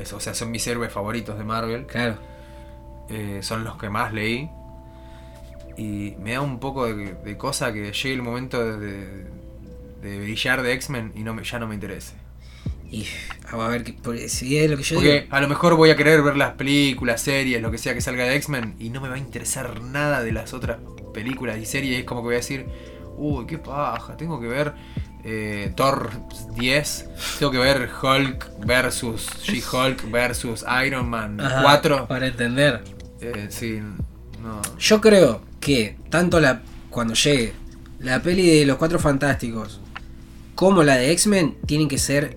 es- 0.00 0.12
o 0.12 0.20
sea, 0.20 0.34
son 0.34 0.50
mis 0.52 0.64
héroes 0.66 0.92
favoritos 0.92 1.36
de 1.36 1.44
Marvel. 1.44 1.86
Claro. 1.86 2.18
eh, 3.10 3.40
son 3.42 3.64
los 3.64 3.76
que 3.76 3.90
más 3.90 4.12
leí. 4.12 4.48
Y 5.76 6.14
me 6.20 6.32
da 6.32 6.40
un 6.40 6.58
poco 6.58 6.86
de, 6.86 7.14
de 7.14 7.36
cosa 7.36 7.72
que 7.72 7.92
llegue 7.92 8.14
el 8.14 8.22
momento 8.22 8.64
de, 8.64 8.78
de- 8.78 9.26
de 10.00 10.20
brillar 10.20 10.62
de 10.62 10.72
X-Men 10.74 11.12
y 11.16 11.22
no 11.24 11.34
me- 11.34 11.42
ya 11.44 11.58
no 11.58 11.66
me 11.66 11.74
interese. 11.74 12.14
Y 12.90 13.06
vamos 13.50 13.66
a 13.66 13.68
ver, 13.68 13.84
que, 13.84 13.92
porque 13.94 14.28
si 14.28 14.58
es 14.58 14.70
lo 14.70 14.76
que 14.76 14.82
yo 14.82 14.96
Porque 14.96 15.12
digo. 15.22 15.26
a 15.34 15.40
lo 15.40 15.48
mejor 15.48 15.74
voy 15.76 15.90
a 15.90 15.96
querer 15.96 16.22
ver 16.22 16.36
las 16.36 16.52
películas, 16.52 17.20
series, 17.20 17.60
lo 17.60 17.70
que 17.70 17.78
sea 17.78 17.94
que 17.94 18.00
salga 18.00 18.24
de 18.24 18.36
X-Men 18.36 18.74
y 18.78 18.90
no 18.90 19.00
me 19.00 19.08
va 19.08 19.16
a 19.16 19.18
interesar 19.18 19.82
nada 19.82 20.22
de 20.22 20.32
las 20.32 20.54
otras 20.54 20.78
películas 21.12 21.58
y 21.58 21.66
series. 21.66 21.98
Es 21.98 22.04
como 22.04 22.20
que 22.20 22.26
voy 22.26 22.34
a 22.34 22.38
decir, 22.38 22.66
uy, 23.16 23.46
qué 23.46 23.58
paja, 23.58 24.16
tengo 24.16 24.40
que 24.40 24.46
ver 24.46 24.72
eh, 25.24 25.72
Thor 25.74 26.10
10, 26.54 27.08
tengo 27.40 27.50
que 27.50 27.58
ver 27.58 27.88
Hulk 28.00 28.64
versus 28.64 29.28
She-Hulk 29.42 30.08
versus 30.10 30.64
Iron 30.86 31.08
Man 31.08 31.40
Ajá, 31.40 31.62
4. 31.62 32.06
Para 32.06 32.28
entender. 32.28 32.84
Eh, 33.20 33.46
sí, 33.50 33.80
no. 34.42 34.62
Yo 34.78 35.00
creo 35.00 35.42
que 35.58 35.96
tanto 36.10 36.38
la 36.38 36.62
cuando 36.90 37.14
llegue 37.14 37.52
la 37.98 38.22
peli 38.22 38.58
de 38.60 38.66
los 38.66 38.76
Cuatro 38.76 38.98
Fantásticos 38.98 39.80
como 40.54 40.82
la 40.84 40.96
de 40.96 41.10
X-Men 41.12 41.56
tienen 41.66 41.88
que 41.88 41.98
ser 41.98 42.36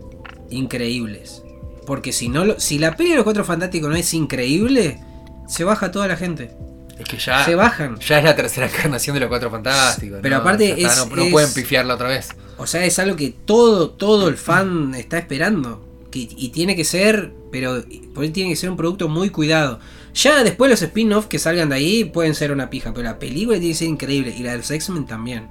increíbles. 0.49 1.43
Porque 1.85 2.11
si 2.13 2.29
no 2.29 2.45
lo- 2.45 2.59
si 2.59 2.77
la 2.79 2.95
peli 2.95 3.11
de 3.11 3.15
los 3.17 3.23
Cuatro 3.23 3.43
Fantásticos 3.43 3.89
no 3.89 3.95
es 3.95 4.13
increíble, 4.13 4.99
se 5.47 5.63
baja 5.63 5.91
toda 5.91 6.07
la 6.07 6.15
gente. 6.17 6.51
Es 6.99 7.05
que 7.07 7.17
ya, 7.17 7.45
Se 7.45 7.55
bajan. 7.55 7.97
ya 7.99 8.17
es 8.19 8.23
la 8.25 8.35
tercera 8.35 8.67
encarnación 8.71 9.13
de 9.15 9.21
los 9.21 9.29
Cuatro 9.29 9.49
Fantásticos. 9.49 10.19
Pero 10.21 10.35
¿no? 10.35 10.41
aparte 10.41 10.81
es- 10.81 10.97
no, 10.97 11.15
no 11.15 11.23
es- 11.23 11.31
pueden 11.31 11.53
pifiarla 11.53 11.95
otra 11.95 12.09
vez. 12.09 12.29
O 12.57 12.67
sea, 12.67 12.85
es 12.85 12.99
algo 12.99 13.15
que 13.15 13.33
todo, 13.45 13.89
todo 13.91 14.27
el 14.27 14.35
fan 14.37 14.93
está 14.95 15.17
esperando. 15.17 15.85
Que, 16.11 16.27
y 16.35 16.49
tiene 16.49 16.75
que 16.75 16.83
ser, 16.83 17.31
pero 17.51 17.83
por 18.15 18.23
ahí 18.23 18.31
tiene 18.31 18.49
que 18.49 18.55
ser 18.55 18.69
un 18.69 18.77
producto 18.77 19.07
muy 19.07 19.29
cuidado. 19.29 19.79
Ya 20.13 20.43
después 20.43 20.69
los 20.71 20.81
spin-offs 20.81 21.27
que 21.27 21.37
salgan 21.39 21.69
de 21.69 21.75
ahí 21.75 22.03
pueden 22.03 22.33
ser 22.35 22.51
una 22.51 22.69
pija, 22.69 22.91
pero 22.93 23.03
la 23.05 23.19
película 23.19 23.57
tiene 23.59 23.73
que 23.73 23.77
ser 23.77 23.87
increíble. 23.87 24.35
Y 24.37 24.41
la 24.43 24.51
de 24.51 24.57
los 24.57 24.69
X-Men 24.71 25.05
también. 25.05 25.47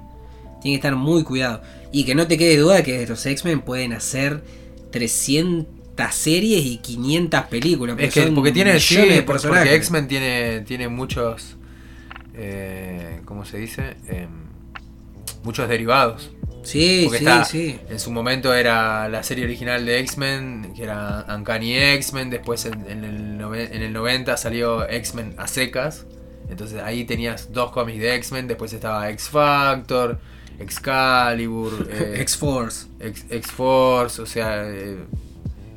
Tiene 0.61 0.75
que 0.75 0.87
estar 0.87 0.95
muy 0.95 1.23
cuidado. 1.23 1.61
Y 1.93 2.03
que 2.03 2.13
no 2.13 2.27
te 2.27 2.37
quede 2.37 2.57
duda 2.57 2.83
que 2.83 3.07
los 3.07 3.25
X-Men 3.25 3.61
pueden 3.61 3.93
hacer 3.93 4.43
300 4.91 6.15
series 6.15 6.65
y 6.65 6.77
500 6.77 7.41
películas. 7.43 7.95
Es 7.99 8.13
que 8.13 8.23
son 8.23 8.35
porque 8.35 8.51
tiene 8.51 8.73
millones 8.73 9.09
sí, 9.09 9.15
de 9.15 9.23
porque. 9.23 9.75
X-Men 9.75 10.07
tiene, 10.07 10.61
tiene 10.61 10.87
muchos 10.87 11.57
eh, 12.41 13.19
¿cómo 13.25 13.43
se 13.43 13.57
dice? 13.57 13.97
Em, 14.07 14.29
muchos 15.43 15.67
derivados. 15.67 16.31
Sí, 16.63 17.03
Porque 17.05 17.19
sí, 17.19 17.25
está, 17.25 17.45
sí. 17.45 17.79
en 17.89 17.99
su 17.99 18.11
momento 18.11 18.53
era 18.53 19.07
la 19.09 19.23
serie 19.23 19.45
original 19.45 19.85
de 19.85 19.99
X-Men, 19.99 20.73
que 20.75 20.83
era 20.83 21.25
Uncanny 21.29 21.75
X-Men, 21.75 22.29
después 22.29 22.65
en, 22.65 22.85
en 22.89 23.03
el, 23.03 23.41
en 23.41 23.81
el 23.81 23.93
90 23.93 24.35
salió 24.37 24.87
X-Men 24.87 25.35
a 25.37 25.47
secas, 25.47 26.05
entonces 26.49 26.81
ahí 26.81 27.05
tenías 27.05 27.53
dos 27.53 27.71
cómics 27.71 27.99
de 27.99 28.15
X-Men, 28.15 28.47
después 28.47 28.73
estaba 28.73 29.09
X-Factor, 29.09 30.19
Excalibur, 30.59 31.87
eh, 31.91 32.17
X-Force. 32.21 32.87
X-Force, 32.99 34.21
o 34.21 34.25
sea... 34.25 34.63
eh, 34.69 34.97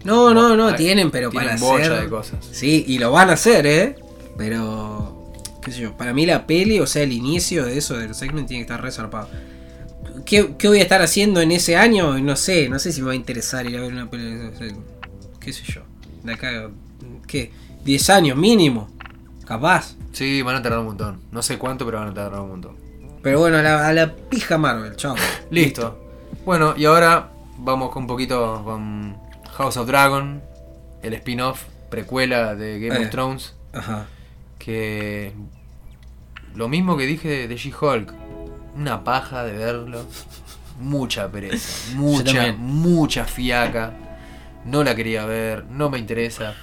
No, 0.05 0.33
no, 0.35 0.57
no, 0.57 0.69
hay- 0.69 0.77
tienen, 0.77 1.11
pero 1.11 1.31
tienen 1.31 1.59
para 1.59 1.77
hacer... 1.79 2.03
de 2.03 2.09
cosas. 2.09 2.39
Sí, 2.51 2.85
y 2.87 2.99
lo 2.99 3.11
van 3.13 3.31
a 3.31 3.35
hacer, 3.35 3.67
¿eh? 3.67 3.97
Pero, 4.37 5.33
qué 5.63 5.71
sé 5.73 5.81
yo, 5.81 5.97
para 5.97 6.13
mí 6.13 6.27
la 6.27 6.47
peli, 6.47 6.81
o 6.81 6.87
sea, 6.87 7.03
el 7.03 7.13
inicio 7.13 7.65
de 7.65 7.79
eso, 7.79 7.97
del 7.97 8.15
segment, 8.15 8.49
tiene 8.49 8.61
que 8.65 8.73
estar 8.73 8.83
resarpado. 8.83 9.29
¿Qué, 10.27 10.55
¿Qué 10.59 10.69
voy 10.69 10.79
a 10.79 10.83
estar 10.83 11.03
haciendo 11.03 11.41
en 11.41 11.53
ese 11.53 11.77
año? 11.77 12.19
No 12.19 12.37
sé, 12.37 12.69
no 12.69 12.79
sé 12.79 12.93
si 12.93 13.01
me 13.01 13.09
va 13.09 13.13
a 13.13 13.17
interesar 13.17 13.67
ir 13.67 13.77
a 13.79 13.83
ver 13.83 13.93
una 13.93 14.11
peli 14.11 14.25
de 14.35 14.49
ese- 14.49 14.77
qué 15.41 15.53
sé 15.53 15.63
yo. 15.65 15.83
De 16.23 16.33
acá, 16.35 16.71
¿qué? 17.27 17.51
10 17.85 18.11
años 18.11 18.37
mínimo, 18.37 18.89
capaz. 19.45 19.97
Sí, 20.13 20.43
van 20.43 20.57
a 20.57 20.63
tardar 20.63 20.81
un 20.81 20.87
montón. 20.87 21.21
No 21.33 21.43
sé 21.43 21.59
cuánto, 21.59 21.85
pero 21.85 21.99
van 21.99 22.09
a 22.09 22.15
tardar 22.15 22.41
un 22.41 22.49
montón. 22.51 22.77
Pero 23.23 23.39
bueno, 23.41 23.59
a 23.59 23.63
la, 23.63 23.87
a 23.89 23.93
la 23.93 24.15
pija 24.15 24.59
Marvel, 24.59 24.97
chao. 24.97 25.15
Listo. 25.51 25.99
Bueno, 26.45 26.75
y 26.77 26.85
ahora 26.87 27.31
vamos 27.59 27.91
con 27.91 28.03
un 28.05 28.07
poquito 28.09 28.63
con 28.65 29.17
House 29.57 29.77
of 29.77 29.87
Dragon, 29.87 30.43
el 31.03 31.15
spin-off, 31.15 31.63
precuela 31.91 32.55
de 32.55 32.81
Game 32.81 33.01
Eh. 33.01 33.05
of 33.05 33.11
Thrones, 33.11 33.55
Ajá. 33.73 34.07
que 34.59 35.33
lo 36.55 36.69
mismo 36.69 36.97
que 36.97 37.07
dije 37.07 37.47
de, 37.49 37.57
She-Hulk, 37.57 38.13
una 38.77 39.05
paja 39.05 39.45
de 39.45 39.53
verlo, 39.53 40.05
mucha 40.81 41.31
pereza, 41.31 41.93
mucha, 41.97 42.53
mucha 42.59 43.25
fiaca, 43.25 43.93
no 44.65 44.83
la 44.83 44.97
quería 44.97 45.25
ver, 45.27 45.65
no 45.67 45.91
me 45.91 45.99
interesa, 45.99 46.55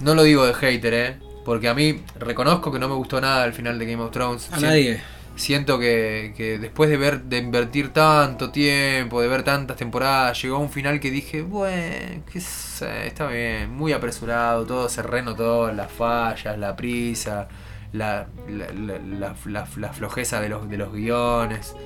no 0.00 0.14
lo 0.14 0.22
digo 0.22 0.46
de 0.46 0.54
hater, 0.54 0.94
eh, 0.94 1.16
porque 1.44 1.68
a 1.68 1.74
mí 1.74 2.02
reconozco 2.18 2.70
que 2.70 2.78
no 2.78 2.88
me 2.88 2.94
gustó 2.94 3.20
nada 3.20 3.42
al 3.44 3.52
final 3.54 3.78
de 3.78 3.86
Game 3.86 4.02
of 4.02 4.10
Thrones. 4.12 4.52
A 4.52 4.60
nadie. 4.60 5.00
Siento 5.36 5.78
que, 5.78 6.32
que 6.36 6.58
después 6.58 6.88
de 6.88 6.96
ver 6.96 7.24
de 7.24 7.36
invertir 7.38 7.92
tanto 7.92 8.50
tiempo, 8.50 9.20
de 9.20 9.28
ver 9.28 9.42
tantas 9.42 9.76
temporadas, 9.76 10.40
llegó 10.42 10.56
a 10.56 10.58
un 10.60 10.70
final 10.70 10.98
que 10.98 11.10
dije, 11.10 11.42
bueno, 11.42 12.22
qué 12.32 12.40
sé, 12.40 13.06
está 13.06 13.26
bien, 13.28 13.70
muy 13.70 13.92
apresurado, 13.92 14.64
todo 14.66 14.88
se 14.88 15.02
renotó, 15.02 15.70
las 15.72 15.92
fallas, 15.92 16.56
la 16.58 16.74
prisa, 16.74 17.48
la, 17.92 18.28
la, 18.48 18.72
la, 18.72 19.66
la- 19.76 19.92
flojeza 19.92 20.40
de 20.40 20.48
los, 20.48 20.68
de 20.70 20.76
los 20.78 20.92
guiones. 20.92 21.76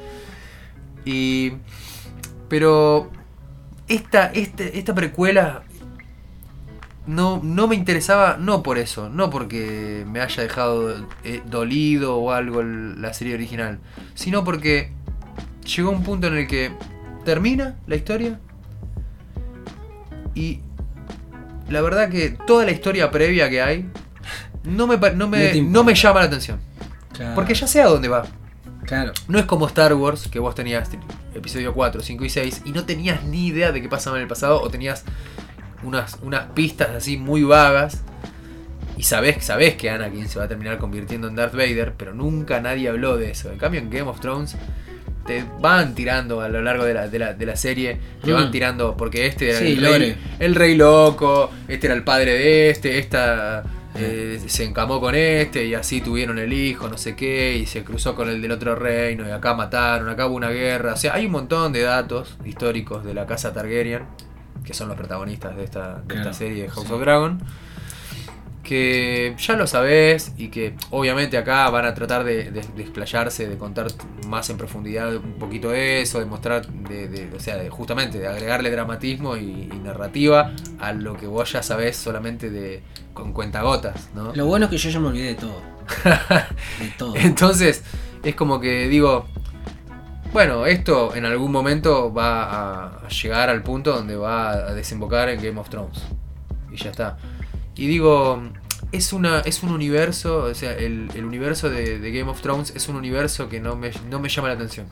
Y. 1.05 1.53
Pero. 2.49 3.11
Esta, 3.89 4.27
este, 4.33 4.79
esta 4.79 4.95
precuela. 4.95 5.65
No, 7.11 7.41
no 7.43 7.67
me 7.67 7.75
interesaba, 7.75 8.37
no 8.39 8.63
por 8.63 8.79
eso, 8.79 9.09
no 9.09 9.31
porque 9.31 10.05
me 10.07 10.21
haya 10.21 10.43
dejado 10.45 10.95
eh, 11.25 11.43
dolido 11.45 12.17
o 12.17 12.31
algo 12.33 12.61
el- 12.61 13.03
la 13.03 13.13
serie 13.15 13.35
original, 13.35 13.81
sino 14.15 14.45
porque 14.45 14.93
llegó 15.75 15.91
un 15.91 16.03
punto 16.05 16.29
en 16.29 16.37
el 16.37 16.47
que 16.47 16.71
termina 17.25 17.75
la 17.89 17.97
historia 17.97 18.39
y 20.35 20.61
la 21.69 21.81
verdad 21.83 22.09
que 22.11 22.31
toda 22.47 22.65
la 22.65 22.71
historia 22.73 23.11
previa 23.11 23.49
que 23.51 23.61
hay 23.63 23.91
no 24.65 24.87
me, 24.87 24.97
no 25.15 25.29
me, 25.29 25.61
no 25.63 25.85
me 25.85 25.95
llama 25.95 26.21
la 26.21 26.27
atención. 26.27 26.61
Claro. 27.13 27.35
Porque 27.35 27.55
ya 27.55 27.67
sé 27.67 27.83
a 27.83 27.87
dónde 27.87 28.09
va. 28.09 28.25
Claro. 28.85 29.13
No 29.29 29.39
es 29.39 29.45
como 29.47 29.67
Star 29.67 29.95
Wars, 29.95 30.29
que 30.29 30.39
vos 30.39 30.55
tenías 30.55 30.89
episodio 31.35 31.73
4, 31.75 32.03
5 32.03 32.25
y 32.25 32.31
6 32.31 32.63
y 32.65 32.73
no 32.73 32.85
tenías 32.85 33.25
ni 33.25 33.49
idea 33.49 33.73
de 33.73 33.81
qué 33.83 33.89
pasaba 33.89 34.17
en 34.17 34.23
el 34.23 34.29
pasado 34.29 34.61
o 34.61 34.69
tenías 34.69 35.05
unas, 35.83 36.19
unas 36.23 36.47
pistas 36.55 36.91
así 36.91 37.17
muy 37.17 37.43
vagas 37.43 38.03
y 38.97 39.03
sabés, 39.05 39.45
sabés 39.45 39.77
que 39.77 39.89
Anakin 39.91 40.29
se 40.29 40.39
va 40.39 40.45
a 40.45 40.49
terminar 40.49 40.79
convirtiendo 40.79 41.29
en 41.29 41.35
Darth 41.37 41.55
Vader, 41.55 41.95
pero 41.97 42.13
nunca 42.13 42.61
nadie 42.61 42.89
habló 42.89 43.17
de 43.17 43.31
eso. 43.31 43.51
En 43.51 43.59
cambio 43.59 43.81
en 43.81 43.89
Game 43.91 44.09
of 44.11 44.21
Thrones 44.21 44.57
te 45.27 45.45
van 45.61 45.95
tirando 45.95 46.41
a 46.41 46.49
lo 46.49 46.61
largo 46.63 46.85
de 46.85 46.95
la, 46.95 47.09
de 47.09 47.19
la, 47.19 47.33
de 47.35 47.47
la 47.47 47.57
serie, 47.57 47.99
te 48.23 48.31
Mm. 48.31 48.35
van 48.35 48.51
tirando 48.51 48.97
porque 48.97 49.27
este 49.27 49.51
era 49.51 49.59
Sí, 49.59 49.73
el, 49.73 49.85
rey, 50.01 50.17
el 50.39 50.55
rey 50.55 50.75
loco, 50.75 51.51
este 51.69 51.87
era 51.87 51.95
el 51.95 52.05
padre 52.05 52.33
de 52.35 52.71
este, 52.71 52.99
esta 52.99 53.63
eh, 53.97 54.41
se 54.47 54.65
encamó 54.65 55.01
con 55.01 55.15
este 55.15 55.65
y 55.67 55.75
así 55.75 56.01
tuvieron 56.01 56.39
el 56.39 56.53
hijo, 56.53 56.89
no 56.89 56.97
sé 56.99 57.17
qué, 57.17 57.57
y 57.57 57.67
se 57.67 57.83
cruzó 57.85 58.15
con 58.15 58.29
el 58.29 58.41
del 58.41 58.53
otro 58.53 58.75
reino 58.77 59.27
y 59.27 59.31
acá 59.31 59.55
mataron, 59.55 60.09
acá 60.09 60.27
hubo 60.27 60.37
una 60.37 60.51
guerra. 60.51 60.93
O 60.95 60.97
sea, 60.97 61.15
hay 61.15 61.27
un 61.27 61.33
montón 61.33 61.73
de 61.73 61.83
datos 61.83 62.37
históricos 62.45 63.05
de 63.05 63.15
la 63.15 63.27
casa 63.27 63.53
Targaryen, 63.53 64.03
que 64.71 64.77
son 64.77 64.89
los 64.89 64.97
protagonistas 64.97 65.57
de 65.57 65.65
esta, 65.65 66.01
de 66.07 66.15
esta 66.15 66.33
serie 66.33 66.63
de 66.63 66.69
House 66.71 66.87
sí. 66.87 66.93
of 66.93 67.01
Dragon. 67.01 67.41
Que 68.63 69.35
ya 69.39 69.57
lo 69.57 69.67
sabés 69.67 70.33
y 70.37 70.49
que 70.49 70.75
obviamente 70.91 71.37
acá 71.39 71.69
van 71.71 71.87
a 71.87 71.95
tratar 71.95 72.23
de, 72.25 72.51
de, 72.53 72.61
de 72.63 72.83
explayarse, 72.83 73.49
de 73.49 73.57
contar 73.57 73.89
más 74.29 74.49
en 74.51 74.59
profundidad 74.59 75.17
un 75.17 75.39
poquito 75.41 75.71
de 75.71 76.03
eso, 76.03 76.21
de 76.21 76.27
mostrar, 76.27 76.69
de, 76.69 77.09
de- 77.09 77.35
o 77.35 77.41
sea, 77.41 77.57
de, 77.57 77.69
justamente 77.71 78.19
de 78.21 78.29
agregarle 78.29 78.71
dramatismo 78.71 79.37
y, 79.37 79.69
y 79.73 79.81
narrativa 79.83 80.53
a 80.79 80.93
lo 80.93 81.17
que 81.17 81.27
vos 81.27 81.51
ya 81.51 81.63
sabés 81.65 81.97
solamente 81.97 82.51
de 82.51 82.83
con 83.13 83.33
cuentagotas, 83.33 84.11
¿no? 84.15 84.33
Lo 84.37 84.47
bueno 84.47 84.67
es 84.67 84.71
que 84.71 84.77
yo 84.79 84.91
ya 84.91 85.01
me 85.01 85.09
olvidé 85.09 85.29
de 85.29 85.35
todo. 85.35 85.63
De 86.79 86.89
todo. 86.97 87.17
Entonces, 87.17 87.83
es 88.23 88.35
como 88.37 88.61
que 88.61 88.87
digo, 88.89 89.27
bueno, 90.33 90.67
esto 90.67 91.15
en 91.15 91.25
algún 91.25 91.51
momento 91.53 92.13
va 92.13 93.01
a, 93.05 93.09
llegar 93.09 93.49
al 93.51 93.63
punto 93.63 93.93
donde 93.93 94.17
va 94.17 94.51
a 94.53 94.75
desembocar 94.75 95.29
en 95.29 95.43
Game 95.43 95.59
of 95.61 95.69
Thrones. 95.69 96.03
Y 96.73 96.77
ya 96.77 96.91
está. 96.91 97.19
Y 97.75 97.87
digo, 97.89 98.41
es 98.93 99.13
una 99.13 99.41
es 99.41 99.63
un 99.63 99.71
universo, 99.71 100.45
o 100.45 100.55
sea, 100.55 100.73
el, 100.75 101.11
el 101.15 101.25
universo 101.25 101.69
de, 101.71 101.99
de 101.99 102.13
Game 102.13 102.31
of 102.31 102.41
Thrones 102.43 102.73
es 102.77 102.89
un 102.89 102.97
universo 102.97 103.49
que 103.49 103.61
no 103.61 103.75
me, 103.77 103.91
no 104.09 104.21
me 104.21 104.29
llama 104.29 104.49
la 104.49 104.55
atención. 104.55 104.87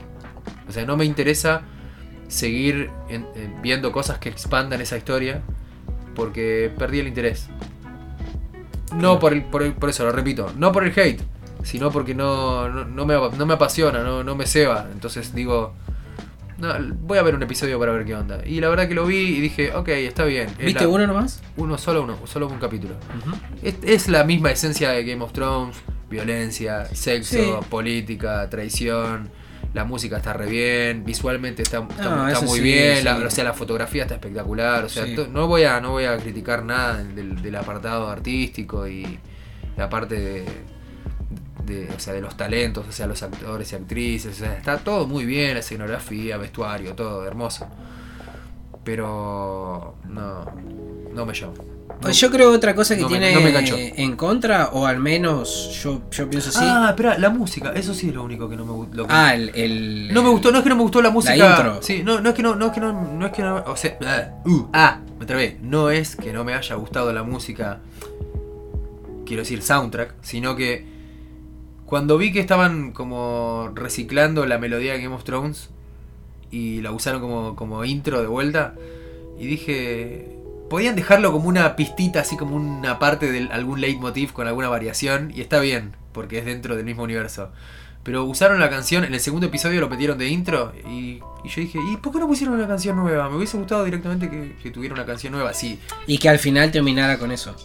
O 0.67 0.71
sea, 0.71 0.85
no 0.85 0.97
me 0.97 1.05
interesa 1.05 1.61
seguir 2.27 2.89
en- 3.09 3.25
en 3.35 3.61
viendo 3.61 3.91
cosas 3.91 4.17
que 4.19 4.29
expandan 4.29 4.81
esa 4.81 4.97
historia 4.97 5.41
porque 6.15 6.71
perdí 6.77 6.99
el 6.99 7.07
interés. 7.07 7.47
No 8.95 9.19
por, 9.19 9.33
el, 9.33 9.43
por, 9.43 9.63
el- 9.63 9.73
por 9.73 9.89
eso, 9.89 10.03
lo 10.03 10.11
repito, 10.11 10.51
no 10.57 10.71
por 10.71 10.83
el 10.85 10.97
hate, 10.99 11.21
sino 11.63 11.91
porque 11.91 12.15
no, 12.15 12.69
no, 12.69 12.85
no 12.85 13.05
me, 13.05 13.13
no 13.37 13.45
me 13.45 13.53
apasiona, 13.53 14.03
no, 14.03 14.23
no 14.23 14.35
me 14.35 14.45
ceba. 14.47 14.87
Entonces 14.91 15.33
digo, 15.35 15.73
no, 16.57 16.73
voy 17.01 17.17
a 17.17 17.21
ver 17.23 17.35
un 17.35 17.43
episodio 17.43 17.79
para 17.79 17.91
ver 17.93 18.05
qué 18.05 18.15
onda. 18.15 18.41
Y 18.45 18.59
la 18.59 18.69
verdad 18.69 18.87
que 18.87 18.93
lo 18.95 19.05
vi 19.05 19.17
y 19.17 19.39
dije, 19.41 19.73
ok, 19.73 19.87
está 19.89 20.25
bien. 20.25 20.47
Es 20.59 20.65
¿Viste 20.65 20.83
la- 20.83 20.89
uno 20.89 21.07
nomás? 21.07 21.41
Uno, 21.57 21.77
solo 21.77 22.03
uno, 22.03 22.17
solo 22.25 22.47
un 22.47 22.59
capítulo. 22.59 22.95
Es, 23.61 23.75
es 23.83 24.07
la 24.09 24.23
misma 24.23 24.51
esencia 24.51 24.89
de 24.91 25.03
Game 25.05 25.23
of 25.23 25.31
Thrones, 25.33 25.77
violencia, 26.09 26.85
sexo, 26.93 27.37
Sí. 27.61 27.65
política, 27.69 28.49
traición. 28.49 29.29
La 29.73 29.85
música 29.85 30.17
está 30.17 30.33
re 30.33 30.47
bien, 30.47 31.05
visualmente 31.05 31.61
está, 31.61 31.77
está- 31.87 32.25
Ah, 32.25 32.31
está 32.31 32.43
muy 32.43 32.57
sí, 32.57 32.63
bien, 32.63 33.05
la, 33.05 33.17
o 33.17 33.29
sea, 33.29 33.43
la 33.43 33.53
fotografía 33.53 34.01
está 34.01 34.15
espectacular, 34.15 34.83
o 34.85 34.89
sea, 34.89 35.05
no 35.31 35.45
voy 35.47 35.63
a 35.63 35.79
no 35.79 35.91
voy 35.91 36.05
a 36.05 36.17
criticar 36.17 36.63
nada 36.65 37.03
del, 37.03 37.39
del 37.39 37.55
apartado 37.55 38.09
artístico 38.09 38.87
y 38.87 39.19
la 39.77 39.87
parte 39.87 40.15
de, 40.19 40.45
de, 41.65 41.89
o 41.95 41.99
sea, 41.99 42.13
de 42.13 42.21
los 42.21 42.35
talentos, 42.37 42.85
o 42.87 42.91
sea, 42.91 43.05
los 43.07 43.21
actores 43.21 43.71
y 43.71 43.75
actrices, 43.75 44.35
o 44.35 44.39
sea, 44.45 44.53
está 44.53 44.77
todo 44.77 45.05
muy 45.07 45.25
bien, 45.25 45.53
la 45.53 45.59
escenografía, 45.59 46.37
vestuario, 46.37 46.93
todo 46.93 47.25
hermoso. 47.25 47.67
Pero 48.83 49.95
no 50.07 50.45
no 51.13 51.25
me 51.25 51.33
llama. 51.33 51.53
No- 52.01 52.11
Yo 52.11 52.31
creo 52.31 52.51
otra 52.53 52.73
cosa 52.75 52.95
que 52.95 53.01
no 53.01 53.09
me- 53.09 53.17
tiene 53.19 53.33
no 53.33 53.41
me 53.41 53.93
en 54.03 54.15
contra, 54.15 54.69
o 54.69 54.85
al 54.85 54.99
menos 54.99 55.77
yo, 55.83 56.03
yo 56.11 56.29
pienso 56.29 56.49
así. 56.49 56.59
Ah, 56.61 56.87
espera, 56.91 57.17
la 57.17 57.29
música, 57.29 57.73
eso 57.73 57.93
sí 57.93 58.09
es 58.09 58.15
lo 58.15 58.23
único 58.23 58.47
que 58.49 58.55
no 58.55 58.63
me 58.65 58.71
gustó. 58.71 59.05
Ah, 59.09 59.33
el, 59.35 59.49
el- 59.55 60.13
No 60.13 60.23
me 60.23 60.29
gustó, 60.29 60.51
no 60.51 60.59
es 60.59 60.63
que 60.63 60.69
no 60.69 60.75
me 60.75 60.83
gustó 60.83 61.01
la 61.01 61.09
música. 61.09 61.35
intro. 61.35 61.81
Sí, 61.81 62.03
no, 62.03 62.21
no 62.21 62.29
es 62.29 62.35
que 62.35 62.43
no, 62.43 62.55
no 62.55 62.67
es 62.67 62.71
que 62.71 62.79
no, 62.79 62.93
no 62.93 63.25
es 63.25 63.31
que 63.33 63.41
no, 63.41 63.55
o 63.65 63.75
sea, 63.75 63.97
ah, 64.05 64.29
uh, 64.45 64.67
ah, 64.71 64.99
me 65.19 65.25
trabé. 65.25 65.57
No 65.61 65.89
es 65.89 66.15
que 66.15 66.31
no 66.31 66.43
me 66.45 66.53
haya 66.53 66.75
gustado 66.75 67.11
la 67.11 67.23
música, 67.23 67.79
quiero 69.25 69.41
decir 69.41 69.61
soundtrack, 69.61 70.13
sino 70.21 70.55
que 70.55 70.85
cuando 71.89 72.19
vi 72.19 72.31
que 72.31 72.39
estaban 72.39 72.91
como 72.91 73.71
reciclando 73.73 74.45
la 74.45 74.59
melodía 74.59 74.93
de 74.93 75.01
Game 75.01 75.15
of 75.15 75.23
Thrones 75.23 75.71
y 76.51 76.81
la 76.81 76.91
usaron 76.91 77.19
como, 77.19 77.55
como 77.55 77.83
intro 77.83 78.21
de 78.21 78.27
vuelta, 78.27 78.75
y 79.39 79.47
dije, 79.47 80.37
podían 80.69 80.95
dejarlo 80.95 81.31
como 81.31 81.49
una 81.49 81.75
pistita, 81.75 82.19
así 82.21 82.37
como 82.37 82.55
una 82.55 82.99
parte 82.99 83.31
de 83.31 83.49
algún 83.51 83.81
leitmotiv 83.81 84.33
con 84.33 84.45
alguna 84.45 84.69
variación, 84.69 85.31
y 85.35 85.41
está 85.41 85.59
bien, 85.59 85.95
porque 86.13 86.37
es 86.37 86.45
dentro 86.45 86.75
del 86.75 86.85
mismo 86.85 87.01
universo. 87.01 87.49
Pero 88.03 88.23
usaron 88.23 88.59
la 88.59 88.69
canción, 88.69 89.03
en 89.03 89.15
el 89.15 89.19
segundo 89.19 89.47
episodio 89.47 89.81
lo 89.81 89.89
metieron 89.89 90.19
de 90.19 90.29
intro 90.29 90.73
y, 90.87 91.21
y 91.43 91.49
yo 91.49 91.61
dije, 91.61 91.79
¿y 91.91 91.97
por 91.97 92.13
qué 92.13 92.19
no 92.19 92.27
pusieron 92.27 92.55
una 92.55 92.67
canción 92.67 92.97
nueva? 92.97 93.29
Me 93.29 93.37
hubiese 93.37 93.57
gustado 93.57 93.83
directamente 93.83 94.29
que, 94.29 94.55
que 94.61 94.69
tuviera 94.69 94.93
una 94.93 95.05
canción 95.05 95.33
nueva, 95.33 95.55
sí. 95.55 95.79
Y 96.05 96.19
que 96.19 96.29
al 96.29 96.37
final 96.37 96.71
terminara 96.71 97.17
con 97.17 97.31
eso. 97.31 97.55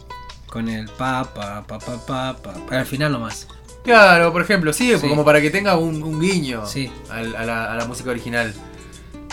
Con 0.46 0.70
el 0.70 0.88
pa, 0.88 1.24
pa, 1.24 1.62
pa, 1.66 1.78
pa, 1.78 1.98
pa, 2.06 2.36
pa. 2.42 2.78
El 2.78 2.86
final 2.86 3.12
nomás. 3.12 3.46
Claro, 3.84 4.32
por 4.32 4.42
ejemplo, 4.42 4.72
sí, 4.72 4.92
Sí. 4.98 5.08
como 5.08 5.24
para 5.24 5.40
que 5.40 5.50
tenga 5.50 5.76
un, 5.76 6.02
un 6.02 6.18
guiño 6.20 6.66
Sí. 6.66 6.90
a, 7.10 7.20
la, 7.22 7.72
a 7.72 7.76
la 7.76 7.84
música 7.84 8.10
original. 8.10 8.52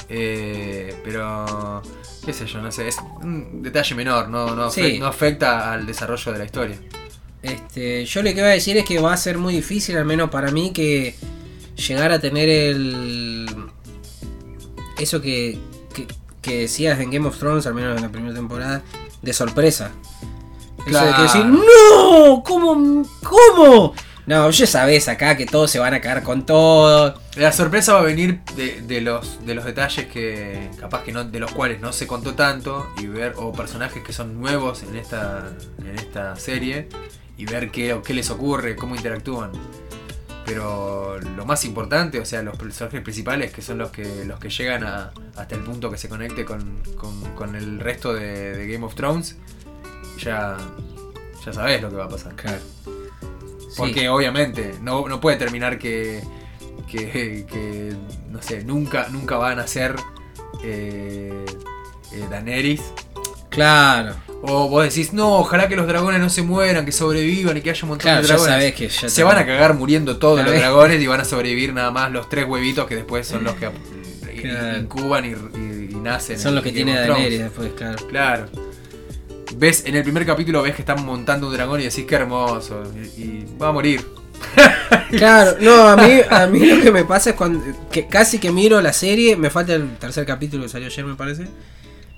Eh, 0.09 0.93
pero, 1.05 1.81
qué 2.25 2.33
sé 2.33 2.45
yo, 2.45 2.61
no 2.61 2.69
sé, 2.71 2.89
es 2.89 2.97
un 3.21 3.61
detalle 3.63 3.95
menor, 3.95 4.27
no, 4.27 4.53
no, 4.55 4.69
Sí. 4.69 4.81
afecta, 4.81 4.99
no 4.99 5.07
afecta 5.07 5.73
al 5.73 5.85
desarrollo 5.85 6.33
de 6.33 6.37
la 6.37 6.45
historia. 6.45 6.77
Este, 7.41 8.05
yo 8.05 8.21
lo 8.21 8.27
que 8.29 8.41
voy 8.41 8.43
a 8.51 8.53
decir 8.53 8.77
es 8.77 8.83
que 8.85 8.99
va 8.99 9.13
a 9.13 9.17
ser 9.17 9.37
muy 9.37 9.53
difícil, 9.55 9.97
al 9.97 10.05
menos 10.05 10.29
para 10.29 10.51
mí, 10.51 10.71
que 10.73 11.15
llegar 11.87 12.11
a 12.11 12.19
tener 12.19 12.49
el. 12.49 13.47
Eso 14.99 15.21
que, 15.21 15.57
que, 15.93 16.05
que 16.41 16.57
decías 16.59 16.99
en 16.99 17.09
Game 17.09 17.27
of 17.27 17.37
Thrones, 17.39 17.65
al 17.65 17.73
menos 17.73 17.95
en 17.95 18.03
la 18.03 18.09
primera 18.11 18.35
temporada, 18.35 18.83
de 19.21 19.33
sorpresa. 19.33 19.91
Eso 20.79 20.85
de 20.85 20.91
Claro. 20.91 21.15
que 21.15 21.21
decir, 21.23 21.45
¡No! 21.45 22.43
¿Cómo? 22.45 23.03
¿Cómo? 23.23 23.93
No, 24.27 24.49
ya 24.51 24.67
sabes 24.67 25.07
acá 25.07 25.35
que 25.35 25.45
todos 25.45 25.71
se 25.71 25.79
van 25.79 25.93
a 25.93 25.99
caer 26.01 26.21
con 26.23 26.45
todo. 26.45 27.19
La 27.35 27.51
sorpresa 27.51 27.93
va 27.93 27.99
a 27.99 28.03
venir 28.03 28.41
de, 28.55 28.81
de 28.81 29.01
los, 29.01 29.45
de 29.45 29.55
los 29.55 29.65
detalles 29.65 30.05
que 30.05 30.69
capaz 30.79 31.03
que 31.03 31.11
no, 31.11 31.23
de 31.23 31.39
los 31.39 31.51
cuales 31.51 31.81
no 31.81 31.91
se 31.91 32.05
contó 32.07 32.35
tanto 32.35 32.87
y 32.99 33.07
ver 33.07 33.33
o 33.37 33.51
personajes 33.51 34.03
que 34.03 34.13
son 34.13 34.39
nuevos 34.39 34.83
en 34.83 34.95
esta, 34.95 35.51
en 35.79 35.95
esta 35.97 36.35
serie 36.35 36.87
y 37.37 37.45
ver 37.45 37.71
qué, 37.71 37.99
qué 38.05 38.13
les 38.13 38.29
ocurre, 38.29 38.75
cómo 38.75 38.95
interactúan. 38.95 39.51
Pero 40.45 41.19
lo 41.19 41.45
más 41.45 41.65
importante, 41.65 42.19
o 42.19 42.25
sea, 42.25 42.41
los 42.43 42.57
personajes 42.57 43.01
principales 43.01 43.51
que 43.51 43.61
son 43.61 43.77
los 43.77 43.91
que 43.91 44.25
los 44.25 44.39
que 44.39 44.49
llegan 44.49 44.83
a, 44.83 45.11
hasta 45.35 45.55
el 45.55 45.61
punto 45.61 45.89
que 45.89 45.97
se 45.97 46.09
conecte 46.09 46.45
con, 46.45 46.81
con- 46.97 47.33
con 47.35 47.55
el 47.55 47.79
resto 47.79 48.13
de, 48.13 48.55
de 48.55 48.67
Game 48.71 48.85
of 48.85 48.95
Thrones, 48.95 49.37
ya, 50.19 50.57
ya 51.45 51.53
sabes 51.53 51.81
lo 51.81 51.89
que 51.89 51.95
va 51.95 52.05
a 52.05 52.09
pasar. 52.09 52.33
Porque 53.77 54.09
obviamente 54.09 54.75
no, 54.81 55.07
no 55.07 55.19
puede 55.21 55.37
terminar 55.37 55.77
que, 55.79 56.21
que, 56.89 57.45
que, 57.51 57.93
no 58.29 58.41
sé, 58.41 58.63
nunca, 58.63 59.07
nunca 59.09 59.37
van 59.37 59.59
a 59.59 59.67
ser 59.67 59.95
eh, 60.63 61.45
eh, 62.13 62.25
Daenerys. 62.29 62.81
Claro, 63.49 64.15
O 64.43 64.69
vos 64.69 64.83
decís, 64.85 65.11
no, 65.13 65.37
ojalá 65.39 65.67
que 65.67 65.75
los 65.75 65.85
dragones 65.85 66.21
no 66.21 66.29
se 66.29 66.41
mueran, 66.41 66.85
que 66.85 66.91
sobrevivan 66.93 67.57
y 67.57 67.61
que 67.61 67.69
haya 67.71 67.83
un 67.83 67.89
montón 67.89 68.03
claro, 68.03 68.21
de 68.21 68.27
ya 68.27 68.33
dragones. 68.35 68.53
sabes 68.55 68.75
que 68.75 68.87
ya 68.87 69.09
se 69.09 69.23
van 69.23 69.37
a 69.37 69.45
cagar 69.45 69.73
muriendo 69.75 70.17
todos 70.17 70.37
los 70.37 70.45
¿Sabés? 70.47 70.61
dragones 70.61 71.01
y 71.01 71.07
van 71.07 71.19
a 71.19 71.25
sobrevivir 71.25 71.73
nada 71.73 71.91
más 71.91 72.11
los 72.11 72.29
tres 72.29 72.45
huevitos 72.47 72.87
que 72.87 72.95
después 72.95 73.27
son 73.27 73.43
los 73.43 73.53
que 73.55 73.69
Claro. 74.41 74.77
incuban 74.79 75.25
y, 75.25 75.29
y- 75.29 75.89
y 75.91 75.95
nacen. 75.95 76.39
Son 76.39 76.55
los 76.55 76.63
que 76.63 76.71
tiene. 76.71 76.95
Daenerys 76.95 77.39
después, 77.41 77.73
claro. 77.73 78.07
Claro. 78.07 78.45
Ves, 79.57 79.83
en 79.85 79.95
el 79.95 80.03
primer 80.03 80.25
capítulo 80.25 80.61
ves 80.61 80.75
que 80.75 80.81
están 80.81 81.05
montando 81.05 81.47
un 81.47 81.53
dragón 81.53 81.79
y 81.81 81.83
decís 81.83 82.05
qué 82.07 82.15
hermoso. 82.15 82.83
Y, 82.95 83.21
y 83.21 83.47
va 83.61 83.69
a 83.69 83.71
morir. 83.71 84.05
Claro, 85.11 85.57
no, 85.59 85.87
a 85.87 85.97
mí, 85.97 86.21
a 86.29 86.47
mí 86.47 86.65
lo 86.65 86.81
que 86.81 86.91
me 86.91 87.03
pasa 87.03 87.31
es 87.31 87.35
cuando 87.35 87.61
que 87.91 88.07
casi 88.07 88.39
que 88.39 88.51
miro 88.51 88.81
la 88.81 88.93
serie, 88.93 89.35
me 89.35 89.49
falta 89.49 89.73
el 89.73 89.97
tercer 89.97 90.25
capítulo 90.25 90.63
que 90.63 90.69
salió 90.69 90.87
ayer 90.87 91.05
me 91.05 91.15
parece. 91.15 91.47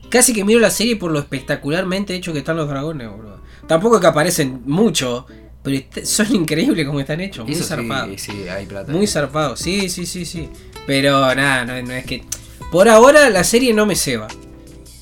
Casi 0.09 0.31
que 0.31 0.43
miro 0.43 0.59
la 0.59 0.69
serie 0.69 0.95
por 0.95 1.11
lo 1.11 1.19
espectacularmente 1.19 2.13
hecho 2.13 2.33
que 2.33 2.39
están 2.39 2.55
los 2.55 2.69
dragones, 2.69 3.09
boludo. 3.09 3.41
Tampoco 3.67 3.95
es 3.95 4.01
que 4.01 4.07
aparecen 4.07 4.61
mucho, 4.65 5.25
pero 5.63 5.83
son 6.03 6.35
increíbles 6.35 6.85
como 6.85 6.99
están 6.99 7.19
hechos, 7.19 7.45
muy 7.45 7.53
Eso 7.53 7.63
sí, 7.63 7.69
zarpados. 7.69 8.21
sí, 8.21 8.47
hay 8.47 8.65
plata. 8.67 8.91
Muy 8.91 9.07
zarpados, 9.07 9.59
sí, 9.59 9.89
sí, 9.89 10.05
sí, 10.05 10.25
sí. 10.25 10.49
Pero 10.85 11.33
nada, 11.33 11.65
no, 11.65 11.81
no 11.81 11.93
es 11.93 12.05
que... 12.05 12.23
Por 12.71 12.89
ahora 12.89 13.29
la 13.29 13.43
serie 13.43 13.73
no 13.73 13.85
me 13.85 13.95
ceba. 13.95 14.27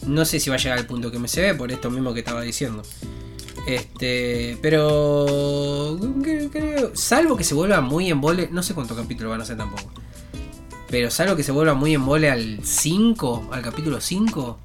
No 0.07 0.25
sé 0.25 0.39
si 0.39 0.49
va 0.49 0.55
a 0.55 0.59
llegar 0.59 0.77
al 0.77 0.85
punto 0.87 1.11
que 1.11 1.19
me 1.19 1.27
cebe, 1.27 1.53
por 1.55 1.71
esto 1.71 1.89
mismo 1.91 2.13
que 2.13 2.19
estaba 2.19 2.41
diciendo. 2.41 2.83
Este, 3.67 4.57
pero 4.61 5.97
cre- 5.99 6.49
creo, 6.51 6.91
salvo 6.95 7.37
que 7.37 7.43
se 7.43 7.53
vuelva 7.53 7.79
muy 7.81 8.09
en 8.09 8.19
vole, 8.19 8.49
no 8.51 8.63
sé 8.63 8.73
cuántos 8.73 8.97
capítulos 8.97 9.29
van 9.31 9.41
a 9.41 9.45
ser 9.45 9.57
tampoco. 9.57 9.91
Pero 10.89 11.09
salvo 11.11 11.35
que 11.35 11.43
se 11.43 11.51
vuelva 11.51 11.73
muy 11.73 11.93
en 11.93 12.05
vole 12.05 12.29
al 12.29 12.59
5, 12.63 13.49
al 13.51 13.61
capítulo 13.61 14.01
5, 14.01 14.57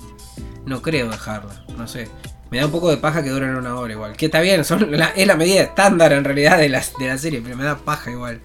no 0.65 0.83
creo 0.83 1.09
dejarla, 1.11 1.65
no 1.77 1.87
sé. 1.87 2.09
Me 2.51 2.59
da 2.59 2.67
un 2.67 2.73
poco 2.73 2.89
de 2.91 2.97
paja 2.97 3.23
que 3.23 3.31
duren 3.31 3.55
una 3.57 3.75
hora 3.79 3.93
igual. 3.93 4.17
Que 4.17 4.27
está 4.27 4.41
bien, 4.41 4.65
son 4.65 4.91
la- 4.97 5.09
es 5.11 5.27
la 5.27 5.37
medida 5.37 5.61
estándar 5.63 6.13
en 6.13 6.25
realidad 6.25 6.57
de 6.59 6.69
la, 6.71 6.83
de 6.99 7.09
la 7.09 7.19
serie, 7.19 7.41
pero 7.43 7.57
me 7.57 7.65
da 7.65 7.77
paja 7.77 8.11
igual. 8.11 8.41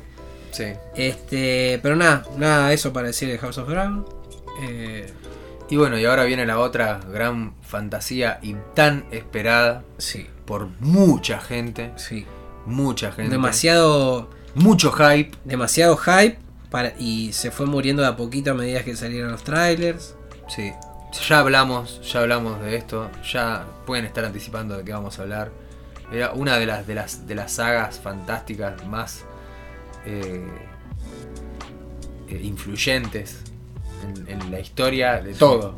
Sí. 0.52 0.66
Este, 0.96 1.80
pero 1.82 1.96
nada, 1.96 2.26
nada, 2.38 2.74
eso 2.74 2.92
para 2.92 3.08
decir 3.08 3.30
de 3.30 3.38
House 3.38 3.58
of 3.58 3.70
Dragon. 3.70 4.06
Eh, 4.64 5.12
Y 5.72 5.78
bueno, 5.78 5.98
y 5.98 6.06
ahora 6.06 6.26
viene 6.26 6.46
la 6.46 6.60
otra 6.60 7.00
gran 7.12 7.56
fantasía 7.62 8.38
y 8.44 8.56
tan 8.76 9.06
esperada 9.12 9.84
Sí, 9.98 10.28
por 10.46 10.68
mucha 10.80 11.40
gente. 11.40 11.92
sí. 11.96 12.26
Mucha 12.68 13.12
gente. 13.12 13.32
Demasiado, 13.32 14.30
Mucho 14.54 14.92
hype. 14.92 15.32
demasiado 15.46 15.98
hype 15.98 16.38
para, 16.70 16.94
y 17.00 17.34
se 17.34 17.50
fue 17.50 17.66
muriendo 17.66 18.04
de 18.04 18.10
a 18.10 18.16
poquito 18.16 18.52
a 18.52 18.54
medida 18.54 18.84
que 18.84 18.96
salieron 18.96 19.32
los 19.32 19.44
trailers. 19.44 20.14
Sí. 20.48 20.72
Ya 21.28 21.40
hablamos, 21.40 22.00
ya 22.12 22.20
hablamos 22.20 22.62
de 22.62 22.76
esto. 22.76 23.10
Ya 23.34 23.66
pueden 23.88 24.06
estar 24.06 24.24
anticipando 24.26 24.78
de 24.78 24.84
qué 24.84 24.94
vamos 24.94 25.18
a 25.18 25.24
hablar. 25.24 25.52
Era 26.12 26.34
una 26.34 26.58
de 26.60 26.66
las 26.68 26.86
de 26.86 26.94
las 26.96 27.26
de 27.26 27.34
las 27.36 27.54
sagas 27.54 28.00
fantásticas 28.00 28.86
más 28.86 29.24
eh, 30.06 30.46
eh, 32.30 32.40
influyentes 32.44 33.40
en, 34.04 34.28
en 34.42 34.52
la 34.52 34.60
historia 34.60 35.22
de 35.22 35.34
todo. 35.34 35.76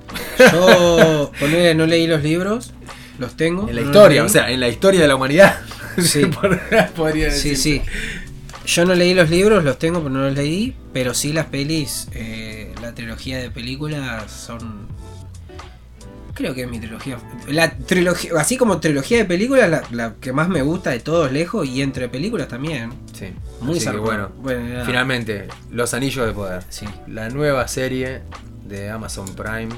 Yo 0.52 1.32
ponele, 1.40 1.76
no 1.76 1.86
leí 1.86 2.08
los 2.08 2.22
libros, 2.24 2.74
los 3.20 3.36
tengo. 3.38 3.68
En 3.70 3.76
la 3.76 3.82
no 3.82 3.88
historia, 3.88 4.24
o 4.24 4.30
sea, 4.30 4.50
en 4.52 4.60
la 4.60 4.68
historia 4.70 5.02
de 5.02 5.08
la 5.08 5.16
humanidad. 5.16 5.60
Sí. 6.02 6.26
podría- 6.26 6.88
podría 6.96 7.30
Sí, 7.30 7.50
decir. 7.52 7.58
sí. 7.58 7.92
Yo 8.66 8.84
no 8.86 8.96
leí 8.96 9.14
los 9.14 9.30
libros, 9.30 9.64
los 9.64 9.78
tengo, 9.78 10.00
pero 10.00 10.10
no 10.10 10.22
los 10.22 10.34
leí. 10.34 10.76
Pero 10.92 11.14
sí 11.14 11.34
las 11.34 11.46
pelis, 11.48 12.08
eh, 12.14 12.74
la 12.82 12.96
trilogía 12.96 13.38
de 13.38 13.52
películas 13.52 14.32
son. 14.32 14.88
Creo 16.34 16.56
que 16.56 16.64
es 16.64 16.68
mi 16.70 16.80
trilogía. 16.80 17.20
La 17.48 17.76
trilogía, 17.78 18.32
así 18.40 18.58
como 18.58 18.80
trilogía 18.80 19.18
de 19.20 19.26
películas, 19.26 19.70
la, 19.70 19.84
la 19.92 20.16
que 20.20 20.34
más 20.34 20.50
me 20.50 20.62
gusta 20.64 20.90
de 20.90 21.00
todos 21.00 21.32
lejos 21.32 21.68
y 21.68 21.82
entre 21.84 22.10
películas 22.10 22.48
también. 22.48 22.92
Sí. 23.14 23.28
Muy 23.62 23.78
Así 23.78 23.86
que 23.90 23.98
bueno, 23.98 24.30
finalmente, 24.86 25.48
Los 25.70 25.94
Anillos 25.94 26.26
de 26.26 26.34
Poder. 26.34 26.64
Sí. 26.70 26.88
La 27.08 27.30
nueva 27.30 27.68
serie 27.68 28.22
de 28.68 28.90
Amazon 28.90 29.28
Prime. 29.36 29.70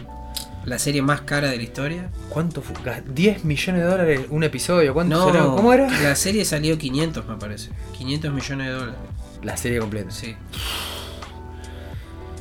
La 0.66 0.80
serie 0.80 1.02
más 1.02 1.22
cara 1.22 1.50
de 1.50 1.58
la 1.58 1.64
historia. 1.64 2.10
¿Cuánto 2.30 2.62
fue? 2.62 2.74
Gas- 2.84 3.04
10 3.14 3.44
millones 3.46 3.82
de 3.84 3.88
dólares 3.88 4.22
un 4.30 4.44
episodio. 4.44 4.94
¿Cuánto 4.94 5.18
No, 5.18 5.26
será? 5.32 5.44
¿Cómo 5.44 5.74
era? 5.74 5.90
La 6.02 6.16
serie 6.16 6.44
salió 6.46 6.78
500, 6.78 7.28
me 7.28 7.36
parece. 7.36 7.70
500 7.98 8.34
millones 8.34 8.68
de 8.68 8.74
dólares. 8.74 8.96
La 9.44 9.58
serie 9.58 9.80
completa. 9.80 10.10
Sí. 10.10 10.36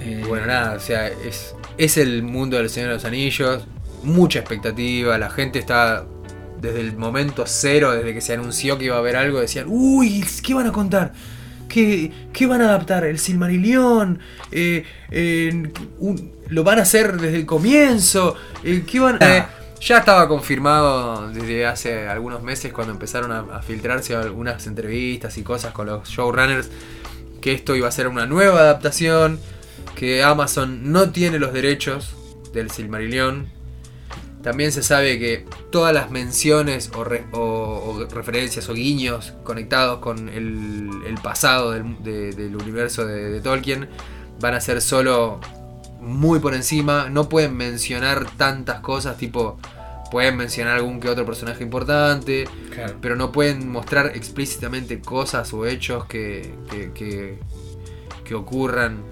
Y 0.00 0.02
Eh, 0.04 0.24
Bueno, 0.28 0.46
nada, 0.46 0.74
o 0.76 0.80
sea, 0.80 1.08
es, 1.08 1.54
es 1.76 1.96
el 1.98 2.22
mundo 2.22 2.56
del 2.56 2.70
Señor 2.70 2.90
de 2.90 2.94
los 2.94 3.04
Anillos. 3.04 3.64
Mucha 4.04 4.38
expectativa. 4.40 5.16
La 5.18 5.30
gente 5.30 5.58
está 5.58 6.04
desde 6.60 6.80
el 6.80 6.96
momento 6.96 7.44
cero, 7.46 7.92
desde 7.92 8.14
que 8.14 8.20
se 8.20 8.34
anunció 8.34 8.78
que 8.78 8.86
iba 8.86 8.96
a 8.96 8.98
haber 8.98 9.16
algo, 9.16 9.40
decían, 9.40 9.66
uy, 9.68 10.24
¿qué 10.42 10.54
van 10.54 10.66
a 10.66 10.72
contar? 10.72 11.12
¿Qué, 11.68 12.12
qué 12.32 12.46
van 12.46 12.60
a 12.62 12.66
adaptar? 12.66 13.04
¿El 13.04 13.18
Silmarillion? 13.18 14.18
Eh, 14.52 14.84
eh, 15.10 15.70
un- 15.98 16.32
¿Lo 16.48 16.62
van 16.62 16.78
a 16.78 16.82
hacer 16.82 17.18
desde 17.20 17.36
el 17.38 17.46
comienzo? 17.46 18.36
Eh, 18.62 18.84
¿Qué 18.86 19.00
van 19.00 19.18
Ah. 19.20 19.36
eh, 19.38 19.44
ya 19.80 19.98
estaba 19.98 20.28
confirmado 20.28 21.30
desde 21.32 21.66
hace 21.66 22.06
algunos 22.06 22.42
meses 22.42 22.72
cuando 22.72 22.92
empezaron 22.92 23.32
a, 23.32 23.40
a 23.56 23.62
filtrarse 23.62 24.14
algunas 24.14 24.66
entrevistas 24.66 25.36
y 25.36 25.42
cosas 25.42 25.72
con 25.72 25.86
los 25.86 26.08
showrunners 26.08 26.70
que 27.40 27.52
esto 27.52 27.74
iba 27.74 27.88
a 27.88 27.90
ser 27.92 28.08
una 28.08 28.24
nueva 28.26 28.60
adaptación, 28.60 29.38
que 29.96 30.22
Amazon 30.22 30.92
no 30.92 31.10
tiene 31.10 31.38
los 31.38 31.52
derechos 31.52 32.14
del 32.54 32.70
Silmarillion. 32.70 33.48
También 34.44 34.70
se 34.72 34.82
sabe 34.82 35.18
que 35.18 35.46
todas 35.72 35.92
las 35.94 36.10
menciones 36.10 36.90
o, 36.94 37.02
re- 37.02 37.24
o- 37.32 37.96
o 37.98 38.04
referencias 38.14 38.68
o 38.68 38.74
guiños 38.74 39.32
conectados 39.42 39.98
con 40.00 40.28
el, 40.28 40.90
el 41.06 41.14
pasado 41.22 41.72
del, 41.72 42.02
de- 42.04 42.32
del 42.32 42.54
universo 42.54 43.06
de, 43.06 43.30
de 43.30 43.40
Tolkien 43.40 43.88
van 44.40 44.52
a 44.54 44.60
ser 44.60 44.80
solo 44.82 45.40
muy 46.00 46.38
por 46.40 46.54
encima. 46.54 47.08
No 47.08 47.28
pueden 47.30 47.56
mencionar 47.56 48.26
tantas 48.36 48.80
cosas, 48.80 49.16
tipo, 49.16 49.58
pueden 50.10 50.36
mencionar 50.36 50.76
algún 50.76 51.00
que 51.00 51.08
otro 51.08 51.24
personaje 51.24 51.64
importante, 51.64 52.46
claro. 52.70 52.96
pero 53.00 53.16
no 53.16 53.32
pueden 53.32 53.68
mostrar 53.70 54.12
explícitamente 54.14 55.00
cosas 55.00 55.52
o 55.54 55.64
hechos 55.66 56.04
que, 56.04 56.54
que, 56.70 56.92
que- 56.92 57.38
que 58.24 58.34
ocurran 58.34 59.02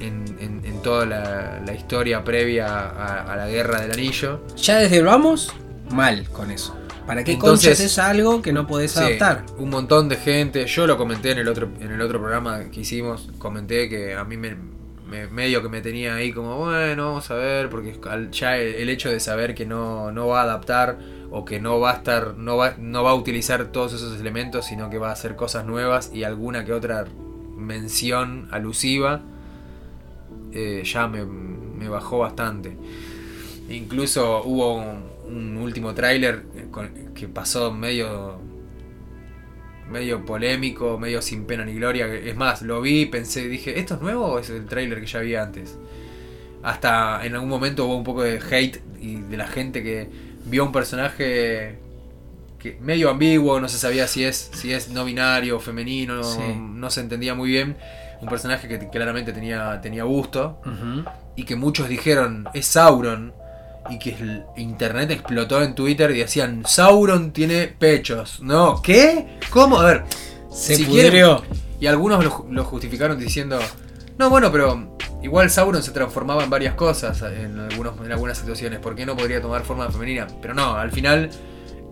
en, 0.00 0.24
en- 0.40 0.62
en 0.64 0.82
toda 0.82 1.06
la, 1.06 1.60
la 1.64 1.74
historia 1.74 2.22
previa 2.24 2.66
a, 2.68 3.32
a 3.32 3.36
la 3.36 3.48
guerra 3.48 3.80
del 3.80 3.92
anillo. 3.92 4.40
Ya 4.56 4.78
desde 4.78 5.02
vamos, 5.02 5.52
mal 5.90 6.28
con 6.30 6.50
eso. 6.50 6.76
¿Para 7.06 7.22
qué 7.22 7.32
Entonces- 7.32 7.68
conchas 7.78 7.80
es 7.92 7.98
algo 7.98 8.42
que 8.42 8.52
no 8.52 8.66
podés 8.66 8.92
Sí, 8.92 8.98
adaptar? 9.00 9.44
un 9.58 9.70
montón 9.70 10.08
de 10.08 10.16
gente, 10.16 10.66
yo 10.66 10.86
lo 10.86 10.96
comenté 10.96 11.30
en 11.30 11.38
el 11.38 11.48
otro, 11.48 11.68
en 11.80 11.92
el 11.92 12.00
otro 12.00 12.18
programa 12.18 12.64
que 12.70 12.80
hicimos, 12.80 13.30
comenté 13.38 13.88
que 13.88 14.14
a 14.14 14.24
mí 14.24 14.36
me, 14.36 14.56
me- 15.08 15.28
medio 15.28 15.62
que 15.62 15.68
me 15.68 15.80
tenía 15.82 16.16
ahí 16.16 16.32
como, 16.32 16.56
bueno, 16.58 17.06
vamos 17.06 17.30
a 17.30 17.34
ver, 17.34 17.68
porque 17.70 17.96
ya 18.32 18.56
el, 18.58 18.74
el 18.74 18.88
hecho 18.88 19.08
de 19.08 19.20
saber 19.20 19.54
que 19.54 19.66
no, 19.66 20.10
no 20.10 20.26
va 20.26 20.40
a 20.40 20.42
adaptar 20.44 20.98
o 21.30 21.44
que 21.44 21.60
no 21.60 21.78
va 21.78 21.92
a 21.92 21.94
estar, 21.94 22.34
no 22.36 22.56
va, 22.56 22.74
no 22.78 23.04
va 23.04 23.10
a 23.10 23.14
utilizar 23.14 23.66
todos 23.66 23.92
esos 23.92 24.18
elementos, 24.20 24.66
sino 24.66 24.90
que 24.90 24.98
va 24.98 25.10
a 25.10 25.12
hacer 25.12 25.36
cosas 25.36 25.64
nuevas 25.64 26.10
y 26.12 26.24
alguna 26.24 26.64
que 26.64 26.72
otra 26.72 27.04
mención 27.56 28.48
alusiva, 28.50 29.22
eh, 30.52 30.82
ya 30.84 31.08
me, 31.08 31.24
me 31.24 31.88
bajó 31.88 32.18
bastante. 32.18 32.76
Incluso 33.68 34.42
hubo 34.44 34.74
un, 34.76 35.04
un 35.28 35.56
último 35.56 35.94
tráiler 35.94 36.44
eh, 36.56 36.66
que 37.14 37.28
pasó 37.28 37.72
medio 37.72 38.38
medio 39.90 40.24
polémico, 40.24 40.98
medio 40.98 41.22
sin 41.22 41.44
pena 41.44 41.64
ni 41.64 41.74
gloria. 41.74 42.12
Es 42.12 42.36
más, 42.36 42.62
lo 42.62 42.80
vi, 42.80 43.06
pensé, 43.06 43.48
dije, 43.48 43.78
¿esto 43.78 43.94
es 43.94 44.00
nuevo 44.02 44.26
o 44.26 44.38
es 44.38 44.50
el 44.50 44.66
tráiler 44.66 45.00
que 45.00 45.06
ya 45.06 45.20
vi 45.20 45.34
antes? 45.36 45.78
Hasta 46.62 47.24
en 47.24 47.34
algún 47.34 47.48
momento 47.48 47.86
hubo 47.86 47.96
un 47.96 48.04
poco 48.04 48.22
de 48.22 48.40
hate 48.40 48.80
y 49.00 49.16
de 49.16 49.36
la 49.36 49.46
gente 49.46 49.82
que 49.84 50.08
vio 50.46 50.64
un 50.64 50.72
personaje 50.72 51.78
que 52.58 52.78
medio 52.80 53.10
ambiguo, 53.10 53.60
no 53.60 53.68
se 53.68 53.78
sabía 53.78 54.08
si 54.08 54.24
es 54.24 54.50
si 54.54 54.72
es 54.72 54.88
no 54.88 55.04
binario 55.04 55.60
femenino, 55.60 56.24
Sí. 56.24 56.40
no 56.58 56.90
se 56.90 57.00
entendía 57.02 57.34
muy 57.34 57.50
bien. 57.50 57.76
Un 58.20 58.28
personaje 58.28 58.66
que 58.68 58.88
claramente 58.88 59.32
tenía 59.32 59.80
tenía 59.80 60.04
gusto 60.04 60.60
y 61.36 61.44
que 61.44 61.56
muchos 61.56 61.88
dijeron 61.88 62.48
es 62.54 62.66
Sauron 62.66 63.32
y 63.90 63.98
que 63.98 64.10
el 64.14 64.44
internet 64.56 65.10
explotó 65.12 65.62
en 65.62 65.74
Twitter 65.74 66.10
y 66.10 66.18
decían 66.18 66.62
Sauron 66.66 67.32
tiene 67.32 67.68
pechos. 67.68 68.40
No, 68.42 68.80
¿qué? 68.82 69.38
¿Cómo? 69.50 69.78
A 69.80 69.84
ver, 69.84 70.04
Se 70.50 70.76
Si 70.76 70.84
pudrió. 70.84 71.42
y 71.78 71.86
algunos 71.86 72.24
lo, 72.24 72.46
lo 72.50 72.64
justificaron 72.64 73.18
diciendo 73.18 73.58
no, 74.18 74.30
bueno, 74.30 74.50
pero 74.50 74.96
igual 75.22 75.50
Sauron 75.50 75.82
se 75.82 75.90
transformaba 75.90 76.42
en 76.42 76.48
varias 76.48 76.74
cosas 76.74 77.20
en, 77.20 77.58
algunos, 77.60 77.94
en 78.02 78.12
algunas 78.12 78.38
situaciones. 78.38 78.78
¿Por 78.78 78.94
qué 78.94 79.04
no 79.04 79.14
podría 79.14 79.42
tomar 79.42 79.62
forma 79.62 79.90
femenina? 79.90 80.26
Pero 80.40 80.54
no, 80.54 80.74
al 80.74 80.90
final 80.90 81.28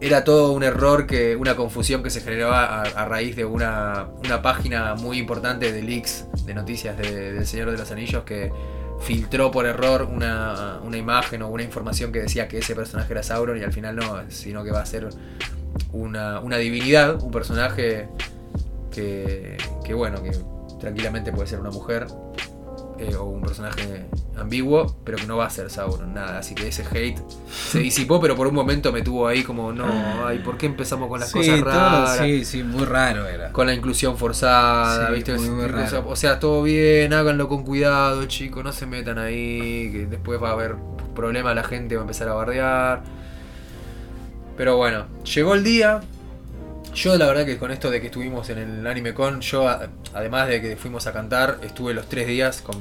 era 0.00 0.24
todo 0.24 0.52
un 0.52 0.62
error, 0.62 1.06
que 1.06 1.36
una 1.36 1.56
confusión 1.56 2.02
que 2.02 2.10
se 2.10 2.20
generaba 2.20 2.82
a, 2.82 3.04
raíz 3.06 3.36
de 3.36 3.44
una, 3.44 4.08
una 4.24 4.42
página 4.42 4.94
muy 4.94 5.18
importante 5.18 5.72
de 5.72 5.82
leaks 5.82 6.26
de 6.44 6.54
noticias 6.54 6.96
de- 6.98 7.32
del 7.32 7.46
Señor 7.46 7.70
de 7.70 7.78
los 7.78 7.90
Anillos 7.90 8.24
que 8.24 8.52
filtró 9.00 9.50
por 9.50 9.66
error 9.66 10.02
una, 10.10 10.78
una 10.82 10.96
imagen 10.96 11.42
o 11.42 11.48
una 11.48 11.62
información 11.62 12.12
que 12.12 12.20
decía 12.20 12.48
que 12.48 12.58
ese 12.58 12.74
personaje 12.74 13.12
era 13.12 13.22
Sauron 13.22 13.58
y 13.58 13.62
al 13.62 13.72
final 13.72 13.96
no, 13.96 14.22
sino 14.28 14.62
que 14.64 14.70
va 14.70 14.80
a 14.80 14.86
ser 14.86 15.08
una, 15.92 16.40
una 16.40 16.56
divinidad, 16.58 17.22
un 17.22 17.30
personaje 17.30 18.08
que, 18.92 19.56
que 19.84 19.94
bueno, 19.94 20.22
que 20.22 20.32
tranquilamente 20.80 21.32
puede 21.32 21.48
ser 21.48 21.60
una 21.60 21.70
mujer 21.70 22.06
eh, 22.98 23.14
o 23.16 23.24
un 23.24 23.40
personaje 23.42 24.06
ambiguo, 24.36 24.96
pero 25.04 25.16
que 25.18 25.26
no 25.26 25.36
va 25.36 25.46
a 25.46 25.50
ser 25.50 25.70
Sauron, 25.70 26.14
nada. 26.14 26.38
Así 26.38 26.54
que 26.54 26.68
ese 26.68 26.82
hate 26.90 27.18
se 27.50 27.78
disipó, 27.80 28.20
pero 28.20 28.36
por 28.36 28.46
un 28.46 28.54
momento 28.54 28.92
me 28.92 29.02
tuvo 29.02 29.26
ahí 29.26 29.42
como, 29.42 29.72
no, 29.72 29.86
ay, 30.26 30.38
¿por 30.40 30.56
qué 30.56 30.66
empezamos 30.66 31.08
con 31.08 31.20
las 31.20 31.30
Sí, 31.30 31.38
cosas 31.38 31.60
todo- 31.60 31.64
raras? 31.70 32.18
sí, 32.18 32.44
sí, 32.44 32.62
muy 32.62 32.84
raro 32.84 33.26
era. 33.26 33.50
Con 33.52 33.66
la 33.66 33.74
inclusión 33.74 34.16
forzada, 34.16 35.08
Sí, 35.08 35.14
¿viste? 35.14 35.34
muy, 35.34 35.50
muy 35.50 35.64
O 35.64 35.68
sea, 35.68 35.90
raro. 36.00 36.08
O 36.08 36.16
sea, 36.16 36.38
todo 36.38 36.62
bien, 36.62 37.12
háganlo 37.12 37.48
con 37.48 37.64
cuidado, 37.64 38.24
chicos, 38.26 38.62
no 38.64 38.72
se 38.72 38.86
metan 38.86 39.18
ahí, 39.18 39.90
que 39.92 40.06
después 40.08 40.42
va 40.42 40.50
a 40.50 40.52
haber 40.52 40.76
problemas, 41.14 41.54
la 41.54 41.64
gente 41.64 41.94
va 41.96 42.02
a 42.02 42.04
empezar 42.04 42.28
a 42.28 42.34
bardear. 42.34 43.02
Pero 44.56 44.76
bueno, 44.76 45.06
llegó 45.24 45.54
el 45.54 45.64
día. 45.64 46.00
Yo 46.94 47.16
la 47.16 47.26
verdad 47.26 47.44
que 47.44 47.58
con 47.58 47.72
esto 47.72 47.90
de 47.90 48.00
que 48.00 48.06
estuvimos 48.06 48.48
en 48.50 48.58
el 48.58 48.86
Anime 48.86 49.14
Con, 49.14 49.40
yo 49.40 49.68
además 50.14 50.48
de 50.48 50.62
que 50.62 50.76
fuimos 50.76 51.06
a 51.08 51.12
cantar, 51.12 51.58
estuve 51.62 51.92
los 51.92 52.08
tres 52.08 52.26
días 52.28 52.62
con, 52.62 52.76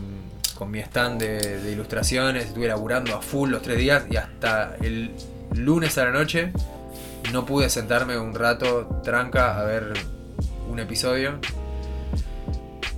con 0.55 0.69
mi 0.69 0.79
stand 0.79 1.19
de, 1.19 1.61
de 1.61 1.71
ilustraciones, 1.71 2.45
estuve 2.45 2.67
laburando 2.67 3.15
a 3.15 3.21
full 3.21 3.49
los 3.49 3.63
tres 3.63 3.79
días 3.79 4.03
y 4.09 4.17
hasta 4.17 4.75
el 4.81 5.11
lunes 5.55 5.97
a 5.97 6.05
la 6.05 6.11
noche 6.11 6.53
no 7.31 7.45
pude 7.45 7.69
sentarme 7.69 8.17
un 8.17 8.35
rato 8.35 9.01
tranca 9.03 9.59
a 9.59 9.63
ver 9.63 9.93
un 10.69 10.79
episodio. 10.79 11.39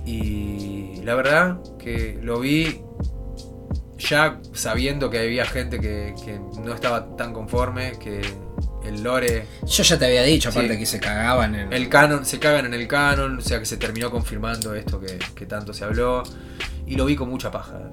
Y 0.04 1.00
la 1.02 1.14
verdad 1.14 1.58
que 1.78 2.18
lo 2.22 2.40
vi 2.40 2.82
ya 3.98 4.38
sabiendo 4.52 5.08
que 5.08 5.18
había 5.18 5.46
gente 5.46 5.80
que, 5.80 6.14
que 6.24 6.38
no 6.60 6.74
estaba 6.74 7.16
tan 7.16 7.32
conforme, 7.32 7.98
que 7.98 8.20
el 8.86 9.02
lore, 9.02 9.46
Yo 9.66 9.82
ya 9.82 9.98
te 9.98 10.06
había 10.06 10.22
dicho, 10.22 10.48
aparte 10.48 10.72
Sí. 10.74 10.78
que 10.78 10.86
se 10.86 11.00
cagaban 11.00 11.54
en. 11.54 11.72
el 11.72 11.88
canon, 11.88 12.24
se 12.24 12.38
cagan 12.38 12.66
en 12.66 12.74
el 12.74 12.86
canon, 12.88 13.38
o 13.38 13.40
sea 13.40 13.58
que 13.58 13.66
se 13.66 13.76
terminó 13.76 14.10
confirmando 14.10 14.74
esto 14.74 14.98
que, 15.00 15.18
que 15.34 15.46
tanto 15.46 15.72
se 15.74 15.84
habló. 15.84 16.22
Y 16.86 16.94
lo 16.96 17.04
vi 17.04 17.16
con 17.16 17.28
mucha 17.28 17.50
paja. 17.50 17.90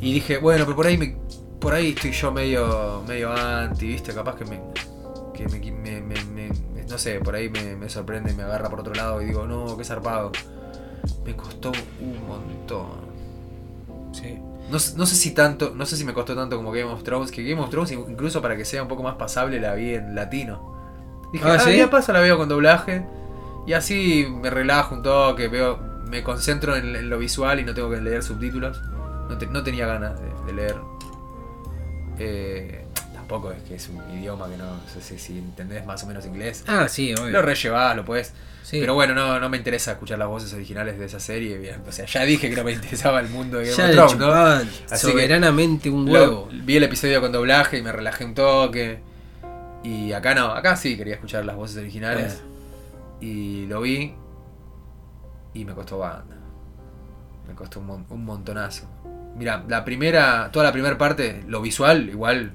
Y 0.00 0.12
dije, 0.12 0.38
bueno, 0.38 0.64
pero 0.64 0.76
por 0.76 0.86
ahí 0.86 0.96
me, 0.98 1.16
por 1.58 1.72
ahí 1.74 1.90
estoy 1.90 2.12
yo 2.12 2.30
medio, 2.32 3.02
medio 3.08 3.32
anti, 3.32 3.86
¿viste? 3.88 4.12
Capaz 4.12 4.36
que 4.36 4.44
me. 4.44 4.60
Que 5.32 5.48
me, 5.48 5.58
me- 5.72 6.00
me- 6.00 6.24
me- 6.24 6.84
no 6.88 6.98
sé, 6.98 7.18
por 7.20 7.34
ahí 7.34 7.48
me, 7.48 7.74
me 7.76 7.88
sorprende 7.88 8.30
y 8.32 8.34
me 8.34 8.42
agarra 8.44 8.68
por 8.68 8.80
otro 8.80 8.92
lado 8.94 9.20
y 9.22 9.24
digo, 9.26 9.46
no, 9.46 9.76
qué 9.76 9.84
zarpado. 9.84 10.30
Me 11.24 11.34
costó 11.34 11.72
un 12.00 12.26
montón. 12.28 13.14
Sí. 14.12 14.38
No, 14.70 14.78
sé- 14.78 14.96
no 14.96 15.06
sé 15.06 15.14
si 15.16 15.32
tanto, 15.32 15.72
no 15.74 15.84
sé 15.86 15.96
si 15.96 16.04
me 16.04 16.14
costó 16.14 16.34
tanto 16.34 16.56
como 16.56 16.70
Game 16.72 16.84
of 16.90 17.02
Thrones, 17.02 17.30
que 17.30 17.42
Game 17.48 17.60
of 17.60 17.70
Thrones 17.70 17.92
incluso 17.92 18.40
para 18.42 18.56
que 18.56 18.64
sea 18.64 18.82
un 18.82 18.88
poco 18.88 19.02
más 19.02 19.14
pasable 19.16 19.60
la 19.60 19.74
vi 19.74 19.94
en 19.94 20.14
latino. 20.14 20.72
Dije, 21.32 21.44
Ah, 21.46 21.54
ah, 21.56 21.60
¿sí? 21.60 21.76
ya 21.76 21.90
pasa, 21.90 22.12
la 22.12 22.20
veo 22.20 22.36
con 22.38 22.48
doblaje. 22.48 23.04
Y 23.66 23.72
así 23.72 24.26
me 24.30 24.50
relajo 24.50 24.94
un 24.94 25.02
toque, 25.02 25.48
veo, 25.48 25.78
me 26.08 26.22
concentro 26.22 26.76
en, 26.76 26.94
en 26.96 27.08
lo 27.10 27.18
visual 27.18 27.60
y 27.60 27.64
no 27.64 27.74
tengo 27.74 27.90
que 27.90 28.00
leer 28.00 28.22
subtítulos. 28.22 28.80
No, 29.28 29.38
te- 29.38 29.46
no 29.46 29.62
tenía 29.62 29.86
ganas 29.86 30.18
de, 30.20 30.26
de 30.46 30.52
leer. 30.52 30.76
Eh, 32.18 32.84
tampoco 33.14 33.50
es 33.52 33.62
que 33.62 33.74
es 33.76 33.88
un 33.88 34.18
idioma 34.18 34.48
que 34.48 34.56
no, 34.56 34.64
no 34.66 34.80
sé 34.92 35.00
si, 35.00 35.18
si 35.18 35.38
entendés 35.38 35.84
más 35.86 36.02
o 36.04 36.06
menos 36.06 36.24
inglés. 36.26 36.64
Ah, 36.68 36.88
sí, 36.88 37.12
obvio. 37.14 37.30
Lo 37.30 37.42
rellevás, 37.42 37.96
lo 37.96 38.04
puedes. 38.04 38.32
Sí. 38.64 38.80
Pero 38.80 38.94
bueno, 38.94 39.14
no, 39.14 39.38
no 39.38 39.50
me 39.50 39.58
interesa 39.58 39.92
escuchar 39.92 40.18
las 40.18 40.26
voces 40.28 40.54
originales 40.54 40.98
de 40.98 41.04
esa 41.04 41.20
serie. 41.20 41.58
bien. 41.58 41.82
O 41.86 41.92
sea, 41.92 42.06
ya 42.06 42.22
dije 42.24 42.48
que 42.48 42.56
no 42.56 42.64
me 42.64 42.72
interesaba 42.72 43.20
el 43.20 43.28
mundo 43.28 43.58
de 43.58 43.66
Game 43.70 43.76
ya 43.94 44.04
of 44.06 44.14
Thrones, 44.14 44.18
¿no? 44.18 44.32
Así 44.34 45.06
que 45.06 45.12
soberanamente 45.12 45.90
un 45.90 46.06
Lo- 46.06 46.12
huevo. 46.12 46.48
vi 46.50 46.76
el 46.78 46.82
episodio 46.84 47.20
con 47.20 47.30
doblaje 47.30 47.76
y 47.78 47.82
me 47.82 47.92
relajé 47.92 48.24
un 48.24 48.34
toque. 48.34 49.00
Y 49.82 50.12
acá 50.12 50.34
no, 50.34 50.46
acá 50.46 50.76
sí 50.76 50.96
quería 50.96 51.14
escuchar 51.14 51.44
las 51.44 51.56
voces 51.56 51.76
originales. 51.76 52.42
Y 53.20 53.66
lo 53.66 53.82
vi. 53.82 54.14
Y 55.52 55.64
me 55.66 55.74
costó 55.74 55.98
banda. 55.98 56.36
Me 57.46 57.54
costó 57.54 57.80
un, 57.80 57.86
mon- 57.86 58.06
un 58.08 58.24
montonazo. 58.24 58.86
Mira, 59.36 59.62
la 59.68 59.84
primera, 59.84 60.48
toda 60.50 60.64
la 60.64 60.72
primera 60.72 60.96
parte, 60.96 61.44
lo 61.48 61.60
visual, 61.60 62.08
igual 62.08 62.52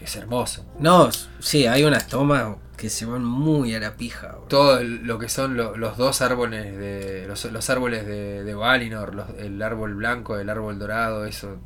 es 0.00 0.16
hermoso. 0.16 0.64
No, 0.80 1.10
sí, 1.38 1.66
hay 1.66 1.84
unas 1.84 2.08
tomas 2.08 2.56
que 2.82 2.90
se 2.90 3.06
van 3.06 3.24
muy 3.24 3.74
a 3.76 3.78
la 3.80 3.96
pija. 3.96 4.38
Todo 4.48 4.82
lo 4.82 5.16
que 5.20 5.28
son 5.28 5.56
lo- 5.56 5.76
los 5.76 5.96
dos 5.96 6.20
árboles 6.20 6.76
de. 6.76 7.26
Los, 7.28 7.44
los 7.44 7.70
árboles 7.70 8.04
de, 8.04 8.42
de 8.42 8.54
Valinor, 8.54 9.14
los- 9.14 9.30
el 9.38 9.62
árbol 9.62 9.94
blanco, 9.94 10.36
el 10.36 10.50
árbol 10.50 10.80
dorado, 10.80 11.24
eso. 11.24 11.58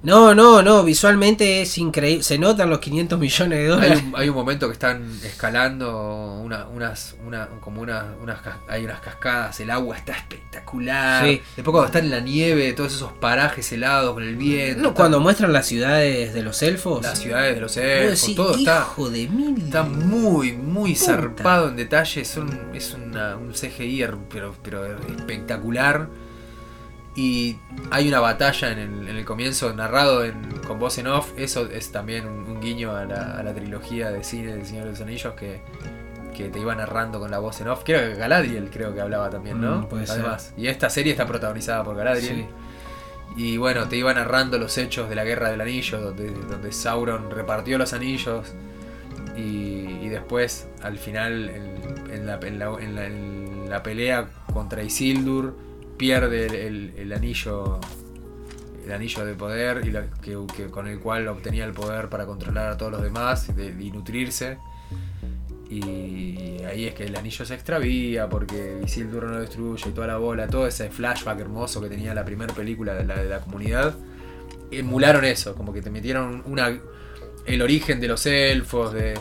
No, 0.00 0.32
no, 0.32 0.62
no, 0.62 0.84
visualmente 0.84 1.60
es 1.62 1.76
increíble. 1.76 2.22
Se 2.22 2.38
notan 2.38 2.70
los 2.70 2.78
500 2.78 3.18
millones 3.18 3.58
de 3.58 3.64
Hay 3.64 3.68
dólares. 3.68 4.02
un, 4.06 4.14
hay 4.16 4.28
un 4.28 4.34
momento 4.36 4.68
que 4.68 4.72
están 4.72 5.10
escalando 5.24 6.34
una, 6.40 6.68
unas, 6.68 7.16
una, 7.26 7.48
como 7.60 7.80
una, 7.82 8.14
unas, 8.22 8.38
hay 8.68 8.84
unas 8.84 9.00
cascadas, 9.00 9.58
el 9.58 9.70
agua 9.70 9.96
está 9.96 10.12
espectacular. 10.12 11.24
Sí. 11.24 11.42
Después 11.56 11.72
cuando 11.72 11.86
están 11.86 12.04
en 12.04 12.10
la 12.12 12.20
nieve, 12.20 12.72
todos 12.74 12.94
esos 12.94 13.12
parajes 13.14 13.72
helados 13.72 14.14
con 14.14 14.22
el 14.22 14.36
viento. 14.36 14.82
No, 14.82 14.94
cuando 14.94 15.18
muestran 15.18 15.52
las 15.52 15.66
ciudades 15.66 16.32
de 16.32 16.42
los 16.42 16.62
elfos. 16.62 17.02
las 17.02 17.18
ciudades 17.18 17.56
de 17.56 17.60
los 17.60 17.76
elfos, 17.76 18.34
todo 18.36 18.54
está, 18.54 18.86
de 19.10 19.28
mil. 19.28 19.64
está 19.64 19.82
muy, 19.82 20.52
muy 20.52 20.94
zarpado 20.94 21.68
en 21.70 21.76
detalle. 21.76 22.20
Es 22.20 22.36
un, 22.36 22.56
es 22.72 22.94
una- 22.94 23.36
un 23.36 23.52
CGI 23.52 24.06
pero, 24.30 24.54
pero 24.62 24.86
espectacular. 24.86 26.08
Y 27.20 27.58
hay 27.90 28.06
una 28.08 28.20
batalla 28.20 28.70
en 28.70 28.78
el, 28.78 29.08
en 29.08 29.16
el 29.16 29.24
comienzo 29.24 29.72
narrado 29.74 30.24
en- 30.24 30.52
con 30.66 30.78
voz 30.78 30.98
en 30.98 31.08
off. 31.08 31.32
Eso 31.36 31.66
es 31.68 31.90
también 31.90 32.26
un, 32.26 32.44
un 32.44 32.60
guiño 32.60 32.94
a 32.94 33.04
la, 33.06 33.32
a 33.38 33.42
la 33.42 33.52
trilogía 33.52 34.10
de 34.10 34.22
cine 34.22 34.52
del 34.54 34.64
Señor 34.64 34.84
de 34.84 34.90
los 34.92 35.00
Anillos 35.00 35.34
que, 35.34 35.60
que 36.36 36.48
te 36.48 36.60
iba 36.60 36.74
narrando 36.76 37.18
con 37.18 37.30
la 37.30 37.38
voz 37.40 37.60
en 37.60 37.68
off. 37.68 37.82
Creo 37.84 38.00
que 38.12 38.14
Galadriel 38.14 38.70
creo 38.70 38.94
que 38.94 39.00
hablaba 39.00 39.30
también, 39.30 39.60
¿no? 39.60 39.80
Mm, 39.80 39.86
puede 39.88 40.06
ser. 40.06 40.20
Además. 40.20 40.52
Y 40.56 40.68
esta 40.68 40.88
serie 40.90 41.10
está 41.12 41.26
protagonizada 41.26 41.82
por 41.82 41.96
Galadriel. 41.96 42.36
Sí. 42.36 42.46
Y 43.36 43.56
bueno, 43.56 43.88
te 43.88 43.96
iba 43.96 44.14
narrando 44.14 44.56
los 44.58 44.78
hechos 44.78 45.08
de 45.08 45.14
la 45.16 45.24
guerra 45.24 45.50
del 45.50 45.60
anillo, 45.60 46.00
donde, 46.00 46.30
donde 46.30 46.70
Sauron 46.72 47.30
repartió 47.32 47.78
los 47.78 47.92
anillos. 47.94 48.52
Y, 49.36 49.40
y 50.02 50.08
después, 50.08 50.68
al 50.82 50.98
final, 50.98 51.48
en, 51.50 52.10
en 52.12 52.26
la, 52.26 52.38
en 52.42 52.58
la- 52.58 52.76
en 52.80 52.94
la- 52.94 53.06
en 53.06 53.70
la 53.70 53.82
pelea 53.82 54.28
contra 54.52 54.82
Isildur, 54.82 55.56
pierde 55.98 56.66
el, 56.66 57.12
anillo. 57.12 57.78
El 58.86 58.92
anillo 58.92 59.26
de 59.26 59.34
poder 59.34 59.86
y 59.86 59.92
que, 60.22 60.66
con 60.70 60.88
el 60.88 60.98
cual 60.98 61.28
obtenía 61.28 61.66
el 61.66 61.72
poder 61.72 62.08
para 62.08 62.24
controlar 62.24 62.70
a 62.72 62.76
todos 62.78 62.90
los 62.92 63.02
demás 63.02 63.46
y, 63.50 63.52
de- 63.52 63.84
y 63.84 63.90
nutrirse. 63.90 64.56
Y 65.70 66.62
ahí 66.64 66.86
es 66.86 66.94
que 66.94 67.04
el 67.04 67.14
anillo 67.16 67.44
se 67.44 67.52
extravía 67.54 68.28
porque 68.28 68.80
Isildur 68.82 69.24
no 69.24 69.32
lo 69.32 69.40
destruye 69.40 69.90
y 69.90 69.92
toda 69.92 70.06
la 70.06 70.16
bola, 70.16 70.46
todo 70.48 70.66
ese 70.66 70.88
flashback 70.88 71.38
hermoso 71.40 71.80
que 71.82 71.88
tenía 71.90 72.14
la 72.14 72.24
primera 72.24 72.54
película 72.54 72.94
de 72.94 73.04
la, 73.04 73.16
de 73.22 73.28
la 73.28 73.40
comunidad. 73.40 73.94
Emularon 74.70 75.24
eso, 75.26 75.54
como 75.54 75.74
que 75.74 75.82
te 75.82 75.90
metieron 75.90 76.42
una, 76.46 76.74
el 77.44 77.60
origen 77.62 78.00
de 78.00 78.08
los 78.08 78.24
elfos, 78.24 78.94
de, 78.94 79.18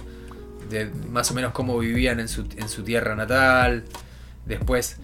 de 0.69 0.89
más 1.11 1.29
o 1.31 1.33
menos 1.33 1.51
cómo 1.51 1.77
vivían 1.77 2.21
en 2.21 2.29
su, 2.29 2.47
en 2.55 2.69
su 2.69 2.83
tierra 2.83 3.15
natal. 3.15 3.83
Después 4.45 4.97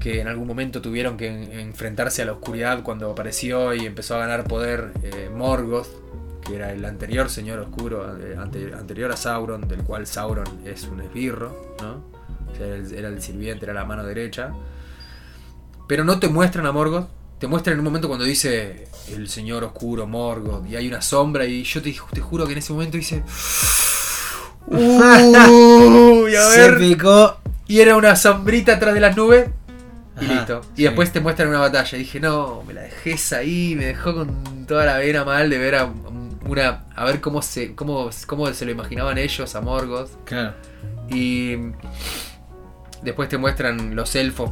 que 0.00 0.20
en 0.20 0.28
algún 0.28 0.46
momento 0.46 0.80
tuvieron 0.82 1.16
que 1.16 1.26
en- 1.28 1.52
enfrentarse 1.58 2.22
a 2.22 2.24
la 2.26 2.32
oscuridad 2.32 2.82
cuando 2.82 3.10
apareció 3.10 3.74
y 3.74 3.84
empezó 3.86 4.14
a 4.16 4.18
ganar 4.18 4.44
poder 4.44 4.92
eh, 5.02 5.30
Morgoth, 5.34 5.88
que 6.46 6.56
era 6.56 6.72
el 6.72 6.84
anterior 6.84 7.28
señor 7.30 7.58
oscuro, 7.58 8.16
eh, 8.18 8.36
ante- 8.38 8.72
anterior 8.74 9.10
a 9.12 9.16
Sauron, 9.16 9.66
del 9.68 9.82
cual 9.82 10.06
Sauron 10.06 10.46
es 10.64 10.84
un 10.84 11.00
esbirro, 11.00 11.74
¿no? 11.82 12.04
O 12.52 12.56
sea, 12.56 12.66
era 12.66 12.76
el, 12.76 12.94
era 12.94 13.08
el 13.08 13.20
sirviente, 13.22 13.64
era 13.66 13.74
la 13.74 13.84
mano 13.84 14.04
derecha. 14.04 14.52
Pero 15.86 16.04
no 16.04 16.18
te 16.18 16.28
muestran 16.28 16.66
a 16.66 16.72
Morgoth, 16.72 17.08
te 17.38 17.46
muestran 17.46 17.74
en 17.74 17.80
un 17.80 17.84
momento 17.84 18.08
cuando 18.08 18.24
dice 18.24 18.88
el 19.12 19.28
señor 19.28 19.64
oscuro 19.64 20.06
Morgoth 20.06 20.66
y 20.68 20.76
hay 20.76 20.86
una 20.88 21.00
sombra 21.02 21.44
y 21.46 21.62
yo 21.64 21.80
te, 21.82 21.94
te 22.12 22.20
juro 22.20 22.46
que 22.46 22.52
en 22.52 22.58
ese 22.58 22.72
momento 22.72 22.96
dice... 22.96 23.22
Uy, 24.70 26.34
a 26.34 26.42
Se 26.50 26.70
ver. 26.70 26.78
picó. 26.78 27.38
Y 27.66 27.80
era 27.80 27.96
una 27.96 28.16
sombrita 28.16 28.74
atrás 28.74 28.94
de 28.94 29.00
las 29.00 29.16
nubes. 29.16 29.48
Y 30.20 30.26
listo. 30.26 30.60
Y 30.74 30.78
sí. 30.78 30.82
después 30.84 31.12
te 31.12 31.20
muestran 31.20 31.48
una 31.48 31.58
batalla. 31.60 31.96
Y 31.96 32.00
dije, 32.02 32.20
no, 32.20 32.62
me 32.66 32.74
la 32.74 32.82
dejes 32.82 33.32
ahí. 33.32 33.74
Me 33.76 33.86
dejó 33.86 34.14
con 34.14 34.66
toda 34.66 34.84
la 34.84 34.98
vena 34.98 35.24
mal 35.24 35.48
de 35.50 35.58
ver 35.58 35.74
a 35.76 35.84
una. 36.46 36.84
a 36.96 37.04
ver 37.04 37.20
cómo 37.20 37.42
se. 37.42 37.74
cómo, 37.74 38.10
cómo 38.26 38.52
se 38.52 38.64
lo 38.64 38.70
imaginaban 38.72 39.18
ellos 39.18 39.54
a 39.54 39.60
Morgoth. 39.60 40.10
Claro. 40.24 40.54
Y 41.10 41.56
después 43.02 43.28
te 43.28 43.38
muestran 43.38 43.94
los 43.94 44.14
elfos 44.16 44.50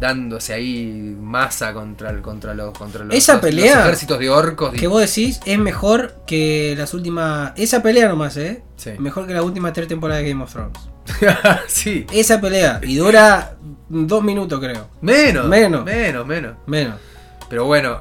dándose 0.00 0.54
ahí 0.54 1.14
masa 1.20 1.74
contra, 1.74 2.08
el- 2.10 2.22
contra 2.22 2.54
los 2.54 2.76
contra 2.76 3.04
los, 3.04 3.14
Esa 3.14 3.34
los- 3.34 3.42
los 3.42 3.50
pelea 3.50 3.80
ejércitos 3.82 4.18
de 4.18 4.30
orcos. 4.30 4.74
y- 4.74 4.78
Que 4.78 4.86
vos 4.86 5.00
decís 5.00 5.40
es 5.44 5.58
mejor 5.58 6.14
que 6.26 6.74
las 6.76 6.94
últimas. 6.94 7.52
Esa 7.56 7.82
pelea 7.82 8.08
nomás, 8.08 8.36
¿eh? 8.38 8.62
Sí. 8.76 8.92
Mejor 8.98 9.26
que 9.26 9.34
las 9.34 9.44
últimas 9.44 9.72
tres 9.74 9.86
temporadas 9.86 10.22
de 10.22 10.30
Game 10.30 10.42
of 10.42 10.50
Thrones. 10.52 10.78
sí. 11.68 12.06
Esa 12.12 12.40
pelea. 12.40 12.80
Y 12.82 12.96
dura 12.96 13.56
dos 13.88 14.22
minutos, 14.22 14.58
creo. 14.60 14.88
Menos. 15.00 15.46
Menos. 15.46 15.84
Menos, 15.84 16.26
menos. 16.26 16.56
Menos. 16.66 16.96
Pero 17.48 17.66
bueno, 17.66 18.00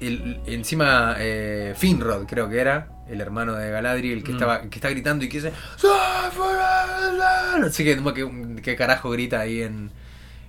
el- 0.00 0.40
encima 0.46 1.14
eh, 1.18 1.74
Finrod 1.76 2.26
creo 2.26 2.48
que 2.48 2.58
era, 2.60 2.88
el 3.08 3.20
hermano 3.20 3.54
de 3.54 3.70
Galadriel, 3.70 4.22
que 4.24 4.32
Mm. 4.32 4.34
estaba 4.34 4.62
que 4.62 4.74
está 4.76 4.88
gritando 4.90 5.24
y 5.24 5.28
que 5.28 5.38
dice 5.38 5.52
no 7.60 7.68
sé 7.70 7.84
qué, 7.84 8.00
qué, 8.62 8.76
carajo 8.76 9.10
grita 9.10 9.40
ahí 9.40 9.62
en 9.62 9.90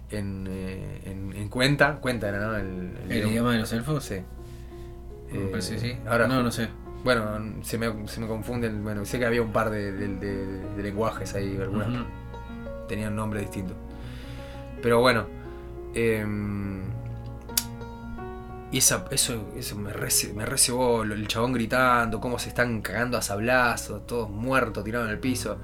en, 0.09 0.47
eh, 0.49 1.01
en, 1.05 1.33
en 1.35 1.49
cuenta, 1.49 1.95
cuenta 1.95 2.29
era, 2.29 2.39
¿no? 2.39 2.55
El, 2.55 2.91
¿El 3.09 3.27
idioma 3.29 3.53
de 3.53 3.59
los 3.59 3.73
elfos? 3.73 4.03
Sí. 4.05 4.15
Eh, 5.31 5.51
que 5.51 5.61
sí. 5.61 5.97
Ahora, 6.07 6.27
no, 6.27 6.43
no 6.43 6.51
sé. 6.51 6.67
Bueno, 7.03 7.23
se 7.63 7.77
me, 7.77 8.07
se 8.07 8.21
me 8.21 8.27
confunden, 8.27 8.83
bueno, 8.83 9.03
sé 9.05 9.19
que 9.19 9.25
había 9.25 9.41
un 9.41 9.51
par 9.51 9.69
de, 9.69 9.91
de- 9.91 10.07
de- 10.15 10.59
de 10.75 10.83
lenguajes 10.83 11.33
ahí, 11.35 11.57
algunas 11.61 11.89
Ujú. 11.89 12.03
tenían 12.87 13.15
nombres 13.15 13.43
distintos. 13.43 13.75
Pero 14.81 14.99
bueno. 15.01 15.25
em, 15.95 16.81
y 18.71 18.77
esa, 18.79 19.05
eso, 19.11 19.49
eso 19.55 19.75
me, 19.75 19.91
rece- 19.93 20.33
me 20.33 20.45
recebó 20.47 21.03
el 21.03 21.27
chabón 21.27 21.53
gritando, 21.53 22.19
cómo 22.19 22.39
se 22.39 22.49
están 22.49 22.81
cagando 22.81 23.17
a 23.17 23.21
sablazos, 23.21 24.07
todos 24.07 24.29
muertos, 24.31 24.83
tirados 24.83 25.07
en 25.07 25.13
el 25.13 25.19
piso. 25.19 25.57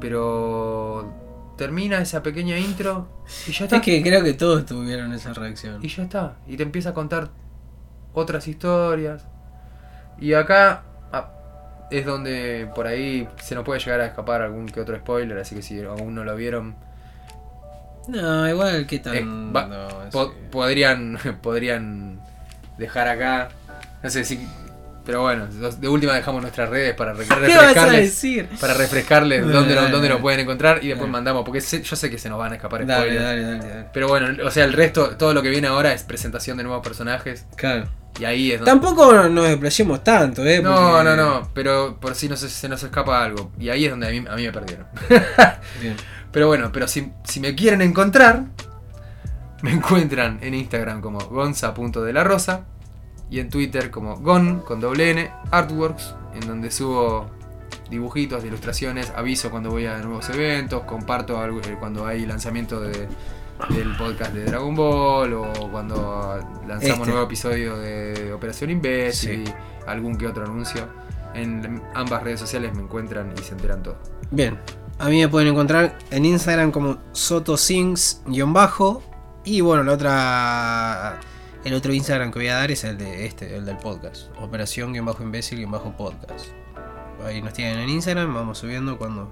Pero 0.00 1.12
termina 1.56 1.98
esa 1.98 2.22
pequeña 2.22 2.58
intro 2.58 3.08
y 3.46 3.52
ya 3.52 3.64
está. 3.64 3.76
Es 3.76 3.82
que 3.82 4.02
creo 4.02 4.22
que 4.24 4.32
todos 4.34 4.64
tuvieron 4.66 5.12
esa 5.12 5.32
reacción. 5.34 5.84
Y 5.84 5.88
ya 5.88 6.02
está. 6.04 6.36
Y 6.46 6.56
te 6.56 6.62
empieza 6.62 6.90
a 6.90 6.94
contar 6.94 7.30
otras 8.14 8.48
historias. 8.48 9.26
Y 10.18 10.32
acá 10.34 10.82
ah, 11.12 11.28
es 11.90 12.06
donde 12.06 12.70
por 12.74 12.86
ahí 12.86 13.28
se 13.42 13.54
nos 13.54 13.64
puede 13.64 13.80
llegar 13.80 14.00
a 14.00 14.06
escapar 14.06 14.42
algún 14.42 14.66
que 14.66 14.80
otro 14.80 14.96
spoiler. 14.96 15.38
Así 15.38 15.54
que 15.54 15.62
si 15.62 15.80
aún 15.82 16.14
no 16.14 16.24
lo 16.24 16.34
vieron, 16.36 16.74
No, 18.08 18.48
igual 18.48 18.86
que 18.86 18.98
tan. 18.98 19.14
Eh, 19.16 19.24
va- 19.54 19.66
no, 19.66 19.88
po- 20.10 20.26
sí. 20.28 20.34
podrían, 20.50 21.18
podrían 21.42 22.20
dejar 22.78 23.08
acá. 23.08 23.48
No 24.02 24.10
sé 24.10 24.24
si 24.24 24.46
Pero 25.04 25.20
bueno, 25.20 25.46
de 25.46 25.88
última 25.88 26.14
dejamos 26.14 26.40
nuestras 26.40 26.70
redes 26.70 26.94
para 26.94 27.12
re- 27.12 27.24
¿Qué 27.28 27.34
vas 27.34 27.42
a 27.42 27.46
refrescarles. 27.66 28.00
decir? 28.02 28.48
Para 28.58 28.72
refrescarles 28.74 29.40
Dale, 29.42 29.52
dónde, 29.52 29.74
lo- 29.74 29.80
dale, 29.82 29.92
dónde 29.92 30.08
lo 30.08 30.14
dale. 30.14 30.22
pueden 30.22 30.40
encontrar 30.40 30.82
y 30.82 30.88
después 30.88 31.10
mandamos, 31.10 31.44
porque 31.44 31.60
sé- 31.60 31.82
yo 31.82 31.94
sé 31.94 32.10
que 32.10 32.16
se 32.18 32.28
nos 32.30 32.38
van 32.38 32.52
a 32.52 32.54
escapar 32.56 32.82
spoilers. 32.84 33.22
dale, 33.22 33.42
dale, 33.42 33.58
dale. 33.68 33.86
Pero 33.92 34.08
bueno, 34.08 34.28
o 34.46 34.50
sea, 34.50 34.64
el 34.64 34.72
resto, 34.72 35.10
todo 35.16 35.34
lo 35.34 35.42
que 35.42 35.50
viene 35.50 35.68
ahora 35.68 35.92
es 35.92 36.02
presentación 36.04 36.56
de 36.56 36.62
nuevos 36.64 36.82
personajes 36.82 37.44
Claro. 37.56 37.86
y 38.18 38.24
ahí 38.24 38.52
es 38.52 38.60
donde... 38.60 38.70
Tampoco 38.72 39.12
nos 39.28 39.44
desplayemos 39.46 40.02
tanto, 40.02 40.42
¿eh? 40.46 40.62
No, 40.62 40.74
Porque- 40.74 41.04
no, 41.04 41.16
no, 41.16 41.50
pero 41.52 41.98
por 42.00 42.14
si 42.14 42.28
se, 42.36 42.48
se 42.48 42.68
nos 42.70 42.82
escapa 42.82 43.22
algo. 43.22 43.52
Y 43.58 43.68
ahí 43.68 43.84
es 43.84 43.90
donde 43.90 44.08
a 44.08 44.10
mí, 44.10 44.24
a 44.26 44.36
mí 44.36 44.42
me 44.46 44.52
perdieron. 44.52 44.86
Bien. 45.82 45.96
Pero 46.32 46.46
bueno, 46.48 46.70
pero 46.72 46.88
si, 46.88 47.12
si 47.24 47.40
me 47.40 47.54
quieren 47.54 47.82
encontrar, 47.82 48.44
me 49.62 49.70
encuentran 49.72 50.38
en 50.42 50.54
Instagram 50.54 51.00
como 51.02 51.18
gonza.delarosa 51.18 52.62
y 53.30 53.38
en 53.40 53.48
Twitter 53.50 53.90
como 53.90 54.16
gon 54.16 54.60
con 54.60 54.80
doble 54.80 55.10
n 55.10 55.30
artworks, 55.50 56.14
en 56.34 56.46
donde 56.46 56.70
subo 56.70 57.26
dibujitos, 57.90 58.44
ilustraciones, 58.44 59.12
aviso 59.16 59.50
cuando 59.50 59.70
voy 59.70 59.86
a 59.86 59.98
nuevos 59.98 60.28
eventos, 60.30 60.82
comparto 60.84 61.38
algo- 61.40 61.60
eh, 61.60 61.76
cuando 61.78 62.06
hay 62.06 62.24
lanzamiento 62.26 62.80
de- 62.80 63.08
del 63.70 63.96
podcast 63.96 64.32
de 64.32 64.44
Dragon 64.46 64.74
Ball 64.74 65.32
o 65.34 65.52
cuando 65.70 66.38
lanzamos 66.66 66.98
Este. 66.98 67.10
nuevo 67.10 67.22
episodio 67.24 67.76
de 67.78 68.32
Operación 68.32 68.70
Imbécil 68.70 69.46
Sí. 69.46 69.52
y 69.52 69.88
algún 69.88 70.16
que 70.16 70.26
otro 70.26 70.44
anuncio. 70.44 70.88
En 71.34 71.82
ambas 71.94 72.22
redes 72.22 72.40
sociales 72.40 72.74
me 72.74 72.82
encuentran 72.82 73.32
y 73.38 73.42
se 73.42 73.52
enteran 73.54 73.82
todo. 73.82 73.96
Bien. 74.30 74.58
A 74.98 75.08
mí 75.08 75.20
me 75.20 75.28
pueden 75.28 75.48
encontrar 75.48 75.98
en 76.10 76.24
Instagram 76.24 76.70
como 76.72 76.98
sotosings-bajo. 77.12 79.02
Y 79.44 79.60
bueno, 79.60 79.82
la 79.82 79.92
otra. 79.92 81.20
El 81.64 81.72
otro 81.74 81.92
Instagram 81.94 82.30
que 82.30 82.38
voy 82.40 82.48
a 82.48 82.56
dar 82.56 82.70
es 82.70 82.84
el 82.84 82.98
de 82.98 83.24
este, 83.26 83.56
el 83.56 83.64
del 83.64 83.76
podcast. 83.78 84.26
Operación-imbécil-podcast. 84.40 86.48
Ahí 87.24 87.40
nos 87.40 87.54
tienen 87.54 87.78
en 87.78 87.88
Instagram, 87.88 88.34
vamos 88.34 88.58
subiendo 88.58 88.98
cuando 88.98 89.30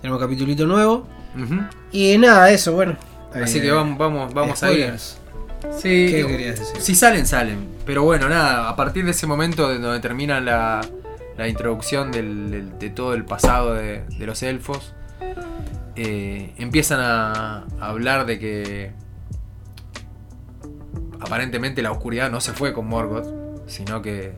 tenemos 0.00 0.20
capitulito 0.20 0.66
nuevo. 0.66 1.06
Y 1.92 2.16
nada, 2.18 2.50
eso, 2.50 2.72
bueno. 2.72 2.96
Así 3.32 3.58
Eh, 3.58 3.62
que 3.62 3.70
vamos, 3.70 3.96
vamos, 3.98 4.34
vamos 4.34 4.62
a 4.62 4.72
ir. 4.72 4.94
Sí, 4.98 6.08
¿Qué 6.10 6.24
querías 6.26 6.58
decir? 6.58 6.80
Si 6.80 6.94
salen, 6.94 7.26
salen. 7.26 7.68
Pero 7.86 8.02
bueno, 8.02 8.28
nada, 8.28 8.68
a 8.68 8.76
partir 8.76 9.04
de 9.04 9.12
ese 9.12 9.26
momento 9.26 9.68
de 9.68 9.78
donde 9.78 10.00
termina 10.00 10.40
la, 10.40 10.80
la 11.36 11.48
introducción 11.48 12.10
del- 12.10 12.50
del- 12.50 12.78
de 12.78 12.90
todo 12.90 13.14
el 13.14 13.24
pasado 13.24 13.74
de, 13.74 14.02
de 14.18 14.26
los 14.26 14.42
elfos, 14.42 14.94
eh, 15.96 16.54
empiezan 16.56 17.00
a, 17.00 17.66
a 17.78 17.88
hablar 17.90 18.24
de 18.26 18.38
que 18.38 18.92
aparentemente 21.20 21.82
la 21.82 21.92
oscuridad 21.92 22.30
no 22.30 22.40
se 22.40 22.52
fue 22.52 22.72
con 22.72 22.86
Morgoth, 22.86 23.28
sino 23.66 24.02
que 24.02 24.32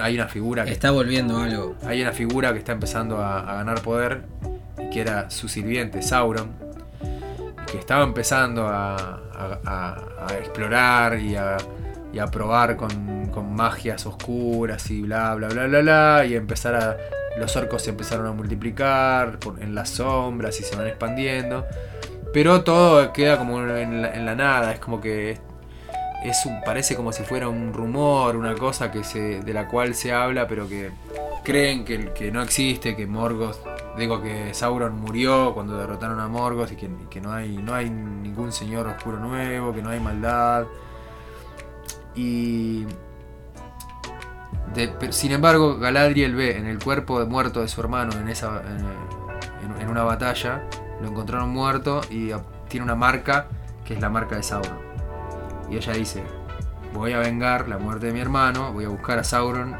hay 0.00 0.14
una 0.14 0.28
figura 0.28 0.64
que 0.64 0.72
Está 0.72 0.90
volviendo 0.90 1.38
algo. 1.38 1.74
hay 1.86 2.02
una 2.02 2.12
figura 2.12 2.52
que 2.52 2.58
está 2.58 2.72
empezando 2.72 3.18
a, 3.18 3.40
a 3.50 3.54
ganar 3.56 3.80
poder 3.82 4.22
y 4.78 4.90
que 4.90 5.00
era 5.00 5.30
su 5.30 5.48
sirviente, 5.48 6.02
Sauron, 6.02 6.50
que 7.70 7.78
estaba 7.78 8.04
empezando 8.04 8.66
a, 8.66 8.96
a- 8.96 9.58
a- 9.64 10.26
a 10.28 10.34
explorar 10.38 11.18
y 11.20 11.36
a, 11.36 11.56
y 12.12 12.18
probar 12.30 12.76
con, 12.76 13.26
con 13.26 13.54
magias 13.54 14.04
oscuras 14.06 14.90
y 14.90 15.02
bla 15.02 15.34
bla 15.34 15.48
bla 15.48 15.66
bla 15.66 15.80
bla 15.80 16.24
y 16.26 16.34
empezar 16.34 16.74
a 16.74 16.96
los 17.38 17.54
orcos 17.56 17.82
se 17.82 17.90
empezaron 17.90 18.26
a 18.26 18.32
multiplicar 18.32 19.38
por- 19.38 19.62
en 19.62 19.74
las 19.74 19.90
sombras 19.90 20.58
y 20.60 20.64
se 20.64 20.74
van 20.76 20.86
expandiendo 20.88 21.66
pero 22.32 22.62
todo 22.64 23.12
queda 23.12 23.38
como 23.38 23.60
en 23.62 24.02
la, 24.02 24.12
en 24.14 24.24
la 24.26 24.34
nada 24.34 24.72
es 24.72 24.80
como 24.80 25.00
que 25.00 25.38
es, 26.24 26.48
parece 26.64 26.96
como 26.96 27.12
si 27.12 27.22
fuera 27.22 27.48
un 27.48 27.72
rumor 27.72 28.36
una 28.36 28.54
cosa 28.54 28.90
que 28.90 29.04
se 29.04 29.40
de 29.40 29.52
la 29.52 29.68
cual 29.68 29.94
se 29.94 30.12
habla 30.12 30.46
pero 30.48 30.68
que 30.68 30.90
creen 31.48 31.84
que, 31.84 32.12
que 32.12 32.30
no 32.30 32.42
existe, 32.42 32.94
que 32.94 33.06
Morgoth, 33.06 33.56
digo 33.96 34.20
que 34.20 34.52
Sauron 34.52 35.00
murió 35.00 35.54
cuando 35.54 35.78
derrotaron 35.78 36.20
a 36.20 36.28
Morgoth 36.28 36.72
y 36.72 36.76
que, 36.76 37.20
no, 37.22 37.32
hay, 37.32 37.56
no 37.56 37.74
hay 37.74 37.88
ningún 37.88 38.52
señor 38.52 38.86
oscuro 38.86 39.18
nuevo, 39.18 39.72
que 39.72 39.80
no 39.80 39.88
hay 39.88 39.98
maldad. 39.98 40.66
Y... 42.14 42.86
sin 45.08 45.32
embargo, 45.32 45.78
Galadriel 45.78 46.34
ve 46.34 46.58
en 46.58 46.66
el 46.66 46.78
cuerpo 46.78 47.18
de 47.18 47.24
muerto 47.24 47.62
de 47.62 47.68
su 47.68 47.80
hermano 47.80 48.12
en, 48.12 48.28
esa, 48.28 48.62
en, 49.80 49.88
una 49.88 50.02
batalla, 50.02 50.64
lo 51.00 51.08
encontraron 51.08 51.48
muerto 51.48 52.02
y 52.10 52.30
tiene 52.68 52.84
una 52.84 52.94
marca 52.94 53.48
que 53.86 53.94
es 53.94 54.00
la 54.02 54.10
marca 54.10 54.36
de 54.36 54.42
Sauron. 54.42 54.87
Y 55.70 55.76
ella 55.76 55.92
dice, 55.92 56.22
voy 56.94 57.12
a 57.12 57.18
vengar 57.18 57.68
la 57.68 57.78
muerte 57.78 58.06
de 58.06 58.12
mi 58.12 58.20
hermano, 58.20 58.72
voy 58.72 58.84
a 58.84 58.88
buscar 58.88 59.18
a 59.18 59.24
Sauron 59.24 59.76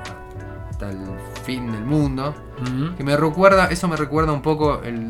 hasta 0.70 0.90
el 0.90 0.98
fin 1.44 1.70
del 1.72 1.84
mundo. 1.84 2.34
Que 2.96 3.04
me 3.04 3.16
recuerda, 3.16 3.66
eso 3.66 3.88
me 3.88 3.96
recuerda 3.96 4.32
un 4.32 4.42
poco 4.42 4.82
el- 4.82 5.08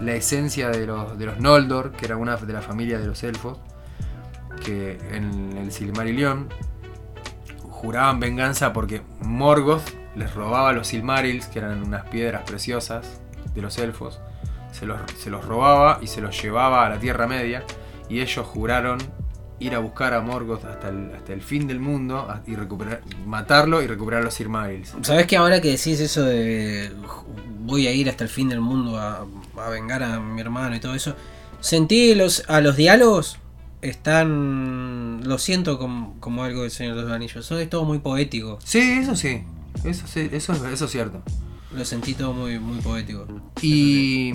la 0.00 0.12
esencia 0.12 0.68
de 0.68 0.86
los, 0.86 1.16
de 1.18 1.26
los 1.26 1.38
Noldor, 1.40 1.92
que 1.92 2.04
era 2.06 2.16
una 2.16 2.36
de 2.36 2.52
la 2.52 2.60
familia 2.62 2.98
de 2.98 3.06
los 3.06 3.22
elfos, 3.22 3.58
que 4.64 4.98
en 5.12 5.56
el 5.56 5.70
Silmarillion 5.72 6.48
juraban 7.70 8.18
venganza 8.20 8.72
porque 8.72 9.02
Morgoth 9.20 9.82
les 10.16 10.34
robaba 10.34 10.72
los 10.72 10.88
Silmarils, 10.88 11.46
que 11.46 11.58
eran 11.60 11.82
unas 11.82 12.04
piedras 12.06 12.42
preciosas 12.42 13.20
de 13.54 13.62
los 13.62 13.78
elfos, 13.78 14.20
se 14.72 14.86
los, 14.86 14.98
se 15.18 15.30
los 15.30 15.44
robaba 15.44 15.98
y 16.00 16.06
se 16.08 16.20
los 16.20 16.40
llevaba 16.40 16.86
a 16.86 16.88
la 16.90 16.98
Tierra 16.98 17.26
Media, 17.26 17.62
y 18.08 18.20
ellos 18.20 18.46
juraron 18.46 18.98
ir 19.60 19.74
a 19.74 19.78
buscar 19.78 20.14
a 20.14 20.20
Morgoth 20.20 20.64
hasta 20.64 20.88
el, 20.88 21.12
hasta 21.14 21.32
el 21.32 21.40
fin 21.42 21.66
del 21.66 21.80
mundo 21.80 22.18
a- 22.18 22.42
y 22.46 22.54
recuperar, 22.56 23.02
matarlo 23.26 23.82
y 23.82 23.86
recuperar 23.86 24.24
los 24.24 24.34
Silmarils. 24.34 24.94
¿Sabes 25.02 25.26
que 25.26 25.36
ahora 25.36 25.60
que 25.60 25.68
decís 25.70 26.00
eso 26.00 26.22
de 26.24 26.90
voy 27.60 27.86
a 27.86 27.92
ir 27.92 28.08
hasta 28.10 28.24
el 28.24 28.30
fin 28.30 28.48
del 28.48 28.60
mundo 28.60 28.98
a, 28.98 29.26
a 29.58 29.68
vengar 29.70 30.02
a 30.02 30.20
mi 30.20 30.40
hermano 30.40 30.74
y 30.76 30.80
todo 30.80 30.94
eso? 30.94 31.14
Sentí 31.60 32.14
los, 32.14 32.44
a 32.48 32.60
los 32.60 32.76
diálogos 32.76 33.38
están. 33.80 35.20
Lo 35.24 35.38
siento 35.38 35.78
como, 35.78 36.16
como 36.20 36.44
algo 36.44 36.62
del 36.62 36.70
Señor 36.70 36.96
de 36.96 37.02
los 37.02 37.12
Anillos. 37.12 37.36
Eso 37.44 37.58
es 37.58 37.70
todo 37.70 37.84
muy 37.84 37.98
poético. 37.98 38.58
Sí, 38.64 38.80
eso 39.00 39.16
sí. 39.16 39.42
Eso, 39.84 40.06
sí, 40.06 40.28
eso, 40.32 40.52
es, 40.52 40.62
eso 40.62 40.84
es 40.84 40.90
cierto. 40.90 41.22
Lo 41.74 41.84
sentí 41.84 42.14
todo 42.14 42.32
muy, 42.32 42.58
muy 42.58 42.78
poético. 42.80 43.26
Y 43.62 44.32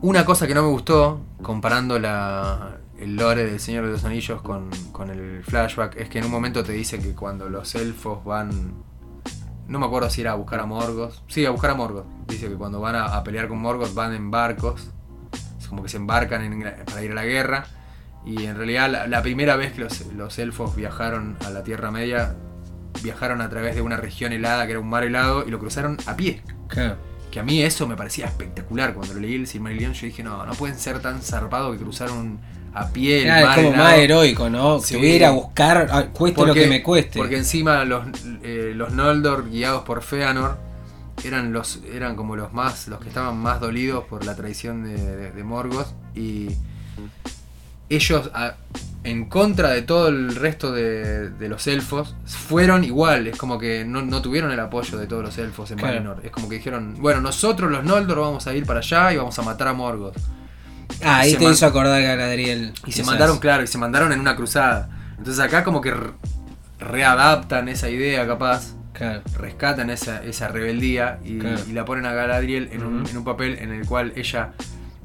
una 0.00 0.24
cosa 0.24 0.46
que 0.46 0.54
no 0.54 0.62
me 0.62 0.68
gustó, 0.68 1.20
comparando 1.42 1.98
la, 1.98 2.78
el 3.02 3.16
lore 3.16 3.44
del 3.44 3.60
Señor 3.60 3.86
de 3.86 3.92
los 3.92 4.04
Anillos 4.04 4.40
con, 4.42 4.70
con 4.92 5.10
el 5.10 5.42
flashback, 5.44 5.96
es 5.96 6.08
que 6.08 6.18
en 6.18 6.24
un 6.26 6.30
momento 6.30 6.62
te 6.62 6.72
dice 6.72 6.98
que 6.98 7.14
cuando 7.14 7.48
los 7.48 7.74
elfos 7.74 8.24
van... 8.24 8.74
No 9.68 9.78
me 9.78 9.86
acuerdo 9.86 10.10
si 10.10 10.20
era 10.20 10.32
a 10.32 10.34
buscar 10.34 10.60
a 10.60 10.66
Morgoth. 10.66 11.14
Sí, 11.28 11.46
a 11.46 11.50
buscar 11.50 11.70
a 11.70 11.74
Morgoth. 11.74 12.06
Dice 12.26 12.48
que 12.48 12.54
cuando 12.54 12.80
van 12.80 12.94
a, 12.96 13.06
a 13.16 13.24
pelear 13.24 13.48
con 13.48 13.58
Morgoth 13.58 13.94
van 13.94 14.12
en 14.12 14.30
barcos. 14.30 14.90
Es 15.60 15.68
como 15.68 15.82
que 15.82 15.88
se 15.88 15.96
embarcan 15.96 16.42
en- 16.42 16.84
para 16.84 17.02
ir 17.02 17.12
a 17.12 17.14
la 17.14 17.24
guerra. 17.24 17.66
Y 18.26 18.44
en 18.44 18.56
realidad 18.56 18.90
la, 18.90 19.06
la 19.06 19.22
primera 19.22 19.56
vez 19.56 19.72
que 19.72 19.80
los, 19.80 20.06
los 20.14 20.38
elfos 20.38 20.76
viajaron 20.76 21.36
a 21.46 21.50
la 21.50 21.64
Tierra 21.64 21.90
Media, 21.90 22.36
viajaron 23.02 23.40
a 23.40 23.48
través 23.48 23.74
de 23.74 23.82
una 23.82 23.96
región 23.96 24.32
helada 24.32 24.66
que 24.66 24.72
era 24.72 24.80
un 24.80 24.88
mar 24.90 25.04
helado 25.04 25.46
y 25.46 25.50
lo 25.50 25.58
cruzaron 25.58 25.96
a 26.06 26.16
pie. 26.16 26.42
Claro. 26.68 26.96
Que 27.30 27.40
a 27.40 27.42
mí 27.42 27.62
eso 27.62 27.86
me 27.86 27.96
parecía 27.96 28.26
espectacular. 28.26 28.92
Cuando 28.94 29.14
leí 29.14 29.36
el 29.36 29.46
Silmarillion 29.46 29.94
yo 29.94 30.06
dije, 30.06 30.22
no, 30.22 30.44
no 30.44 30.52
pueden 30.52 30.78
ser 30.78 31.00
tan 31.00 31.22
zarpados 31.22 31.74
que 31.76 31.82
cruzaron 31.82 32.40
a 32.74 32.88
pie 32.88 33.24
Claro, 33.24 33.46
mar 33.46 33.58
es 33.58 33.64
como 33.64 33.74
helado". 33.74 33.90
más 33.90 33.98
heroico, 33.98 34.50
¿no? 34.50 34.80
Sí. 34.80 34.94
Que 34.94 35.00
voy 35.00 35.10
a 35.10 35.16
ir 35.16 35.24
a 35.26 35.30
buscar, 35.30 35.88
ah, 35.90 36.04
cueste 36.12 36.46
lo 36.46 36.54
que 36.54 36.66
me 36.66 36.82
cueste. 36.82 37.18
Porque 37.18 37.36
encima 37.36 37.84
los, 37.84 38.04
eh, 38.42 38.72
los 38.74 38.92
Noldor 38.92 39.50
guiados 39.50 39.82
por 39.84 40.02
Feanor 40.02 40.56
eran 41.24 41.52
los 41.52 41.80
eran 41.92 42.16
como 42.16 42.34
los 42.36 42.52
más 42.52 42.88
los 42.88 42.98
que 42.98 43.08
estaban 43.08 43.36
más 43.36 43.60
dolidos 43.60 44.04
por 44.04 44.24
la 44.24 44.34
traición 44.34 44.82
de, 44.84 44.96
de- 44.96 45.30
de 45.30 45.44
Morgoth 45.44 45.88
y 46.16 46.48
ellos 47.88 48.30
a- 48.34 48.54
en 49.04 49.26
contra 49.26 49.70
de 49.70 49.82
todo 49.82 50.08
el 50.08 50.34
resto 50.36 50.72
de, 50.72 51.28
de 51.30 51.48
los 51.48 51.66
elfos 51.66 52.14
fueron 52.24 52.84
igual 52.84 53.26
es 53.26 53.36
como 53.36 53.58
que 53.58 53.84
no, 53.84 54.00
no 54.02 54.22
tuvieron 54.22 54.50
el 54.52 54.60
apoyo 54.60 54.96
de 54.96 55.06
todos 55.06 55.22
los 55.24 55.36
elfos 55.38 55.70
en 55.72 55.78
Claro. 55.78 55.94
Valinor 55.94 56.20
es 56.24 56.30
como 56.30 56.48
que 56.48 56.56
dijeron 56.56 56.96
bueno 56.98 57.20
nosotros 57.20 57.70
los 57.70 57.84
Noldor 57.84 58.18
vamos 58.20 58.46
a 58.46 58.54
ir 58.54 58.64
para 58.64 58.78
allá 58.80 59.12
y 59.12 59.16
vamos 59.16 59.38
a 59.38 59.42
matar 59.42 59.68
a 59.68 59.72
Morgoth 59.74 60.16
ah, 61.04 61.18
ahí 61.20 61.34
te 61.34 61.44
hizo 61.44 61.66
acordar 61.66 62.02
Galadriel. 62.02 62.72
y 62.86 62.92
se 62.92 63.04
mandaron, 63.04 63.38
claro, 63.38 63.62
y 63.62 63.66
se 63.66 63.78
mandaron 63.78 64.12
en 64.12 64.20
una 64.20 64.36
cruzada. 64.36 64.88
Entonces 65.18 65.38
acá 65.44 65.62
como 65.64 65.80
que 65.80 65.92
re- 65.92 66.10
readaptan 66.78 67.68
esa 67.68 67.88
idea 67.88 68.26
capaz, 68.26 68.74
Claro. 68.92 69.22
rescatan 69.38 69.88
esa, 69.90 70.22
esa 70.22 70.48
rebeldía 70.48 71.18
y, 71.24 71.38
Claro. 71.38 71.60
y 71.68 71.72
la 71.72 71.84
ponen 71.84 72.06
a 72.06 72.12
Galadriel 72.12 72.68
en, 72.72 72.84
un, 72.84 73.06
en 73.06 73.16
un 73.16 73.24
papel 73.24 73.58
en 73.60 73.72
el 73.72 73.86
cual 73.86 74.12
ella 74.16 74.52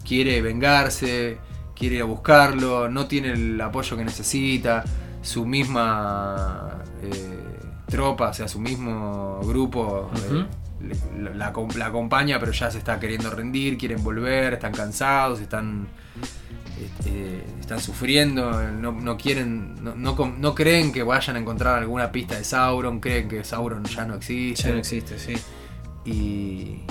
quiere 0.06 0.42
vengarse, 0.42 1.38
quiere 1.76 1.96
ir 1.98 2.02
a 2.02 2.06
buscarlo, 2.06 2.90
no 2.90 3.08
tiene 3.08 3.32
el 3.34 3.60
apoyo 3.62 3.96
que 3.96 4.04
necesita, 4.04 4.84
su 5.22 5.46
misma 5.46 6.80
eh, 7.04 7.40
tropa, 7.88 8.30
o 8.30 8.34
sea, 8.34 8.48
su 8.48 8.60
mismo 8.60 9.40
grupo 9.44 10.12
eh, 10.32 10.46
la, 11.18 11.52
la 11.76 11.86
acompaña, 11.88 12.40
pero 12.40 12.52
ya 12.52 12.70
se 12.72 12.78
está 12.78 13.00
queriendo 13.00 13.30
rendir, 13.30 13.78
quieren 13.78 14.04
volver, 14.04 14.54
están 14.54 14.74
cansados, 14.74 15.40
están 15.40 15.88
eh, 17.06 17.44
están 17.60 17.80
sufriendo, 17.80 18.52
no, 18.72 18.92
no 18.92 19.18
quieren, 19.18 19.84
no, 19.84 19.96
no, 19.96 20.56
creen 20.56 20.92
que 20.92 21.02
vayan 21.04 21.36
a 21.36 21.40
encontrar 21.40 21.80
alguna 21.80 22.12
pista 22.12 22.36
de 22.36 22.44
Sauron, 22.44 23.00
creen 23.00 23.28
que 23.28 23.44
Sauron 23.44 23.84
ya 23.86 24.06
no 24.06 24.16
existe. 24.16 24.64
Ya 24.64 24.72
no 24.74 24.78
existe, 24.80 25.18
sí. 25.18 25.34
Y, 26.06 26.82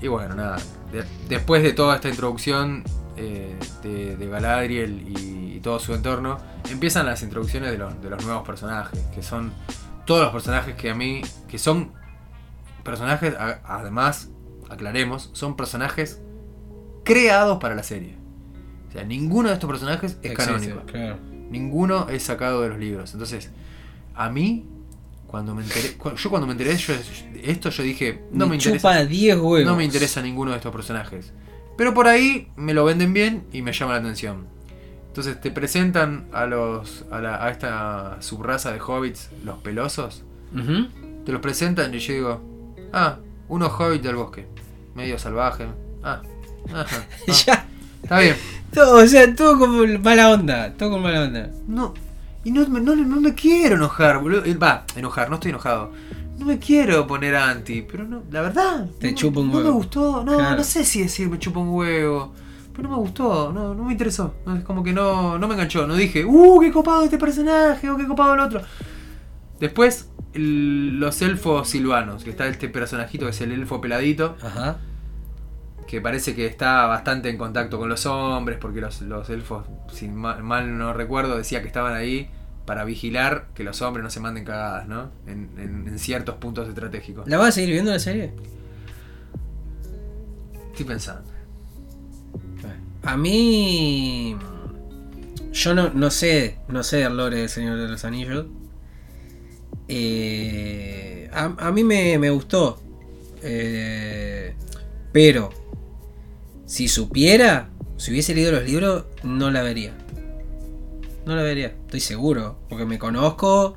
y 0.00 0.08
bueno, 0.08 0.34
nada. 0.34 0.56
de- 0.92 1.04
después 1.28 1.62
de 1.62 1.72
toda 1.72 1.96
esta 1.96 2.08
introducción 2.08 2.82
eh, 3.16 3.54
de, 3.82 4.16
de 4.16 4.26
Galadriel 4.28 5.04
y, 5.08 5.56
y 5.56 5.60
todo 5.60 5.78
su 5.78 5.94
entorno, 5.94 6.38
empiezan 6.70 7.06
las 7.06 7.22
introducciones 7.22 7.70
de 7.70 7.78
los, 7.78 8.00
de 8.02 8.10
los 8.10 8.24
nuevos 8.24 8.46
personajes, 8.46 8.98
que 9.14 9.22
son 9.22 9.52
todos 10.06 10.22
los 10.22 10.32
personajes 10.32 10.74
que 10.74 10.90
a 10.90 10.94
mí, 10.94 11.20
que 11.48 11.58
son 11.58 11.92
personajes, 12.86 13.34
a- 13.36 13.60
además, 13.64 14.30
aclaremos, 14.70 15.30
son 15.32 15.56
personajes 15.56 16.20
creados 17.04 17.58
para 17.58 17.74
la 17.74 17.82
serie. 17.82 18.16
O 18.88 18.92
sea, 18.92 19.04
ninguno 19.04 19.48
de 19.48 19.54
estos 19.54 19.68
personajes 19.68 20.12
es 20.22 20.30
Existe, 20.32 20.34
canónico. 20.52 20.80
Claro. 20.86 21.18
Ninguno 21.50 22.08
es 22.08 22.22
sacado 22.22 22.62
de 22.62 22.70
los 22.70 22.78
libros. 22.78 23.12
Entonces, 23.12 23.50
a 24.14 24.30
mí, 24.30 24.66
cuando 25.26 25.54
me 25.54 25.62
enteré, 25.62 25.96
yo 26.16 26.30
cuando 26.30 26.46
me 26.46 26.52
enteré 26.52 26.76
yo- 26.76 26.94
esto, 27.42 27.70
yo 27.70 27.82
dije, 27.82 28.22
no 28.32 28.46
me, 28.46 28.56
interesa, 28.56 28.78
chupa 28.78 29.04
10 29.04 29.36
huevos. 29.36 29.64
no 29.64 29.76
me 29.76 29.84
interesa 29.84 30.22
ninguno 30.22 30.52
de 30.52 30.56
estos 30.58 30.72
personajes. 30.72 31.32
Pero 31.76 31.92
por 31.92 32.08
ahí 32.08 32.48
me 32.56 32.72
lo 32.74 32.84
venden 32.84 33.12
bien 33.12 33.44
y 33.52 33.60
me 33.62 33.72
llama 33.72 33.92
la 33.92 33.98
atención. 33.98 34.46
Entonces 35.08 35.40
te 35.40 35.50
presentan 35.50 36.26
a 36.32 36.46
los 36.46 37.04
a, 37.10 37.20
la- 37.20 37.44
a 37.44 37.50
esta 37.50 38.16
subraza 38.20 38.72
de 38.72 38.80
hobbits, 38.80 39.30
los 39.44 39.58
pelosos. 39.58 40.24
Te 41.24 41.32
los 41.32 41.40
presentan 41.40 41.92
y 41.94 41.98
yo 41.98 42.12
digo, 42.14 42.40
ah, 42.96 43.18
unos 43.48 43.70
hobbits 43.78 44.02
del 44.02 44.16
bosque, 44.16 44.46
medio 44.94 45.18
salvaje. 45.18 45.66
Ah, 46.02 46.22
ajá, 46.72 47.04
ah, 47.28 47.32
ya. 47.46 47.66
está 48.02 48.18
bien. 48.20 48.36
Todo, 48.72 49.04
o 49.04 49.06
sea, 49.06 49.34
todo 49.34 49.58
como 49.58 49.82
mala 50.02 50.30
onda. 50.30 50.72
Todo 50.74 50.90
con 50.92 51.02
mala 51.02 51.22
onda. 51.22 51.50
No, 51.68 51.94
y 52.44 52.50
no, 52.50 52.66
me- 52.68 52.80
no, 52.80 52.96
no 52.96 53.20
me 53.20 53.34
quiero 53.34 53.76
enojar, 53.76 54.18
boludo. 54.20 54.44
Eh, 54.44 54.54
Va, 54.54 54.84
enojar, 54.96 55.28
no 55.30 55.36
estoy 55.36 55.50
enojado. 55.50 55.92
No 56.38 56.44
me 56.46 56.58
quiero 56.58 57.06
poner 57.06 57.34
anti, 57.36 57.80
pero 57.82 58.04
no, 58.04 58.22
la 58.30 58.42
verdad. 58.42 58.86
Te 59.00 59.10
no, 59.12 59.16
chupa 59.16 59.40
un 59.40 59.46
no 59.48 59.54
huevo. 59.54 59.68
me 59.68 59.74
gustó, 59.74 60.22
no, 60.24 60.36
Claro. 60.36 60.56
no 60.56 60.64
sé 60.64 60.84
si 60.84 61.02
decir 61.02 61.28
me 61.30 61.38
chupa 61.38 61.60
un 61.60 61.70
huevo. 61.70 62.32
Pero 62.74 62.90
no 62.90 62.96
me 62.96 63.00
gustó, 63.00 63.52
no, 63.54 63.74
no 63.74 63.84
me 63.84 63.92
interesó. 63.92 64.34
No, 64.44 64.54
es 64.56 64.62
como 64.64 64.82
que 64.84 64.92
no, 64.92 65.38
no 65.38 65.48
me 65.48 65.54
enganchó. 65.54 65.86
No 65.86 65.94
dije, 65.94 66.26
uh, 66.26 66.60
qué 66.60 66.70
copado 66.70 67.04
este 67.04 67.16
personaje, 67.16 67.88
o 67.88 67.96
qué 67.96 68.06
copado 68.06 68.34
el 68.34 68.40
otro. 68.40 68.60
Después, 69.58 70.10
el- 70.36 71.00
los 71.00 71.20
elfos 71.22 71.68
silvanos, 71.68 72.22
que 72.24 72.30
está 72.30 72.46
este 72.46 72.68
personajito 72.68 73.24
que 73.26 73.30
es 73.32 73.40
el 73.40 73.52
elfo 73.52 73.80
peladito, 73.80 74.36
Ajá. 74.42 74.78
que 75.88 76.00
parece 76.00 76.34
que 76.34 76.46
está 76.46 76.86
bastante 76.86 77.28
en 77.30 77.38
contacto 77.38 77.78
con 77.78 77.88
los 77.88 78.06
hombres, 78.06 78.58
porque 78.60 78.80
los, 78.80 79.00
los 79.02 79.28
elfos, 79.30 79.66
si 79.92 80.08
mal, 80.08 80.42
mal 80.42 80.76
no 80.78 80.92
recuerdo, 80.92 81.36
decía 81.36 81.60
que 81.62 81.66
estaban 81.68 81.94
ahí 81.94 82.28
para 82.66 82.84
vigilar 82.84 83.46
que 83.54 83.62
los 83.64 83.80
hombres 83.82 84.02
no 84.02 84.10
se 84.10 84.18
manden 84.20 84.44
cagadas, 84.44 84.88
¿no? 84.88 85.10
En, 85.26 85.50
en- 85.58 85.86
en 85.88 85.98
ciertos 85.98 86.34
puntos 86.36 86.68
estratégicos. 86.68 87.28
¿La 87.28 87.38
vas 87.38 87.48
a 87.48 87.52
seguir 87.52 87.70
viendo 87.70 87.90
la 87.92 87.98
serie? 88.00 88.32
Estoy 90.72 90.86
pensando. 90.86 91.30
A 93.04 93.16
mí. 93.16 94.36
Yo 95.52 95.74
no, 95.74 95.90
no 95.90 96.10
sé. 96.10 96.58
No 96.68 96.82
sé 96.82 96.96
del 96.98 97.16
lore 97.16 97.38
del 97.38 97.48
Señor 97.48 97.78
de 97.78 97.88
los 97.88 98.04
Anillos. 98.04 98.46
Eh, 99.88 101.30
a, 101.32 101.54
a 101.58 101.72
mí 101.72 101.84
me, 101.84 102.18
me 102.18 102.30
gustó. 102.30 102.80
Eh, 103.42 104.54
pero. 105.12 105.50
Si 106.66 106.88
supiera. 106.88 107.70
Si 107.96 108.10
hubiese 108.10 108.34
leído 108.34 108.52
los 108.52 108.64
libros. 108.64 109.04
No 109.22 109.50
la 109.50 109.62
vería. 109.62 109.96
No 111.24 111.36
la 111.36 111.42
vería. 111.42 111.68
Estoy 111.68 112.00
seguro. 112.00 112.58
Porque 112.68 112.84
me 112.84 112.98
conozco. 112.98 113.76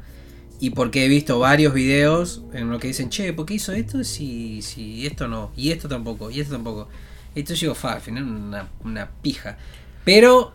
Y 0.60 0.72
porque 0.72 1.06
he 1.06 1.07
visto 1.07 1.40
varios 1.40 1.73
videos 1.73 2.44
en 2.53 2.69
los 2.69 2.81
que 2.81 2.88
dicen, 2.88 3.10
che, 3.10 3.31
¿por 3.31 3.45
qué 3.45 3.53
hizo 3.53 3.72
esto? 3.72 4.03
Si, 4.03 4.61
si 4.61 5.06
esto 5.06 5.27
no. 5.27 5.52
Y 5.56 5.72
esto 5.72 5.88
tampoco. 5.88 6.30
Y 6.31 6.41
esto 6.41 6.53
tampoco. 6.53 6.90
Entonces 7.34 7.61
digo, 7.61 7.76
fa, 7.76 7.94
al 7.94 8.02
final 8.02 8.23
una, 8.23 8.68
una 8.84 9.10
pija. 9.22 9.57
Pero, 10.03 10.52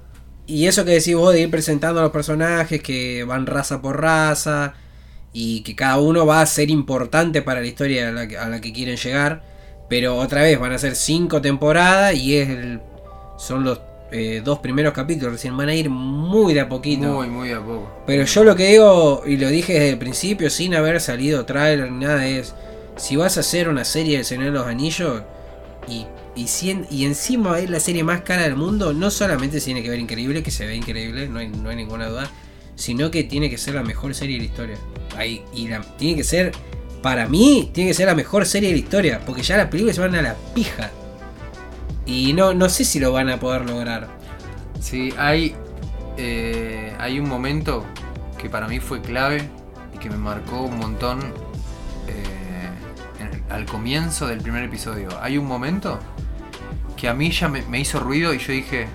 y 0.47 0.67
eso 0.67 0.85
que 0.85 0.91
decís 0.91 1.15
vos 1.15 1.33
de 1.33 1.41
ir 1.43 1.51
presentando 1.51 2.01
a 2.01 2.03
los 2.03 2.13
personajes 2.13 2.83
que 2.83 3.25
van 3.25 3.47
raza 3.47 3.81
por 3.81 4.01
raza 4.01 4.75
y 5.35 5.61
que 5.63 5.75
cada 5.75 5.99
uno 5.99 6.25
va 6.25 6.41
a 6.41 6.47
ser 6.47 6.71
importante 6.71 7.43
para 7.43 7.61
la 7.61 7.67
historia 7.67 8.09
a 8.09 8.13
la 8.13 8.27
que, 8.27 8.39
a 8.39 8.49
la 8.49 8.63
que 8.63 8.73
quieren 8.73 8.97
llegar. 8.97 9.43
Pero 9.89 10.17
otra 10.17 10.41
vez 10.41 10.59
van 10.59 10.73
a 10.73 10.79
ser 10.79 10.97
cinco 10.97 11.43
temporadas 11.43 12.15
y 12.15 12.39
es 12.39 12.49
el, 12.49 12.81
son 13.37 13.65
los 13.65 13.81
eh, 14.13 14.41
dos 14.43 14.61
primeros 14.61 14.95
capítulos. 14.95 15.33
Recién 15.33 15.57
van 15.57 15.69
a 15.69 15.75
ir 15.75 15.91
muy 15.91 16.55
de 16.55 16.61
a 16.61 16.69
poquito. 16.69 17.07
Muy, 17.09 17.29
muy 17.29 17.49
de 17.49 17.55
a 17.55 17.61
poco. 17.61 17.91
Pero 18.07 18.25
yo 18.25 18.45
lo 18.45 18.57
que 18.57 18.69
digo, 18.69 19.23
y 19.27 19.37
lo 19.37 19.49
dije 19.49 19.75
desde 19.75 19.91
el 19.91 19.99
principio, 19.99 20.49
sin 20.49 20.75
haber 20.75 21.01
salido 21.01 21.45
trailer 21.45 21.93
ni 21.93 22.07
nada, 22.07 22.27
es: 22.27 22.55
si 22.97 23.17
vas 23.17 23.37
a 23.37 23.41
hacer 23.41 23.69
una 23.69 23.85
serie 23.85 24.17
del 24.17 24.25
Señor 24.25 24.47
de 24.47 24.51
los 24.53 24.67
Anillos 24.67 25.23
y, 25.89 26.07
y, 26.35 26.45
cien- 26.45 26.87
y 26.91 27.05
encima 27.05 27.59
es 27.59 27.69
la 27.69 27.81
serie 27.81 28.05
más 28.05 28.23
cara 28.23 28.43
del 28.45 28.57
mundo, 28.57 28.95
no 28.95 29.11
solamente 29.11 29.59
se 29.59 29.67
tiene 29.67 29.83
que 29.83 29.91
ver 29.91 29.99
increíble, 29.99 30.43
que 30.43 30.51
se 30.51 30.65
ve 30.65 30.77
increíble, 30.77 31.29
no 31.29 31.41
hay, 31.41 31.49
no 31.49 31.69
hay 31.69 31.77
ninguna 31.77 32.09
duda, 32.09 32.31
sino 32.77 33.11
que 33.11 33.25
tiene 33.25 33.49
que 33.51 33.59
ser 33.59 33.75
la 33.75 33.83
mejor 33.83 34.15
serie 34.15 34.37
de 34.37 34.41
la 34.45 34.47
historia. 34.47 34.77
Ahí, 35.17 35.45
y 35.55 35.69
la- 35.69 35.81
tiene 35.97 36.17
que 36.17 36.25
ser, 36.25 36.53
para 37.03 37.27
mí, 37.29 37.71
tiene 37.73 37.91
que 37.91 37.95
ser 37.95 38.07
la 38.07 38.15
mejor 38.15 38.47
serie 38.47 38.71
de 38.71 38.75
la 38.77 38.81
historia, 38.81 39.21
porque 39.25 39.43
ya 39.43 39.57
las 39.57 39.69
películas 39.69 39.97
se 39.97 40.03
van 40.03 40.15
a 40.15 40.23
la 40.23 40.35
pija. 40.55 40.91
Y 42.07 42.33
no, 42.33 42.53
no 42.55 42.69
sé 42.69 42.85
si 42.85 42.99
lo 43.01 43.13
van 43.13 43.31
a 43.31 43.39
poder 43.41 43.69
lograr. 43.69 44.09
Sí, 44.81 45.13
hay, 45.17 45.55
eh, 46.19 46.93
hay 46.99 47.19
un 47.19 47.29
momento 47.29 47.85
que 48.39 48.51
para 48.51 48.69
mí 48.69 48.79
fue 48.81 49.01
clave 49.01 49.49
y 49.95 49.99
que 49.99 50.11
me 50.11 50.17
marcó 50.19 50.63
un 50.63 50.79
montón 50.79 51.21
eh, 52.09 52.69
en- 53.21 53.43
al 53.51 53.65
comienzo 53.65 54.27
del 54.27 54.41
primer 54.41 54.65
episodio. 54.65 55.09
Hay 55.23 55.39
un 55.39 55.47
momento 55.47 55.99
que 56.97 57.09
a 57.09 57.15
mí 57.15 57.31
ya 57.31 57.49
me, 57.49 57.63
me 57.63 57.81
hizo 57.81 58.01
ruido 58.01 58.35
y 58.35 58.39
yo 58.39 58.53
dije, 58.53 58.87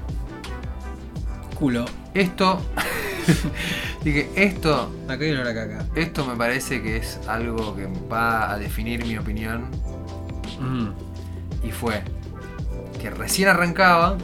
Culo. 1.58 1.86
esto, 2.14 2.62
dije, 4.04 4.30
esto, 4.36 4.92
Acá 5.08 5.26
y 5.26 5.32
no 5.32 5.44
la 5.44 5.54
caca. 5.54 5.86
esto 5.96 6.26
me 6.26 6.36
parece 6.36 6.82
que 6.82 6.98
es 6.98 7.20
algo 7.28 7.76
que 7.76 7.88
va 8.12 8.52
a 8.52 8.58
definir 8.58 9.06
mi 9.06 9.18
opinión 9.18 9.66
Mm. 10.60 10.90
y 11.68 11.72
fue 11.72 12.02
que 13.02 13.10
recién 13.10 13.48
arrancaba 13.48 14.18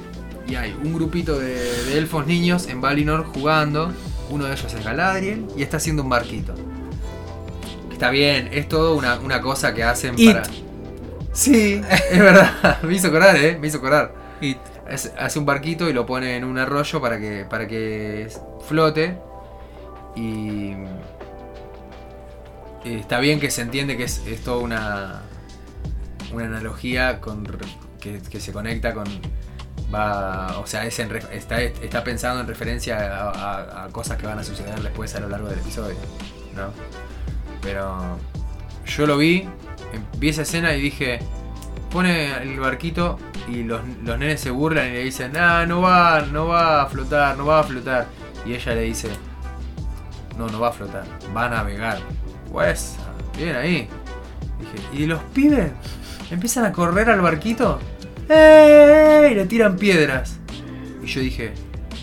y 0.48 0.56
hay 0.56 0.76
un 0.84 0.94
grupito 0.94 1.40
de, 1.40 1.56
de 1.86 1.98
elfos 1.98 2.28
niños 2.28 2.68
en 2.68 2.82
Valinor 2.82 3.24
jugando. 3.26 3.92
Uno 4.30 4.46
de 4.46 4.54
ellos 4.54 4.74
es 4.74 4.84
Galadriel 4.84 5.46
y 5.56 5.64
está 5.64 5.78
haciendo 5.78 6.04
un 6.04 6.10
barquito. 6.10 6.54
Está 7.92 8.10
bien, 8.10 8.50
es 8.52 8.68
todo 8.68 8.96
una, 8.96 9.18
una 9.20 9.40
cosa 9.42 9.74
que 9.74 9.84
hacen 9.84 10.16
It. 10.18 10.34
para. 10.34 10.44
Sí, 11.32 11.82
es 12.12 12.20
verdad. 12.20 12.80
Me 12.84 12.96
hizo 12.96 13.08
acordar, 13.08 13.38
eh. 13.38 13.58
Me 13.60 13.68
hizo 13.68 13.78
acordar. 13.78 14.14
Y 14.42 14.58
Es- 14.90 15.14
hace 15.18 15.40
un 15.40 15.46
barquito 15.46 15.90
y 15.90 15.94
lo 15.94 16.06
pone 16.06 16.36
en 16.36 16.44
un 16.44 16.58
arroyo 16.60 17.00
para 17.02 17.18
que, 17.18 17.46
para 17.50 17.66
que 17.68 18.28
flote. 18.66 19.18
Y. 20.16 20.74
Está 22.84 23.20
bien 23.20 23.40
que 23.40 23.50
se 23.50 23.62
entiende 23.62 23.98
que 23.98 24.04
es, 24.04 24.22
es 24.28 24.44
toda 24.44 24.58
una. 24.58 25.22
Una 26.34 26.46
analogía 26.46 27.22
con, 27.22 27.48
que, 28.00 28.40
se 28.40 28.52
conecta 28.52 28.94
con. 28.94 29.06
Va, 29.94 30.58
o 30.60 30.66
sea, 30.66 30.86
es 30.86 30.98
en 31.00 31.16
está, 31.32 31.62
está 31.62 32.04
pensando 32.04 32.42
en 32.42 32.48
referencia 32.48 33.30
a, 33.30 33.88
cosas 33.92 34.18
que 34.18 34.26
van 34.26 34.40
a 34.40 34.44
suceder 34.44 34.80
después 34.82 35.14
a 35.16 35.20
lo 35.20 35.30
largo 35.30 35.48
del 35.48 35.60
episodio. 35.60 35.96
¿no? 36.56 36.72
Pero 37.62 38.18
yo 38.86 39.06
lo 39.06 39.18
vi, 39.18 39.48
vi 40.18 40.30
esa 40.30 40.42
escena 40.42 40.76
y 40.76 40.82
dije, 40.82 41.20
pone 41.92 42.36
el 42.42 42.60
barquito 42.60 43.20
y 43.48 43.64
los, 43.64 43.82
los 44.04 44.18
nenes 44.18 44.42
se 44.42 44.50
burlan 44.50 44.88
y 44.90 44.94
le 44.94 45.04
dicen, 45.04 45.36
ah, 45.38 45.66
no 45.68 45.82
va, 45.82 46.22
no 46.22 46.48
va 46.48 46.82
a 46.82 46.86
flotar, 46.88 47.38
no 47.38 47.46
va 47.46 47.60
a 47.60 47.64
flotar. 47.64 48.08
Y 48.46 48.54
ella 48.54 48.76
le 48.76 48.82
dice, 48.82 49.10
no, 50.38 50.48
no 50.48 50.60
va 50.60 50.70
a 50.70 50.72
flotar, 50.72 51.06
va 51.36 51.46
a 51.46 51.50
navegar. 51.50 52.00
Pues, 52.52 52.96
bien 53.38 53.56
ahí. 53.56 53.88
Dije, 54.60 55.04
¿y 55.04 55.06
los 55.08 55.22
pibes? 55.34 55.72
Empiezan 56.32 56.66
a 56.66 56.72
correr 56.72 57.10
al 57.10 57.22
barquito. 57.22 57.80
¡Ey! 58.30 59.32
Y 59.32 59.36
le 59.36 59.46
tiran 59.46 59.76
piedras. 59.76 60.38
Y 61.04 61.08
yo 61.08 61.22
dije, 61.22 61.54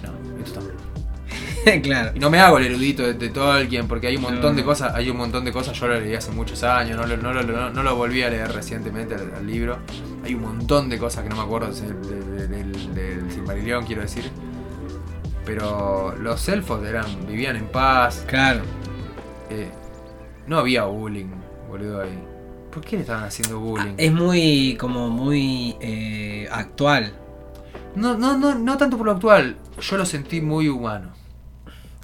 no, 0.03 0.13
esto 0.45 0.61
está 0.61 0.61
mal. 1.73 1.83
claro. 1.83 2.11
Y 2.15 2.19
no 2.19 2.31
me 2.31 2.39
hago 2.41 2.59
el 2.59 2.67
erudito 2.67 3.03
de, 3.03 3.15
de 3.15 3.29
Tolkien 3.31 3.89
porque 3.89 4.07
hay 4.09 4.17
un 4.17 4.23
montón 4.23 4.53
No. 4.53 4.57
de 4.59 4.65
cosas, 4.65 4.95
hay 4.95 5.11
un 5.11 5.17
montón 5.17 5.45
de 5.45 5.53
cosas, 5.53 5.79
yo 5.79 5.89
lo 5.89 5.99
leí 6.01 6.15
hace 6.15 6.31
muchos 6.33 6.63
años, 6.63 6.97
no 6.99 7.07
lo, 7.07 7.17
no 7.17 7.33
lo- 7.33 7.43
no- 7.43 7.71
no 7.71 7.83
lo 7.83 7.97
volví 7.97 8.23
a 8.23 8.31
leer 8.31 8.53
recientemente 8.53 9.15
al, 9.15 9.33
al 9.35 9.47
libro. 9.47 9.79
Hay 10.25 10.35
un 10.35 10.43
montón 10.43 10.89
de 10.89 10.99
cosas 10.99 11.25
que 11.25 11.29
no 11.31 11.37
me 11.37 11.43
acuerdo 11.43 11.73
de- 11.73 11.93
de- 11.93 12.25
de- 12.25 12.49
del, 12.49 12.95
del 12.95 13.33
Silmarillion, 13.33 13.85
quiero 13.85 14.03
decir. 14.03 14.31
Pero 15.45 16.15
los 16.19 16.49
elfos 16.49 16.85
eran, 16.87 17.27
vivían 17.27 17.57
en 17.57 17.67
paz, 17.67 18.25
Claro. 18.29 18.61
eh, 19.51 19.71
no 20.47 20.59
había 20.59 20.85
bullying, 20.85 21.31
boludo 21.69 22.03
ahí. 22.03 22.19
¿Por 22.73 22.83
qué 22.85 22.97
le 22.97 23.03
estaban 23.03 23.25
haciendo 23.25 23.59
bullying? 23.59 23.95
Es 23.97 24.13
muy, 24.13 24.77
como 24.81 25.11
muy 25.11 25.77
eh, 25.81 26.49
actual. 26.51 27.13
No, 27.97 28.17
no, 28.17 28.39
no, 28.39 28.55
no 28.55 28.77
tanto 28.79 28.97
por 28.97 29.07
lo 29.07 29.13
actual. 29.13 29.57
Yo 29.81 29.97
lo 29.97 30.07
sentí 30.07 30.41
muy 30.41 30.69
humano. 30.69 31.11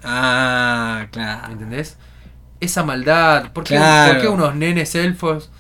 Ah, 0.04 0.98
¿Me 1.02 1.10
claro. 1.10 1.52
entendés? 1.52 1.96
Esa 2.60 2.82
maldad. 2.84 3.52
¿Por 3.52 3.64
qué, 3.64 3.74
Claro. 3.76 4.12
por 4.14 4.22
qué 4.22 4.28
unos 4.28 4.54
nenes 4.54 4.94
elfos 4.94 5.50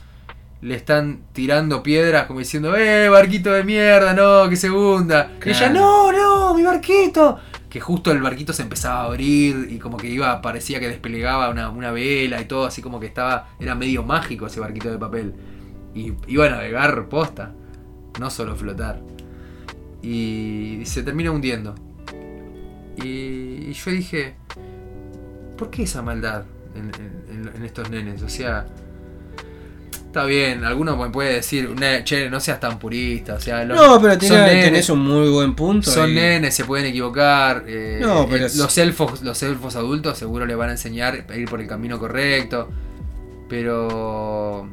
le 0.60 0.74
están 0.74 1.20
tirando 1.32 1.82
piedras 1.82 2.26
como 2.26 2.40
diciendo, 2.40 2.76
¡eh, 2.76 3.08
barquito 3.08 3.52
de 3.52 3.62
mierda, 3.64 4.12
no, 4.12 4.48
que 4.48 4.56
se 4.56 4.68
hunda! 4.70 5.30
Y 5.44 5.50
ella. 5.50 5.70
¡no, 5.70 6.10
no, 6.12 6.54
mi 6.54 6.62
barquito! 6.64 7.38
Que 7.70 7.80
justo 7.80 8.10
el 8.12 8.22
barquito 8.22 8.52
se 8.52 8.62
empezaba 8.62 9.02
a 9.02 9.04
abrir 9.04 9.68
y 9.70 9.78
como 9.78 9.96
que 9.98 10.08
iba, 10.08 10.40
parecía 10.40 10.80
que 10.80 10.88
desplegaba 10.88 11.50
una, 11.50 11.68
una 11.68 11.90
vela 11.92 12.40
y 12.40 12.46
todo, 12.46 12.64
así 12.64 12.80
como 12.80 12.98
que 12.98 13.06
estaba, 13.06 13.48
era 13.60 13.74
medio 13.74 14.02
mágico 14.02 14.46
ese 14.46 14.58
barquito 14.60 14.90
de 14.90 14.98
papel. 14.98 15.34
Y 15.94 16.12
iba 16.28 16.46
a 16.46 16.50
navegar 16.50 17.08
posta, 17.08 17.52
no 18.18 18.30
solo 18.30 18.56
flotar. 18.56 19.00
Y 20.02 20.80
se 20.84 21.02
termina 21.02 21.30
hundiendo. 21.30 21.74
Y, 23.02 23.68
y 23.68 23.72
yo 23.72 23.90
dije, 23.90 24.34
¿por 25.56 25.70
qué 25.70 25.82
esa 25.82 26.02
maldad 26.02 26.44
en, 26.74 26.90
en- 27.30 27.50
en 27.54 27.64
estos 27.64 27.90
nenes? 27.90 28.22
O 28.22 28.28
sea, 28.28 28.66
está 30.08 30.24
bien, 30.24 30.64
alguno 30.64 30.96
me 30.96 31.10
puede 31.10 31.34
decir, 31.34 31.70
"Ne- 31.78 32.02
che, 32.02 32.28
no 32.28 32.40
seas 32.40 32.58
tan 32.60 32.78
purista. 32.78 33.34
O 33.34 33.40
sea, 33.40 33.64
los- 33.64 33.76
No, 33.76 34.00
pero 34.00 34.18
tenés, 34.18 34.38
nenes, 34.40 34.64
tenés 34.64 34.90
un 34.90 35.00
muy 35.00 35.28
buen 35.28 35.54
punto. 35.54 35.90
son 35.90 36.10
y- 36.10 36.14
nenes, 36.14 36.54
se 36.54 36.64
pueden 36.64 36.86
equivocar. 36.86 37.64
eh, 37.66 37.98
No, 38.02 38.26
pero 38.28 38.44
eh, 38.44 38.46
es- 38.46 38.56
los 38.56 38.76
elfos, 38.78 39.22
los 39.22 39.42
elfos 39.42 39.76
adultos 39.76 40.18
seguro 40.18 40.44
le 40.46 40.54
van 40.54 40.70
a 40.70 40.72
enseñar 40.72 41.24
a 41.28 41.36
ir 41.36 41.48
por 41.48 41.60
el 41.60 41.66
camino 41.68 41.98
correcto. 41.98 42.68
Pero 43.48 44.68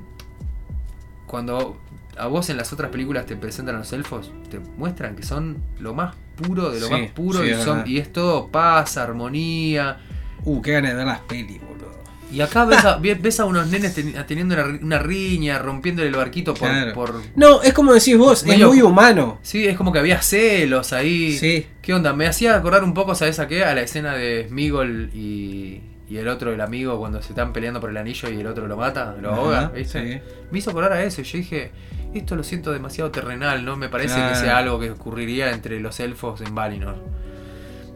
cuando 1.28 1.78
a 2.18 2.28
vos 2.28 2.50
en 2.50 2.58
las 2.58 2.72
otras 2.72 2.92
películas 2.92 3.26
te 3.26 3.36
presentan 3.36 3.76
a 3.76 3.80
los 3.80 3.92
elfos, 3.94 4.32
te 4.50 4.60
muestran 4.60 5.16
que 5.16 5.24
son 5.24 5.58
lo 5.80 5.94
más 5.94 6.16
puro 6.36 6.70
de 6.72 6.80
lo 6.80 6.88
Sí, 6.88 6.92
más 6.94 7.12
puro 7.12 7.42
sí, 7.42 7.48
y, 7.48 7.50
es 7.52 7.60
son- 7.64 7.78
verdad. 7.80 7.86
y 7.88 7.98
es 7.98 8.12
todo 8.14 8.48
paz, 8.48 8.98
armonía. 8.98 9.98
Uh, 10.44 10.62
qué 10.62 10.72
ganas 10.74 10.92
de 10.92 10.98
ver 10.98 11.08
las 11.08 11.20
pelis, 11.22 11.60
boludo. 11.62 11.75
Y 12.32 12.42
acá 12.42 12.66
ves 12.66 12.84
a, 12.84 12.98
ve- 12.98 13.16
ves 13.16 13.40
a 13.40 13.46
unos 13.46 13.68
nenes 13.68 13.96
teni- 13.98 14.26
teniendo 14.26 14.56
una, 14.56 14.66
ri- 14.66 14.82
una 14.84 15.00
riña, 15.00 15.60
rompiéndole 15.60 16.08
el 16.10 16.16
barquito 16.16 16.54
por, 16.54 16.68
Claro. 16.70 16.94
por- 16.94 17.22
No, 17.36 17.62
es 17.62 17.74
como 17.74 17.94
decís 17.94 18.18
vos, 18.18 18.46
Medio- 18.46 18.68
es 18.68 18.74
muy 18.76 18.82
humano. 18.82 19.40
Sí, 19.44 19.66
es 19.68 19.78
como 19.78 19.94
que 19.94 20.00
había 20.00 20.22
celos 20.22 20.92
ahí. 20.92 21.38
Sí. 21.38 21.68
¿Qué 21.82 21.94
onda? 21.94 22.14
Me 22.14 22.26
hacía 22.28 22.56
acordar 22.56 22.84
un 22.84 22.94
poco, 22.94 23.16
¿sabes 23.16 23.40
a 23.40 23.48
qué? 23.48 23.64
A 23.64 23.74
la 23.76 23.82
escena 23.82 24.16
de 24.16 24.48
Smigol 24.50 25.12
y, 25.14 25.82
y 26.10 26.18
el 26.18 26.28
otro, 26.28 26.52
el 26.52 26.62
amigo, 26.62 26.98
cuando 27.00 27.22
se 27.22 27.30
están 27.30 27.54
peleando 27.54 27.80
por 27.80 27.90
el 27.92 27.98
anillo 27.98 28.30
y 28.30 28.40
el 28.40 28.48
otro 28.48 28.68
lo 28.68 28.76
mata, 28.76 29.16
lo 29.22 29.32
Ajá, 29.32 29.38
ahoga, 29.42 29.68
¿viste? 29.70 30.14
sí. 30.16 30.22
Me 30.52 30.60
hizo 30.60 30.72
acordar 30.72 30.94
a 30.94 31.04
eso 31.04 31.22
y 31.22 31.24
yo 31.26 31.38
dije, 31.38 31.72
esto 32.14 32.36
lo 32.36 32.44
siento 32.44 32.72
demasiado 32.72 33.12
terrenal, 33.12 33.64
no 33.64 33.78
me 33.78 33.88
parece 33.88 34.16
Claro. 34.16 34.34
que 34.34 34.40
sea 34.40 34.58
algo 34.58 34.80
que 34.80 34.90
ocurriría 34.92 35.52
entre 35.52 35.80
los 35.80 36.00
elfos 36.00 36.42
en 36.42 36.54
Valinor. 36.56 36.98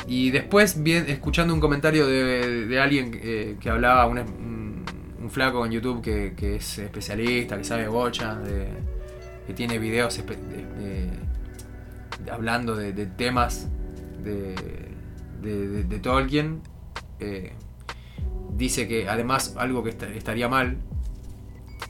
Y 0.09 0.31
después, 0.31 0.81
bien, 0.81 1.05
escuchando 1.07 1.53
un 1.53 1.59
comentario 1.59 2.07
de, 2.07 2.65
de 2.65 2.79
alguien 2.81 3.11
eh, 3.21 3.57
que 3.61 3.69
hablaba, 3.69 4.07
un, 4.07 4.17
un- 4.17 5.29
flaco 5.29 5.63
en 5.63 5.71
YouTube 5.71 6.01
que, 6.01 6.33
que 6.35 6.55
es 6.55 6.79
especialista, 6.79 7.55
que 7.55 7.63
sabe 7.63 7.87
bocha, 7.87 8.33
de- 8.33 8.69
que 9.45 9.53
tiene 9.53 9.77
videos 9.77 10.17
de- 10.17 11.11
hablando 12.31 12.75
de, 12.75 12.91
temas 13.05 13.67
de, 14.23 14.55
Tolkien, 15.99 16.61
eh, 17.19 17.51
dice 18.57 18.87
que 18.87 19.07
además 19.07 19.53
algo 19.59 19.83
que 19.83 19.91
esta- 19.91 20.09
estaría 20.09 20.49
mal 20.49 20.77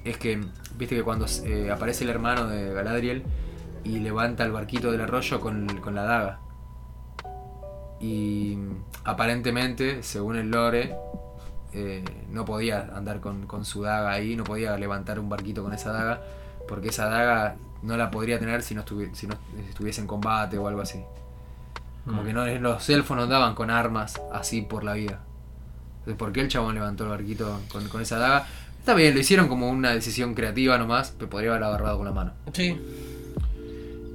es 0.03 0.17
que, 0.17 0.41
viste 0.77 0.97
que 0.97 1.03
cuando 1.03 1.25
eh, 1.45 1.71
aparece 1.71 2.03
el 2.03 2.09
hermano 2.09 2.47
de 2.47 2.73
Galadriel 2.73 3.23
y 3.85 3.99
levanta 3.99 4.43
el 4.43 4.51
barquito 4.51 4.91
del 4.91 4.99
arroyo 4.99 5.39
con, 5.39 5.65
con 5.79 5.95
la 5.95 6.03
daga. 6.03 6.39
Y 8.01 8.57
aparentemente, 9.03 10.03
según 10.03 10.37
el 10.37 10.49
lore, 10.51 10.95
eh, 11.73 12.03
no 12.31 12.45
podía 12.45 12.89
andar 12.95 13.19
con, 13.19 13.45
con 13.45 13.65
su 13.65 13.81
daga 13.83 14.11
ahí, 14.11 14.35
no 14.35 14.43
podía 14.43 14.77
levantar 14.77 15.19
un 15.19 15.29
barquito 15.29 15.63
con 15.63 15.73
esa 15.73 15.91
daga, 15.91 16.21
porque 16.67 16.89
esa 16.89 17.05
daga 17.07 17.55
no 17.83 17.97
la 17.97 18.09
podría 18.11 18.39
tener 18.39 18.61
si 18.61 18.75
no, 18.75 18.83
estuvi- 18.85 19.13
si 19.13 19.27
no 19.27 19.35
estuviese 19.69 20.01
en 20.01 20.07
combate 20.07 20.57
o 20.57 20.67
algo 20.67 20.81
así. 20.81 20.99
Como 22.05 22.23
Mm. 22.23 22.25
que 22.25 22.33
no, 22.33 22.45
los 22.59 22.89
elfos 22.89 23.15
no 23.17 23.23
andaban 23.23 23.53
con 23.55 23.69
armas 23.69 24.19
así 24.33 24.61
por 24.61 24.83
la 24.83 24.93
vida. 24.93 25.19
Entonces, 25.99 26.15
¿por 26.17 26.31
qué 26.31 26.41
el 26.41 26.47
chabón 26.47 26.75
levantó 26.75 27.03
el 27.03 27.09
barquito 27.09 27.59
con, 27.71 27.87
con 27.89 28.01
esa 28.01 28.17
daga? 28.17 28.47
Está 28.79 28.93
bien, 28.93 29.13
lo 29.13 29.19
hicieron 29.19 29.49
como 29.49 29.69
una 29.69 29.91
decisión 29.91 30.33
creativa 30.33 30.77
nomás, 30.77 31.13
pero 31.17 31.29
podría 31.29 31.49
haberla 31.51 31.67
agarrado 31.67 31.97
con 31.97 32.05
la 32.05 32.13
mano. 32.13 32.31
Sí. 32.53 32.79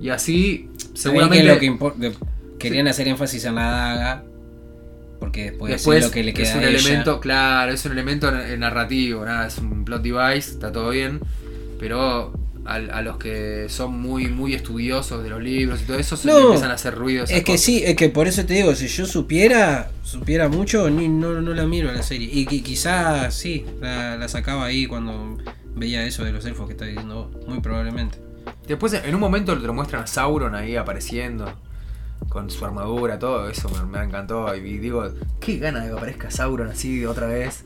Y 0.01 0.09
así, 0.09 0.71
Seguramente 0.95 1.37
seguramente. 1.43 1.45
lo 1.45 1.59
que 1.61 1.67
querían 2.71 2.89
hacer 2.89 3.09
énfasis 3.09 3.45
en 3.45 3.55
la 3.57 3.63
daga. 3.71 4.25
Porque 5.21 5.51
después, 5.51 5.73
Después 5.73 5.99
es 6.01 6.05
lo 6.07 6.11
que 6.11 6.23
le 6.25 6.35
queda 6.35 6.49
es 6.49 6.55
un 6.55 6.61
a 6.61 6.69
ella. 6.69 6.79
elemento, 6.79 7.21
claro, 7.21 7.73
es 7.73 7.85
un 7.87 7.93
elemento 7.93 8.29
n- 8.29 8.57
narrativo, 8.59 9.25
nada, 9.25 9.47
es 9.47 9.57
un 9.59 9.85
plot 9.85 10.03
device, 10.03 10.51
está 10.51 10.71
todo 10.71 10.91
bien, 10.91 11.21
pero 11.79 12.33
a, 12.67 13.03
los 13.03 13.19
que 13.19 13.67
son 13.69 14.01
muy 14.01 14.27
muy 14.29 14.55
estudiosos 14.55 15.23
de 15.23 15.31
los 15.31 15.43
libros 15.43 15.83
y 15.83 15.85
todo 15.85 15.99
eso 15.99 16.17
se 16.17 16.29
No, 16.29 16.39
empiezan 16.39 16.71
a 16.71 16.75
hacer 16.75 16.95
ruidos. 16.95 17.31
Es 17.31 17.43
que 17.45 17.57
sí, 17.59 17.83
es 17.85 17.95
que 17.95 18.09
por 18.11 18.27
eso 18.27 18.45
te 18.45 18.55
digo, 18.55 18.75
si 18.75 18.87
yo 18.89 19.07
supiera, 19.07 19.91
supiera 20.03 20.49
mucho, 20.49 20.91
ni, 20.91 21.09
no, 21.09 21.41
no 21.41 21.55
la 21.55 21.65
miro 21.67 21.89
a 21.89 21.93
la 21.93 22.03
serie. 22.03 22.29
Y 22.31 22.47
qui- 22.47 22.63
quizás 22.63 23.33
sí, 23.35 23.65
la, 23.81 24.17
la 24.17 24.29
sacaba 24.29 24.65
ahí 24.67 24.87
cuando 24.87 25.39
veía 25.75 26.05
eso 26.05 26.25
de 26.25 26.33
los 26.33 26.45
elfos 26.45 26.67
que 26.67 26.73
está 26.73 26.85
diciendo 26.87 27.31
vos, 27.33 27.47
muy 27.49 27.61
probablemente. 27.61 28.19
Después 28.67 28.93
en 28.95 29.15
un 29.15 29.21
momento 29.21 29.59
te 29.59 29.67
lo 29.67 29.73
muestran 29.75 30.03
a 30.03 30.07
Sauron 30.07 30.55
ahí 30.55 30.77
apareciendo 30.77 31.51
con 32.29 32.51
su 32.51 32.65
armadura, 32.65 33.19
todo 33.19 33.49
eso 33.49 33.69
me, 33.71 33.85
me 33.99 34.05
encantó 34.05 34.55
y 34.55 34.79
digo, 34.79 35.09
qué 35.41 35.59
gana 35.59 35.81
de 35.81 35.91
que 35.91 35.97
aparezca 35.97 36.31
Sauron 36.31 36.69
así 36.69 37.05
otra 37.07 37.27
vez. 37.27 37.65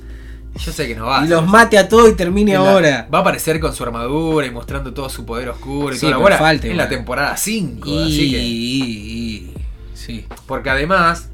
Yo 0.56 0.72
sé 0.72 0.89
que 0.89 0.94
no 0.97 1.06
va. 1.06 1.20
a 1.20 1.24
y 1.24 1.28
los 1.28 1.47
mate 1.47 1.78
a 1.78 1.89
todos 1.89 2.10
y 2.10 2.14
termine 2.14 2.55
En 2.55 2.62
la- 2.64 2.72
ahora. 2.72 3.09
Va 3.12 3.18
a 3.18 3.20
aparecer 3.20 3.60
con 3.60 3.72
su 3.74 3.82
armadura 3.85 4.47
y 4.47 4.51
mostrando 4.51 4.93
todo 4.93 5.09
su 5.09 5.24
poder 5.24 5.48
oscuro 5.51 5.94
y 5.94 5.98
Sí, 5.98 6.10
toda 6.10 6.30
la 6.30 6.39
falta 6.39 6.66
en 6.66 6.76
la 6.76 6.89
temporada 6.89 7.36
5, 7.36 7.89
Y, 7.89 8.02
así 8.02 8.30
que 8.32 8.39
y- 8.39 9.55
sí. 9.94 10.26
Porque 10.47 10.70
además, 10.70 11.28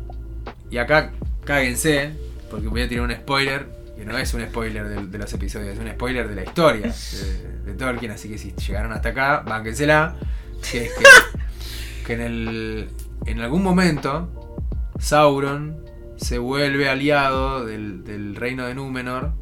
y 0.71 0.79
acá 0.79 1.13
cáguense, 1.45 2.11
porque 2.51 2.67
voy 2.69 2.83
a 2.83 2.89
tirar 2.89 3.05
un 3.05 3.13
spoiler, 3.15 3.67
que 3.97 4.05
no 4.05 4.19
es 4.19 4.35
un 4.35 4.43
spoiler 4.43 4.89
de, 4.89 5.07
de 5.07 5.19
los 5.19 5.33
episodios, 5.33 5.75
es 5.75 5.79
un 5.79 5.89
spoiler 5.91 6.29
de 6.29 6.35
la 6.35 6.43
historia 6.45 6.93
de, 6.93 7.73
de 7.73 7.79
Tolkien, 7.79 8.11
así 8.13 8.29
que 8.29 8.37
si 8.37 8.53
llegaron 8.67 8.93
hasta 8.93 9.11
acá, 9.11 9.43
bánquensela. 9.47 10.17
Que 10.71 10.87
es 10.87 10.93
que, 10.93 11.05
que 12.07 12.13
en, 12.15 12.21
el, 12.21 12.89
en 13.27 13.41
algún 13.41 13.63
momento 13.63 14.29
Sauron 14.99 15.77
se 16.17 16.39
vuelve 16.39 16.89
aliado 16.89 17.65
del, 17.67 18.05
del 18.05 18.37
reino 18.37 18.67
de 18.67 18.75
Númenor 18.75 19.33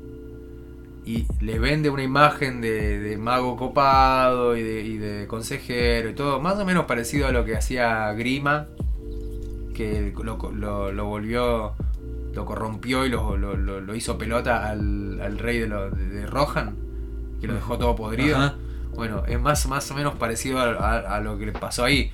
y 1.04 1.26
le 1.40 1.58
vende 1.58 1.90
una 1.90 2.02
imagen 2.02 2.60
de, 2.60 2.98
de 3.00 3.16
mago 3.18 3.56
copado 3.56 4.56
y 4.56 4.62
de, 4.62 4.80
y 4.82 4.98
de 4.98 5.26
consejero 5.26 6.08
y 6.10 6.14
todo, 6.14 6.40
más 6.40 6.58
o 6.58 6.64
menos 6.64 6.84
parecido 6.86 7.26
a 7.26 7.32
lo 7.32 7.44
que 7.44 7.56
hacía 7.56 8.12
Grima, 8.12 8.66
que 9.74 10.12
lo, 10.22 10.38
lo- 10.52 10.92
lo 10.92 11.04
volvió, 11.06 11.72
lo 12.34 12.44
corrompió 12.46 13.04
y 13.04 13.08
lo, 13.10 13.94
hizo 13.96 14.16
pelota 14.16 14.68
al, 14.70 15.20
al 15.20 15.38
rey 15.38 15.58
de, 15.58 15.66
de- 15.68 15.90
de 16.08 16.26
Rohan, 16.26 16.76
que 17.40 17.48
lo 17.48 17.54
dejó 17.54 17.78
todo 17.78 17.96
podrido. 17.96 18.36
Ajá. 18.36 18.54
Bueno, 18.94 19.24
es 19.26 19.40
más, 19.40 19.66
más 19.66 19.90
o 19.90 19.94
menos 19.94 20.14
parecido 20.14 20.60
a, 20.60 20.70
a- 20.72 21.16
a 21.16 21.20
lo 21.20 21.36
que 21.38 21.46
le 21.46 21.52
pasó 21.52 21.84
ahí. 21.84 22.12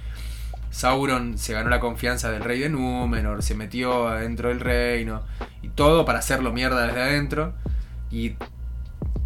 Sauron 0.71 1.39
se 1.39 1.53
ganó 1.55 1.71
la 1.71 1.81
confianza 1.81 2.31
del 2.31 2.43
rey 2.45 2.61
de 2.61 2.69
Númenor, 2.69 3.43
se 3.43 3.55
metió 3.55 4.09
adentro 4.09 4.49
del 4.51 4.61
reino 4.61 5.23
y 5.63 5.69
todo 5.69 6.05
para 6.05 6.19
hacerlo 6.19 6.53
mierda 6.53 6.87
desde 6.87 7.03
adentro. 7.03 7.55
Y 8.11 8.35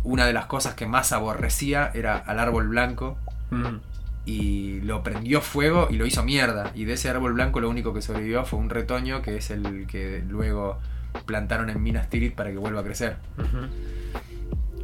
una 0.04 0.26
de 0.26 0.32
las 0.32 0.46
cosas 0.46 0.74
que 0.74 0.86
más 0.86 1.12
aborrecía 1.12 1.90
era 1.94 2.16
al 2.16 2.38
árbol 2.38 2.68
blanco 2.68 3.16
Mm. 3.50 3.80
y 4.24 4.80
lo 4.80 5.02
prendió 5.02 5.40
fuego 5.42 5.88
y 5.90 5.96
lo 5.96 6.06
hizo 6.06 6.22
mierda. 6.24 6.70
Y 6.74 6.84
de 6.86 6.94
ese 6.94 7.10
árbol 7.10 7.34
blanco 7.34 7.60
lo 7.60 7.68
único 7.68 7.92
que 7.92 8.00
sobrevivió 8.02 8.44
fue 8.44 8.58
un 8.58 8.70
retoño 8.70 9.20
que 9.20 9.36
es 9.36 9.50
el 9.50 9.86
que 9.86 10.24
luego 10.26 10.78
plantaron 11.26 11.68
en 11.68 11.82
Minas 11.82 12.08
Tirith 12.08 12.34
para 12.34 12.50
que 12.50 12.56
vuelva 12.56 12.80
a 12.80 12.84
crecer. 12.84 13.16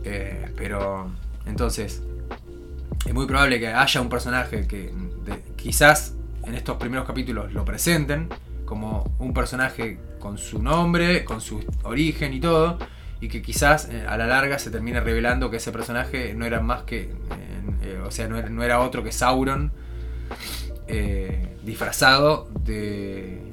Eh, 0.05 0.53
pero 0.57 1.11
entonces 1.47 2.03
es 3.07 3.15
muy 3.15 3.27
probable 3.27 3.59
que 3.59 3.69
haya 3.69 4.01
un 4.01 4.09
personaje 4.09 4.67
que 4.67 4.93
de- 5.25 5.43
quizás 5.57 6.15
en 6.49 6.55
estos 6.55 6.79
primeros 6.79 7.07
capítulos 7.07 7.53
lo 7.53 7.65
presenten 7.65 8.29
como 8.65 9.15
un 9.19 9.33
personaje 9.33 9.99
con 10.19 10.39
su 10.39 10.63
nombre, 10.63 11.25
con 11.25 11.41
su 11.41 11.65
origen 11.85 12.35
y 12.35 12.41
todo, 12.41 12.79
y 13.21 13.29
que 13.29 13.43
quizás 13.43 13.89
eh, 13.91 14.05
a 14.07 14.17
la 14.17 14.27
larga 14.27 14.59
se 14.59 14.71
termine 14.71 15.01
revelando 15.01 15.51
que 15.51 15.59
ese 15.59 15.73
personaje 15.73 16.35
no 16.35 16.47
era 16.47 16.61
más 16.61 16.83
que, 16.83 17.01
eh, 17.01 17.11
eh, 17.83 18.03
o 18.05 18.11
sea, 18.11 18.29
no 18.29 18.63
era, 18.63 18.81
otro 18.81 19.03
que 19.05 19.13
Sauron 19.13 19.73
disfrazado 21.65 22.49
de, 22.65 23.48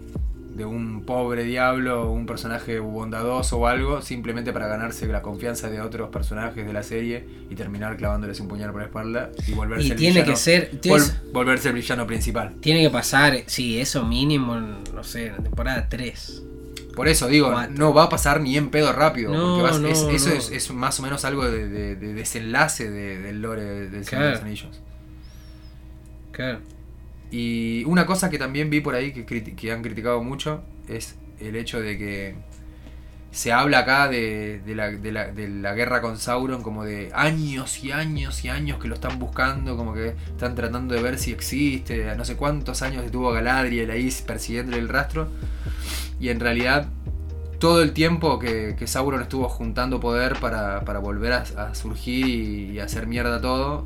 de 0.56 0.64
un 0.66 1.04
pobre 1.04 1.44
diablo, 1.44 2.10
un 2.12 2.26
personaje 2.26 2.80
bondadoso 2.80 3.58
o 3.60 3.68
algo, 3.68 4.02
simplemente 4.02 4.54
para 4.54 4.68
ganarse 4.68 5.06
la 5.08 5.22
confianza 5.22 5.70
de 5.70 5.82
otros 5.82 6.10
personajes 6.10 6.66
de 6.66 6.72
la 6.72 6.82
serie 6.82 7.26
y 7.50 7.56
terminar 7.56 7.98
clavándoles 7.98 8.40
un 8.40 8.48
puñal 8.48 8.72
por 8.72 8.80
la 8.82 8.88
espalda 8.88 9.32
y 9.48 9.52
volverse 9.52 9.88
Y 9.88 9.92
el 9.92 9.98
tiene 9.98 10.14
villano- 10.22 10.32
que 10.32 10.38
ser. 10.38 10.72
vol- 10.82 11.14
volverse 11.34 11.68
el 11.70 11.76
villano 11.76 12.08
principal. 12.08 12.54
tiene 12.62 12.82
que 12.82 12.90
pasar, 12.90 13.44
sí, 13.48 13.80
eso 13.82 14.06
mínimo, 14.06 14.56
no 14.56 15.04
sé, 15.04 15.28
en 15.28 15.34
la 15.34 15.44
temporada 15.44 15.88
3. 15.90 16.42
Por 16.96 17.10
eso 17.10 17.28
digo, 17.28 17.52
Cuatro. 17.52 17.76
no 17.76 17.94
va 17.94 18.04
a 18.04 18.10
pasar 18.10 18.40
ni 18.40 18.56
en 18.56 18.70
pedo 18.70 18.94
rápido. 18.94 19.34
No, 19.34 19.58
porque 19.58 19.64
vas- 19.64 19.82
no, 19.82 19.88
es- 19.90 20.04
eso 20.04 20.30
no. 20.30 20.36
Es, 20.36 20.50
es 20.52 20.72
más 20.72 20.98
o 21.02 21.04
menos 21.04 21.26
algo 21.26 21.44
de, 21.52 21.68
de- 21.68 21.96
de 21.98 22.14
desenlace 22.14 22.90
de- 22.90 23.20
del 23.20 23.42
lore 23.42 23.66
de- 23.66 23.90
del 23.90 24.06
Señor 24.06 24.24
de 24.26 24.32
los 24.32 24.42
Anillos. 24.42 24.82
Claro. 26.32 26.60
Y 27.32 27.84
una 27.86 28.06
cosa 28.06 28.30
que 28.30 28.38
también 28.38 28.70
vi 28.70 28.82
por 28.82 28.96
ahí 28.96 29.12
que, 29.12 29.72
han 29.72 29.82
criticado 29.82 30.24
mucho 30.24 30.64
es 30.88 31.16
el 31.40 31.56
hecho 31.56 31.82
de 31.82 31.98
que 31.98 32.36
se 33.32 33.52
habla 33.52 33.80
acá 33.80 34.08
de, 34.08 34.62
de 34.66 34.76
la, 34.76 34.92
de 34.92 35.12
la- 35.12 35.28
de 35.32 35.50
la 35.50 35.74
guerra 35.74 36.02
con 36.02 36.18
Sauron 36.18 36.64
como 36.64 36.86
de 36.86 37.12
años 37.14 37.84
y 37.84 37.92
años 37.92 38.46
y 38.46 38.50
años 38.50 38.80
que 38.80 38.88
lo 38.88 38.96
están 38.96 39.20
buscando, 39.20 39.76
como 39.76 39.94
que 39.94 40.16
están 40.30 40.56
tratando 40.56 40.96
de 40.96 41.02
ver 41.02 41.18
si 41.20 41.32
existe, 41.32 42.16
no 42.16 42.24
sé 42.24 42.38
cuántos 42.38 42.82
años 42.82 43.04
estuvo 43.04 43.34
Galadriel 43.34 43.92
ahí 43.92 44.10
persiguiéndole 44.26 44.78
el 44.78 44.88
rastro, 44.88 45.28
y 46.18 46.30
en 46.30 46.40
realidad 46.40 46.88
todo 47.60 47.82
el 47.82 47.92
tiempo 47.94 48.40
que, 48.40 48.76
Sauron 48.86 49.22
estuvo 49.22 49.50
juntando 49.50 50.00
poder 50.00 50.40
para, 50.40 50.86
para 50.86 51.00
volver 51.00 51.34
a, 51.34 51.76
surgir 51.76 52.28
y, 52.28 52.80
hacer 52.80 53.08
mierda 53.08 53.42
todo, 53.42 53.84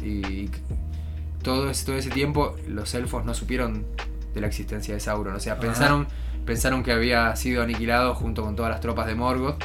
todo 1.41 1.69
ese, 1.69 1.85
todo 1.85 1.95
ese 1.95 2.09
tiempo 2.09 2.55
los 2.67 2.93
elfos 2.93 3.25
no 3.25 3.33
supieron 3.33 3.85
de 4.33 4.41
la 4.41 4.47
existencia 4.47 4.93
de 4.93 4.99
Sauron. 4.99 5.35
O 5.35 5.39
sea, 5.39 5.53
Ajá. 5.53 5.61
pensaron, 5.61 6.07
pensaron 6.45 6.83
que 6.83 6.91
había 6.91 7.35
sido 7.35 7.63
aniquilado 7.63 8.15
junto 8.15 8.43
con 8.43 8.55
todas 8.55 8.71
las 8.71 8.81
tropas 8.81 9.07
de 9.07 9.15
Morgoth. 9.15 9.63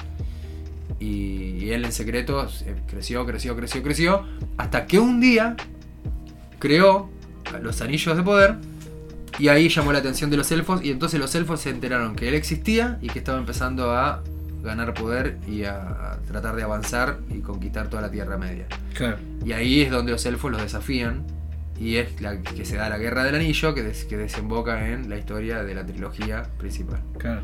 Y, 1.00 1.56
y 1.58 1.72
él 1.72 1.84
en 1.84 1.92
secreto 1.92 2.46
eh, 2.64 2.76
creció, 2.86 3.26
creció, 3.26 3.56
creció, 3.56 3.82
creció. 3.82 4.26
Hasta 4.56 4.86
que 4.86 4.98
un 4.98 5.20
día 5.20 5.56
creó 6.58 7.10
los 7.60 7.80
anillos 7.80 8.16
de 8.16 8.22
poder. 8.22 8.56
Y 9.38 9.48
ahí 9.48 9.68
llamó 9.68 9.92
la 9.92 9.98
atención 9.98 10.30
de 10.30 10.36
los 10.36 10.50
elfos. 10.52 10.82
Y 10.84 10.90
entonces 10.90 11.18
los 11.18 11.34
elfos 11.34 11.60
se 11.60 11.70
enteraron 11.70 12.14
que 12.14 12.28
él 12.28 12.34
existía 12.34 12.98
y 13.02 13.08
que 13.08 13.18
estaba 13.18 13.38
empezando 13.38 13.92
a 13.92 14.22
ganar 14.62 14.94
poder 14.94 15.38
y 15.46 15.64
a 15.64 16.18
tratar 16.26 16.56
de 16.56 16.62
avanzar 16.62 17.18
y 17.28 17.40
conquistar 17.40 17.88
toda 17.88 18.00
la 18.00 18.10
Tierra 18.10 18.38
Media. 18.38 18.66
Claro. 18.94 19.18
Y 19.44 19.52
ahí 19.52 19.82
es 19.82 19.90
donde 19.90 20.12
los 20.12 20.24
elfos 20.24 20.50
los 20.50 20.62
desafían. 20.62 21.24
Y 21.78 21.96
es 21.96 22.20
la 22.20 22.40
que 22.40 22.64
se 22.64 22.76
da 22.76 22.88
la 22.88 22.98
guerra 22.98 23.24
del 23.24 23.34
anillo 23.34 23.74
que, 23.74 23.82
des- 23.82 24.04
que 24.04 24.16
desemboca 24.16 24.88
en 24.88 25.08
la 25.10 25.18
historia 25.18 25.62
de 25.64 25.74
la 25.74 25.84
trilogía 25.84 26.44
principal. 26.58 27.00
Claro. 27.18 27.40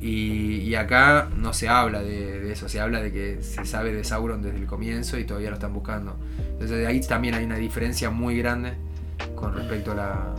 Y, 0.00 0.56
y 0.60 0.74
acá 0.74 1.28
no 1.36 1.52
se 1.52 1.68
habla 1.68 2.02
de, 2.02 2.40
de 2.40 2.52
eso, 2.52 2.68
se 2.68 2.80
habla 2.80 3.00
de 3.00 3.10
que 3.12 3.38
se 3.42 3.64
sabe 3.64 3.92
de 3.92 4.04
Sauron 4.04 4.42
desde 4.42 4.58
el 4.58 4.66
comienzo 4.66 5.18
y 5.18 5.24
todavía 5.24 5.48
lo 5.50 5.54
están 5.56 5.72
buscando. 5.72 6.16
Entonces 6.38 6.78
de 6.78 6.86
ahí 6.86 7.00
también 7.00 7.34
hay 7.34 7.44
una 7.44 7.56
diferencia 7.56 8.10
muy 8.10 8.36
grande 8.38 8.72
con 9.34 9.54
respecto 9.54 9.92
a, 9.92 9.94
la- 9.94 10.34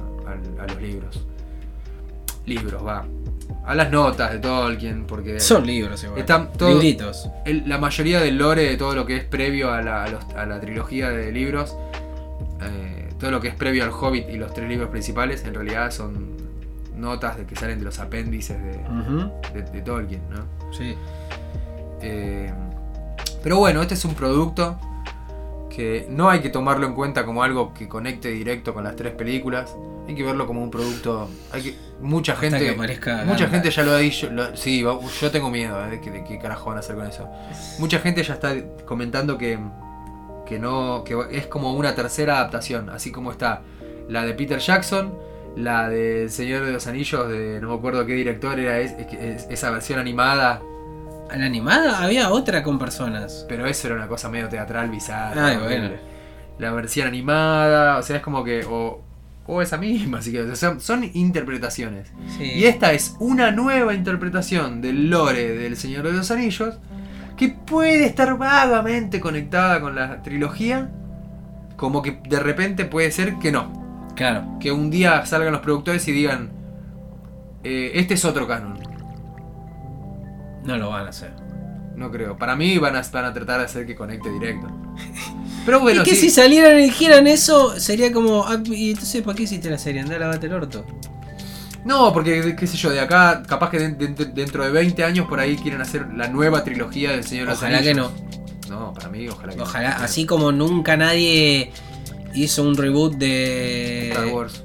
a 0.64 0.68
los 0.68 0.82
libros. 0.82 1.26
Libros, 2.46 2.86
va. 2.86 3.06
A 3.66 3.76
las 3.76 3.92
notas 3.92 4.32
de 4.32 4.40
Tolkien, 4.40 5.06
porque 5.06 5.40
Son 5.40 5.66
libros 5.66 6.04
igual. 6.04 6.20
Están 6.20 6.52
todo- 6.54 6.70
Libritos. 6.74 7.30
el- 7.46 7.68
la 7.68 7.78
mayoría 7.78 8.20
del 8.22 8.38
lore 8.38 8.64
de 8.64 8.78
todo 8.78 8.94
lo 8.96 9.06
que 9.06 9.18
es 9.18 9.24
previo 9.24 9.72
a 9.72 9.82
la, 9.82 10.04
a 10.04 10.10
los- 10.10 10.24
a 10.36 10.46
la 10.46 10.60
trilogía 10.60 11.10
de 11.10 11.32
libros, 11.32 11.76
eh, 12.62 12.99
todo 13.20 13.32
lo 13.32 13.42
que 13.42 13.50
es 13.50 13.56
previo 13.56 13.84
al 13.84 13.92
Hobbit 13.92 14.30
y 14.30 14.38
los 14.38 14.54
tres 14.54 14.70
libros 14.70 14.90
principales, 14.90 15.44
en 15.46 15.54
realidad 15.54 15.92
son 15.92 16.38
notas 16.96 17.38
de 17.38 17.46
que 17.46 17.56
salen 17.56 17.80
de 17.80 17.86
los 17.86 18.00
apéndices 18.00 18.58
de, 18.62 18.78
Ujú. 18.78 19.32
de- 19.54 19.62
de 19.64 19.82
Tolkien, 19.82 20.22
¿no? 20.30 20.46
Sí. 20.74 20.96
Eh, 22.02 22.52
pero 23.44 23.58
bueno, 23.58 23.82
este 23.82 23.94
es 23.94 24.06
un 24.06 24.14
producto 24.16 24.78
que 25.70 26.08
no 26.10 26.30
hay 26.30 26.40
que 26.42 26.50
tomarlo 26.50 26.88
en 26.88 26.94
cuenta 26.94 27.26
como 27.26 27.44
algo 27.44 27.74
que 27.74 27.88
conecte 27.88 28.30
directo 28.30 28.74
con 28.74 28.84
las 28.84 28.96
tres 28.96 29.14
películas. 29.14 29.76
Hay 30.08 30.16
que 30.16 30.24
verlo 30.24 30.48
como 30.48 30.64
un 30.64 30.72
producto. 30.72 31.30
Hay 31.52 31.62
que, 31.62 31.76
mucha 32.02 32.36
gente. 32.36 32.58
que 32.60 32.76
mucha 33.26 33.48
gente 33.48 33.70
ya 33.70 33.84
lo 33.84 33.92
ha 33.92 33.98
dicho. 34.00 34.30
lo- 34.32 34.56
sí, 34.58 34.82
yo 34.82 35.32
tengo 35.32 35.50
miedo 35.50 35.86
eh, 35.86 35.92
de, 35.92 36.02
que, 36.02 36.10
de 36.12 36.24
qué 36.24 36.40
carajo 36.40 36.70
van 36.70 36.78
a 36.78 36.80
hacer 36.80 36.96
con 36.96 37.06
eso. 37.08 37.30
Mucha 37.78 38.00
gente 38.00 38.24
ya 38.24 38.34
está 38.34 38.54
comentando 38.86 39.38
que, 39.38 39.60
que 40.50 40.60
no. 40.60 41.04
que 41.06 41.16
es 41.32 41.48
como 41.48 41.74
una 41.76 41.96
tercera 41.96 42.38
adaptación. 42.40 42.90
Así 42.90 43.12
como 43.12 43.32
está 43.32 43.62
la 44.10 44.26
de 44.26 44.34
Peter 44.34 44.60
Jackson, 44.60 45.14
la 45.56 45.88
de 45.88 46.24
El 46.24 46.30
Señor 46.32 46.66
de 46.66 46.72
los 46.74 46.88
Anillos, 46.88 47.30
de 47.30 47.60
no 47.62 47.70
me 47.70 47.76
acuerdo 47.76 48.06
qué 48.06 48.14
director 48.14 48.60
era 48.60 48.80
es- 48.80 48.94
es- 49.14 49.48
esa 49.50 49.70
versión 49.72 50.00
animada. 50.00 50.62
¿A 51.30 51.38
la 51.38 51.46
animada 51.46 52.04
había 52.04 52.32
otra 52.32 52.64
con 52.64 52.80
personas. 52.80 53.46
Pero 53.48 53.68
eso 53.68 53.88
era 53.88 53.96
una 53.96 54.08
cosa 54.08 54.30
medio 54.30 54.50
teatral, 54.50 54.90
bizarra. 54.90 55.46
Ay, 55.46 55.56
horrible. 55.58 55.80
bueno. 55.90 55.96
La 56.58 56.72
versión 56.74 57.08
animada, 57.08 57.98
o 57.98 58.02
sea, 58.04 58.18
es 58.18 58.22
como 58.24 58.44
que. 58.44 58.66
O, 58.66 59.02
o 59.46 59.62
esa 59.62 59.78
misma, 59.78 60.18
así 60.20 60.32
que. 60.32 60.42
o 60.42 60.56
sea, 60.56 60.80
son 60.80 61.10
interpretaciones. 61.14 62.12
Sí. 62.38 62.44
Y 62.44 62.66
esta 62.66 62.94
es 62.94 63.16
una 63.20 63.52
nueva 63.52 63.94
interpretación 63.94 64.82
del 64.82 65.10
lore 65.10 65.50
del 65.56 65.78
Señor 65.78 66.04
de 66.08 66.14
los 66.14 66.32
Anillos. 66.32 66.78
Que 67.40 67.50
puede 67.50 68.06
estar 68.06 68.38
vagamente 68.38 69.20
conectada 69.22 69.82
con 69.82 69.96
la 69.96 70.22
trilogía. 70.24 70.92
Como 71.78 72.02
que 72.04 72.22
de 72.30 72.40
repente 72.40 72.86
puede 72.86 73.12
ser 73.12 73.40
que 73.40 73.52
no. 73.52 73.74
Claro. 74.16 74.58
Que 74.60 74.72
un 74.74 74.92
día 74.92 75.26
salgan 75.26 75.54
los 75.54 75.62
productores 75.62 76.08
y 76.10 76.12
digan. 76.14 76.52
eh, 77.64 77.92
este 77.96 78.16
es 78.16 78.26
otro 78.26 78.48
canon. 78.48 78.80
No 80.64 80.78
lo 80.78 80.90
van 80.90 81.08
a 81.08 81.10
hacer. 81.10 81.34
No 81.96 82.12
creo. 82.12 82.38
Para 82.38 82.56
mí 82.56 82.78
van 82.80 82.96
a, 82.96 83.02
van 83.12 83.26
a 83.26 83.34
tratar 83.34 83.60
de 83.60 83.66
hacer 83.66 83.86
que 83.86 83.96
conecte 83.96 84.32
directo. 84.32 84.68
Pero 85.66 85.80
bueno, 85.82 86.04
es 86.04 86.04
que 86.04 86.16
sí. 86.16 86.16
si 86.16 86.30
salieran 86.32 86.80
y 86.80 86.84
dijeran 86.84 87.28
eso, 87.28 87.80
sería 87.80 88.12
como. 88.14 88.46
ah, 88.48 88.62
¿Y 88.66 88.92
entonces 88.92 89.22
para 89.24 89.36
qué 89.36 89.44
hiciste 89.44 89.70
la 89.70 89.78
serie? 89.78 90.02
Andá 90.02 90.18
a 90.18 90.20
lavarte 90.20 90.48
el 90.48 90.54
orto. 90.54 90.86
No, 91.86 92.12
porque, 92.14 92.56
qué 92.58 92.68
sé 92.68 92.78
yo, 92.78 92.90
de 92.92 93.00
acá, 93.00 93.42
capaz 93.48 93.70
que 93.70 93.80
de- 93.80 94.08
de- 94.08 94.26
dentro 94.26 94.64
de 94.66 94.72
20 94.72 95.04
años 95.04 95.28
por 95.28 95.40
ahí 95.40 95.56
quieren 95.56 95.82
hacer 95.82 96.08
la 96.16 96.28
nueva 96.28 96.64
trilogía 96.64 97.12
del 97.12 97.24
Señor 97.24 97.46
de 97.46 97.52
los 97.52 97.60
Ojalá 97.60 97.82
que 97.82 97.94
no. 97.94 98.12
No, 98.70 98.94
para 98.94 99.10
mí, 99.10 99.28
ojalá 99.28 99.54
que 99.56 99.62
Ojalá, 99.62 99.98
no. 99.98 100.04
así 100.04 100.26
como 100.26 100.52
nunca 100.52 100.96
nadie 100.98 101.72
hizo 102.36 102.64
un 102.64 102.76
reboot 102.78 103.16
de. 103.16 104.10
Star 104.10 104.28
Wars. 104.28 104.64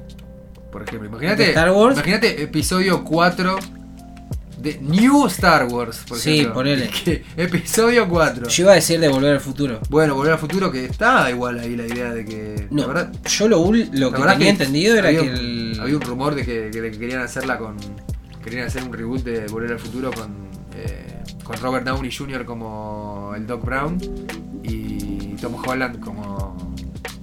Por 0.71 0.83
ejemplo, 0.83 1.09
imagínate. 1.09 1.43
¿De 1.45 1.49
Star 1.51 1.71
Wars? 1.71 1.95
Imagínate 1.97 2.43
episodio 2.43 3.05
4 3.05 3.57
de 4.65 4.79
New 4.81 5.27
Star 5.27 5.67
Wars, 5.67 6.03
por 6.09 6.19
Sí, 6.19 6.33
ejemplo. 6.33 6.55
ponele. 6.55 6.89
Que- 7.05 7.23
episodio 7.37 8.09
4. 8.09 8.49
Yo 8.49 8.63
iba 8.65 8.73
a 8.73 8.75
decir 8.77 8.99
de 8.99 9.09
volver 9.09 9.35
al 9.35 9.41
futuro. 9.41 9.79
Bueno, 9.91 10.15
volver 10.17 10.33
al 10.33 10.39
futuro 10.39 10.73
que 10.73 10.87
está 10.87 11.31
igual 11.31 11.61
ahí 11.61 11.77
la 11.77 11.87
idea 11.87 12.13
de 12.13 12.25
que. 12.25 12.67
No, 12.71 12.83
la 12.83 12.89
verdad, 12.89 13.13
yo 13.29 13.49
lo, 13.49 13.59
lo 13.93 14.13
que 14.13 14.23
tenía 14.23 14.51
entendido 14.51 14.97
era 14.97 15.09
había 15.09 15.21
que 15.21 15.29
el. 15.29 15.79
Había 15.81 15.97
un 15.97 16.03
rumor 16.03 16.35
de 16.35 16.45
que, 16.45 16.71
que- 16.73 16.81
de 16.81 16.91
que 16.91 16.99
querían 16.99 17.21
hacerla 17.23 17.59
con. 17.59 17.77
Querían 18.43 18.67
hacer 18.67 18.83
un 18.83 18.93
reboot 18.93 19.23
de 19.23 19.47
Volver 19.47 19.73
al 19.73 19.79
Futuro 19.79 20.11
con. 20.13 20.33
eh, 20.77 21.23
con 21.45 21.57
Robert 21.59 21.85
Downey 21.87 22.11
Jr. 22.11 22.45
como 22.45 23.33
el 23.37 23.47
Doc 23.47 23.65
Brown 23.65 23.99
y 24.63 25.35
Tom 25.41 25.55
Holland 25.67 26.01
como 26.01 26.75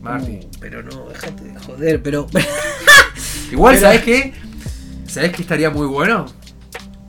Marty. 0.01 0.31
Uh, 0.33 0.49
pero 0.59 0.83
no, 0.83 1.05
déjate 1.09 1.43
de 1.45 1.59
joder, 1.59 2.01
pero. 2.03 2.27
Igual, 3.51 3.75
Pero- 3.79 3.87
¿sabes 3.87 4.01
qué? 4.03 4.33
¿Sabes 5.07 5.31
qué 5.33 5.41
estaría 5.41 5.69
muy 5.69 5.87
bueno? 5.87 6.25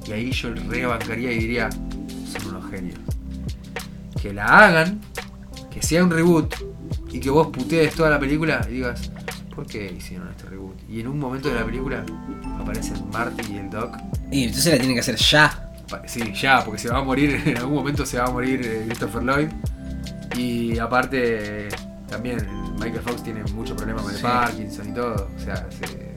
Y 0.07 0.13
ahí 0.13 0.31
yo 0.33 0.53
rebancaría 0.69 1.33
y 1.33 1.39
diría, 1.39 1.71
son 1.71 2.55
unos 2.57 2.71
genios. 2.71 2.99
Que 4.21 4.33
la 4.33 4.47
hagan, 4.47 5.01
que 5.71 5.83
sea 5.83 6.03
un 6.05 6.11
reboot 6.11 6.55
y 7.11 7.21
que 7.21 7.31
vos 7.31 7.49
putees 7.49 7.95
toda 7.95 8.11
la 8.11 8.19
película 8.21 8.65
y 8.69 8.75
digas, 8.75 9.11
¿por 9.55 9.67
qué 9.67 9.93
hicieron 9.97 10.29
este 10.31 10.49
reboot? 10.49 10.77
Y 10.89 11.01
en 11.01 11.09
un 11.09 11.19
momento 11.19 11.49
de 11.49 11.57
la 11.57 11.65
película 11.65 12.05
aparecen 12.61 13.09
Marty 13.13 13.53
y 13.53 13.57
el 13.59 13.71
Doc. 13.71 13.97
y 14.31 14.45
entonces 14.45 14.73
la 14.73 14.79
tienen 14.79 14.95
que 14.95 15.01
hacer 15.01 15.17
ya. 15.17 15.69
Sí, 16.07 16.33
ya, 16.41 16.65
porque 16.65 16.81
se 16.81 16.89
va 16.89 16.99
a 16.99 17.03
morir, 17.05 17.43
en 17.47 17.57
algún 17.59 17.75
momento 17.75 18.07
se 18.07 18.19
va 18.19 18.25
a 18.27 18.31
morir 18.31 18.61
eh, 18.65 18.85
Christopher 18.87 19.23
Lloyd. 19.23 19.49
Y 20.37 20.79
aparte, 20.79 21.69
también 22.09 22.39
Michael 22.81 23.03
Fox 23.03 23.23
tiene 23.23 23.43
mucho 23.53 23.77
problema 23.77 24.01
con 24.01 24.11
el 24.11 24.17
Sí. 24.17 24.23
Parkinson 24.23 24.89
y 24.89 24.93
todo. 24.95 25.29
O 25.37 25.41
sea, 25.45 25.67
se- 25.71 26.13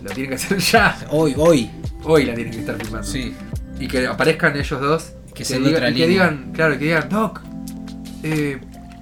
lo 0.00 0.10
tienen 0.10 0.28
que 0.30 0.34
hacer 0.36 0.58
ya. 0.72 0.96
Hoy, 1.10 1.34
hoy. 1.36 1.70
Hoy 2.10 2.24
la 2.24 2.34
tienen 2.34 2.52
que 2.52 2.60
estar 2.60 2.76
filmando. 2.76 3.06
Sí. 3.06 3.34
Y 3.78 3.86
que 3.86 4.06
aparezcan 4.06 4.56
ellos 4.56 4.80
dos. 4.80 5.12
Que 5.34 5.42
y 5.42 5.46
sea 5.46 5.58
de 5.58 5.64
diga- 5.66 5.76
otra 5.76 5.90
y 5.90 5.94
que 5.94 6.06
digan, 6.08 6.52
claro, 6.54 6.78
que 6.78 6.84
digan, 6.86 7.08
Doc, 7.08 7.40
eh, 8.22 8.58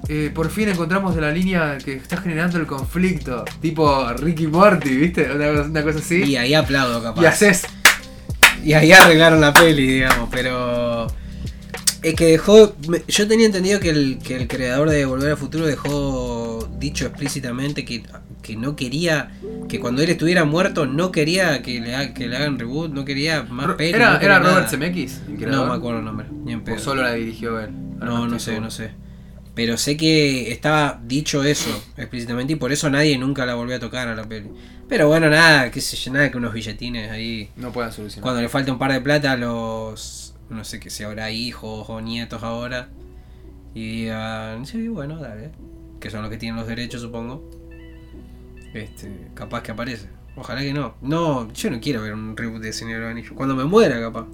eh, 0.08 0.30
por 0.34 0.50
fin 0.50 0.68
encontramos 0.68 1.14
de 1.14 1.20
la 1.22 1.30
línea 1.30 1.78
que 1.82 1.94
está 1.94 2.16
generando 2.18 2.58
el 2.58 2.66
conflicto. 2.66 3.44
Tipo 3.62 4.12
Ricky 4.14 4.46
Morty, 4.48 4.94
¿viste? 4.96 5.30
Una, 5.32 5.48
cosa- 5.52 5.62
una 5.70 5.82
cosa 5.82 5.98
así. 6.00 6.22
Y 6.24 6.36
ahí 6.36 6.52
aplaudo, 6.54 7.02
capaz. 7.02 7.22
Y 7.22 7.26
haces. 7.26 7.62
Y 8.64 8.72
ahí 8.72 8.90
arreglaron 8.92 9.40
la 9.40 9.52
peli, 9.52 9.86
digamos, 9.86 10.28
pero. 10.30 11.06
Es 12.02 12.14
que 12.14 12.26
dejó. 12.26 12.76
Yo 13.08 13.26
tenía 13.28 13.46
entendido 13.46 13.80
que 13.80 13.90
el, 13.90 14.18
que 14.22 14.36
el 14.36 14.46
creador 14.48 14.90
de 14.90 15.04
Volver 15.06 15.30
al 15.30 15.36
Futuro 15.36 15.66
dejó 15.66 16.68
dicho 16.78 17.06
explícitamente 17.06 17.84
que, 17.84 18.02
que 18.46 18.56
no 18.56 18.76
quería 18.76 19.32
que 19.68 19.80
cuando 19.80 20.02
él 20.02 20.10
estuviera 20.10 20.44
muerto 20.44 20.86
no 20.86 21.10
quería 21.10 21.62
que 21.62 21.80
le, 21.80 21.96
ha- 21.96 22.14
que 22.14 22.28
le 22.28 22.36
hagan 22.36 22.58
reboot, 22.58 22.92
no 22.92 23.04
quería 23.04 23.42
más 23.42 23.66
Ro-. 23.66 23.76
¿Era, 23.80 24.12
no 24.12 24.18
quería 24.20 24.36
era 24.36 24.48
Robert. 24.48 24.68
Zemeckis? 24.68 25.22
No 25.28 25.66
me 25.66 25.74
acuerdo 25.74 25.98
el 25.98 26.04
nombre, 26.04 26.26
ni 26.44 26.52
en 26.52 26.62
pedo. 26.62 26.76
¿O 26.76 26.78
solo 26.78 27.02
la 27.02 27.14
dirigió 27.14 27.58
él? 27.60 27.70
Ahora 28.00 28.06
No, 28.06 28.26
no 28.28 28.38
sé, 28.38 28.60
no 28.60 28.70
sé. 28.70 28.90
Pero 29.54 29.76
sé 29.78 29.96
que 29.96 30.52
estaba 30.52 31.00
dicho 31.04 31.42
eso 31.42 31.70
explícitamente 31.96 32.52
y 32.52 32.56
por 32.56 32.72
eso 32.72 32.90
nadie 32.90 33.16
nunca 33.18 33.46
la 33.46 33.54
volvió 33.54 33.76
a 33.76 33.80
tocar 33.80 34.06
a 34.06 34.14
la 34.14 34.24
peli. 34.24 34.50
Pero 34.88 35.08
bueno, 35.08 35.28
nada, 35.30 35.70
qué 35.70 35.80
sé 35.80 35.96
yo, 35.96 36.12
nada 36.12 36.30
que 36.30 36.36
unos 36.36 36.52
billetines 36.52 37.10
ahí. 37.10 37.48
No 37.56 37.72
puedan 37.72 37.90
solucionar. 37.92 38.22
Cuando 38.22 38.42
le 38.42 38.48
falta 38.48 38.70
un 38.70 38.78
par 38.78 38.92
de 38.92 39.00
plata 39.00 39.32
a 39.32 39.36
los. 39.36 40.34
No 40.50 40.62
sé 40.62 40.78
que 40.78 40.90
si 40.90 41.02
habrá 41.02 41.30
hijos 41.32 41.86
o 41.88 42.00
nietos 42.00 42.42
ahora. 42.44 42.90
Y 43.74 44.02
digan, 44.02 44.64
sí, 44.66 44.86
bueno, 44.88 45.18
dale. 45.18 45.50
Que 46.00 46.10
son 46.10 46.20
los 46.22 46.30
que 46.30 46.36
tienen 46.36 46.56
los 46.60 46.68
derechos, 46.68 47.00
supongo. 47.00 47.50
Este, 48.76 49.28
capaz 49.34 49.62
que 49.62 49.72
aparece. 49.72 50.08
Ojalá 50.36 50.60
que 50.60 50.72
no. 50.72 50.94
No, 51.00 51.52
yo 51.52 51.70
no 51.70 51.80
quiero 51.80 52.02
ver 52.02 52.12
un 52.12 52.36
reboot 52.36 52.60
de 52.62 52.72
Señor 52.72 52.96
de 52.96 53.00
los 53.02 53.10
Anillos. 53.10 53.32
Cuando 53.34 53.54
me 53.56 53.64
muera, 53.64 53.98
capaz. 54.00 54.26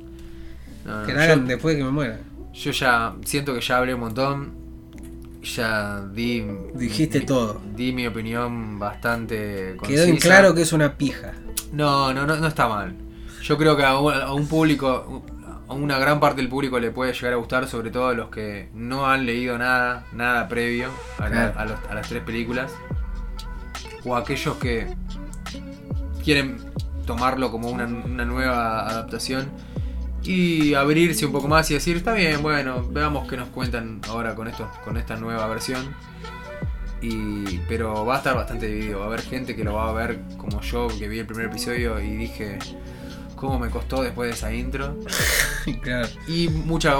No, 0.85 1.01
no, 1.01 1.07
Que 1.07 1.13
yo- 1.13 1.21
hagan 1.21 1.47
después 1.47 1.75
de 1.77 1.81
que 1.81 1.85
me 1.85 1.93
muera. 1.93 2.19
Yo 2.53 2.71
ya 2.73 3.15
siento 3.25 3.55
que 3.55 3.61
ya 3.61 3.79
hablé 3.79 3.95
un 3.95 4.01
montón. 4.01 4.53
Ya 5.43 6.01
di. 6.13 6.45
Dijiste 6.75 7.21
di- 7.21 7.27
todo. 7.27 7.61
Di 7.75 7.93
mi 7.93 8.07
opinión 8.07 8.79
bastante. 8.79 9.77
Quedó 9.87 10.05
en 10.05 10.11
concisa. 10.11 10.29
claro 10.29 10.55
que 10.55 10.63
es 10.63 10.73
una 10.73 10.97
pija. 10.97 11.33
No, 11.73 12.13
no, 12.15 12.27
no, 12.27 12.37
no 12.37 12.47
está 12.47 12.69
mal. 12.69 12.95
Yo 13.43 13.59
creo 13.59 13.77
que 13.77 13.85
a 13.85 13.99
un, 13.99 14.13
a 14.13 14.33
un 14.33 14.47
público, 14.47 15.25
a 15.69 15.73
una 15.75 15.99
gran 15.99 16.21
parte 16.21 16.41
del 16.41 16.49
público 16.49 16.79
le 16.79 16.91
puede 16.93 17.13
llegar 17.13 17.33
a 17.33 17.37
gustar, 17.37 17.67
sobre 17.67 17.91
todo 17.91 18.09
a 18.09 18.15
los 18.15 18.29
que 18.31 18.69
no 18.75 19.07
han 19.09 19.27
leído 19.27 19.59
nada, 19.59 20.05
nada 20.13 20.47
previo 20.49 20.91
a, 21.19 21.23
la- 21.25 21.29
Claro. 21.31 21.59
a 21.59 21.65
los- 21.65 21.91
a 21.91 21.95
las 21.95 22.09
tres 22.09 22.23
películas. 22.23 22.71
O 24.05 24.17
aquellos 24.17 24.57
que 24.57 24.87
quieren 26.25 26.59
tomarlo 27.07 27.51
como 27.51 27.69
una, 27.71 27.87
una 27.87 28.25
nueva 28.25 28.89
adaptación 28.89 29.51
y 30.25 30.75
abrirse 30.75 31.27
un 31.27 31.33
poco 31.33 31.49
más 31.49 31.71
y 31.71 31.75
decir, 31.75 31.97
está 31.97 32.13
bien, 32.13 32.43
bueno, 32.43 32.87
veamos 32.91 33.29
qué 33.29 33.37
nos 33.37 33.49
cuentan 33.49 34.01
ahora 34.09 34.35
con 34.35 34.47
esto, 34.47 34.71
con 34.85 34.97
esta 34.97 35.17
nueva 35.17 35.47
versión. 35.49 35.95
Y, 37.01 37.59
pero 37.69 38.07
va 38.07 38.15
a 38.15 38.19
estar 38.19 38.37
bastante 38.37 38.69
dividido. 38.69 39.01
Va 39.01 39.07
a 39.07 39.09
haber 39.09 39.23
gente 39.23 39.57
que 39.57 39.65
lo 39.65 39.75
va 39.75 39.89
a 39.89 39.93
ver 39.93 40.21
como 40.37 40.61
yo, 40.61 40.87
que 40.87 41.09
vi 41.09 41.19
el 41.19 41.27
primer 41.27 41.47
episodio 41.47 42.01
y 42.01 42.17
dije, 42.17 42.61
¿cómo 43.43 43.59
me 43.59 43.69
costó 43.71 44.03
después 44.05 44.29
de 44.31 44.35
esa 44.37 44.55
intro? 44.55 44.97
claro. 45.83 46.09
Y 46.29 46.49
mucha, 46.49 46.95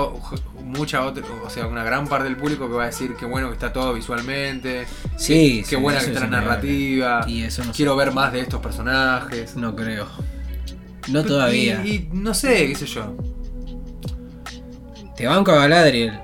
mucha 0.61 1.05
otra, 1.07 1.23
o 1.45 1.49
sea, 1.49 1.69
una 1.69 1.85
gran 1.85 2.09
parte 2.09 2.25
del 2.25 2.37
público 2.37 2.67
que 2.69 2.75
va 2.75 2.83
a 2.83 2.87
decir 2.87 3.15
que 3.15 3.25
bueno 3.25 3.47
que 3.47 3.55
está 3.55 3.73
todo 3.73 3.95
visualmente, 3.95 4.87
Sí, 5.17 5.61
qué 5.63 5.77
sí, 5.77 5.77
buena 5.77 6.01
eso 6.01 6.09
que 6.09 6.15
está 6.15 6.25
es 6.27 6.31
la 6.33 6.41
narrativa, 6.41 7.25
Y 7.29 7.45
eso 7.45 7.63
no 7.65 7.73
sé. 7.73 7.77
quiero 7.77 7.95
ver 7.95 8.13
más 8.13 8.33
de 8.33 8.41
estos 8.41 8.61
personajes. 8.61 9.55
No 9.57 9.77
creo. 9.77 10.09
No 11.09 11.25
todavía. 11.25 11.81
Y, 11.85 11.91
y 11.95 12.09
no 12.13 12.35
sé, 12.35 12.67
qué 12.67 12.75
sé 12.75 12.87
yo. 12.87 13.15
Te 15.17 15.27
banco 15.27 15.53
a 15.53 15.57
Galadriel. 15.57 16.19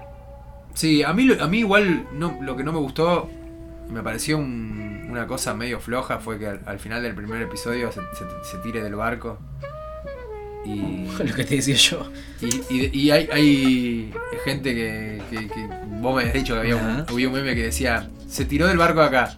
Sí, 0.74 1.02
a 1.04 1.12
mí, 1.12 1.28
a 1.38 1.46
mí 1.46 1.58
igual 1.60 2.06
no, 2.12 2.38
lo 2.42 2.56
que 2.56 2.64
no 2.64 2.72
me 2.72 2.78
gustó, 2.78 3.28
me 3.88 4.02
pareció 4.02 4.38
un- 4.38 5.06
una 5.10 5.26
cosa 5.26 5.54
medio 5.54 5.80
floja, 5.80 6.18
fue 6.18 6.38
que 6.38 6.46
al, 6.48 6.60
al 6.66 6.78
final 6.78 7.02
del 7.02 7.14
primer 7.14 7.40
episodio 7.42 7.90
se, 7.92 8.00
se- 8.00 8.50
se 8.50 8.58
tire 8.58 8.82
del 8.82 8.94
barco. 8.94 9.38
Y, 10.68 11.08
Lo 11.24 11.34
que 11.34 11.44
te 11.44 11.56
decía 11.56 11.74
yo. 11.76 12.10
y, 12.40 12.46
y- 12.74 12.90
y 12.92 13.10
hay, 13.10 13.28
hay 13.32 14.12
gente 14.44 14.74
que, 14.74 15.22
que- 15.30 15.48
que 15.48 15.68
vos 16.00 16.14
me 16.14 16.20
habías 16.20 16.34
dicho 16.34 16.54
que 16.54 16.60
había 16.60 16.76
un, 16.76 16.82
Ajá. 16.82 17.06
había 17.08 17.28
un 17.28 17.34
meme 17.34 17.54
que 17.54 17.62
decía, 17.64 18.08
se 18.28 18.44
tiró 18.44 18.66
del 18.68 18.76
barco 18.78 19.00
acá. 19.00 19.36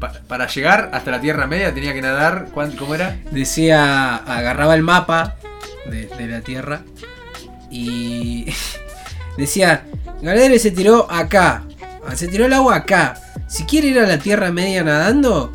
Pa- 0.00 0.12
para 0.28 0.46
llegar 0.46 0.90
hasta 0.92 1.10
la 1.10 1.20
Tierra 1.20 1.46
Media 1.46 1.72
tenía 1.72 1.94
que 1.94 2.02
nadar, 2.02 2.48
¿cuán- 2.52 2.72
¿cómo 2.72 2.94
era? 2.94 3.16
Decía, 3.30 4.16
agarraba 4.16 4.74
el 4.74 4.82
mapa 4.82 5.36
de, 5.90 6.06
de 6.08 6.26
la 6.26 6.40
Tierra 6.42 6.82
y 7.70 8.46
decía, 9.38 9.84
Galadriel 10.20 10.60
se 10.60 10.70
tiró 10.70 11.10
acá. 11.10 11.62
Se 12.14 12.28
tiró 12.28 12.46
el 12.46 12.52
agua 12.52 12.76
acá. 12.76 13.20
Si 13.48 13.64
quiere 13.64 13.88
ir 13.88 13.98
a 14.00 14.06
la 14.06 14.18
Tierra 14.18 14.50
Media 14.52 14.82
nadando, 14.84 15.52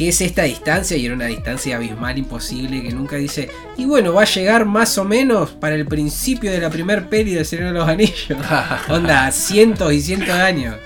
que 0.00 0.08
es 0.08 0.22
esta 0.22 0.44
distancia? 0.44 0.96
Y 0.96 1.04
era 1.04 1.14
una 1.14 1.26
distancia 1.26 1.76
abismal 1.76 2.16
imposible 2.16 2.82
que 2.82 2.90
nunca 2.90 3.16
dice. 3.16 3.50
Y 3.76 3.84
bueno, 3.84 4.14
va 4.14 4.22
a 4.22 4.24
llegar 4.24 4.64
más 4.64 4.96
o 4.96 5.04
menos 5.04 5.50
para 5.50 5.74
el 5.74 5.84
principio 5.84 6.50
de 6.50 6.58
la 6.58 6.70
primer 6.70 7.10
peli 7.10 7.34
de 7.34 7.44
Señor 7.44 7.66
de 7.66 7.78
los 7.80 7.86
Anillos. 7.86 8.30
Onda, 8.88 9.30
cientos 9.30 9.92
y 9.92 10.00
cientos 10.00 10.28
de 10.34 10.40
años. 10.42 10.76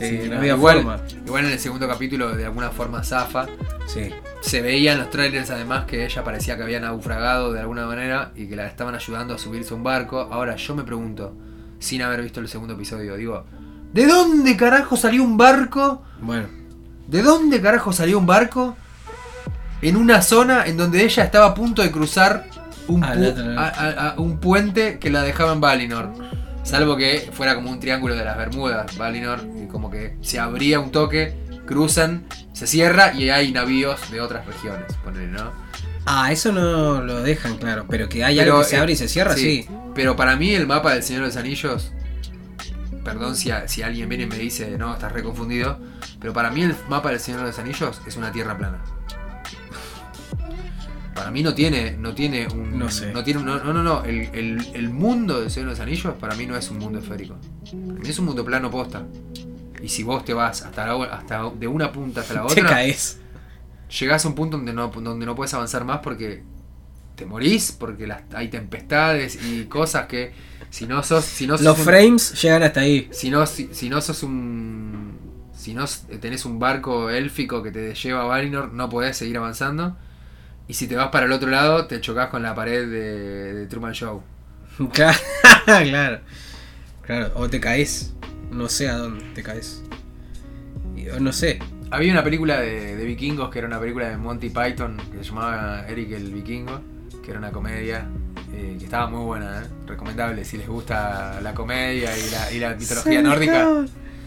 Eh, 0.00 0.20
Sí, 0.22 0.28
no 0.28 0.36
había 0.36 0.52
igual, 0.52 0.76
forma. 0.82 1.00
igual 1.24 1.46
en 1.46 1.52
el 1.52 1.58
segundo 1.58 1.88
capítulo 1.88 2.36
de 2.36 2.44
alguna 2.44 2.68
forma 2.68 3.02
zafa. 3.02 3.46
Sí. 3.86 4.10
Se 4.42 4.60
veía 4.60 4.92
en 4.92 4.98
los 4.98 5.08
trailers 5.08 5.48
además 5.48 5.86
que 5.86 6.04
ella 6.04 6.22
parecía 6.22 6.58
que 6.58 6.64
había 6.64 6.80
naufragado 6.80 7.54
de 7.54 7.60
alguna 7.60 7.86
manera 7.86 8.32
y 8.36 8.48
que 8.48 8.56
la 8.56 8.66
estaban 8.66 8.96
ayudando 8.96 9.32
a 9.32 9.38
subirse 9.38 9.72
a 9.72 9.78
un 9.78 9.82
barco. 9.82 10.28
Ahora 10.30 10.56
yo 10.56 10.74
me 10.74 10.84
pregunto, 10.84 11.34
sin 11.78 12.02
haber 12.02 12.20
visto 12.20 12.40
el 12.40 12.48
segundo 12.48 12.74
episodio, 12.74 13.16
digo, 13.16 13.46
¿de 13.94 14.06
dónde 14.06 14.58
carajo 14.58 14.94
salió 14.94 15.24
un 15.24 15.38
barco? 15.38 16.02
Bueno, 16.20 16.48
¿De 17.08 17.22
dónde 17.22 17.60
carajo 17.60 17.92
salió 17.92 18.18
un 18.18 18.26
barco? 18.26 18.76
En 19.82 19.96
una 19.96 20.22
zona 20.22 20.66
en 20.66 20.76
donde 20.76 21.02
ella 21.04 21.24
estaba 21.24 21.46
a 21.46 21.54
punto 21.54 21.82
de 21.82 21.90
cruzar 21.90 22.44
un, 22.86 23.02
Al 23.04 23.18
pu- 23.18 23.30
otro 23.30 23.44
lado. 23.46 23.58
a- 23.60 23.68
a- 23.68 24.08
a 24.10 24.20
un 24.20 24.38
puente 24.38 24.98
que 24.98 25.10
la 25.10 25.22
dejaba 25.22 25.52
en 25.52 25.60
Valinor. 25.60 26.12
Salvo 26.64 26.96
que 26.96 27.30
fuera 27.32 27.54
como 27.54 27.70
un 27.70 27.80
triángulo 27.80 28.14
de 28.14 28.24
las 28.24 28.36
Bermudas, 28.36 28.96
Valinor, 28.98 29.40
y 29.62 29.66
como 29.68 29.90
que 29.90 30.16
se 30.20 30.38
abría 30.38 30.80
un 30.80 30.90
toque, 30.92 31.34
cruzan, 31.66 32.24
se 32.52 32.66
cierra 32.66 33.14
y 33.14 33.30
hay 33.30 33.52
navíos 33.52 34.10
de 34.10 34.20
otras 34.20 34.44
regiones, 34.46 34.92
ponele, 35.02 35.28
¿no? 35.28 35.52
Ah, 36.04 36.30
eso 36.32 36.52
no 36.52 37.00
lo 37.02 37.22
dejan 37.22 37.56
claro, 37.56 37.86
pero 37.88 38.08
que 38.08 38.24
hay 38.24 38.36
Pero, 38.38 38.52
algo 38.52 38.64
que 38.64 38.70
se 38.70 38.76
abre 38.78 38.92
y 38.92 38.96
se 38.96 39.08
cierra, 39.08 39.34
sí. 39.34 39.66
Pero 39.94 40.16
para 40.16 40.36
mí 40.36 40.54
el 40.54 40.66
mapa 40.66 40.92
del 40.94 41.02
Señor 41.02 41.22
de 41.22 41.28
los 41.28 41.36
Anillos, 41.36 41.92
perdón 43.12 43.36
si, 43.36 43.50
a- 43.50 43.66
si 43.68 43.82
alguien 43.82 44.08
viene 44.08 44.24
y 44.24 44.26
me 44.26 44.36
dice, 44.38 44.76
no, 44.78 44.94
estás 44.94 45.12
reconfundido, 45.12 45.78
pero 46.20 46.32
para 46.32 46.50
mí 46.50 46.62
el 46.62 46.74
mapa 46.88 47.10
del 47.10 47.20
Señor 47.20 47.40
de 47.40 47.46
los 47.48 47.58
Anillos 47.58 48.00
es 48.06 48.16
una 48.16 48.30
tierra 48.32 48.56
plana. 48.56 48.78
Para 51.14 51.30
mí 51.32 51.42
no 51.42 51.52
tiene, 51.52 51.96
no 51.98 52.14
tiene 52.14 52.46
un. 52.46 52.78
No 52.78 52.88
sé. 52.90 53.12
tiene 53.24 53.40
un- 53.40 53.46
no, 53.46 53.58
no, 53.64 53.72
no, 53.72 53.82
no. 53.82 54.04
El, 54.04 54.30
el- 54.34 54.66
el 54.74 54.88
mundo 54.90 55.40
del 55.40 55.50
Señor 55.50 55.70
de 55.70 55.72
los 55.72 55.80
Anillos 55.80 56.14
para 56.20 56.34
mí 56.36 56.46
no 56.46 56.56
es 56.56 56.70
un 56.70 56.78
mundo 56.78 57.00
esférico. 57.00 57.36
Para 57.64 57.74
mí 58.00 58.08
es 58.08 58.18
un 58.20 58.26
mundo 58.26 58.44
plano 58.44 58.70
posta. 58.70 59.04
Y 59.82 59.88
si 59.88 60.04
vos 60.04 60.24
te 60.24 60.32
vas 60.32 60.62
hasta, 60.62 60.86
la- 60.86 61.04
hasta 61.06 61.50
de 61.58 61.66
una 61.66 61.90
punta 61.90 62.20
hasta 62.20 62.34
la 62.34 62.46
Te 62.46 62.52
otra, 62.60 62.68
caes. 62.68 63.18
llegás 63.98 64.24
a 64.24 64.28
un 64.28 64.34
punto 64.36 64.56
donde 64.58 64.72
no, 64.72 64.88
donde 64.88 65.26
no 65.26 65.34
puedes 65.34 65.52
avanzar 65.54 65.84
más 65.84 65.98
porque 65.98 66.44
te 67.16 67.26
morís, 67.26 67.72
porque 67.72 68.06
las, 68.06 68.22
hay 68.32 68.46
tempestades 68.48 69.38
y 69.44 69.64
cosas 69.64 70.06
que 70.06 70.32
si 70.70 70.86
no 70.86 71.02
sos, 71.02 71.24
si 71.24 71.46
no 71.46 71.56
sos 71.56 71.64
Los 71.64 71.78
un- 71.78 71.84
frames 71.84 72.40
llegan 72.42 72.62
hasta 72.62 72.80
ahí. 72.80 73.08
si 73.12 73.30
no, 73.30 73.46
si, 73.46 73.68
si 73.72 73.88
no 73.88 74.00
sos 74.00 74.22
un 74.22 75.18
si 75.54 75.74
no 75.74 75.84
tenés 76.20 76.44
un 76.44 76.58
barco 76.58 77.10
élfico 77.10 77.62
que 77.62 77.70
te 77.72 77.94
lleva 77.94 78.22
a 78.22 78.24
Valinor, 78.26 78.72
no 78.72 78.88
podés 78.88 79.16
seguir 79.16 79.36
avanzando. 79.38 79.96
Y 80.68 80.74
si 80.74 80.86
te 80.86 80.94
vas 80.96 81.08
para 81.08 81.26
el 81.26 81.32
otro 81.32 81.50
lado, 81.50 81.86
te 81.86 82.00
chocas 82.00 82.28
con 82.28 82.42
la 82.42 82.54
pared 82.54 82.88
de, 82.88 83.54
de 83.54 83.66
Truman 83.66 83.92
Show. 83.92 84.22
Claro, 84.92 85.18
claro. 85.66 86.20
Claro, 87.02 87.32
o 87.34 87.48
te 87.48 87.58
caes. 87.58 88.14
No 88.52 88.68
sé 88.68 88.88
a 88.88 88.96
dónde 88.96 89.24
te 89.34 89.42
caes. 89.42 89.82
No 91.20 91.32
sé. 91.32 91.58
Había 91.90 92.12
una 92.12 92.22
película 92.22 92.60
de, 92.60 92.96
de 92.96 93.04
vikingos 93.04 93.50
que 93.50 93.58
era 93.58 93.66
una 93.68 93.80
película 93.80 94.08
de 94.08 94.16
Monty 94.16 94.50
Python 94.50 94.96
que 95.10 95.18
se 95.18 95.24
llamaba 95.24 95.86
Eric 95.88 96.12
el 96.12 96.32
Vikingo, 96.32 96.80
que 97.24 97.30
era 97.30 97.38
una 97.40 97.50
comedia 97.50 98.06
eh, 98.58 98.76
que 98.78 98.84
estaba 98.84 99.06
muy 99.08 99.24
buena, 99.24 99.62
¿eh? 99.62 99.66
recomendable 99.86 100.44
si 100.44 100.56
les 100.58 100.66
gusta 100.68 101.40
la 101.42 101.54
comedia 101.54 102.10
y 102.18 102.30
la, 102.30 102.52
y 102.52 102.58
la 102.58 102.74
mitología 102.74 103.22
nórdica. 103.22 103.84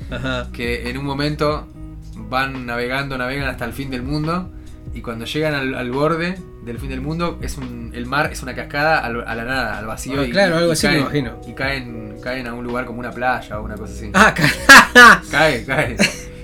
Ajá. 0.09 0.47
que 0.51 0.89
en 0.89 0.97
un 0.97 1.05
momento 1.05 1.67
van 2.15 2.65
navegando, 2.65 3.17
navegan 3.17 3.47
hasta 3.47 3.65
el 3.65 3.73
fin 3.73 3.89
del 3.89 4.03
mundo 4.03 4.51
y 4.93 5.01
cuando 5.01 5.23
llegan 5.25 5.53
al, 5.53 5.73
al 5.75 5.91
borde 5.91 6.37
del 6.65 6.79
fin 6.79 6.89
del 6.89 6.99
mundo 7.01 7.39
es 7.41 7.57
un, 7.57 7.91
el 7.93 8.05
mar 8.05 8.29
es 8.31 8.43
una 8.43 8.53
cascada 8.53 8.99
al- 8.99 9.25
a 9.25 9.35
la 9.35 9.45
nada, 9.45 9.77
al 9.77 9.85
vacío. 9.85 10.19
Ah, 10.21 10.25
y, 10.25 10.31
claro, 10.31 10.57
algo 10.57 10.69
y 10.69 10.73
así 10.73 10.87
me 10.87 10.93
caen, 10.93 11.01
imagino. 11.03 11.41
Y 11.47 11.53
caen, 11.53 12.15
caen 12.21 12.47
a 12.47 12.53
un 12.53 12.63
lugar 12.65 12.85
como 12.85 12.99
una 12.99 13.11
playa 13.11 13.59
o 13.59 13.63
una 13.63 13.75
cosa 13.75 13.93
así. 13.93 14.11
Ah, 14.13 14.33
ca- 14.33 15.21
Cae, 15.31 15.63
cae. 15.65 15.95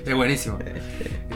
Es 0.06 0.16
buenísimo. 0.16 0.58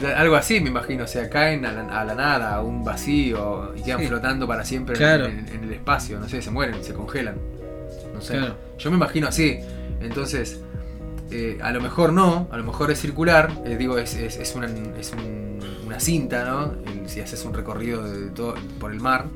Algo 0.04 0.36
así 0.36 0.60
me 0.60 0.68
imagino, 0.70 1.04
o 1.04 1.06
sea, 1.06 1.28
caen 1.30 1.64
a 1.66 1.72
la, 1.72 2.00
a 2.00 2.04
la 2.04 2.14
nada, 2.14 2.54
a 2.56 2.62
un 2.62 2.84
vacío 2.84 3.72
y 3.76 3.82
quedan 3.82 4.00
Sí. 4.00 4.06
flotando 4.08 4.46
para 4.46 4.64
siempre 4.64 4.94
en- 4.94 4.98
Claro. 4.98 5.26
en, 5.26 5.48
en 5.48 5.64
el 5.64 5.72
espacio, 5.72 6.18
no 6.18 6.28
sé, 6.28 6.42
se 6.42 6.50
mueren, 6.50 6.82
se 6.82 6.94
congelan. 6.94 7.36
No 8.14 8.20
sé. 8.20 8.38
Claro. 8.38 8.56
Yo 8.78 8.90
me 8.90 8.96
imagino 8.96 9.28
así. 9.28 9.58
Entonces, 10.00 10.60
eh, 11.30 11.58
a 11.62 11.70
lo 11.72 11.80
mejor 11.80 12.12
no, 12.12 12.48
a 12.50 12.56
lo 12.56 12.64
mejor 12.64 12.90
es 12.90 13.00
circular, 13.00 13.50
eh, 13.64 13.76
digo, 13.76 13.98
es, 13.98 14.14
es, 14.14 14.36
es 14.36 14.54
una, 14.54 14.66
es 14.98 15.12
un- 15.12 15.60
una 15.86 15.98
cinta, 16.00 16.44
¿no? 16.44 16.74
El- 16.90 17.08
si 17.08 17.20
haces 17.20 17.44
un 17.44 17.54
recorrido 17.54 18.02
de 18.02 18.30
todo, 18.30 18.54
por 18.80 18.92
el 18.92 19.00
mar. 19.00 19.26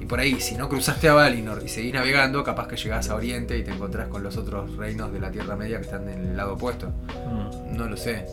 Y 0.00 0.06
por 0.06 0.18
ahí, 0.18 0.40
si 0.40 0.54
no 0.56 0.68
cruzaste 0.68 1.08
a 1.08 1.12
Valinor 1.14 1.62
y 1.64 1.68
seguís 1.68 1.92
navegando, 1.94 2.42
capaz 2.42 2.66
que 2.68 2.76
llegás 2.76 3.10
a 3.10 3.14
Oriente 3.16 3.56
y 3.58 3.62
te 3.62 3.70
encontrás 3.70 4.08
con 4.08 4.22
los 4.22 4.36
otros 4.38 4.74
reinos 4.76 5.12
de 5.12 5.20
la 5.20 5.30
Tierra 5.30 5.56
Media 5.56 5.76
que 5.78 5.84
están 5.84 6.08
en 6.08 6.28
el 6.30 6.36
lado 6.36 6.54
opuesto. 6.54 6.88
Mm. 6.88 7.76
No 7.76 7.86
lo 7.86 7.96
sé. 7.96 8.24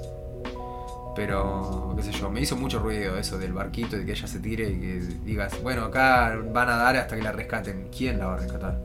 Pero, 1.18 1.96
qué 1.98 2.04
sé 2.04 2.12
yo, 2.12 2.30
me 2.30 2.42
hizo 2.42 2.56
mucho 2.56 2.78
ruido 2.78 3.18
eso 3.18 3.40
del 3.40 3.52
barquito, 3.52 3.98
de 3.98 4.06
que 4.06 4.12
ella 4.12 4.28
se 4.28 4.38
tire 4.38 4.70
y 4.70 4.80
que 4.80 5.02
digas, 5.26 5.52
bueno, 5.64 5.86
acá 5.86 6.40
van 6.54 6.70
a 6.70 6.76
dar 6.76 6.96
hasta 6.96 7.16
que 7.16 7.24
la 7.24 7.32
rescaten. 7.32 7.88
¿Quién 7.96 8.20
la 8.20 8.28
va 8.28 8.36
a 8.36 8.38
rescatar? 8.38 8.80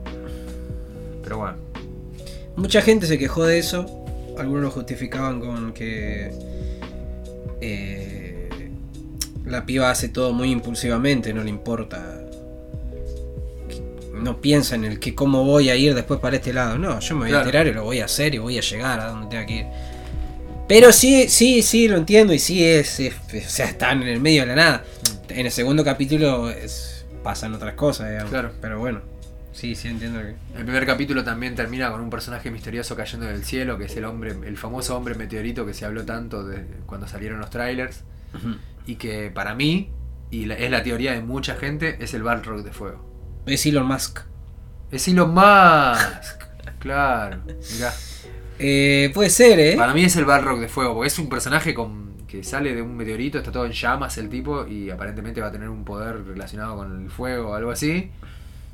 Pero 1.21 1.37
bueno. 1.37 1.57
Mucha 2.55 2.81
gente 2.81 3.05
se 3.05 3.19
quejó 3.19 3.45
de 3.45 3.59
eso. 3.59 3.85
Algunos 4.35 4.63
lo 4.63 4.71
justificaban 4.71 5.39
con 5.39 5.73
que 5.73 6.31
eh, 7.61 8.49
la 9.45 9.63
piba 9.67 9.91
hace 9.91 10.09
todo 10.09 10.33
muy 10.33 10.49
impulsivamente, 10.49 11.35
no 11.35 11.43
le 11.43 11.51
importa. 11.51 12.19
No 14.11 14.41
piensa 14.41 14.73
en 14.73 14.85
el 14.85 14.99
que 14.99 15.13
cómo 15.13 15.43
voy 15.43 15.69
a 15.69 15.75
ir 15.75 15.93
después 15.93 16.19
para 16.19 16.37
este 16.37 16.51
lado. 16.51 16.79
No, 16.79 16.99
yo 16.99 17.15
me 17.15 17.29
voy 17.29 17.39
a 17.39 17.43
tirar 17.43 17.67
y 17.67 17.73
lo 17.73 17.83
voy 17.83 17.99
a 17.99 18.05
hacer 18.05 18.33
y 18.33 18.39
voy 18.39 18.57
a 18.57 18.61
llegar 18.61 18.99
a 18.99 19.09
donde 19.09 19.27
tenga 19.27 19.45
que 19.45 19.53
ir. 19.53 19.92
Pero 20.67 20.91
sí, 20.91 21.27
sí, 21.29 21.61
sí, 21.61 21.87
lo 21.87 21.97
entiendo 21.97 22.33
y 22.33 22.39
sí 22.39 22.63
es, 22.63 22.99
es- 22.99 23.13
o 23.15 23.49
sea, 23.49 23.65
están 23.67 24.01
en 24.01 24.07
el 24.07 24.19
medio 24.21 24.41
de 24.41 24.47
la 24.47 24.55
nada. 24.55 24.83
En 25.29 25.45
el 25.45 25.51
segundo 25.51 25.83
capítulo 25.83 26.49
es- 26.49 27.05
pasan 27.23 27.53
otras 27.53 27.73
cosas, 27.75 28.09
digamos. 28.09 28.29
Claro. 28.31 28.51
Pero 28.61 28.79
bueno, 28.79 29.01
sí, 29.51 29.75
sí 29.75 29.87
entiendo 29.89 30.21
que... 30.21 30.35
El 30.57 30.63
primer 30.65 30.85
capítulo 30.85 31.23
también 31.23 31.55
termina 31.55 31.91
con 31.91 32.01
un 32.01 32.09
personaje 32.09 32.49
misterioso 32.49 32.95
cayendo 32.95 33.25
del 33.27 33.43
cielo, 33.43 33.77
que 33.77 33.85
es 33.85 33.95
el 33.97 34.05
hombre, 34.05 34.31
el 34.45 34.57
famoso 34.57 34.95
hombre 34.97 35.15
meteorito 35.15 35.65
que 35.65 35.73
se 35.73 35.85
habló 35.85 36.05
tanto 36.05 36.43
de 36.45 36.65
cuando 36.85 37.07
salieron 37.07 37.39
los 37.39 37.49
trailers. 37.49 38.01
Y 38.85 38.95
que 38.95 39.29
para 39.31 39.53
mí, 39.55 39.91
y 40.31 40.45
la- 40.45 40.55
es 40.55 40.71
la 40.71 40.81
teoría 40.81 41.11
de 41.13 41.21
mucha 41.21 41.55
gente, 41.55 41.97
es 41.99 42.13
el 42.13 42.23
Balrog 42.23 42.63
de 42.63 42.71
fuego. 42.71 43.43
Es 43.45 43.65
Elon 43.65 43.85
Musk. 43.85 44.19
Es 44.91 45.07
Elon 45.07 45.33
Musk. 45.33 46.33
claro, 46.79 47.41
mirá. 47.45 47.93
Eh, 48.59 49.11
puede 49.13 49.29
ser, 49.29 49.59
¿eh? 49.59 49.75
Para 49.75 49.93
mí 49.93 50.03
es 50.03 50.15
el 50.15 50.25
Balrog 50.25 50.59
de 50.59 50.67
fuego, 50.67 50.93
porque 50.93 51.07
es 51.07 51.19
un 51.19 51.29
personaje 51.29 51.73
con, 51.73 52.13
que 52.27 52.43
sale 52.43 52.73
de 52.73 52.81
un 52.81 52.95
meteorito, 52.95 53.37
está 53.37 53.51
todo 53.51 53.65
en 53.65 53.71
llamas 53.71 54.17
el 54.17 54.29
tipo, 54.29 54.67
y 54.67 54.89
aparentemente 54.89 55.41
va 55.41 55.47
a 55.47 55.51
tener 55.51 55.69
un 55.69 55.83
poder 55.83 56.23
relacionado 56.25 56.77
con 56.77 57.03
el 57.03 57.09
fuego 57.09 57.49
o 57.49 57.53
algo 57.55 57.71
así. 57.71 58.11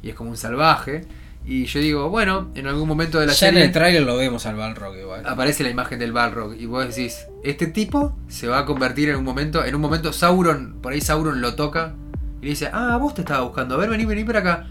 Y 0.01 0.09
es 0.09 0.15
como 0.15 0.29
un 0.29 0.37
salvaje. 0.37 1.05
Y 1.45 1.65
yo 1.65 1.79
digo, 1.79 2.09
bueno, 2.09 2.51
en 2.53 2.67
algún 2.67 2.87
momento 2.87 3.19
de 3.19 3.25
la 3.25 3.33
ya 3.33 3.47
en 3.47 3.53
serie 3.53 3.65
el 3.65 3.71
trailer 3.71 4.03
lo 4.03 4.17
vemos 4.17 4.45
al 4.45 4.55
Balrog 4.55 4.95
igual. 4.95 5.25
aparece 5.25 5.63
la 5.63 5.69
imagen 5.69 5.97
del 5.97 6.11
Balrog. 6.11 6.55
Y 6.55 6.65
vos 6.65 6.87
decís, 6.87 7.25
este 7.43 7.67
tipo 7.67 8.15
se 8.27 8.47
va 8.47 8.59
a 8.59 8.65
convertir 8.65 9.09
en 9.09 9.15
un 9.15 9.23
momento. 9.23 9.65
En 9.65 9.73
un 9.73 9.81
momento 9.81 10.13
Sauron, 10.13 10.77
por 10.81 10.93
ahí 10.93 11.01
Sauron 11.01 11.41
lo 11.41 11.55
toca. 11.55 11.95
Y 12.41 12.45
le 12.45 12.49
dice, 12.51 12.69
ah, 12.71 12.97
vos 12.97 13.13
te 13.13 13.21
estaba 13.21 13.41
buscando. 13.41 13.75
A 13.75 13.77
ver, 13.77 13.89
vení, 13.89 14.05
vení 14.05 14.23
para 14.23 14.39
acá. 14.39 14.67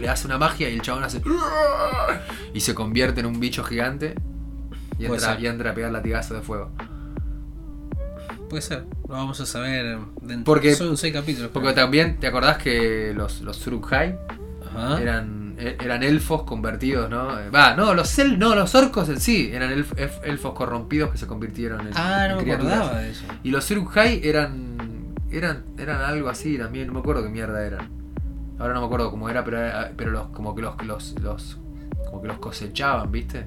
Le 0.00 0.08
hace 0.08 0.26
una 0.26 0.38
magia 0.38 0.68
y 0.68 0.74
el 0.74 0.82
chabón 0.82 1.04
hace. 1.04 1.20
Y 2.54 2.60
se 2.60 2.74
convierte 2.74 3.20
en 3.20 3.26
un 3.26 3.40
bicho 3.40 3.62
gigante. 3.64 4.14
Y 4.98 5.06
entra, 5.06 5.38
y 5.40 5.46
entra 5.46 5.70
a 5.70 5.74
pegar 5.74 5.90
latigazo 5.92 6.34
de 6.34 6.42
fuego. 6.42 6.70
Puede 8.48 8.62
ser. 8.62 8.84
Lo 9.08 9.14
vamos 9.14 9.40
a 9.40 9.46
saber 9.46 9.98
dentro. 10.20 10.44
Porque- 10.44 10.74
Son 10.74 10.96
seis 10.96 11.12
capítulos. 11.12 11.50
Porque 11.52 11.72
creo. 11.72 11.84
también, 11.84 12.18
¿te 12.20 12.26
acordás 12.26 12.58
que 12.58 13.12
los, 13.16 13.40
los 13.40 13.66
Uruk-hai 13.66 14.16
Ajá. 14.74 15.00
eran, 15.00 15.54
e- 15.58 15.76
eran 15.82 16.02
elfos 16.02 16.42
convertidos, 16.42 17.08
¿no? 17.08 17.38
Eh, 17.40 17.48
Va, 17.50 17.74
no, 17.74 17.94
los 17.94 18.18
el, 18.18 18.38
no, 18.38 18.54
los 18.54 18.74
orcos 18.74 19.08
en 19.08 19.20
sí 19.20 19.50
eran 19.52 19.70
elf- 19.70 19.94
elf- 19.96 20.20
elfos 20.24 20.52
corrompidos 20.54 21.10
que 21.10 21.18
se 21.18 21.26
convirtieron 21.26 21.86
en, 21.86 21.92
Ah, 21.96 22.24
en 22.26 22.30
no 22.32 22.36
me 22.38 22.42
criaturas. 22.42 22.76
acordaba 22.78 23.00
de 23.00 23.10
eso. 23.10 23.24
Y 23.42 23.50
los 23.50 23.70
Uruk-hai 23.70 24.20
eran, 24.22 25.14
eran 25.30 25.64
eran 25.78 26.02
algo 26.02 26.28
así 26.28 26.58
también, 26.58 26.88
no 26.88 26.92
me 26.94 26.98
acuerdo 27.00 27.22
qué 27.22 27.30
mierda 27.30 27.64
eran. 27.64 27.88
Ahora 28.58 28.74
no 28.74 28.80
me 28.80 28.86
acuerdo 28.86 29.10
cómo 29.10 29.28
era, 29.28 29.44
pero, 29.44 29.58
pero 29.96 30.10
los, 30.10 30.26
como 30.28 30.54
que 30.54 30.62
los, 30.62 30.74
los, 30.84 31.14
los, 31.20 31.58
como 32.06 32.22
que 32.22 32.28
los 32.28 32.38
cosechaban, 32.38 33.10
¿viste? 33.10 33.44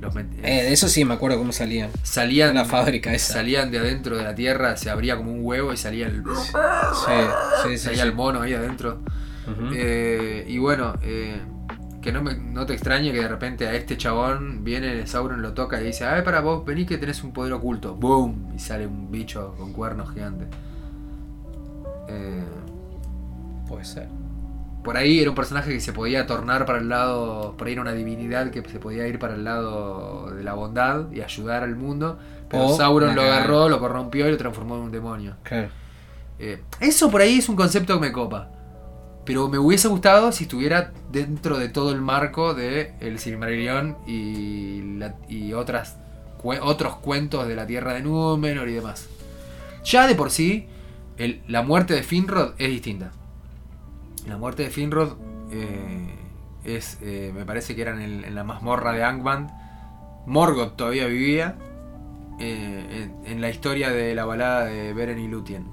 Los 0.00 0.14
Eh, 0.16 0.22
de 0.42 0.72
eso 0.72 0.88
sí 0.88 1.04
me 1.04 1.14
acuerdo 1.14 1.38
cómo 1.38 1.52
salían. 1.52 1.90
salían 2.02 2.54
la 2.54 2.64
fábrica 2.64 3.14
esa. 3.14 3.34
salían 3.34 3.70
de 3.70 3.78
adentro 3.78 4.16
de 4.16 4.24
la 4.24 4.34
tierra, 4.34 4.76
se 4.76 4.90
abría 4.90 5.16
como 5.16 5.32
un 5.32 5.40
huevo 5.44 5.72
y 5.72 5.76
salía 5.76 6.06
el, 6.06 6.22
Sí, 6.24 7.12
sí, 7.62 7.68
sí. 7.70 7.78
salía 7.78 8.02
sí. 8.02 8.08
el 8.08 8.14
mono 8.14 8.42
ahí 8.42 8.52
adentro. 8.52 9.00
Eh, 9.72 10.44
y 10.48 10.58
bueno, 10.58 10.94
eh, 11.02 11.40
que 12.00 12.10
no, 12.12 12.20
me, 12.22 12.34
no 12.34 12.66
te 12.66 12.72
extrañe 12.74 13.12
que 13.12 13.20
de 13.20 13.28
repente 13.28 13.68
a 13.68 13.74
este 13.74 13.96
chabón 13.96 14.64
viene 14.64 15.06
Sauron, 15.06 15.40
lo 15.40 15.52
toca 15.54 15.80
y 15.80 15.84
dice, 15.84 16.04
ay, 16.04 16.22
para 16.22 16.40
vos, 16.40 16.64
vení 16.64 16.84
que 16.84 16.98
tenés 16.98 17.22
un 17.22 17.32
poder 17.32 17.52
oculto. 17.52 17.94
¡Boom! 17.94 18.52
Y 18.56 18.58
sale 18.58 18.86
un 18.88 19.10
bicho 19.10 19.54
con 19.56 19.72
cuernos 19.72 20.12
gigantes. 20.12 20.48
Eh, 22.08 22.42
Puede 23.68 23.84
ser. 23.84 24.08
Por 24.84 24.96
ahí 24.96 25.20
era 25.20 25.30
un 25.30 25.36
personaje 25.36 25.70
que 25.72 25.80
se 25.80 25.92
podía 25.92 26.26
tornar 26.26 26.66
para 26.66 26.78
el 26.78 26.88
lado, 26.88 27.54
por 27.56 27.66
ahí 27.66 27.72
era 27.74 27.82
una 27.82 27.92
divinidad 27.92 28.50
que 28.50 28.62
se 28.68 28.78
podía 28.78 29.06
ir 29.06 29.18
para 29.18 29.34
el 29.34 29.44
lado 29.44 30.30
de 30.34 30.42
la 30.42 30.54
bondad 30.54 31.10
y 31.12 31.20
ayudar 31.20 31.62
al 31.62 31.76
mundo. 31.76 32.18
Pero 32.48 32.66
O 32.66 32.76
Sauron 32.76 33.14
lo 33.14 33.22
agarró, 33.22 33.68
lo 33.68 33.78
corrompió 33.78 34.28
y 34.28 34.32
lo 34.32 34.36
transformó 34.36 34.76
en 34.76 34.82
un 34.82 34.90
demonio. 34.92 35.36
Claro. 35.42 35.68
Eh, 36.38 36.60
eso 36.80 37.10
por 37.10 37.20
ahí 37.20 37.38
es 37.38 37.48
un 37.48 37.56
concepto 37.56 37.94
que 37.94 38.00
me 38.08 38.12
copa. 38.12 38.48
Pero 39.24 39.48
me 39.48 39.58
hubiese 39.58 39.86
gustado 39.86 40.32
si 40.32 40.44
estuviera 40.44 40.92
dentro 41.12 41.56
de 41.58 41.68
todo 41.68 41.92
el 41.92 42.00
marco 42.00 42.54
de 42.54 42.94
El 43.00 43.20
Silmarillion 43.20 43.96
y, 44.06 44.96
la- 44.98 45.14
y 45.28 45.52
otras, 45.52 45.96
otros 46.42 46.96
cuentos 46.96 47.46
de 47.46 47.54
la 47.54 47.64
Tierra 47.66 47.94
de 47.94 48.02
Númenor 48.02 48.68
y 48.68 48.72
demás. 48.72 49.08
Ya 49.84 50.08
de 50.08 50.16
por 50.16 50.30
sí, 50.32 50.66
el- 51.18 51.40
la 51.46 51.62
muerte 51.62 51.94
de 51.94 52.02
Finrod 52.02 52.54
es 52.58 52.68
distinta. 52.70 53.12
La 54.26 54.36
muerte 54.38 54.62
de 54.64 54.70
Finrod 54.70 55.16
eh, 55.50 56.14
es, 56.64 56.98
eh, 57.02 57.32
me 57.34 57.44
parece 57.44 57.74
que 57.74 57.82
era 57.82 57.92
en, 57.92 58.00
el- 58.00 58.24
en 58.24 58.34
la 58.34 58.44
mazmorra 58.44 58.92
de 58.92 59.02
Angband. 59.04 59.50
Morgoth 60.26 60.76
todavía 60.76 61.06
vivía 61.06 61.56
eh, 62.38 63.10
en, 63.24 63.32
en 63.32 63.40
la 63.40 63.50
historia 63.50 63.90
de 63.90 64.14
la 64.14 64.24
balada 64.24 64.64
de 64.64 64.92
Beren 64.94 65.18
y 65.18 65.28
Lúthien. 65.28 65.66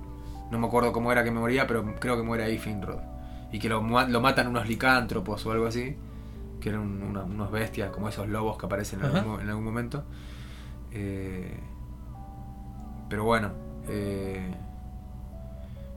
No 0.51 0.57
me 0.57 0.65
acuerdo 0.67 0.91
cómo 0.91 1.11
era 1.11 1.23
que 1.23 1.29
me 1.31 1.39
moría, 1.39 1.67
pero 1.67 1.95
creo 1.99 2.17
que 2.17 2.23
muere 2.23 2.43
ahí 2.43 2.57
Finrod. 2.57 2.99
Y 3.51 3.59
que 3.59 3.69
lo, 3.69 3.81
ma- 3.81 4.07
lo 4.07 4.19
matan 4.21 4.47
unos 4.47 4.67
licántropos 4.67 5.45
o 5.45 5.51
algo 5.51 5.67
así. 5.67 5.95
Que 6.59 6.69
eran 6.69 6.81
un- 6.81 7.03
una- 7.03 7.23
unos 7.23 7.51
bestias, 7.51 7.91
como 7.91 8.09
esos 8.09 8.27
lobos 8.27 8.57
que 8.57 8.65
aparecen 8.65 8.99
en, 9.01 9.05
algún, 9.17 9.41
en 9.41 9.49
algún 9.49 9.63
momento. 9.63 10.03
Eh, 10.91 11.59
pero 13.09 13.23
bueno. 13.23 13.51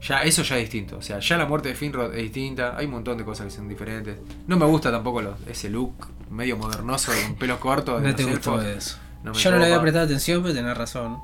Ya, 0.03 0.23
eso 0.23 0.43
ya 0.43 0.57
es 0.57 0.63
distinto. 0.63 0.97
O 0.99 1.03
sea, 1.03 1.19
ya 1.21 1.37
la 1.39 1.47
muerte 1.47 1.69
de 1.71 1.75
Finrod 1.75 2.13
es 2.15 2.23
distinta. 2.23 2.77
Hay 2.77 2.87
un 2.87 2.93
montón 2.93 3.17
de 3.19 3.25
cosas 3.25 3.47
que 3.47 3.51
son 3.53 3.69
diferentes. 3.69 4.19
No 4.47 4.57
me 4.57 4.67
gusta 4.67 4.91
tampoco 4.91 5.23
los- 5.23 5.37
ese 5.49 5.71
look 5.71 5.95
medio 6.31 6.57
modernoso 6.57 7.13
con 7.25 7.37
pelo 7.37 7.59
corto. 7.61 8.01
de 8.01 8.09
No 8.09 8.15
te 8.15 8.25
gustó 8.25 8.61
elfos. 8.61 8.65
eso. 8.65 8.99
No 9.23 9.33
Yo 9.33 9.51
no 9.53 9.59
le 9.59 9.67
había 9.67 9.81
prestado 9.81 10.05
atención, 10.07 10.43
pero 10.43 10.55
tenés 10.55 10.77
razón. 10.77 11.19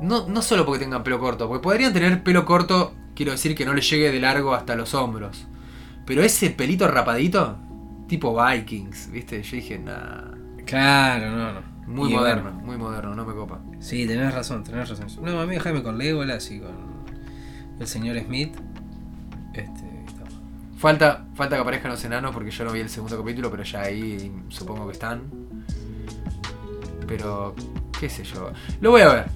No, 0.00 0.28
no 0.28 0.42
solo 0.42 0.64
porque 0.66 0.80
tengan 0.84 1.02
pelo 1.02 1.18
corto, 1.18 1.48
porque 1.48 1.62
podrían 1.62 1.92
tener 1.92 2.22
pelo 2.22 2.44
corto, 2.44 2.94
quiero 3.14 3.32
decir 3.32 3.54
que 3.54 3.64
no 3.64 3.72
le 3.72 3.80
llegue 3.80 4.12
de 4.12 4.20
largo 4.20 4.54
hasta 4.54 4.76
los 4.76 4.92
hombros. 4.94 5.46
Pero 6.04 6.22
ese 6.22 6.50
pelito 6.50 6.86
rapadito, 6.86 7.56
tipo 8.06 8.36
Vikings, 8.40 9.10
¿viste? 9.10 9.42
Yo 9.42 9.56
dije, 9.56 9.78
nah. 9.78 10.32
Claro, 10.66 11.30
no, 11.30 11.52
no. 11.54 11.60
Muy 11.86 12.10
Y 12.12 12.14
moderno, 12.16 12.42
bueno, 12.42 12.58
muy 12.66 12.76
moderno, 12.76 13.14
no 13.14 13.24
me 13.24 13.32
copa. 13.34 13.60
sí, 13.78 14.06
tenés 14.06 14.34
razón, 14.34 14.62
tenés 14.64 14.88
razón. 14.88 15.06
No, 15.24 15.40
a 15.40 15.46
mí 15.46 15.54
déjame 15.54 15.82
con 15.82 15.96
Legolas 15.98 16.50
y 16.50 16.58
con 16.60 16.95
el 17.78 17.86
señor 17.86 18.18
Smith. 18.20 18.54
Este. 19.54 19.86
Falta, 20.78 21.24
falta 21.34 21.56
que 21.56 21.62
aparezcan 21.62 21.90
los 21.90 22.04
enanos 22.04 22.32
porque 22.34 22.50
yo 22.50 22.64
no 22.64 22.72
vi 22.72 22.80
el 22.80 22.90
segundo 22.90 23.16
capítulo, 23.16 23.50
pero 23.50 23.62
ya 23.62 23.82
ahí 23.82 24.30
supongo 24.48 24.86
que 24.86 24.92
están. 24.92 25.22
Pero, 27.06 27.54
qué 27.98 28.10
sé 28.10 28.24
yo. 28.24 28.50
Lo 28.80 28.90
voy 28.90 29.00
a 29.02 29.08
ver. 29.08 29.26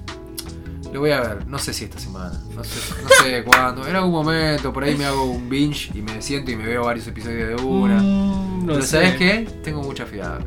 Lo 0.92 1.00
voy 1.00 1.12
a 1.12 1.20
ver. 1.20 1.46
No 1.46 1.58
sé 1.58 1.72
si 1.72 1.84
esta 1.84 1.98
semana. 1.98 2.38
No 2.54 2.62
sé, 2.64 2.80
no 3.02 3.08
sé 3.08 3.44
cuándo. 3.46 3.86
En 3.86 3.96
algún 3.96 4.12
momento, 4.12 4.72
por 4.72 4.84
ahí 4.84 4.96
me 4.96 5.04
hago 5.06 5.24
un 5.24 5.48
binge 5.48 5.90
y 5.94 6.02
me 6.02 6.20
siento 6.20 6.50
y 6.50 6.56
me 6.56 6.66
veo 6.66 6.84
varios 6.84 7.06
episodios 7.06 7.48
de 7.48 7.54
una. 7.66 8.02
Mm, 8.02 8.66
no 8.66 8.72
Pero 8.74 8.82
sé. 8.82 8.88
¿sabes 8.88 9.14
qué? 9.14 9.48
Tengo 9.62 9.82
mucha 9.82 10.04
fiada. 10.04 10.40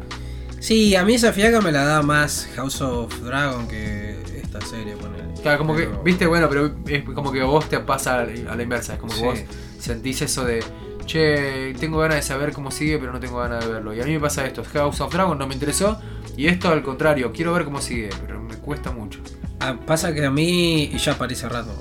Sí, 0.59 0.95
a 0.95 1.03
mí 1.03 1.15
esa 1.15 1.33
fiaca 1.33 1.59
me 1.59 1.71
la 1.71 1.85
da 1.85 2.01
más 2.01 2.47
House 2.55 2.81
of 2.81 3.19
Dragon 3.21 3.67
que 3.67 4.21
esta 4.35 4.61
serie. 4.61 4.95
Claro, 5.43 5.57
como 5.59 5.75
que, 5.75 5.87
viste, 6.03 6.25
bueno, 6.25 6.47
pero 6.49 6.73
es 6.87 7.03
como 7.03 7.31
que 7.31 7.43
vos 7.43 7.67
te 7.69 7.79
pasa 7.79 8.21
a 8.21 8.25
la 8.25 8.63
inversa. 8.63 8.93
Es 8.93 8.99
como 8.99 9.11
que 9.13 9.19
Sí. 9.19 9.23
vos 9.25 9.39
sentís 9.77 10.21
eso 10.23 10.43
de, 10.45 10.63
che, 11.05 11.73
tengo 11.79 11.99
ganas 11.99 12.15
de 12.17 12.21
saber 12.23 12.53
cómo 12.53 12.71
sigue, 12.71 12.97
pero 12.97 13.11
no 13.13 13.19
tengo 13.19 13.37
ganas 13.39 13.63
de 13.65 13.71
verlo. 13.71 13.93
Y 13.93 13.99
a 14.01 14.05
mí 14.05 14.13
me 14.13 14.19
pasa 14.21 14.45
esto: 14.45 14.63
House 14.73 15.01
of 15.01 15.13
Dragon 15.13 15.37
no 15.37 15.45
me 15.45 15.53
interesó. 15.53 15.99
Y 16.37 16.47
esto 16.47 16.69
al 16.69 16.81
contrario, 16.81 17.31
quiero 17.31 17.53
ver 17.53 17.65
cómo 17.65 17.79
sigue, 17.81 18.09
pero 18.25 18.41
me 18.41 18.55
cuesta 18.55 18.91
mucho. 18.91 19.19
Ah, 19.59 19.77
pasa 19.85 20.13
que 20.13 20.25
a 20.25 20.31
mí, 20.31 20.85
y 20.85 20.97
ya 20.97 21.15
parece 21.17 21.47
rato, 21.47 21.71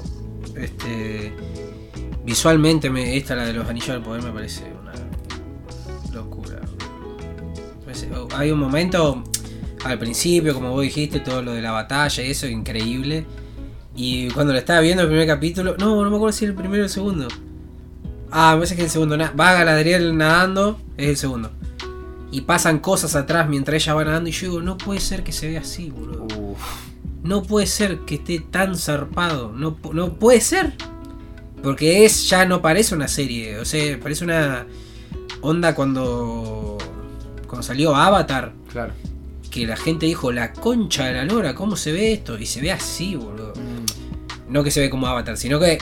este, 0.57 1.33
visualmente 2.25 2.91
me, 2.91 3.17
esta, 3.17 3.35
la 3.35 3.47
de 3.47 3.53
los 3.55 3.67
anillos 3.69 3.89
del 3.89 4.03
poder, 4.03 4.23
me 4.23 4.31
parece 4.31 4.65
una 4.81 4.93
locura. 6.13 6.61
Parece- 7.85 8.11
oh, 8.15 8.29
Hay 8.37 8.51
un 8.51 8.59
momento 8.59 9.23
al 9.85 9.99
principio, 9.99 10.53
como 10.55 10.71
vos 10.71 10.83
dijiste, 10.83 11.21
todo 11.21 11.43
lo 11.43 11.53
de 11.53 11.63
la 11.63 11.71
batalla 11.73 12.23
y 12.23 12.31
eso, 12.31 12.47
increíble. 12.47 13.25
Y 13.95 14.31
cuando 14.31 14.53
lo 14.53 14.59
estaba 14.59 14.81
viendo 14.81 15.03
el 15.03 15.09
primer 15.09 15.27
capítulo, 15.27 15.77
no, 15.79 16.03
no 16.03 16.11
me 16.11 16.17
acuerdo 16.17 16.33
si 16.33 16.45
era 16.45 16.53
el 16.53 16.59
primero 16.59 16.83
o 16.83 16.87
el 16.87 16.91
segundo. 16.91 17.29
Ah, 18.31 18.53
me 18.53 18.59
parece 18.59 18.77
que 18.77 18.83
es 18.83 18.87
el 18.87 18.93
segundo. 18.93 19.19
Va 19.19 19.53
Galadriel 19.53 20.17
nadando, 20.17 20.81
es 20.97 21.09
el 21.09 21.17
segundo. 21.17 21.51
Y 22.31 22.43
pasan 22.43 22.79
cosas 22.79 23.15
atrás 23.15 23.49
mientras 23.49 23.83
ella 23.83 23.95
va 23.95 24.05
nadando 24.05 24.31
y 24.31 24.33
yo 24.33 24.49
digo, 24.49 24.63
no 24.63 24.79
puede 24.79 25.01
ser 25.01 25.23
que 25.23 25.33
se 25.33 25.49
vea 25.49 25.61
así, 25.61 25.91
boludo. 25.91 26.27
Uf. 26.39 26.59
No 27.23 27.43
puede 27.43 27.67
ser 27.67 28.01
que 28.01 28.17
esté 28.17 28.41
tan 28.41 28.77
zarpado. 28.77 29.53
No, 29.53 29.79
no 29.93 30.15
puede 30.15 30.41
ser. 30.41 30.73
Porque 31.63 32.05
es 32.05 32.29
ya 32.29 32.45
no 32.47 32.61
parece 32.63 32.95
una 32.95 33.07
serie. 33.07 33.59
O 33.59 33.65
sea, 33.65 34.01
parece 34.01 34.25
una 34.25 34.67
onda 35.43 35.75
cuando. 35.75 36.79
Cuando 37.47 37.63
salió 37.63 37.95
Avatar. 37.95 38.55
Claro. 38.73 38.95
Que 39.51 39.67
la 39.67 39.77
gente 39.77 40.07
dijo, 40.07 40.33
la 40.33 40.55
concha 40.55 41.05
de 41.05 41.13
la 41.13 41.25
lora, 41.25 41.55
¿cómo 41.55 41.77
se 41.77 41.93
ve 41.93 42.15
esto? 42.15 42.39
Y 42.39 42.47
se 42.47 42.63
ve 42.63 42.73
así, 42.73 43.15
boludo. 43.15 43.53
No 44.53 44.63
que 44.63 44.71
se 44.71 44.81
ve 44.81 44.91
como 44.91 45.07
Avatar, 45.07 45.37
sino 45.39 45.59
que 45.59 45.79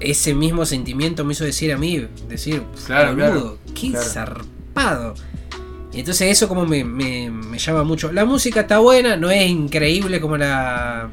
ese 0.00 0.34
mismo 0.34 0.64
sentimiento 0.64 1.24
me 1.24 1.32
hizo 1.34 1.44
decir 1.44 1.72
a 1.72 1.76
mí, 1.78 2.06
decir, 2.28 2.62
Claro, 2.86 3.10
boludo, 3.10 3.26
claro, 3.30 3.58
qué 3.74 3.90
claro. 3.90 4.06
zarpado. 4.08 5.14
Y 5.92 6.00
entonces 6.00 6.30
eso 6.32 6.48
como 6.48 6.64
me, 6.66 6.82
me- 6.84 7.30
me 7.30 7.58
llama 7.58 7.84
mucho. 7.84 8.10
La 8.12 8.24
música 8.24 8.60
está 8.62 8.78
buena, 8.78 9.16
no 9.16 9.30
es 9.30 9.46
increíble 9.48 10.20
como 10.20 10.36
la, 10.38 11.08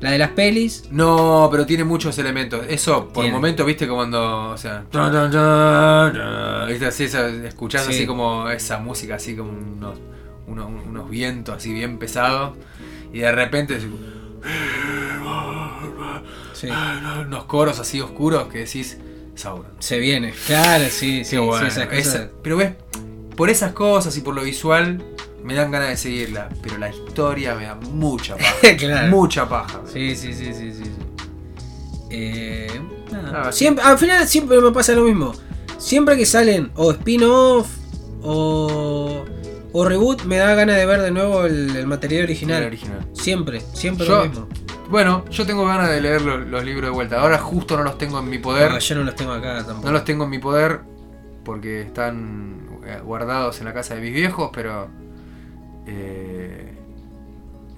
la 0.00 0.10
de 0.10 0.18
las 0.18 0.30
pelis. 0.30 0.84
No, 0.90 1.46
pero 1.50 1.66
tiene 1.66 1.84
muchos 1.84 2.18
elementos. 2.18 2.64
Eso, 2.68 3.08
por 3.08 3.22
Tiene. 3.24 3.32
momentos, 3.36 3.64
viste, 3.66 3.86
como 3.86 3.98
cuando. 4.00 4.48
O 4.50 4.56
sea. 4.56 4.84
¿Viste? 6.68 6.86
Así, 6.86 7.04
escuchás 7.04 7.84
Sí. 7.84 7.92
así 7.92 8.06
como 8.06 8.48
esa 8.48 8.78
música, 8.78 9.16
así 9.16 9.36
como 9.36 9.50
unos, 9.52 9.98
unos, 10.46 10.66
unos 10.88 11.10
vientos 11.10 11.54
así 11.56 11.72
bien 11.72 11.98
pesados. 11.98 12.56
Y 13.12 13.18
de 13.20 13.30
repente. 13.32 13.76
así, 13.76 13.86
Sí, 16.60 16.68
unos 17.26 17.44
coros 17.44 17.78
así 17.78 18.00
oscuros 18.00 18.48
que 18.48 18.58
decís. 18.58 18.98
Sauron. 19.34 19.66
se 19.78 19.98
viene. 19.98 20.34
Claro, 20.46 20.84
sí, 20.90 21.24
sí, 21.24 21.38
bueno. 21.38 21.60
sí, 21.70 21.78
esas 21.80 21.90
Esa- 21.92 22.12
cosas. 22.18 22.28
pero 22.42 22.56
ves, 22.58 22.72
por 23.36 23.48
esas 23.48 23.72
cosas 23.72 24.14
y 24.18 24.20
por 24.20 24.34
lo 24.34 24.42
visual, 24.42 25.02
me 25.42 25.54
dan 25.54 25.70
ganas 25.70 25.88
de 25.88 25.96
seguirla. 25.96 26.50
Pero 26.62 26.76
la 26.76 26.90
historia 26.90 27.54
me 27.54 27.64
da 27.64 27.74
mucha 27.76 28.36
paja. 28.36 28.76
claro. 28.76 29.08
mucha 29.08 29.48
paja. 29.48 29.80
Sí, 29.90 30.14
sí, 30.14 30.34
sí, 30.34 30.52
sí. 30.52 30.82
Eh, 32.10 32.68
nada. 33.12 33.42
Ah, 33.48 33.52
sí. 33.52 33.58
siempre, 33.60 33.84
al 33.84 33.98
final 33.98 34.26
siempre 34.28 34.60
me 34.60 34.70
pasa 34.72 34.92
lo 34.92 35.02
mismo. 35.04 35.32
Siempre 35.78 36.16
que 36.16 36.26
salen 36.26 36.70
o 36.74 36.90
spin-off 36.92 37.68
o, 38.22 39.24
o 39.72 39.84
reboot, 39.84 40.24
me 40.24 40.36
da 40.36 40.54
ganas 40.54 40.76
de 40.76 40.84
ver 40.86 41.00
de 41.00 41.10
nuevo 41.10 41.44
el, 41.46 41.74
el 41.76 41.86
material 41.86 42.24
original. 42.24 42.62
El 42.62 42.68
original. 42.68 43.06
Siempre, 43.14 43.62
siempre 43.72 44.06
Yo- 44.06 44.16
lo 44.24 44.28
mismo. 44.28 44.48
Bueno, 44.90 45.24
yo 45.30 45.46
tengo 45.46 45.64
ganas 45.66 45.88
de 45.88 46.00
leer 46.00 46.22
los, 46.22 46.46
los 46.46 46.64
libros 46.64 46.90
de 46.90 46.90
vuelta. 46.90 47.20
Ahora 47.20 47.38
justo 47.38 47.76
no 47.76 47.84
los 47.84 47.96
tengo 47.96 48.18
en 48.18 48.28
mi 48.28 48.38
poder. 48.38 48.72
No, 48.72 48.78
yo 48.80 48.94
no 48.96 49.04
los 49.04 49.14
tengo 49.14 49.32
acá 49.32 49.64
tampoco. 49.64 49.86
No 49.86 49.92
los 49.92 50.04
tengo 50.04 50.24
en 50.24 50.30
mi 50.30 50.38
poder 50.38 50.80
porque 51.44 51.82
están 51.82 52.68
eh, 52.84 53.00
guardados 53.02 53.60
en 53.60 53.66
la 53.66 53.72
casa 53.72 53.94
de 53.94 54.00
mis 54.00 54.12
viejos, 54.12 54.50
pero 54.52 54.88
eh, 55.86 56.74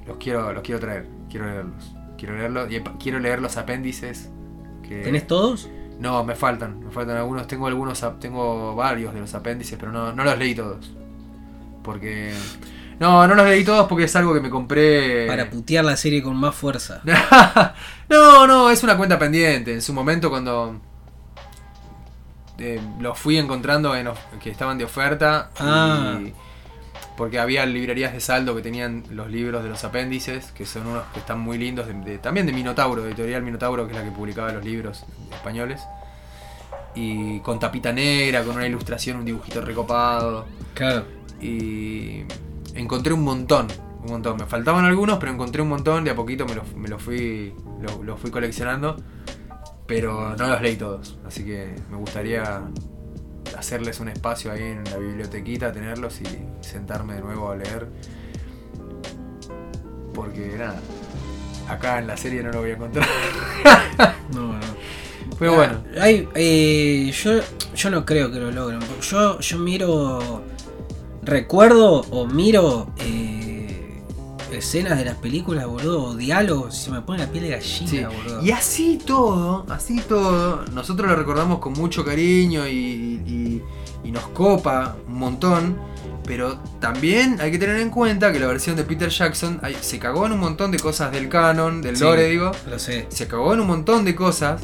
los 0.06 0.16
quiero 0.16 0.52
los 0.52 0.62
quiero 0.62 0.80
traer, 0.80 1.06
quiero 1.28 1.46
leerlos. 1.46 1.94
Quiero 2.16 2.36
leerlos 2.36 2.70
y 2.70 2.80
quiero 2.98 3.18
leer 3.18 3.42
los 3.42 3.56
apéndices 3.56 4.30
que 4.82 5.02
¿Tenés 5.02 5.26
todos? 5.26 5.68
No, 5.98 6.24
me 6.24 6.34
faltan, 6.34 6.80
me 6.80 6.90
faltan 6.90 7.16
algunos, 7.16 7.46
tengo 7.46 7.66
algunos 7.66 8.04
tengo 8.20 8.74
varios 8.74 9.12
de 9.12 9.20
los 9.20 9.34
apéndices, 9.34 9.78
pero 9.78 9.92
no, 9.92 10.12
no 10.12 10.24
los 10.24 10.38
leí 10.38 10.54
todos. 10.54 10.92
Porque 11.82 12.32
no, 13.02 13.26
no 13.26 13.34
los 13.34 13.46
leí 13.46 13.64
todos 13.64 13.86
porque 13.88 14.04
es 14.04 14.16
algo 14.16 14.32
que 14.32 14.40
me 14.40 14.48
compré 14.48 15.26
Para 15.26 15.50
putear 15.50 15.84
la 15.84 15.96
serie 15.96 16.22
con 16.22 16.36
más 16.36 16.54
fuerza. 16.54 17.02
no, 18.08 18.46
no, 18.46 18.70
es 18.70 18.82
una 18.82 18.96
cuenta 18.96 19.18
pendiente. 19.18 19.74
En 19.74 19.82
su 19.82 19.92
momento 19.92 20.30
cuando 20.30 20.80
eh, 22.58 22.80
los 23.00 23.18
fui 23.18 23.38
encontrando 23.38 23.94
en 23.96 24.08
que 24.42 24.50
estaban 24.50 24.78
de 24.78 24.84
oferta. 24.84 25.50
y- 25.54 25.62
Ah. 25.64 26.20
porque 27.16 27.38
había 27.38 27.66
librerías 27.66 28.12
de 28.12 28.20
saldo 28.20 28.54
que 28.56 28.62
tenían 28.62 29.04
los 29.10 29.28
libros 29.30 29.62
de 29.62 29.68
los 29.68 29.84
apéndices, 29.84 30.50
que 30.52 30.64
son 30.64 30.86
unos 30.86 31.04
que 31.12 31.18
están 31.20 31.38
muy 31.40 31.58
lindos, 31.58 31.86
de- 31.86 31.92
de- 31.94 32.18
también 32.18 32.46
de 32.46 32.52
Minotauro, 32.52 33.02
de 33.02 33.08
editorial 33.10 33.42
Minotauro, 33.42 33.86
que 33.86 33.92
es 33.92 33.98
la 33.98 34.04
que 34.04 34.10
publicaba 34.10 34.50
los 34.52 34.64
libros 34.64 35.04
españoles. 35.32 35.82
Y 36.94 37.40
con 37.40 37.58
tapita 37.58 37.92
negra, 37.92 38.42
con 38.44 38.56
una 38.56 38.66
ilustración, 38.66 39.18
un 39.18 39.24
dibujito 39.24 39.60
recopado. 39.60 40.46
Claro. 40.74 41.04
Y 41.40 42.24
encontré 42.74 43.12
un 43.12 43.22
montón, 43.22 43.68
un 44.04 44.10
montón. 44.10 44.36
Me 44.36 44.46
faltaban 44.46 44.84
algunos, 44.84 45.18
pero 45.18 45.32
encontré 45.32 45.62
un 45.62 45.68
montón. 45.68 46.04
De 46.04 46.10
a 46.10 46.14
poquito 46.16 46.46
me 46.46 46.54
los 46.54 46.74
me 46.74 46.88
los 46.88 47.02
fui, 47.02 47.54
lo- 47.80 48.02
los 48.02 48.18
fui 48.20 48.30
coleccionando. 48.30 48.96
Pero 49.86 50.36
no 50.36 50.46
los 50.48 50.62
leí 50.62 50.76
todos. 50.76 51.18
Así 51.26 51.44
que 51.44 51.74
me 51.90 51.96
gustaría 51.96 52.62
hacerles 53.58 54.00
un 54.00 54.08
espacio 54.08 54.50
ahí 54.52 54.62
en 54.62 54.84
la 54.84 54.96
bibliotequita, 54.96 55.72
tenerlos 55.72 56.20
y 56.22 56.24
sentarme 56.62 57.14
de 57.14 57.20
nuevo 57.20 57.50
a 57.50 57.56
leer. 57.56 57.88
Porque 60.14 60.54
nada, 60.58 60.80
acá 61.68 61.98
en 61.98 62.06
la 62.06 62.16
serie 62.16 62.42
no 62.42 62.50
lo 62.52 62.60
voy 62.60 62.70
a 62.70 62.74
encontrar. 62.74 63.06
No, 64.32 64.54
no. 64.54 64.60
Pero 65.38 65.54
bueno, 65.56 65.82
hay, 66.00 66.26
eh, 66.34 67.10
yo, 67.12 67.32
yo 67.74 67.90
no 67.90 68.06
creo 68.06 68.30
que 68.32 68.38
lo 68.38 68.50
logren. 68.50 68.80
Yo, 69.02 69.38
yo 69.40 69.58
miro. 69.58 70.42
Recuerdo 71.22 72.00
o 72.10 72.26
miro 72.26 72.88
eh, 72.98 74.00
escenas 74.52 74.98
de 74.98 75.04
las 75.04 75.14
películas, 75.16 75.66
boludo, 75.66 76.04
o 76.06 76.14
diálogos, 76.16 76.76
se 76.76 76.90
me 76.90 77.00
pone 77.00 77.20
la 77.20 77.26
piel 77.30 77.44
de 77.44 77.50
gallina, 77.50 77.88
Sí. 77.88 78.02
boludo. 78.04 78.42
Y 78.42 78.50
así 78.50 78.98
todo, 79.04 79.64
así 79.70 80.00
todo, 80.00 80.64
nosotros 80.72 81.08
lo 81.08 81.16
recordamos 81.16 81.58
con 81.60 81.74
mucho 81.74 82.04
cariño 82.04 82.66
y, 82.66 82.72
y- 82.72 83.62
y 84.04 84.10
nos 84.10 84.26
copa 84.28 84.96
un 85.06 85.14
montón, 85.14 85.76
pero 86.24 86.58
también 86.80 87.40
hay 87.40 87.52
que 87.52 87.58
tener 87.58 87.76
en 87.78 87.90
cuenta 87.90 88.32
que 88.32 88.40
la 88.40 88.48
versión 88.48 88.74
de 88.74 88.82
Peter 88.82 89.08
Jackson 89.08 89.60
se 89.80 89.98
cagó 90.00 90.26
en 90.26 90.32
un 90.32 90.40
montón 90.40 90.72
de 90.72 90.78
cosas 90.80 91.12
del 91.12 91.28
canon, 91.28 91.80
del 91.82 91.96
Sí. 91.96 92.02
lore, 92.02 92.26
digo, 92.26 92.50
Lo 92.68 92.80
sé. 92.80 93.06
se 93.10 93.28
cagó 93.28 93.54
en 93.54 93.60
un 93.60 93.68
montón 93.68 94.04
de 94.04 94.16
cosas 94.16 94.60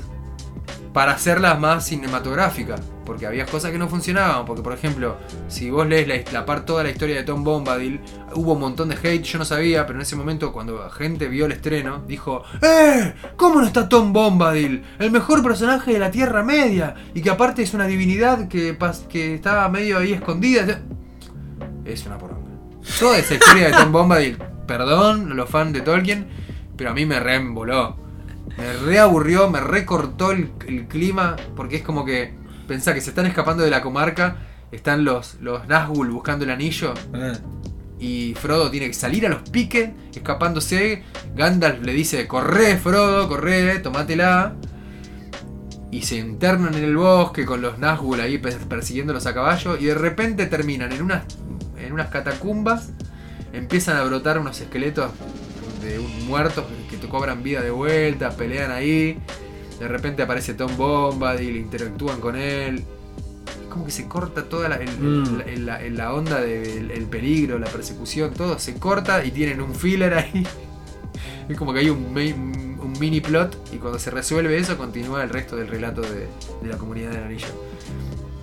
para 0.92 1.12
hacerlas 1.12 1.58
más 1.58 1.86
cinematográficas. 1.86 2.80
Porque 3.04 3.26
había 3.26 3.46
cosas 3.46 3.70
que 3.70 3.78
no 3.78 3.88
funcionaban. 3.88 4.44
Porque, 4.44 4.62
por 4.62 4.74
ejemplo, 4.74 5.16
si 5.48 5.70
vos 5.70 5.86
lees 5.86 6.06
la, 6.06 6.16
la 6.30 6.44
par, 6.44 6.66
toda 6.66 6.82
la 6.82 6.90
historia 6.90 7.16
de 7.16 7.22
Tom 7.22 7.42
Bombadil, 7.42 8.00
hubo 8.34 8.52
un 8.52 8.60
montón 8.60 8.90
de 8.90 8.96
hate. 8.96 9.22
Yo 9.22 9.38
no 9.38 9.46
sabía, 9.46 9.86
pero 9.86 9.98
en 9.98 10.02
ese 10.02 10.14
momento, 10.14 10.52
cuando 10.52 10.90
gente 10.90 11.26
vio 11.28 11.46
el 11.46 11.52
estreno, 11.52 12.02
dijo: 12.06 12.42
¡Eh! 12.60 13.14
¿Cómo 13.36 13.60
no 13.60 13.66
está 13.66 13.88
Tom 13.88 14.12
Bombadil? 14.12 14.84
El 14.98 15.10
mejor 15.10 15.42
personaje 15.42 15.92
de 15.92 15.98
la 15.98 16.10
Tierra 16.10 16.42
Media. 16.42 16.94
Y 17.14 17.22
que 17.22 17.30
aparte 17.30 17.62
es 17.62 17.72
una 17.72 17.86
divinidad 17.86 18.48
que, 18.48 18.76
que 19.08 19.34
estaba 19.34 19.68
medio 19.70 19.98
ahí 19.98 20.12
escondida. 20.12 20.82
Es 21.86 22.04
una 22.04 22.18
poronga. 22.18 22.50
Toda 22.98 23.18
esa 23.18 23.34
historia 23.34 23.68
de 23.68 23.72
Tom 23.72 23.92
Bombadil, 23.92 24.38
perdón, 24.66 25.34
los 25.34 25.48
fans 25.48 25.72
de 25.72 25.80
Tolkien, 25.80 26.28
pero 26.76 26.90
a 26.90 26.94
mí 26.94 27.06
me 27.06 27.20
reemboló. 27.20 27.96
Me 28.58 28.72
reaburrió, 28.74 29.48
me 29.48 29.60
recortó 29.60 30.32
el, 30.32 30.50
el 30.66 30.86
clima, 30.88 31.36
porque 31.56 31.76
es 31.76 31.82
como 31.82 32.04
que 32.04 32.34
pensá 32.66 32.92
que 32.92 33.00
se 33.00 33.10
están 33.10 33.24
escapando 33.26 33.62
de 33.62 33.70
la 33.70 33.80
comarca, 33.80 34.36
están 34.72 35.04
los, 35.04 35.36
los 35.40 35.66
Nazgûl 35.68 36.10
buscando 36.10 36.44
el 36.44 36.50
anillo, 36.50 36.92
Ah, 37.14 37.32
y 38.00 38.34
Frodo 38.34 38.70
tiene 38.70 38.86
que 38.88 38.94
salir 38.94 39.26
a 39.26 39.28
los 39.28 39.42
piques, 39.48 39.90
escapándose. 40.14 41.02
Gandalf 41.34 41.82
le 41.82 41.92
dice, 41.92 42.28
corre 42.28 42.76
Frodo, 42.76 43.28
corre, 43.28 43.78
tomátela. 43.80 44.54
Y 45.90 46.02
se 46.02 46.16
internan 46.16 46.74
en 46.74 46.84
el 46.84 46.96
bosque 46.96 47.44
con 47.46 47.62
los 47.62 47.78
Nazgûl 47.78 48.20
ahí 48.20 48.38
pe- 48.38 48.52
persiguiéndolos 48.52 49.26
a 49.26 49.34
caballo. 49.34 49.76
Y 49.78 49.86
de 49.86 49.94
repente 49.94 50.46
terminan 50.46 50.92
en 50.92 51.02
unas, 51.02 51.24
en 51.78 51.92
unas 51.92 52.08
catacumbas. 52.08 52.90
Empiezan 53.52 53.96
a 53.96 54.04
brotar 54.04 54.38
unos 54.38 54.60
esqueletos 54.60 55.10
de 55.80 55.98
un- 55.98 56.26
muertos 56.26 56.64
que 56.90 56.96
te 56.96 57.08
cobran 57.08 57.42
vida 57.42 57.62
de 57.62 57.70
vuelta, 57.70 58.30
pelean 58.30 58.70
ahí. 58.70 59.18
De 59.78 59.86
repente 59.88 60.22
aparece 60.22 60.54
Tom 60.54 60.76
Bombadil, 60.76 61.56
interactúan 61.56 62.20
con 62.20 62.36
él. 62.36 62.84
Es 63.62 63.68
como 63.70 63.84
que 63.84 63.90
se 63.92 64.06
corta 64.08 64.44
toda 64.44 64.68
la, 64.68 64.76
el- 64.76 64.98
Mm. 64.98 65.38
la- 65.64 65.80
la- 65.80 65.90
la 65.90 66.14
onda 66.14 66.40
del 66.40 66.90
el 66.90 67.04
peligro, 67.04 67.58
la 67.58 67.66
persecución, 67.68 68.32
todo 68.34 68.58
se 68.58 68.74
corta 68.74 69.24
y 69.24 69.30
tienen 69.30 69.60
un 69.60 69.74
filler 69.74 70.14
ahí. 70.14 70.46
Es 71.48 71.56
como 71.56 71.72
que 71.72 71.80
hay 71.80 71.88
un, 71.90 72.12
mini 73.00 73.20
plot 73.20 73.56
y 73.72 73.76
cuando 73.76 73.98
se 73.98 74.10
resuelve 74.10 74.58
eso 74.58 74.76
continúa 74.76 75.22
el 75.22 75.30
resto 75.30 75.56
del 75.56 75.68
relato 75.68 76.00
de, 76.02 76.26
de 76.62 76.68
la 76.68 76.76
comunidad 76.76 77.10
del 77.12 77.22
anillo. 77.24 77.46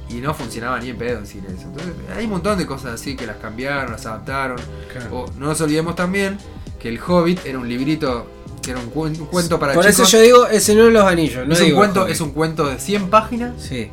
Y 0.10 0.16
no 0.16 0.34
funcionaba 0.34 0.80
ni 0.80 0.90
en 0.90 0.98
pedo 0.98 1.20
en 1.20 1.26
cine 1.28 1.48
eso. 1.50 1.64
Entonces 1.68 1.94
hay 2.16 2.26
un 2.26 2.32
montón 2.32 2.58
de 2.58 2.66
cosas 2.66 2.94
así 2.94 3.16
que 3.16 3.26
las 3.28 3.38
cambiaron, 3.38 3.92
las 3.92 4.06
adaptaron. 4.06 4.58
claro. 4.92 5.18
O 5.18 5.32
no 5.38 5.48
nos 5.48 5.60
olvidemos 5.62 5.96
también 5.96 6.38
que 6.86 6.90
El 6.90 7.00
Hobbit 7.02 7.44
era 7.48 7.58
un 7.58 7.68
librito, 7.68 8.28
que 8.62 8.70
era 8.70 8.80
un, 8.80 8.92
cuen- 8.94 9.20
un 9.20 9.26
cuento 9.26 9.58
para 9.58 9.74
Por 9.74 9.86
chicos. 9.86 10.02
eso 10.08 10.18
yo 10.18 10.22
digo 10.24 10.46
el 10.46 10.62
Señor 10.62 10.86
de 10.86 10.92
los 10.92 11.04
Anillos, 11.04 11.48
no 11.48 11.56
es, 11.56 11.62
un 11.62 11.72
cuento, 11.72 12.06
es 12.06 12.22
un 12.22 12.30
cuento 12.32 12.68
de 12.68 12.78
100 12.78 13.10
páginas 13.10 13.54
Sí, 13.60 13.90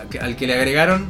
al 0.00 0.08
que, 0.08 0.18
al 0.18 0.34
que 0.34 0.48
le 0.48 0.54
agregaron 0.54 1.06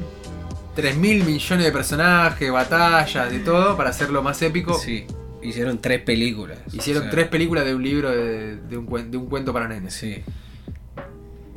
3 0.75 0.95
mil 0.99 1.25
millones 1.25 1.65
de 1.65 1.73
personajes, 1.73 2.53
batallas, 2.53 3.31
de 3.31 3.39
todo, 3.39 3.75
para 3.75 3.89
hacerlo 3.89 4.23
más 4.23 4.43
épico. 4.43 4.75
sí. 4.79 5.07
Hicieron 5.45 5.79
tres 5.79 6.01
películas. 6.03 6.59
Hicieron 6.73 7.01
o 7.03 7.05
sea, 7.07 7.11
tres 7.11 7.27
películas 7.29 7.65
de 7.65 7.75
un 7.75 7.83
libro 7.83 8.11
de, 8.11 8.57
de 8.59 8.77
un, 8.79 8.87
cuen- 8.87 9.09
de 9.11 9.17
un 9.17 9.27
cuento 9.27 9.53
para 9.53 9.67
nenes. 9.67 9.93
Sí. 9.95 10.23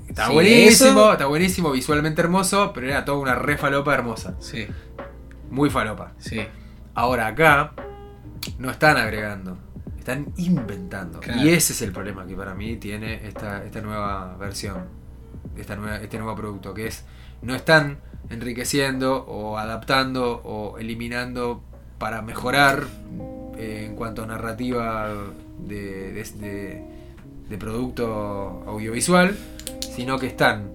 Está 0.07 0.27
Sí, 0.27 0.33
buenísimo, 0.33 0.89
eso- 1.01 1.11
está 1.11 1.25
buenísimo, 1.27 1.71
visualmente 1.71 2.21
hermoso, 2.21 2.71
pero 2.73 2.87
era 2.87 3.03
toda 3.05 3.17
una 3.19 3.35
re 3.35 3.57
falopa 3.57 3.93
hermosa. 3.93 4.35
Sí, 4.39 4.65
Muy 5.51 5.69
falopa. 5.69 6.13
sí. 6.19 6.39
Ahora 6.95 7.27
acá 7.27 7.73
no 8.59 8.69
están 8.71 8.97
agregando. 8.97 9.57
Están 9.97 10.27
inventando. 10.37 11.19
Claro. 11.19 11.41
Y 11.41 11.49
ese 11.49 11.73
es 11.73 11.81
el 11.81 11.91
problema 11.91 12.25
que 12.27 12.35
para 12.35 12.53
mí 12.53 12.75
tiene 12.77 13.25
esta, 13.27 13.63
esta 13.65 13.81
nueva 13.81 14.35
versión, 14.37 14.77
esta 15.57 15.75
nueva, 15.75 15.97
este 15.97 16.17
nuevo 16.19 16.35
producto, 16.35 16.73
que 16.73 16.87
es 16.87 17.03
no 17.41 17.55
están 17.55 17.97
enriqueciendo 18.29 19.23
o 19.25 19.57
adaptando 19.57 20.41
o 20.43 20.77
eliminando 20.77 21.61
para 21.97 22.21
mejorar 22.21 22.83
eh, 23.57 23.85
en 23.89 23.95
cuanto 23.95 24.23
a 24.23 24.27
narrativa 24.27 25.09
de, 25.59 26.11
de- 26.13 26.23
de- 26.39 26.83
de 27.49 27.57
producto 27.57 28.63
audiovisual, 28.67 29.35
sino 29.95 30.17
que 30.17 30.27
están 30.27 30.71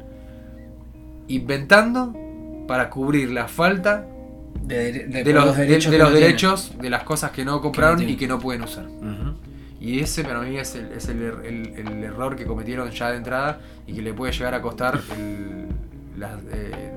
inventando 1.28 2.14
para 2.66 2.90
cubrir 2.90 3.30
la 3.30 3.48
falta 3.48 4.06
De, 4.62 4.93
de- 4.93 5.05
de 5.24 5.24
por 5.35 5.47
los, 5.47 5.56
de- 5.56 5.66
derechos 5.66 5.90
de 5.90 5.97
que 5.97 6.02
los 6.02 6.10
no 6.10 6.16
tienen. 6.16 6.28
derechos 6.28 6.72
de 6.81 6.90
las 6.90 7.02
cosas 7.02 7.31
que 7.32 7.44
no 7.44 7.60
compraron 7.60 7.97
tienen. 7.97 8.14
y 8.14 8.18
que 8.18 8.28
no 8.28 8.39
pueden 8.39 8.62
usar. 8.62 8.85
Y 9.81 10.01
ese 10.01 10.22
para 10.24 10.40
mí 10.40 10.56
es, 10.59 10.74
el, 10.74 10.93
es 10.93 11.09
el, 11.09 11.22
er- 11.22 11.44
el- 11.47 11.74
el 11.89 12.05
error 12.05 12.36
que 12.36 12.44
cometieron 12.44 12.90
ya 12.90 13.10
de 13.10 13.16
entrada 13.16 13.60
y 13.86 13.94
que 13.94 14.02
le 14.02 14.12
puede 14.12 14.32
llegar 14.32 14.55
a 14.55 14.60
costar 14.60 15.01
las, 16.18 16.32
eh, 16.52 16.93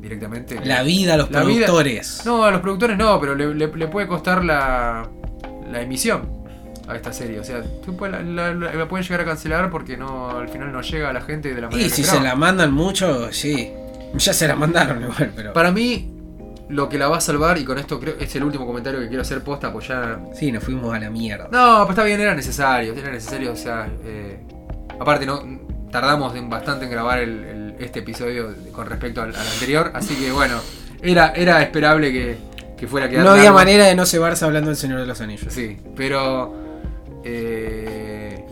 directamente 0.00 0.58
La 0.64 0.82
vida 0.82 1.14
a 1.14 1.16
los 1.16 1.30
La 1.30 1.44
vida- 1.44 1.66
productores. 1.66 2.22
No, 2.26 2.44
a 2.44 2.50
los 2.50 2.60
productores 2.60 2.96
no, 2.98 3.20
pero 3.20 3.34
le, 3.34 3.54
le- 3.54 3.68
le 3.74 3.88
puede 3.88 4.06
costar 4.08 4.44
la, 4.44 5.08
la 5.70 5.80
emisión 5.80 6.28
a 6.88 6.96
esta 6.96 7.12
serie. 7.12 7.38
O 7.38 7.44
sea, 7.44 7.62
tú 7.84 7.96
puedes- 7.96 8.24
la, 8.26 8.52
la- 8.52 8.88
pueden 8.88 9.04
llegar 9.06 9.20
a 9.20 9.24
cancelar 9.24 9.70
porque 9.70 9.96
no 9.96 10.30
al 10.30 10.48
final 10.48 10.72
no 10.72 10.82
llega 10.82 11.10
a 11.10 11.12
la 11.12 11.20
gente 11.20 11.54
de 11.54 11.60
la 11.60 11.68
manera 11.68 11.86
y 11.86 11.88
que 11.88 11.94
si 11.94 12.02
se 12.04 12.20
la 12.20 12.34
mandan 12.34 12.72
mucho, 12.72 13.32
sí. 13.32 13.72
Ya 14.14 14.32
se 14.34 14.46
la 14.48 14.56
mandaron 14.56 15.02
igual, 15.02 15.32
pero. 15.34 15.52
Para 15.54 15.70
mí, 15.70 16.11
lo 16.72 16.88
que 16.88 16.98
la 16.98 17.08
va 17.08 17.18
a 17.18 17.20
salvar, 17.20 17.58
y 17.58 17.64
con 17.64 17.78
esto 17.78 18.00
creo 18.00 18.14
es 18.18 18.34
el 18.36 18.44
último 18.44 18.66
comentario 18.66 18.98
que 19.00 19.08
quiero 19.08 19.22
hacer 19.22 19.42
posta, 19.42 19.72
pues 19.72 19.88
ya 19.88 20.18
Sí, 20.34 20.50
nos 20.50 20.64
fuimos 20.64 20.94
a 20.94 20.98
la 20.98 21.10
mierda. 21.10 21.44
No, 21.52 21.80
pero 21.82 21.90
está 21.90 22.04
bien, 22.04 22.20
era 22.20 22.34
necesario, 22.34 22.94
era 22.94 23.10
necesario, 23.10 23.52
o 23.52 23.56
sea, 23.56 23.88
eh, 24.04 24.38
aparte 24.98 25.26
no 25.26 25.42
tardamos 25.90 26.32
bastante 26.48 26.86
en 26.86 26.90
grabar 26.90 27.18
el- 27.20 27.44
el- 27.44 27.74
este 27.78 27.98
episodio 28.00 28.54
con 28.72 28.86
respecto 28.86 29.20
al, 29.22 29.34
al 29.34 29.46
anterior, 29.46 29.90
así 29.94 30.14
que 30.14 30.32
bueno, 30.32 30.56
era, 31.02 31.32
era 31.36 31.60
esperable 31.62 32.10
que, 32.12 32.36
que 32.76 32.86
fuera 32.86 33.06
a 33.06 33.10
quedar 33.10 33.24
No 33.24 33.30
había 33.32 33.44
largo. 33.44 33.58
manera 33.58 33.84
de 33.86 33.94
no 33.94 34.06
cebarse 34.06 34.44
hablando 34.44 34.68
del 34.70 34.76
Señor 34.76 35.00
de 35.00 35.06
los 35.06 35.20
Anillos. 35.20 35.52
Sí, 35.52 35.76
pero 35.96 36.54
eh, 37.24 38.44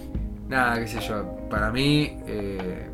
nada, 0.48 0.78
qué 0.80 0.88
sé 0.88 1.00
yo, 1.00 1.46
para 1.50 1.70
mí 1.70 2.18
eh, 2.26 2.88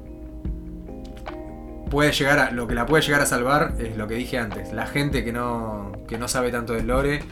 puede 1.91 2.13
llegar 2.13 2.39
a 2.39 2.51
lo 2.51 2.67
que 2.67 2.75
la 2.75 2.87
puede 2.87 3.03
llegar 3.03 3.21
a 3.21 3.27
salvar 3.27 3.75
es 3.79 3.97
lo 3.97 4.07
que 4.09 4.15
dije 4.15 4.39
antes, 4.39 4.73
la 4.73 4.87
gente 4.87 5.25
que 5.25 5.33
no 5.33 5.93
que 6.09 6.19
no 6.19 6.29
sabe 6.29 6.51
tanto 6.51 6.73
del 6.73 6.87
lore 6.87 7.23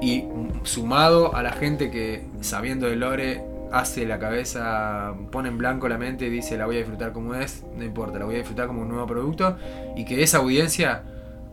y 0.00 0.24
sumado 0.62 1.34
a 1.34 1.42
la 1.42 1.52
gente 1.52 1.90
que 1.90 2.24
sabiendo 2.40 2.86
del 2.86 3.00
lore 3.00 3.42
hace 3.72 4.04
la 4.04 4.18
cabeza, 4.18 5.14
pone 5.30 5.48
en 5.48 5.58
blanco 5.58 5.88
la 5.88 5.96
mente 5.96 6.26
y 6.26 6.30
dice 6.30 6.56
la 6.56 6.66
voy 6.66 6.76
a 6.76 6.78
disfrutar 6.78 7.12
como 7.12 7.34
es, 7.34 7.64
no 7.76 7.84
importa, 7.84 8.18
la 8.18 8.24
voy 8.24 8.34
a 8.34 8.38
disfrutar 8.38 8.66
como 8.66 8.82
un 8.82 8.88
nuevo 8.88 9.06
producto 9.06 9.56
y 9.96 10.04
que 10.04 10.22
esa 10.22 10.38
audiencia 10.38 11.02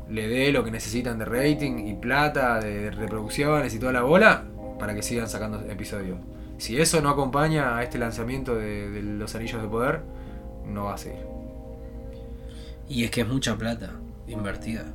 le 0.09 0.27
dé 0.27 0.51
lo 0.51 0.63
que 0.63 0.71
necesitan 0.71 1.19
de 1.19 1.25
rating 1.25 1.87
y 1.87 1.93
plata, 1.95 2.59
de 2.59 2.91
reproducciones 2.91 3.73
y 3.75 3.79
toda 3.79 3.91
la 3.91 4.01
bola 4.01 4.45
para 4.79 4.95
que 4.95 5.03
sigan 5.03 5.27
sacando 5.27 5.59
episodios. 5.69 6.17
Si 6.57 6.79
eso 6.79 7.01
no 7.01 7.09
acompaña 7.09 7.77
a 7.77 7.83
este 7.83 7.99
lanzamiento 7.99 8.55
de, 8.55 8.89
de 8.89 9.01
los 9.03 9.35
anillos 9.35 9.61
de 9.61 9.67
poder, 9.67 10.01
no 10.65 10.85
va 10.85 10.95
a 10.95 10.97
seguir. 10.97 11.36
Y 12.89 13.03
es 13.03 13.11
que 13.11 13.21
es 13.21 13.27
mucha 13.27 13.57
plata 13.57 13.91
invertida. 14.27 14.85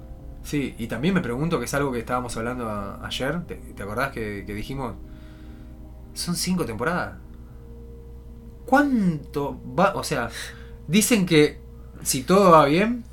Sí, 0.45 0.75
y 0.79 0.87
también 0.89 1.15
me 1.15 1.21
pregunto, 1.21 1.59
que 1.59 1.67
es 1.67 1.75
algo 1.75 1.93
que 1.93 1.99
estábamos 2.01 2.37
hablando 2.37 2.69
a- 2.69 3.07
ayer, 3.07 3.45
¿te, 3.47 3.55
te 3.57 3.83
acordás 3.83 4.11
que, 4.13 4.45
que 4.47 4.55
dijimos? 4.55 4.95
Son 6.15 6.35
cinco 6.37 6.65
temporadas. 6.65 7.15
¿Cuánto 8.67 9.61
va? 9.79 9.95
O 9.95 10.05
sea, 10.05 10.31
dicen 10.89 11.27
que 11.27 11.61
si 12.03 12.23
todo 12.23 12.51
va 12.53 12.65
bien, 12.67 13.05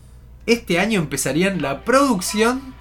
este 0.45 0.80
año 0.80 0.99
empezarían 0.99 1.61
la 1.61 1.84
producción 1.84 2.73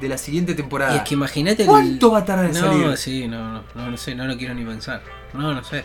de 0.00 0.08
la 0.08 0.18
siguiente 0.18 0.54
temporada. 0.54 0.94
Y 0.94 0.98
es 0.98 1.02
que 1.04 1.14
imagínate 1.14 1.62
el- 1.62 1.68
¿Cuánto 1.68 2.10
va 2.10 2.18
a 2.18 2.24
tardar 2.24 2.46
en 2.46 2.52
No, 2.52 2.60
salir? 2.60 2.96
sí, 2.96 3.26
no, 3.28 3.52
no, 3.54 3.62
no, 3.74 3.90
no 3.90 3.96
sé, 3.96 4.14
no 4.14 4.26
lo 4.26 4.36
quiero 4.36 4.54
ni 4.54 4.64
pensar. 4.64 5.02
No, 5.34 5.54
no 5.54 5.64
sé. 5.64 5.84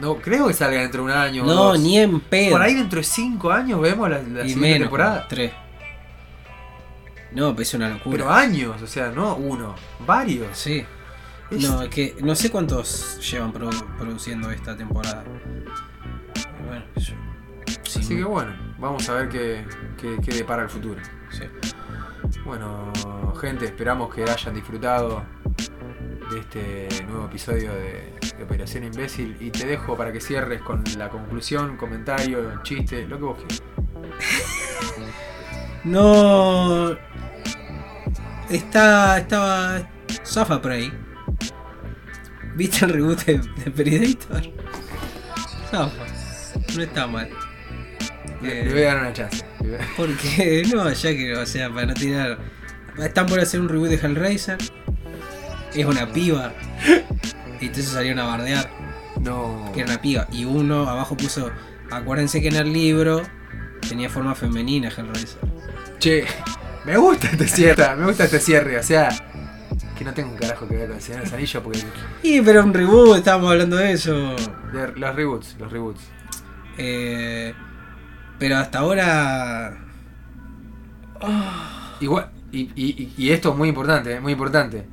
No, 0.00 0.16
creo 0.16 0.46
que 0.48 0.54
salga 0.54 0.80
dentro 0.80 1.04
de 1.04 1.10
un 1.12 1.16
año. 1.18 1.42
o 1.42 1.46
No, 1.46 1.54
dos. 1.54 1.80
ni 1.80 1.98
en 1.98 2.20
pedo. 2.20 2.52
Por 2.52 2.62
ahí 2.62 2.74
dentro 2.74 2.98
de 2.98 3.04
cinco 3.04 3.50
años 3.50 3.80
vemos 3.80 4.08
la, 4.08 4.18
la 4.18 4.22
y 4.44 4.50
siguiente 4.50 4.60
menos, 4.60 4.78
temporada. 4.80 5.26
Tres. 5.28 5.52
No, 7.32 7.50
pero 7.52 7.62
es 7.62 7.74
una 7.74 7.88
locura. 7.90 8.16
Pero 8.16 8.30
años, 8.30 8.80
o 8.82 8.86
sea, 8.86 9.10
no 9.10 9.36
uno, 9.36 9.74
varios. 10.06 10.56
Sí. 10.56 10.84
Es- 11.50 11.62
No, 11.68 11.82
es 11.82 11.88
que 11.88 12.16
no 12.20 12.34
sé 12.34 12.50
cuántos 12.50 13.18
llevan 13.30 13.52
produ- 13.52 13.96
produciendo 13.98 14.50
esta 14.50 14.76
temporada. 14.76 15.24
Pero 15.24 16.66
Bueno, 16.66 16.84
yo. 16.96 17.14
sí, 17.84 18.00
Así 18.00 18.16
que 18.16 18.24
bueno, 18.24 18.52
vamos 18.78 19.08
a 19.08 19.14
ver 19.14 19.28
qué, 19.28 19.64
qué, 20.00 20.16
qué 20.24 20.32
depara 20.36 20.62
el 20.62 20.68
futuro. 20.68 21.00
sí. 21.30 21.44
Bueno, 22.44 22.92
gente, 23.40 23.64
esperamos 23.66 24.14
que 24.14 24.22
hayan 24.22 24.54
disfrutado 24.54 25.22
de 26.30 26.40
este 26.40 27.04
nuevo 27.04 27.26
episodio 27.26 27.72
de, 27.72 28.12
de 28.36 28.44
Operación 28.44 28.84
Imbécil 28.84 29.36
y 29.40 29.50
te 29.50 29.66
dejo 29.66 29.96
para 29.96 30.12
que 30.12 30.20
cierres 30.20 30.60
con 30.62 30.84
la 30.96 31.08
conclusión, 31.08 31.76
comentario, 31.76 32.62
chiste, 32.62 33.06
lo 33.06 33.16
que 33.18 33.24
vos 33.24 33.38
quieras. 33.38 33.62
No. 35.84 36.96
Está. 38.50 39.18
Estaba. 39.18 39.88
Safa 40.22 40.60
Prey. 40.60 40.92
¿Viste 42.56 42.84
el 42.84 42.92
reboot 42.92 43.24
de, 43.24 43.38
de 43.38 43.70
Predator? 43.70 44.42
Zafa. 45.70 46.04
No 46.76 46.82
está 46.82 47.06
mal. 47.06 47.30
Le, 48.42 48.60
Eh, 48.60 48.64
le 48.64 48.72
voy 48.72 48.82
a 48.82 48.86
dar 48.86 48.98
una 48.98 49.12
chance. 49.12 49.44
Porque, 49.96 50.64
no, 50.74 50.90
ya 50.92 51.10
que, 51.10 51.36
o 51.36 51.46
sea, 51.46 51.70
para 51.72 51.86
no 51.86 51.94
tirar. 51.94 52.38
Están 52.98 53.26
por 53.26 53.38
hacer 53.40 53.60
un 53.60 53.68
reboot 53.68 53.90
de 53.90 53.96
Hellraiser. 53.96 54.58
Es 55.78 55.86
una 55.86 56.06
piba. 56.12 56.52
Y 57.60 57.66
entonces 57.66 57.88
salieron 57.92 58.18
a 58.20 58.24
bardear 58.26 58.68
No. 59.20 59.70
que 59.74 59.80
era 59.80 59.90
una 59.92 60.00
piba. 60.00 60.26
Y 60.32 60.44
uno 60.44 60.88
abajo 60.88 61.16
puso. 61.16 61.50
Acuérdense 61.90 62.40
que 62.42 62.48
en 62.48 62.56
el 62.56 62.72
libro 62.72 63.22
tenía 63.88 64.08
forma 64.10 64.34
femenina 64.34 64.88
Hellraiser. 64.88 65.38
Che, 65.98 66.24
me 66.84 66.96
gusta 66.96 67.28
este 67.30 67.46
cierre, 67.48 67.96
me 67.96 68.06
gusta 68.06 68.24
este 68.24 68.38
cierre, 68.40 68.78
o 68.78 68.82
sea, 68.82 69.08
que 69.96 70.04
no 70.04 70.12
tengo 70.14 70.30
un 70.30 70.36
carajo 70.36 70.68
que 70.68 70.76
ver 70.76 70.86
con 70.88 70.96
el 70.96 71.02
Señor 71.02 71.22
Anillos 71.32 71.62
porque 71.62 71.82
Y 72.22 72.40
pero 72.42 72.62
un 72.62 72.72
reboot, 72.74 73.16
estábamos 73.18 73.50
hablando 73.50 73.76
de 73.76 73.92
eso. 73.92 74.14
de- 74.72 74.92
los 74.96 75.14
reboots, 75.14 75.56
los 75.58 75.72
reboots. 75.72 76.00
Eh, 76.76 77.54
pero 78.38 78.56
hasta 78.58 78.78
ahora. 78.80 79.78
Igual, 82.00 82.30
y, 82.52 82.70
y- 82.76 83.12
y 83.16 83.30
esto 83.30 83.50
es 83.50 83.56
muy 83.56 83.68
importante, 83.70 84.14
eh, 84.14 84.20
muy 84.20 84.32
importante. 84.32 84.86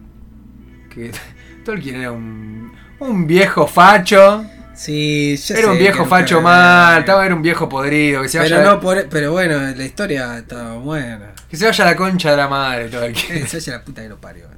Que 0.96 1.12
Tolkien 1.66 1.98
era 2.02 2.12
un, 2.12 2.72
un 3.00 3.28
viejo 3.28 3.68
facho. 3.68 4.46
Sí, 4.74 5.38
ya 5.38 5.56
Era 5.56 5.72
un 5.72 5.78
viejo 5.78 6.04
que- 6.04 6.10
facho 6.10 6.42
mal, 6.42 7.00
estaba, 7.00 7.26
era 7.26 7.34
un 7.34 7.42
viejo 7.42 7.70
podrido, 7.70 8.22
que 8.22 8.28
se, 8.30 8.40
Pero, 8.40 8.58
vaya, 8.58 8.70
no 8.72 8.80
por, 8.82 9.08
pero 9.08 9.32
bueno, 9.32 9.58
la 9.58 9.86
historia 9.86 10.38
estaba 10.40 10.76
buena. 10.78 11.32
que 11.50 11.56
se 11.56 11.66
vaya 11.66 11.86
a 11.86 11.88
la 11.92 11.96
concha 11.96 12.32
de 12.32 12.38
la 12.38 12.48
madre 12.50 12.90
Tolkien. 12.90 13.48
Se 13.48 13.58
hace 13.58 13.72
la 13.72 13.82
puta 13.82 14.02
que 14.02 14.10
lo 14.10 14.18
parió. 14.20 14.44
Entonces. 14.44 14.55